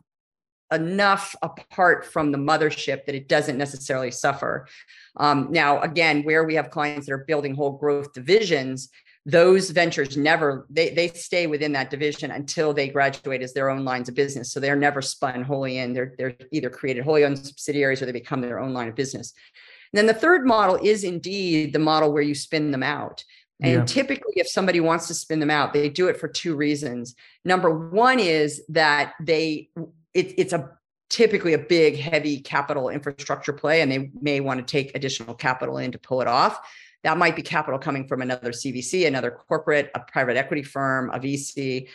enough 0.72 1.36
apart 1.42 2.06
from 2.06 2.32
the 2.32 2.38
mothership 2.38 3.04
that 3.04 3.14
it 3.14 3.28
doesn't 3.28 3.58
necessarily 3.58 4.10
suffer. 4.10 4.66
Um, 5.16 5.48
now, 5.50 5.80
again, 5.82 6.22
where 6.22 6.44
we 6.44 6.54
have 6.54 6.70
clients 6.70 7.06
that 7.06 7.12
are 7.12 7.24
building 7.26 7.54
whole 7.54 7.72
growth 7.72 8.12
divisions, 8.14 8.88
those 9.24 9.70
ventures 9.70 10.16
never 10.16 10.66
they 10.68 10.90
they 10.90 11.08
stay 11.08 11.46
within 11.46 11.72
that 11.72 11.90
division 11.90 12.32
until 12.32 12.72
they 12.72 12.88
graduate 12.88 13.40
as 13.40 13.52
their 13.52 13.70
own 13.70 13.84
lines 13.84 14.08
of 14.08 14.14
business. 14.14 14.52
So 14.52 14.58
they're 14.58 14.74
never 14.74 15.00
spun 15.00 15.42
wholly 15.42 15.78
in. 15.78 15.92
They're 15.92 16.14
they're 16.18 16.34
either 16.50 16.70
created 16.70 17.04
wholly 17.04 17.24
owned 17.24 17.38
subsidiaries 17.38 18.02
or 18.02 18.06
they 18.06 18.12
become 18.12 18.40
their 18.40 18.58
own 18.58 18.72
line 18.72 18.88
of 18.88 18.96
business. 18.96 19.32
And 19.92 19.98
then 19.98 20.06
the 20.06 20.14
third 20.14 20.46
model 20.46 20.78
is 20.82 21.04
indeed 21.04 21.72
the 21.72 21.78
model 21.78 22.12
where 22.12 22.22
you 22.22 22.34
spin 22.34 22.70
them 22.70 22.82
out. 22.82 23.24
And 23.62 23.72
yeah. 23.72 23.84
typically, 23.84 24.32
if 24.36 24.48
somebody 24.48 24.80
wants 24.80 25.06
to 25.08 25.14
spin 25.14 25.38
them 25.38 25.50
out, 25.50 25.72
they 25.72 25.88
do 25.88 26.08
it 26.08 26.18
for 26.18 26.26
two 26.26 26.56
reasons. 26.56 27.14
Number 27.44 27.88
one 27.90 28.18
is 28.18 28.62
that 28.70 29.14
they 29.20 29.68
it, 30.14 30.34
it's 30.36 30.52
a 30.52 30.70
typically 31.12 31.52
a 31.52 31.58
big, 31.58 31.96
heavy 31.98 32.40
capital 32.40 32.88
infrastructure 32.88 33.52
play, 33.52 33.82
and 33.82 33.92
they 33.92 34.10
may 34.20 34.40
want 34.40 34.58
to 34.58 34.64
take 34.64 34.96
additional 34.96 35.34
capital 35.34 35.76
in 35.76 35.92
to 35.92 35.98
pull 35.98 36.22
it 36.22 36.26
off. 36.26 36.58
That 37.04 37.18
might 37.18 37.36
be 37.36 37.42
capital 37.42 37.78
coming 37.78 38.08
from 38.08 38.22
another 38.22 38.50
CVC, 38.50 39.06
another 39.06 39.30
corporate, 39.30 39.90
a 39.94 40.00
private 40.00 40.36
equity 40.36 40.62
firm, 40.62 41.10
a 41.10 41.18
VC, 41.18 41.88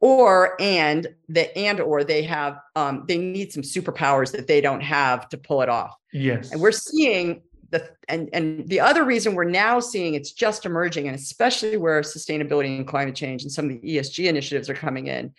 or 0.00 0.60
and 0.60 1.06
the 1.28 1.56
and 1.56 1.78
or 1.80 2.04
they 2.04 2.22
have 2.22 2.58
um, 2.74 3.04
they 3.06 3.18
need 3.18 3.52
some 3.52 3.62
superpowers 3.62 4.32
that 4.32 4.46
they 4.46 4.60
don't 4.60 4.80
have 4.80 5.28
to 5.28 5.38
pull 5.38 5.62
it 5.62 5.68
off. 5.68 5.94
Yes, 6.12 6.50
and 6.50 6.60
we're 6.60 6.72
seeing 6.72 7.42
the 7.70 7.88
and 8.08 8.28
and 8.32 8.68
the 8.68 8.80
other 8.80 9.04
reason 9.04 9.34
we're 9.34 9.44
now 9.44 9.78
seeing 9.78 10.14
it's 10.14 10.32
just 10.32 10.66
emerging, 10.66 11.06
and 11.06 11.16
especially 11.16 11.76
where 11.76 12.00
sustainability 12.00 12.76
and 12.76 12.86
climate 12.86 13.14
change 13.14 13.42
and 13.42 13.52
some 13.52 13.66
of 13.66 13.80
the 13.80 13.96
ESG 13.96 14.26
initiatives 14.26 14.70
are 14.70 14.74
coming 14.74 15.06
in, 15.06 15.34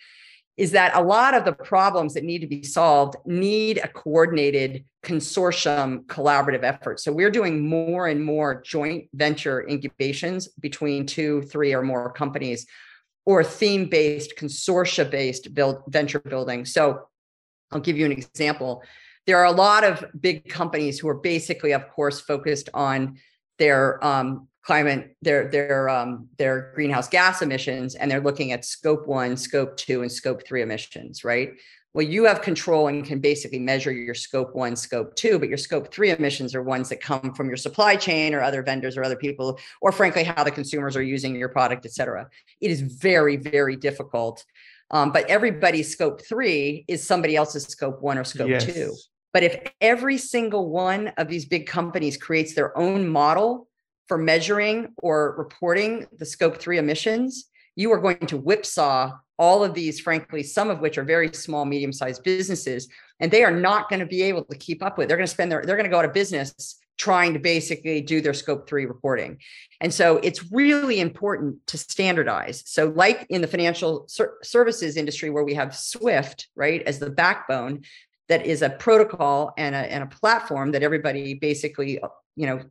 is 0.58 0.72
that 0.72 0.96
a 0.96 1.02
lot 1.02 1.34
of 1.34 1.44
the 1.44 1.54
problems 1.54 2.14
that 2.14 2.24
need 2.24 2.40
to 2.40 2.48
be 2.48 2.64
solved 2.64 3.16
need 3.26 3.80
a 3.80 3.88
coordinated 3.88 4.86
consortium 5.04 6.06
collaborative 6.06 6.64
effort. 6.64 7.00
So 7.00 7.12
we're 7.12 7.32
doing 7.32 7.68
more 7.68 8.08
and 8.08 8.24
more 8.24 8.62
joint 8.62 9.10
venture 9.14 9.68
incubations 9.68 10.48
between 10.48 11.08
two, 11.08 11.42
three, 11.44 11.74
or 11.74 11.82
more 11.82 12.12
companies, 12.12 12.68
or 13.26 13.44
theme 13.44 13.86
based, 13.86 14.36
consortia 14.38 15.10
based 15.10 15.54
build 15.54 15.84
venture 15.88 16.20
building. 16.20 16.66
So 16.66 17.08
I'll 17.72 17.80
give 17.80 17.98
you 17.98 18.06
an 18.06 18.12
example 18.12 18.84
there 19.28 19.38
are 19.38 19.46
a 19.46 19.52
lot 19.52 19.84
of 19.84 20.04
big 20.20 20.50
companies 20.50 21.00
who 21.00 21.08
are 21.08 21.16
basically, 21.16 21.74
of 21.74 21.88
course, 21.90 22.20
focused 22.20 22.70
on 22.74 23.18
their 23.60 24.04
um, 24.04 24.48
climate, 24.64 25.16
their 25.22 25.50
their 25.50 25.90
um, 25.90 26.28
their 26.38 26.72
greenhouse 26.76 27.08
gas 27.08 27.42
emissions, 27.42 27.96
and 27.96 28.10
they're 28.10 28.22
looking 28.22 28.52
at 28.52 28.66
scope 28.66 29.08
one, 29.08 29.38
scope 29.38 29.78
two, 29.78 30.02
and 30.02 30.12
scope 30.12 30.46
three 30.46 30.62
emissions, 30.62 31.24
right? 31.24 31.54
Well, 31.94 32.06
you 32.06 32.24
have 32.24 32.42
control 32.42 32.88
and 32.88 33.06
can 33.06 33.20
basically 33.20 33.60
measure 33.60 33.92
your 33.92 34.14
scope 34.16 34.56
one, 34.56 34.78
scope 34.78 35.14
two, 35.16 35.38
but 35.38 35.50
your 35.50 35.58
scope 35.58 35.94
three 35.94 36.12
emissions 36.12 36.56
are 36.56 36.64
ones 36.64 36.88
that 36.88 37.02
come 37.02 37.34
from 37.34 37.48
your 37.48 37.58
supply 37.58 37.98
chain 37.98 38.34
or 38.34 38.42
other 38.42 38.64
vendors 38.64 38.96
or 38.96 39.04
other 39.04 39.18
people, 39.18 39.60
or 39.82 39.92
frankly, 39.92 40.24
how 40.24 40.44
the 40.44 40.52
consumers 40.52 40.96
are 40.96 41.04
using 41.04 41.36
your 41.36 41.50
product, 41.50 41.86
et 41.86 41.92
cetera. 41.92 42.30
It 42.62 42.72
is 42.72 42.80
very, 42.80 43.36
very 43.36 43.76
difficult. 43.76 44.46
Um, 44.90 45.12
but 45.12 45.30
everybody's 45.30 45.90
scope 45.90 46.22
three 46.26 46.86
is 46.88 47.06
somebody 47.06 47.36
else's 47.36 47.66
scope 47.66 48.02
one 48.02 48.18
or 48.18 48.24
scope 48.24 48.50
yes. 48.50 48.66
two. 48.66 48.94
But 49.34 49.44
if 49.44 49.72
every 49.80 50.18
single 50.18 50.70
one 50.70 51.10
of 51.18 51.28
these 51.28 51.46
big 51.46 51.68
companies 51.68 52.18
creates 52.18 52.54
their 52.54 52.78
own 52.78 53.08
model 53.08 53.68
for 54.08 54.18
measuring 54.18 54.94
or 54.98 55.36
reporting 55.38 56.06
the 56.18 56.26
scope 56.26 56.58
three 56.58 56.78
emissions, 56.78 57.50
you 57.82 57.92
are 57.92 58.00
going 58.00 58.28
to 58.28 58.38
whipsaw 58.38 59.12
all 59.38 59.64
of 59.64 59.74
these, 59.74 60.00
frankly, 60.00 60.44
some 60.44 60.70
of 60.70 60.80
which 60.82 60.98
are 61.00 61.04
very 61.04 61.34
small, 61.34 61.66
medium 61.66 61.92
sized 61.92 62.24
businesses, 62.24 62.88
and 63.20 63.32
they 63.32 63.44
are 63.44 63.52
not 63.52 63.90
going 63.90 64.00
to 64.00 64.06
be 64.06 64.22
able 64.22 64.46
to 64.46 64.58
keep 64.58 64.84
up 64.84 64.98
with. 64.98 65.08
They're 65.08 65.18
going 65.18 65.28
to 65.28 65.34
spend 65.34 65.52
their, 65.52 65.64
they're 65.66 65.76
going 65.76 65.90
to 65.90 65.90
go 65.90 66.00
out 66.00 66.06
of 66.06 66.14
business 66.14 66.78
trying 66.98 67.34
to 67.34 67.40
basically 67.40 68.00
do 68.02 68.22
their 68.22 68.36
scope 68.36 68.70
three 68.70 68.86
reporting. 68.86 69.40
And 69.80 69.92
so 69.92 70.18
it's 70.18 70.52
really 70.52 71.00
important 71.00 71.56
to 71.68 71.78
standardize. 71.80 72.62
So, 72.68 72.94
like 72.96 73.26
in 73.30 73.42
the 73.42 73.48
financial 73.48 74.08
ser- 74.08 74.38
services 74.44 74.96
industry, 74.96 75.32
where 75.32 75.44
we 75.44 75.56
have 75.56 75.76
SWIFT, 75.76 76.50
right, 76.56 76.84
as 76.84 77.00
the 77.00 77.10
backbone, 77.10 77.82
that 78.30 78.46
is 78.46 78.62
a 78.62 78.70
protocol 78.70 79.54
and 79.58 79.74
a, 79.74 79.80
and 79.80 80.04
a 80.04 80.08
platform 80.08 80.72
that 80.72 80.84
everybody 80.84 81.34
basically 81.34 82.00
you 82.36 82.46
know 82.48 82.62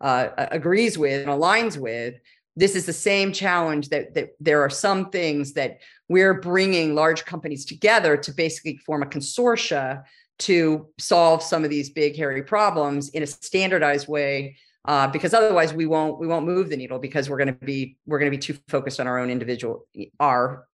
uh, 0.00 0.28
agrees 0.50 0.98
with 0.98 1.22
and 1.22 1.30
aligns 1.30 1.78
with 1.78 2.14
this 2.56 2.76
is 2.76 2.86
the 2.86 2.92
same 2.92 3.32
challenge 3.32 3.88
that, 3.88 4.14
that 4.14 4.30
there 4.40 4.62
are 4.62 4.70
some 4.70 5.10
things 5.10 5.54
that 5.54 5.78
we're 6.08 6.34
bringing 6.34 6.94
large 6.94 7.24
companies 7.24 7.64
together 7.64 8.16
to 8.16 8.32
basically 8.32 8.76
form 8.78 9.02
a 9.02 9.06
consortia 9.06 10.02
to 10.40 10.88
solve 10.98 11.42
some 11.42 11.64
of 11.64 11.70
these 11.70 11.90
big 11.90 12.16
hairy 12.16 12.42
problems 12.42 13.08
in 13.10 13.22
a 13.22 13.26
standardized 13.26 14.08
way 14.08 14.56
uh, 14.86 15.06
because 15.08 15.32
otherwise 15.32 15.72
we 15.72 15.86
won't 15.86 16.18
we 16.18 16.26
won't 16.26 16.44
move 16.44 16.68
the 16.68 16.76
needle 16.76 16.98
because 16.98 17.30
we're 17.30 17.38
going 17.38 17.48
to 17.48 17.64
be 17.64 17.96
we're 18.06 18.18
going 18.18 18.30
to 18.30 18.36
be 18.36 18.40
too 18.40 18.56
focused 18.68 19.00
on 19.00 19.06
our 19.06 19.18
own 19.18 19.30
individual 19.30 19.86
our 20.20 20.66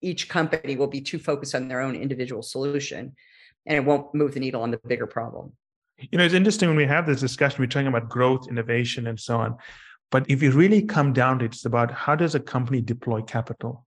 each 0.00 0.28
company 0.28 0.76
will 0.76 0.86
be 0.86 1.00
too 1.00 1.18
focused 1.18 1.54
on 1.54 1.68
their 1.68 1.80
own 1.80 1.96
individual 1.96 2.42
solution 2.42 3.14
and 3.66 3.76
it 3.76 3.84
won't 3.84 4.14
move 4.14 4.34
the 4.34 4.40
needle 4.40 4.62
on 4.62 4.70
the 4.70 4.80
bigger 4.86 5.06
problem. 5.06 5.52
You 5.98 6.18
know, 6.18 6.24
it's 6.24 6.34
interesting 6.34 6.68
when 6.68 6.76
we 6.76 6.86
have 6.86 7.06
this 7.06 7.20
discussion, 7.20 7.60
we're 7.60 7.66
talking 7.66 7.88
about 7.88 8.08
growth, 8.08 8.48
innovation, 8.48 9.08
and 9.08 9.18
so 9.18 9.38
on. 9.38 9.56
But 10.10 10.30
if 10.30 10.42
you 10.42 10.50
really 10.52 10.82
come 10.82 11.12
down 11.12 11.38
to 11.40 11.44
it, 11.44 11.52
it's 11.52 11.64
about 11.64 11.90
how 11.90 12.14
does 12.14 12.34
a 12.34 12.40
company 12.40 12.80
deploy 12.80 13.22
capital? 13.22 13.84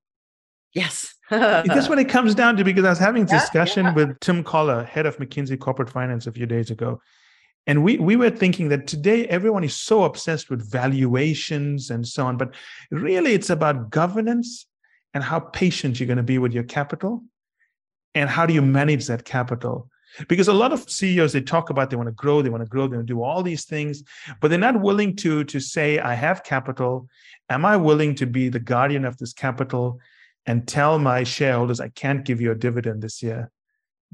Yes. 0.74 1.16
That's 1.30 1.90
what 1.90 2.00
it 2.00 2.10
comes 2.10 2.36
down 2.36 2.58
to 2.58 2.64
because 2.64 2.86
I 2.86 2.90
was 2.90 3.00
having 3.00 3.24
a 3.24 3.26
discussion 3.26 3.86
yeah, 3.86 3.94
with 3.94 4.20
Tim 4.20 4.44
Koller, 4.44 4.84
head 4.84 5.06
of 5.06 5.18
McKinsey 5.18 5.60
Corporate 5.60 5.90
Finance, 5.90 6.28
a 6.28 6.32
few 6.32 6.46
days 6.46 6.70
ago. 6.70 7.02
And 7.68 7.84
we, 7.84 7.98
we 7.98 8.16
were 8.16 8.30
thinking 8.30 8.70
that 8.70 8.88
today 8.88 9.28
everyone 9.28 9.64
is 9.64 9.76
so 9.76 10.04
obsessed 10.04 10.50
with 10.50 10.70
valuations 10.70 11.90
and 11.90 12.08
so 12.08 12.26
on. 12.26 12.38
But 12.38 12.54
really, 12.90 13.34
it's 13.34 13.50
about 13.50 13.90
governance 13.90 14.66
and 15.14 15.24
how 15.24 15.40
patient 15.40 16.00
you're 16.00 16.08
going 16.08 16.18
to 16.18 16.24
be 16.24 16.38
with 16.38 16.54
your 16.54 16.64
capital 16.64 17.24
and 18.14 18.30
how 18.30 18.46
do 18.46 18.54
you 18.54 18.62
manage 18.62 19.08
that 19.08 19.26
capital 19.26 19.90
because 20.28 20.47
a 20.47 20.53
lot 20.53 20.74
of 20.74 20.89
ceos 20.89 21.34
they 21.34 21.41
talk 21.41 21.70
about 21.70 21.89
they 21.89 21.95
want 21.95 22.07
to 22.07 22.14
grow 22.14 22.41
they 22.41 22.49
want 22.49 22.64
to 22.64 22.70
grow 22.70 22.88
they 22.88 22.95
want 22.95 23.07
to 23.07 23.14
do 23.14 23.24
all 23.24 23.43
these 23.43 23.66
things 23.66 24.03
but 24.39 24.49
they're 24.49 24.59
not 24.59 24.82
willing 24.82 25.16
to 25.16 25.43
to 25.43 25.59
say 25.59 25.99
i 25.99 26.14
have 26.14 26.43
capital. 26.43 27.07
Am 27.49 27.66
i 27.66 27.76
willing 27.76 28.16
to 28.16 28.26
be 28.26 28.49
the 28.49 28.59
guardian 28.59 29.05
of 29.05 29.18
this 29.18 29.34
capital 29.34 29.99
and 30.45 30.68
tell 30.68 30.99
my 30.99 31.24
shareholders 31.24 31.80
i 31.80 31.89
can't 31.89 32.26
give 32.26 32.41
you 32.41 32.51
a 32.51 32.55
dividend 32.55 33.01
this 33.01 33.22
year 33.22 33.51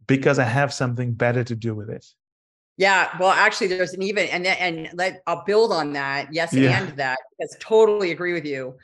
because 0.07 0.39
i 0.39 0.43
have 0.43 0.73
something 0.73 1.13
better 1.13 1.43
to 1.43 1.55
do 1.55 1.75
with 1.75 1.89
it 1.89 2.05
yeah 2.77 3.09
well 3.19 3.31
actually 3.31 3.67
there's 3.67 3.93
an 3.93 4.03
even 4.03 4.27
and 4.27 4.45
and 4.45 4.89
let 4.93 5.21
i'll 5.27 5.43
build 5.45 5.71
on 5.71 5.93
that 5.93 6.33
yes 6.33 6.53
yeah. 6.53 6.79
and 6.79 6.97
that 6.97 7.17
because 7.37 7.55
totally 7.59 8.11
agree 8.11 8.33
with 8.33 8.45
you 8.45 8.75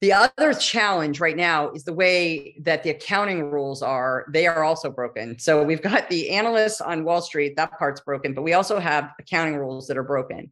the 0.00 0.12
other 0.12 0.52
challenge 0.52 1.20
right 1.20 1.36
now 1.36 1.70
is 1.70 1.84
the 1.84 1.92
way 1.92 2.56
that 2.62 2.82
the 2.82 2.90
accounting 2.90 3.50
rules 3.50 3.82
are. 3.82 4.26
They 4.30 4.46
are 4.46 4.62
also 4.62 4.90
broken. 4.90 5.38
So 5.38 5.62
we've 5.62 5.80
got 5.82 6.10
the 6.10 6.30
analysts 6.30 6.80
on 6.80 7.04
Wall 7.04 7.22
Street, 7.22 7.56
that 7.56 7.78
part's 7.78 8.02
broken, 8.02 8.34
but 8.34 8.42
we 8.42 8.52
also 8.52 8.78
have 8.78 9.10
accounting 9.18 9.56
rules 9.56 9.86
that 9.86 9.96
are 9.96 10.02
broken. 10.02 10.50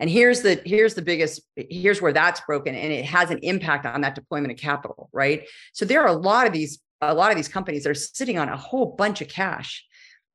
And 0.00 0.10
here's 0.10 0.42
the 0.42 0.60
here's 0.66 0.94
the 0.94 1.02
biggest 1.02 1.40
here's 1.56 2.02
where 2.02 2.12
that's 2.12 2.40
broken 2.42 2.74
and 2.74 2.92
it 2.92 3.04
has 3.04 3.30
an 3.30 3.38
impact 3.38 3.86
on 3.86 4.00
that 4.02 4.14
deployment 4.14 4.52
of 4.52 4.58
capital, 4.58 5.08
right? 5.12 5.48
So 5.72 5.84
there 5.84 6.02
are 6.02 6.08
a 6.08 6.12
lot 6.12 6.46
of 6.46 6.52
these 6.52 6.80
a 7.00 7.14
lot 7.14 7.30
of 7.30 7.36
these 7.36 7.48
companies 7.48 7.84
that 7.84 7.90
are 7.90 7.94
sitting 7.94 8.38
on 8.38 8.48
a 8.48 8.56
whole 8.56 8.94
bunch 8.96 9.20
of 9.20 9.28
cash. 9.28 9.84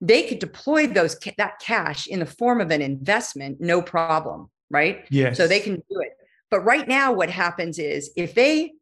They 0.01 0.23
could 0.23 0.39
deploy 0.39 0.87
those 0.87 1.19
that 1.37 1.59
cash 1.59 2.07
in 2.07 2.19
the 2.19 2.25
form 2.25 2.61
of 2.61 2.71
an 2.71 2.81
investment 2.81 3.59
no 3.59 3.81
problem, 3.81 4.49
right? 4.71 5.05
Yes. 5.11 5.37
So 5.37 5.45
they 5.45 5.59
can 5.59 5.75
do 5.75 5.99
it 5.99 6.13
but 6.51 6.61
right 6.61 6.87
now, 6.87 7.11
what 7.11 7.29
happens 7.29 7.79
is 7.79 8.11
if 8.15 8.33
they 8.33 8.73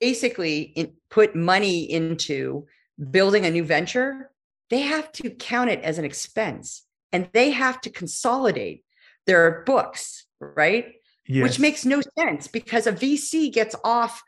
basically 0.00 0.92
put 1.10 1.34
money 1.34 1.90
into 1.90 2.66
building 3.10 3.46
a 3.46 3.50
new 3.50 3.64
venture, 3.64 4.30
they 4.70 4.80
have 4.80 5.10
to 5.12 5.30
count 5.30 5.70
it 5.70 5.80
as 5.82 5.98
an 5.98 6.04
expense 6.04 6.84
and 7.12 7.28
they 7.32 7.50
have 7.50 7.80
to 7.82 7.90
consolidate 7.90 8.84
their 9.26 9.62
books, 9.64 10.26
right? 10.40 10.94
Yes. 11.26 11.42
Which 11.42 11.58
makes 11.60 11.84
no 11.84 12.00
sense 12.18 12.48
because 12.48 12.86
a 12.86 12.92
VC 12.92 13.52
gets 13.52 13.74
off 13.84 14.22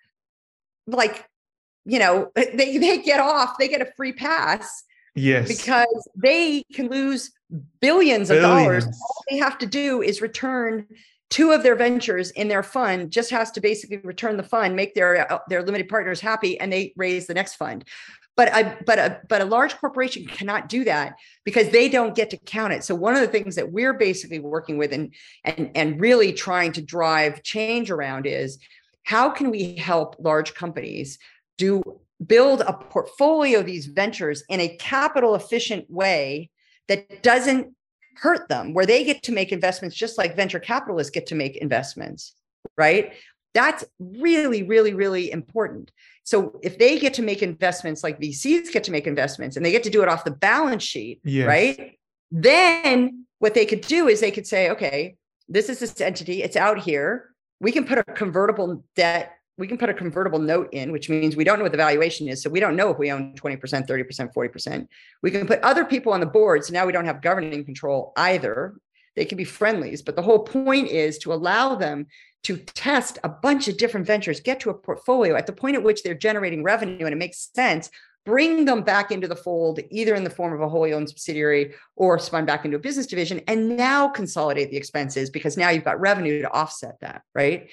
like, 0.87 1.27
you 1.85 1.99
know, 1.99 2.31
they, 2.35 2.79
they 2.79 2.99
get 3.03 3.21
off, 3.21 3.57
they 3.59 3.69
get 3.69 3.83
a 3.83 3.93
free 3.97 4.13
pass. 4.13 4.85
Yes. 5.15 5.49
Because 5.49 6.09
they 6.15 6.63
can 6.73 6.89
lose 6.89 7.33
billions 7.81 8.31
of 8.31 8.41
dollars. 8.41 8.87
All 8.87 9.25
they 9.29 9.39
have 9.39 9.59
to 9.59 9.67
do 9.67 10.03
is 10.03 10.23
return 10.23 10.87
two 11.31 11.53
of 11.53 11.63
their 11.63 11.77
ventures 11.77 12.33
in 12.33 12.49
their 12.49 12.63
fund 12.63 13.11
just 13.11 13.31
has 13.31 13.51
to 13.53 13.61
basically 13.61 13.99
return 13.99 14.37
the 14.37 14.43
fund 14.43 14.77
make 14.77 14.95
their 14.95 15.41
their 15.49 15.63
limited 15.63 15.89
partners 15.89 16.21
happy 16.21 16.59
and 16.61 16.73
they 16.73 16.93
raise 16.97 17.27
the 17.27 17.35
next 17.35 17.55
fund. 17.55 17.85
But 18.37 18.49
a 18.49 18.79
but 18.85 18.99
a 18.99 19.21
but 19.29 19.41
a 19.41 19.45
large 19.45 19.77
corporation 19.77 20.27
cannot 20.27 20.69
do 20.69 20.85
that 20.85 21.17
because 21.45 21.71
they 21.71 21.89
don't 21.89 22.15
get 22.15 22.31
to 22.31 22.37
count 22.37 22.73
it. 22.73 22.85
So 22.85 22.95
one 22.95 23.15
of 23.15 23.21
the 23.21 23.29
things 23.29 23.55
that 23.57 23.73
we're 23.73 23.95
basically 23.95 24.41
working 24.41 24.77
with 24.77 24.93
and 24.93 25.15
and 25.45 25.71
and 25.75 26.01
really 26.01 26.33
trying 26.33 26.73
to 26.73 26.83
drive 26.83 27.43
change 27.43 27.91
around 27.91 28.27
is 28.27 28.59
how 29.05 29.31
can 29.31 29.51
we 29.51 29.77
help 29.77 30.17
large 30.19 30.55
companies 30.55 31.19
do 31.59 31.83
build 32.25 32.61
a 32.61 32.73
portfolio 32.73 33.61
of 33.61 33.67
these 33.67 33.87
ventures 33.87 34.43
in 34.49 34.61
a 34.61 34.77
capital 34.77 35.35
efficient 35.35 35.91
way 35.91 36.51
that 36.89 37.23
doesn't 37.23 37.75
hurt 38.21 38.49
them, 38.49 38.75
where 38.75 38.85
they 38.85 39.03
get 39.03 39.23
to 39.23 39.33
make 39.33 39.51
investments 39.51 39.97
just 39.97 40.19
like 40.19 40.37
venture 40.37 40.61
capitalists 40.61 41.11
get 41.11 41.27
to 41.27 41.35
make 41.35 41.57
investments, 41.57 42.35
right? 42.77 43.15
That's 43.55 43.83
really, 43.99 44.63
really, 44.63 44.93
really 44.93 45.33
important. 45.33 45.91
So 46.23 46.61
if 46.63 46.79
they 46.79 46.99
get 46.99 47.15
to 47.15 47.23
make 47.23 47.43
investments 47.43 48.05
like 48.05 48.21
VCs 48.21 48.73
get 48.73 48.85
to 48.85 48.93
make 48.93 49.07
investments 49.07 49.57
and 49.57 49.65
they 49.65 49.73
get 49.73 49.83
to 49.85 49.91
do 49.91 50.03
it 50.03 50.09
off 50.09 50.25
the 50.25 50.31
balance 50.31 50.83
sheet, 50.83 51.21
yes. 51.25 51.47
right? 51.47 51.99
Then 52.31 53.25
what 53.39 53.55
they 53.55 53.65
could 53.65 53.81
do 53.81 54.07
is 54.07 54.21
they 54.21 54.31
could 54.31 54.47
say, 54.47 54.69
okay, 54.71 55.17
this 55.49 55.71
is 55.71 55.79
this 55.79 55.99
entity, 56.01 56.43
it's 56.43 56.57
out 56.57 56.79
here. 56.79 57.31
We 57.59 57.73
can 57.73 57.87
put 57.87 57.99
a 57.99 58.05
convertible 58.05 58.85
debt 58.97 59.33
we 59.61 59.69
can 59.69 59.79
put 59.79 59.91
a 59.91 59.95
convertible 59.95 60.39
note 60.39 60.71
in, 60.73 60.91
which 60.91 61.09
means 61.09 61.37
we 61.37 61.45
don't 61.45 61.59
know 61.59 61.65
what 61.65 61.73
the 61.73 61.79
valuation 61.79 62.29
is. 62.29 62.43
So 62.43 62.51
we 62.51 62.61
don't 62.61 62.77
know 62.77 62.91
if 62.91 62.99
we 62.99 63.13
own 63.13 63.35
20%, 63.35 63.61
30%, 63.61 64.35
40%. 64.35 64.89
We 65.23 65.31
can 65.31 65.47
put 65.47 65.61
other 65.61 65.85
people 65.85 66.13
on 66.13 66.21
the 66.21 66.27
board. 66.27 66.65
So 66.65 66.73
now 66.73 66.87
we 66.87 66.93
don't 66.93 67.05
have 67.05 67.23
governing 67.23 67.65
control 67.65 68.13
either. 68.17 68.75
They 69.17 69.27
can 69.27 69.37
be 69.37 69.45
friendlies. 69.45 70.03
But 70.03 70.17
the 70.17 70.23
whole 70.23 70.41
point 70.41 70.89
is 70.89 71.19
to 71.19 71.33
allow 71.33 71.75
them 71.75 72.07
to 72.45 72.57
test 72.57 73.19
a 73.23 73.29
bunch 73.29 73.69
of 73.69 73.77
different 73.77 74.07
ventures, 74.07 74.41
get 74.41 74.61
to 74.61 74.71
a 74.71 74.75
portfolio 74.75 75.37
at 75.37 75.47
the 75.47 75.53
point 75.53 75.77
at 75.77 75.83
which 75.83 76.03
they're 76.03 76.15
generating 76.15 76.63
revenue 76.63 77.05
and 77.05 77.13
it 77.13 77.19
makes 77.19 77.51
sense. 77.55 77.91
Bring 78.25 78.65
them 78.65 78.83
back 78.83 79.11
into 79.11 79.29
the 79.29 79.37
fold, 79.37 79.81
either 79.91 80.15
in 80.15 80.25
the 80.25 80.31
form 80.31 80.53
of 80.53 80.61
a 80.61 80.69
wholly 80.69 80.93
owned 80.93 81.09
subsidiary 81.09 81.75
or 81.97 82.19
spun 82.19 82.47
back 82.47 82.65
into 82.65 82.77
a 82.77 82.81
business 82.81 83.07
division, 83.07 83.41
and 83.47 83.77
now 83.77 84.09
consolidate 84.09 84.71
the 84.71 84.77
expenses 84.77 85.31
because 85.31 85.57
now 85.57 85.71
you've 85.71 85.85
got 85.85 86.01
revenue 86.01 86.41
to 86.43 86.51
offset 86.51 87.01
that, 87.01 87.23
right? 87.35 87.69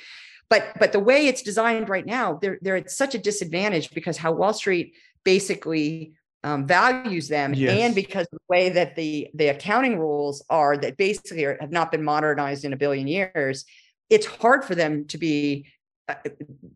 But 0.49 0.73
but 0.79 0.91
the 0.91 0.99
way 0.99 1.27
it's 1.27 1.41
designed 1.41 1.89
right 1.89 2.05
now, 2.05 2.35
they're 2.41 2.57
they're 2.61 2.77
at 2.77 2.89
such 2.89 3.15
a 3.15 3.17
disadvantage 3.17 3.91
because 3.91 4.17
how 4.17 4.31
Wall 4.31 4.53
Street 4.53 4.93
basically 5.23 6.13
um, 6.43 6.65
values 6.65 7.27
them, 7.27 7.53
yes. 7.53 7.77
and 7.77 7.93
because 7.93 8.27
the 8.31 8.39
way 8.47 8.69
that 8.69 8.95
the 8.95 9.29
the 9.33 9.47
accounting 9.47 9.99
rules 9.99 10.43
are 10.49 10.77
that 10.77 10.95
basically 10.95 11.43
are, 11.43 11.57
have 11.59 11.71
not 11.71 11.91
been 11.91 12.03
modernized 12.03 12.63
in 12.63 12.71
a 12.71 12.77
billion 12.77 13.07
years, 13.07 13.65
it's 14.09 14.25
hard 14.25 14.63
for 14.63 14.75
them 14.75 15.05
to 15.05 15.17
be. 15.17 15.65
Uh, 16.09 16.15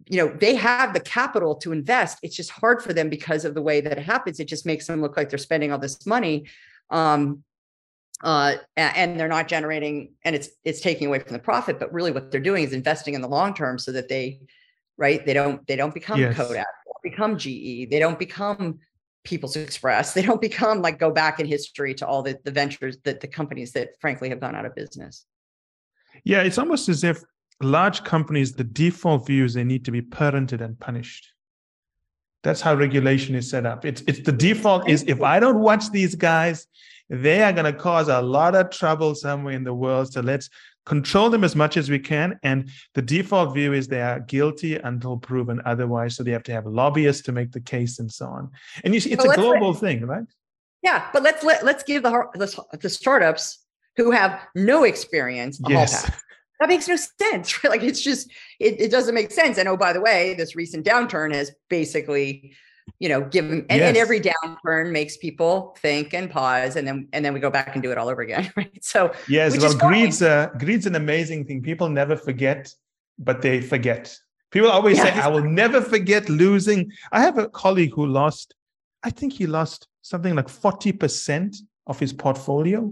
you 0.10 0.18
know 0.18 0.28
they 0.28 0.56
have 0.56 0.94
the 0.94 1.00
capital 1.00 1.56
to 1.56 1.72
invest 1.72 2.18
it's 2.22 2.36
just 2.36 2.50
hard 2.50 2.84
for 2.84 2.92
them 2.92 3.08
because 3.08 3.46
of 3.46 3.54
the 3.54 3.62
way 3.62 3.80
that 3.80 3.98
it 3.98 4.04
happens 4.04 4.42
it 4.42 4.46
just 4.46 4.66
makes 4.66 4.88
them 4.88 5.02
look 5.02 5.16
like 5.16 5.30
they're 5.30 5.40
spending 5.40 5.72
all 5.72 5.78
this 5.78 6.06
money 6.06 6.46
um, 6.90 7.42
uh, 8.24 8.56
and 8.78 9.20
they're 9.20 9.28
not 9.28 9.48
generating 9.48 10.14
and 10.26 10.36
it's 10.36 10.50
it's 10.64 10.82
taking 10.82 11.08
away 11.08 11.20
from 11.20 11.34
the 11.34 11.40
profit 11.40 11.80
but 11.80 11.92
really 11.92 12.12
what 12.12 12.32
they're 12.32 12.42
doing 12.42 12.64
is 12.64 12.74
investing 12.74 13.14
in 13.14 13.22
the 13.22 13.28
long 13.28 13.54
term 13.54 13.80
so 13.80 13.92
that 13.92 14.10
they 14.10 14.40
right 14.98 15.26
they 15.26 15.34
don't 15.34 15.66
they 15.68 15.76
don't 15.76 15.94
become 15.94 16.20
yes. 16.20 16.36
kodak 16.36 16.68
become 17.04 17.38
ge 17.38 17.90
they 17.90 18.00
don't 18.00 18.20
become 18.20 18.80
people's 19.24 19.56
express 19.56 20.14
they 20.14 20.22
don't 20.22 20.42
become 20.42 20.82
like 20.82 21.00
go 21.00 21.12
back 21.12 21.40
in 21.40 21.46
history 21.46 21.94
to 21.94 22.06
all 22.06 22.24
the, 22.24 22.38
the 22.44 22.52
ventures 22.52 22.98
that 23.04 23.20
the 23.20 23.28
companies 23.28 23.72
that 23.72 23.90
frankly 24.00 24.30
have 24.30 24.40
gone 24.40 24.56
out 24.56 24.66
of 24.66 24.76
business. 24.76 25.26
Yeah 26.24 26.42
it's 26.42 26.58
almost 26.58 26.90
as 26.90 27.04
if 27.04 27.24
large 27.62 28.04
companies 28.04 28.54
the 28.54 28.64
default 28.64 29.28
view 29.28 29.46
is 29.46 29.54
they 29.54 29.64
need 29.64 29.86
to 29.86 29.92
be 29.92 30.02
parented 30.02 30.62
and 30.62 30.80
punished. 30.80 31.34
That's 32.44 32.62
how 32.62 32.74
regulation 32.74 33.36
is 33.36 33.50
set 33.50 33.68
up. 33.68 33.86
It's 33.86 34.02
it's 34.08 34.22
the 34.22 34.32
default 34.32 34.90
is 34.90 35.04
if 35.08 35.22
i 35.22 35.40
don't 35.40 35.60
watch 35.60 35.92
these 35.92 36.16
guys 36.16 36.68
they 37.12 37.44
are 37.44 37.52
going 37.52 37.72
to 37.72 37.78
cause 37.78 38.08
a 38.08 38.22
lot 38.22 38.56
of 38.56 38.70
trouble 38.70 39.14
somewhere 39.14 39.54
in 39.54 39.66
the 39.66 39.74
world. 39.74 40.14
So 40.14 40.22
let's 40.22 40.50
control 40.86 41.30
them 41.30 41.44
as 41.44 41.58
much 41.58 41.76
as 41.76 41.90
we 41.90 42.00
can. 42.00 42.40
And 42.42 42.70
the 42.94 43.02
default 43.02 43.54
view 43.54 43.74
is 43.74 43.88
they 43.88 44.02
are 44.02 44.22
guilty 44.22 44.78
until 44.78 45.18
proven 45.18 45.62
otherwise. 45.66 46.16
So 46.16 46.24
they 46.24 46.32
have 46.32 46.44
to 46.44 46.54
have 46.54 46.66
lobbyists 46.66 47.24
to 47.24 47.34
make 47.34 47.52
the 47.52 47.60
case 47.60 48.00
and 48.00 48.10
so 48.10 48.28
on. 48.28 48.50
And 48.86 48.94
you 48.94 49.02
see, 49.02 49.12
it's 49.12 49.26
a 49.26 49.36
global 49.36 49.72
let, 49.72 49.80
thing, 49.82 50.06
right? 50.06 50.24
Yeah, 50.82 51.10
but 51.12 51.22
let's 51.22 51.44
let, 51.44 51.66
let's 51.66 51.84
give 51.84 52.04
the, 52.04 52.28
the, 52.34 52.78
the 52.80 52.90
startups 52.90 53.60
who 53.98 54.12
have 54.12 54.40
no 54.56 54.86
experience 54.86 55.60
a 55.66 55.70
yes. 55.70 56.06
pass. 56.06 56.22
That 56.62 56.70
makes 56.70 56.88
no 56.88 56.96
sense. 56.96 57.60
Right? 57.64 57.72
Like 57.72 57.84
it's 57.84 58.02
just 58.02 58.32
it, 58.60 58.80
it 58.80 58.92
doesn't 58.92 59.16
make 59.16 59.32
sense. 59.32 59.58
And 59.58 59.68
oh, 59.68 59.76
by 59.76 59.94
the 59.94 60.02
way, 60.02 60.36
this 60.36 60.56
recent 60.56 60.86
downturn 60.86 61.34
has 61.34 61.52
basically 61.70 62.56
you 63.00 63.10
know 63.10 63.22
give 63.22 63.48
them 63.48 63.66
and, 63.70 63.80
yes. 63.80 63.90
and, 63.90 63.98
every 63.98 64.20
downturn 64.20 64.92
makes 64.92 65.18
people 65.18 65.76
think 65.80 66.14
and 66.14 66.30
pause 66.30 66.76
and 66.76 66.88
then 66.88 67.08
and 67.14 67.24
then 67.24 67.34
we 67.34 67.40
go 67.40 67.50
back 67.50 67.74
and 67.74 67.84
do 67.84 67.92
it 67.92 67.98
all 67.98 68.10
over 68.10 68.22
again 68.22 68.52
right? 68.58 68.84
So 68.84 69.14
yes 69.28 69.58
well 69.60 69.76
greed's 69.76 70.22
a, 70.22 70.52
greed's 70.58 70.86
an 70.86 70.96
amazing 70.96 71.46
thing. 71.46 71.62
People 71.62 71.90
never 71.90 72.16
forget 72.16 72.74
but 73.20 73.42
they 73.42 73.62
forget. 73.62 74.16
People 74.52 74.70
always 74.70 75.02
say 75.02 75.12
i 75.12 75.28
will 75.28 75.44
never 75.44 75.82
forget 75.82 76.28
losing. 76.28 76.92
I 77.12 77.22
have 77.22 77.38
a 77.38 77.48
colleague 77.48 77.94
who 77.94 78.06
lost 78.06 78.56
i 79.04 79.10
think 79.10 79.34
he 79.34 79.48
lost 79.48 79.88
something 80.02 80.36
like 80.36 80.48
40% 80.48 81.56
of 81.88 82.00
his 82.00 82.14
portfolio 82.14 82.92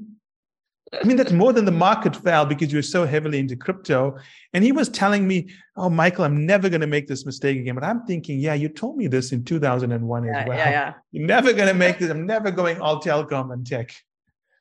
I 0.93 1.03
mean, 1.03 1.17
that's 1.17 1.31
more 1.31 1.53
than 1.53 1.65
the 1.65 1.71
market 1.71 2.15
fell 2.15 2.45
because 2.45 2.73
you're 2.73 2.81
so 2.81 3.05
heavily 3.05 3.39
into 3.39 3.55
crypto. 3.55 4.17
And 4.53 4.63
he 4.63 4.71
was 4.71 4.89
telling 4.89 5.27
me, 5.27 5.49
Oh, 5.75 5.89
Michael, 5.89 6.25
I'm 6.25 6.45
never 6.45 6.67
going 6.69 6.81
to 6.81 6.87
make 6.87 7.07
this 7.07 7.25
mistake 7.25 7.57
again. 7.59 7.75
But 7.75 7.83
I'm 7.83 8.05
thinking, 8.05 8.39
Yeah, 8.39 8.55
you 8.55 8.69
told 8.69 8.97
me 8.97 9.07
this 9.07 9.31
in 9.31 9.43
2001 9.43 10.23
yeah, 10.23 10.39
as 10.39 10.47
well. 10.47 10.57
Yeah, 10.57 10.69
yeah. 10.69 10.93
You're 11.11 11.27
never 11.27 11.53
going 11.53 11.67
to 11.67 11.73
make 11.73 11.99
this. 11.99 12.09
I'm 12.09 12.25
never 12.25 12.51
going 12.51 12.81
all 12.81 13.01
telecom 13.01 13.53
and 13.53 13.65
tech. 13.65 13.93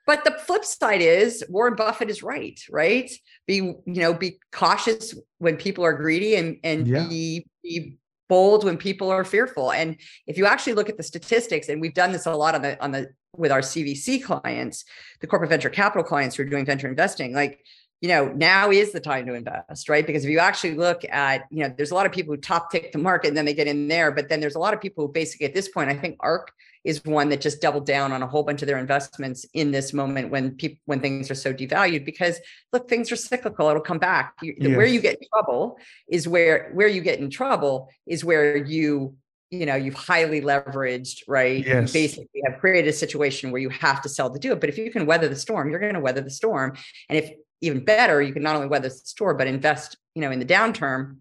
But 0.07 0.25
the 0.25 0.33
flip 0.33 0.65
side 0.65 1.03
is 1.03 1.45
Warren 1.49 1.75
Buffett 1.75 2.09
is 2.09 2.23
right, 2.23 2.59
right? 2.71 3.11
Be, 3.47 3.57
you 3.57 3.83
know, 3.87 4.15
be 4.15 4.39
cautious 4.53 5.15
when 5.39 5.57
people 5.57 5.85
are 5.85 5.93
greedy 5.93 6.37
and, 6.37 6.57
and 6.65 6.89
yeah. 6.89 7.07
be, 7.07 7.47
be 7.63 7.99
bold 8.29 8.65
when 8.65 8.77
people 8.77 9.11
are 9.11 9.25
fearful. 9.25 9.73
And 9.73 9.97
if 10.27 10.39
you 10.39 10.47
actually 10.47 10.75
look 10.75 10.89
at 10.89 10.97
the 10.97 11.03
statistics, 11.03 11.69
and 11.69 11.81
we've 11.81 11.95
done 11.95 12.13
this 12.13 12.27
a 12.27 12.33
lot 12.33 12.55
on 12.55 12.63
the 12.63 12.83
on 12.83 12.93
the 12.93 13.09
with 13.37 13.53
our 13.53 13.61
CVC 13.61 14.23
clients, 14.23 14.85
the 15.21 15.27
corporate 15.27 15.51
venture 15.51 15.71
capital 15.71 16.05
clients 16.05 16.37
who 16.37 16.43
are 16.43 16.47
doing 16.47 16.65
venture 16.65 16.89
investing, 16.89 17.35
like 17.35 17.65
you 18.01 18.09
know 18.09 18.29
now 18.29 18.71
is 18.71 18.93
the 18.93 19.01
time 19.01 19.27
to 19.27 19.35
invest 19.35 19.89
right? 19.89 20.07
Because 20.07 20.25
if 20.25 20.31
you 20.31 20.39
actually 20.39 20.77
look 20.77 21.03
at 21.11 21.47
you 21.51 21.65
know 21.65 21.75
there's 21.77 21.91
a 21.91 21.95
lot 21.95 22.07
of 22.07 22.13
people 22.13 22.35
who 22.35 22.41
top 22.41 22.71
tick 22.71 22.93
the 22.93 22.99
market 22.99 23.29
and 23.29 23.37
then 23.37 23.45
they 23.45 23.55
get 23.55 23.67
in 23.67 23.89
there 23.89 24.13
but 24.13 24.29
then 24.29 24.39
there's 24.41 24.55
a 24.55 24.61
lot 24.61 24.73
of 24.73 24.81
people 24.81 25.07
who 25.07 25.13
basically 25.13 25.47
at 25.47 25.55
this 25.55 25.69
point 25.69 25.91
i 25.91 25.95
think 25.95 26.17
ARK 26.21 26.53
is 26.85 27.05
one 27.05 27.29
that 27.29 27.41
just 27.41 27.61
doubled 27.61 27.87
down 27.87 28.13
on 28.13 28.23
a 28.23 28.27
whole 28.27 28.43
bunch 28.43 28.63
of 28.63 28.69
their 28.69 28.79
investments 28.79 29.45
in 29.53 29.71
this 29.71 29.93
moment 29.93 30.31
when 30.31 30.53
people 30.53 30.79
when 30.87 31.01
things 31.01 31.31
are 31.31 31.35
so 31.35 31.53
devalued 31.53 32.05
because 32.05 32.39
look 32.73 32.89
things 32.89 33.11
are 33.13 33.17
cyclical. 33.17 33.69
It'll 33.69 33.83
come 33.83 33.99
back. 33.99 34.35
You, 34.43 34.55
yes. 34.57 34.77
where 34.77 34.87
you 34.87 35.01
get 35.01 35.19
in 35.21 35.29
trouble 35.33 35.79
is 36.09 36.29
where 36.29 36.71
where 36.73 36.89
you 36.89 37.03
get 37.03 37.19
in 37.19 37.31
trouble 37.31 37.91
is 38.07 38.25
where 38.25 38.57
you 38.57 39.15
you 39.51 39.66
know 39.66 39.75
you've 39.75 39.95
highly 39.95 40.41
leveraged 40.41 41.23
right? 41.27 41.65
Yes. 41.65 41.95
you 41.95 42.01
basically 42.01 42.43
have 42.47 42.59
created 42.61 42.89
a 42.89 42.93
situation 42.93 43.51
where 43.51 43.61
you 43.61 43.70
have 43.70 44.03
to 44.03 44.09
sell 44.09 44.31
to 44.31 44.39
do 44.39 44.53
it. 44.53 44.61
But 44.61 44.69
if 44.69 44.79
you 44.79 44.91
can 44.91 45.07
weather 45.07 45.29
the 45.29 45.37
storm 45.37 45.70
you're 45.70 45.81
going 45.81 45.95
to 45.95 46.01
weather 46.01 46.20
the 46.20 46.31
storm. 46.31 46.77
And 47.09 47.19
if 47.19 47.31
even 47.61 47.85
better 47.85 48.20
you 48.23 48.33
can 48.33 48.43
not 48.43 48.57
only 48.57 48.69
weather 48.69 48.89
the 48.89 48.95
storm 48.95 49.37
but 49.37 49.47
invest 49.47 49.97
you 50.15 50.23
know 50.23 50.31
in 50.31 50.39
the 50.39 50.45
downturn. 50.45 51.16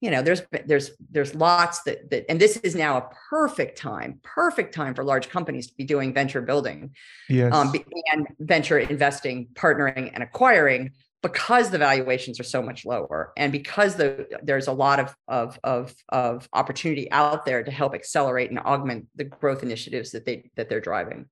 You 0.00 0.10
know 0.10 0.22
there's 0.22 0.42
there's 0.66 0.90
there's 1.10 1.34
lots 1.34 1.82
that 1.84 2.10
that 2.10 2.24
and 2.28 2.40
this 2.40 2.56
is 2.58 2.74
now 2.74 2.96
a 2.96 3.08
perfect 3.30 3.78
time 3.78 4.18
perfect 4.22 4.74
time 4.74 4.94
for 4.94 5.04
large 5.04 5.28
companies 5.28 5.68
to 5.68 5.74
be 5.76 5.84
doing 5.84 6.12
venture 6.12 6.42
building. 6.42 6.94
Yes. 7.28 7.54
um, 7.54 7.72
and 8.12 8.26
venture 8.40 8.78
investing 8.78 9.48
partnering 9.54 10.10
and 10.12 10.22
acquiring 10.22 10.90
because 11.22 11.70
the 11.70 11.78
valuations 11.78 12.40
are 12.40 12.44
so 12.44 12.60
much 12.60 12.84
lower 12.84 13.32
and 13.36 13.52
because 13.52 13.94
the, 13.94 14.26
there's 14.42 14.66
a 14.66 14.72
lot 14.72 14.98
of, 14.98 15.14
of, 15.28 15.58
of, 15.62 15.94
of 16.08 16.48
opportunity 16.52 17.10
out 17.12 17.44
there 17.44 17.62
to 17.62 17.70
help 17.70 17.94
accelerate 17.94 18.50
and 18.50 18.58
augment 18.58 19.06
the 19.14 19.24
growth 19.24 19.62
initiatives 19.62 20.10
that 20.10 20.24
they 20.24 20.50
that 20.56 20.68
they're 20.68 20.80
driving 20.80 21.26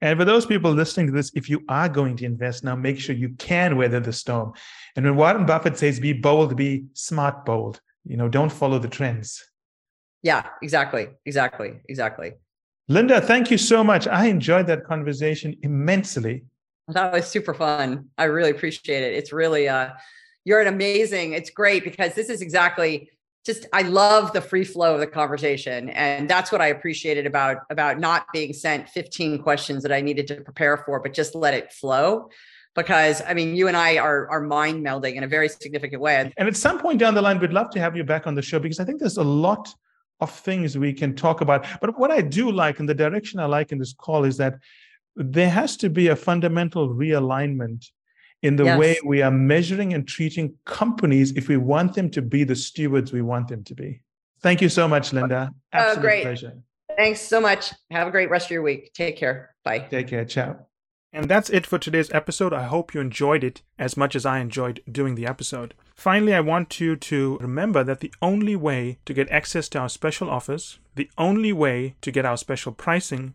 and 0.00 0.18
for 0.18 0.24
those 0.24 0.46
people 0.46 0.70
listening 0.70 1.06
to 1.06 1.12
this, 1.12 1.32
if 1.34 1.48
you 1.48 1.62
are 1.68 1.88
going 1.88 2.16
to 2.16 2.24
invest 2.24 2.64
now, 2.64 2.76
make 2.76 2.98
sure 2.98 3.14
you 3.14 3.30
can 3.30 3.76
weather 3.76 4.00
the 4.00 4.12
storm. 4.12 4.52
And 4.96 5.04
when 5.04 5.16
Warren 5.16 5.46
Buffett 5.46 5.76
says 5.76 6.00
be 6.00 6.12
bold, 6.12 6.56
be 6.56 6.84
smart 6.92 7.44
bold. 7.44 7.80
You 8.04 8.16
know, 8.16 8.28
don't 8.28 8.52
follow 8.52 8.78
the 8.78 8.88
trends. 8.88 9.42
Yeah, 10.22 10.46
exactly. 10.62 11.08
Exactly. 11.26 11.80
Exactly. 11.88 12.32
Linda, 12.88 13.20
thank 13.20 13.50
you 13.50 13.58
so 13.58 13.82
much. 13.82 14.06
I 14.06 14.26
enjoyed 14.26 14.66
that 14.66 14.84
conversation 14.84 15.56
immensely. 15.62 16.44
That 16.88 17.12
was 17.12 17.26
super 17.26 17.54
fun. 17.54 18.08
I 18.18 18.24
really 18.24 18.50
appreciate 18.50 19.02
it. 19.02 19.14
It's 19.14 19.32
really 19.32 19.68
uh 19.68 19.90
you're 20.44 20.60
an 20.60 20.66
amazing, 20.66 21.34
it's 21.34 21.50
great 21.50 21.84
because 21.84 22.14
this 22.14 22.28
is 22.28 22.42
exactly 22.42 23.10
just 23.44 23.66
I 23.72 23.82
love 23.82 24.32
the 24.32 24.40
free 24.40 24.64
flow 24.64 24.94
of 24.94 25.00
the 25.00 25.06
conversation. 25.06 25.90
And 25.90 26.28
that's 26.28 26.52
what 26.52 26.60
I 26.60 26.68
appreciated 26.68 27.26
about 27.26 27.58
about 27.70 27.98
not 27.98 28.26
being 28.32 28.52
sent 28.52 28.88
15 28.88 29.42
questions 29.42 29.82
that 29.82 29.92
I 29.92 30.00
needed 30.00 30.26
to 30.28 30.40
prepare 30.40 30.76
for, 30.76 31.00
but 31.00 31.12
just 31.12 31.34
let 31.34 31.54
it 31.54 31.72
flow 31.72 32.28
because 32.74 33.22
I 33.26 33.34
mean, 33.34 33.54
you 33.54 33.68
and 33.68 33.76
I 33.76 33.98
are 33.98 34.28
are 34.30 34.40
mind 34.40 34.84
melding 34.84 35.16
in 35.16 35.24
a 35.24 35.28
very 35.28 35.48
significant 35.48 36.00
way. 36.00 36.32
And 36.36 36.48
at 36.48 36.56
some 36.56 36.78
point 36.78 36.98
down 36.98 37.14
the 37.14 37.22
line, 37.22 37.38
we'd 37.38 37.52
love 37.52 37.70
to 37.70 37.80
have 37.80 37.96
you 37.96 38.04
back 38.04 38.26
on 38.26 38.34
the 38.34 38.42
show 38.42 38.58
because 38.58 38.80
I 38.80 38.84
think 38.84 39.00
there's 39.00 39.18
a 39.18 39.24
lot 39.24 39.74
of 40.20 40.30
things 40.30 40.78
we 40.78 40.92
can 40.92 41.14
talk 41.14 41.40
about. 41.40 41.66
But 41.80 41.98
what 41.98 42.10
I 42.10 42.20
do 42.20 42.50
like, 42.50 42.78
and 42.78 42.88
the 42.88 42.94
direction 42.94 43.40
I 43.40 43.46
like 43.46 43.72
in 43.72 43.78
this 43.78 43.92
call, 43.92 44.24
is 44.24 44.36
that 44.36 44.54
there 45.16 45.50
has 45.50 45.76
to 45.78 45.90
be 45.90 46.08
a 46.08 46.16
fundamental 46.16 46.88
realignment 46.88 47.86
in 48.42 48.56
the 48.56 48.64
Yes. 48.64 48.78
way 48.78 48.96
we 49.04 49.22
are 49.22 49.30
measuring 49.30 49.94
and 49.94 50.06
treating 50.08 50.54
companies 50.64 51.32
if 51.36 51.48
we 51.48 51.56
want 51.56 51.94
them 51.94 52.10
to 52.10 52.22
be 52.22 52.44
the 52.44 52.56
stewards 52.56 53.12
we 53.12 53.22
want 53.22 53.48
them 53.48 53.62
to 53.64 53.74
be. 53.74 54.00
Thank 54.40 54.60
you 54.60 54.68
so 54.68 54.88
much, 54.88 55.12
Linda. 55.12 55.50
Oh, 55.52 55.56
Absolute 55.72 55.98
Oh, 55.98 56.00
great. 56.00 56.22
pleasure. 56.22 56.52
Thanks 56.96 57.20
so 57.20 57.40
much. 57.40 57.72
Have 57.90 58.08
a 58.08 58.10
great 58.10 58.28
rest 58.30 58.46
of 58.46 58.50
your 58.50 58.62
week. 58.62 58.92
Take 58.94 59.16
care. 59.16 59.54
Bye. 59.64 59.78
Take 59.90 60.08
care. 60.08 60.24
Ciao. 60.24 60.66
And 61.14 61.28
that's 61.28 61.50
it 61.50 61.66
for 61.66 61.78
today's 61.78 62.10
episode. 62.12 62.52
I 62.54 62.64
hope 62.64 62.94
you 62.94 63.00
enjoyed 63.00 63.44
it 63.44 63.62
as 63.78 63.96
much 63.96 64.16
as 64.16 64.24
I 64.26 64.38
enjoyed 64.40 64.82
doing 64.90 65.14
the 65.14 65.26
episode. 65.26 65.74
Finally, 65.94 66.34
I 66.34 66.40
want 66.40 66.80
you 66.80 66.96
to 66.96 67.38
remember 67.38 67.84
that 67.84 68.00
the 68.00 68.12
only 68.22 68.56
way 68.56 68.98
to 69.04 69.12
get 69.14 69.30
access 69.30 69.68
to 69.70 69.78
our 69.78 69.88
special 69.90 70.30
offers, 70.30 70.78
the 70.96 71.10
only 71.18 71.52
way 71.52 71.94
to 72.00 72.10
get 72.10 72.24
our 72.24 72.38
special 72.38 72.72
pricing, 72.72 73.34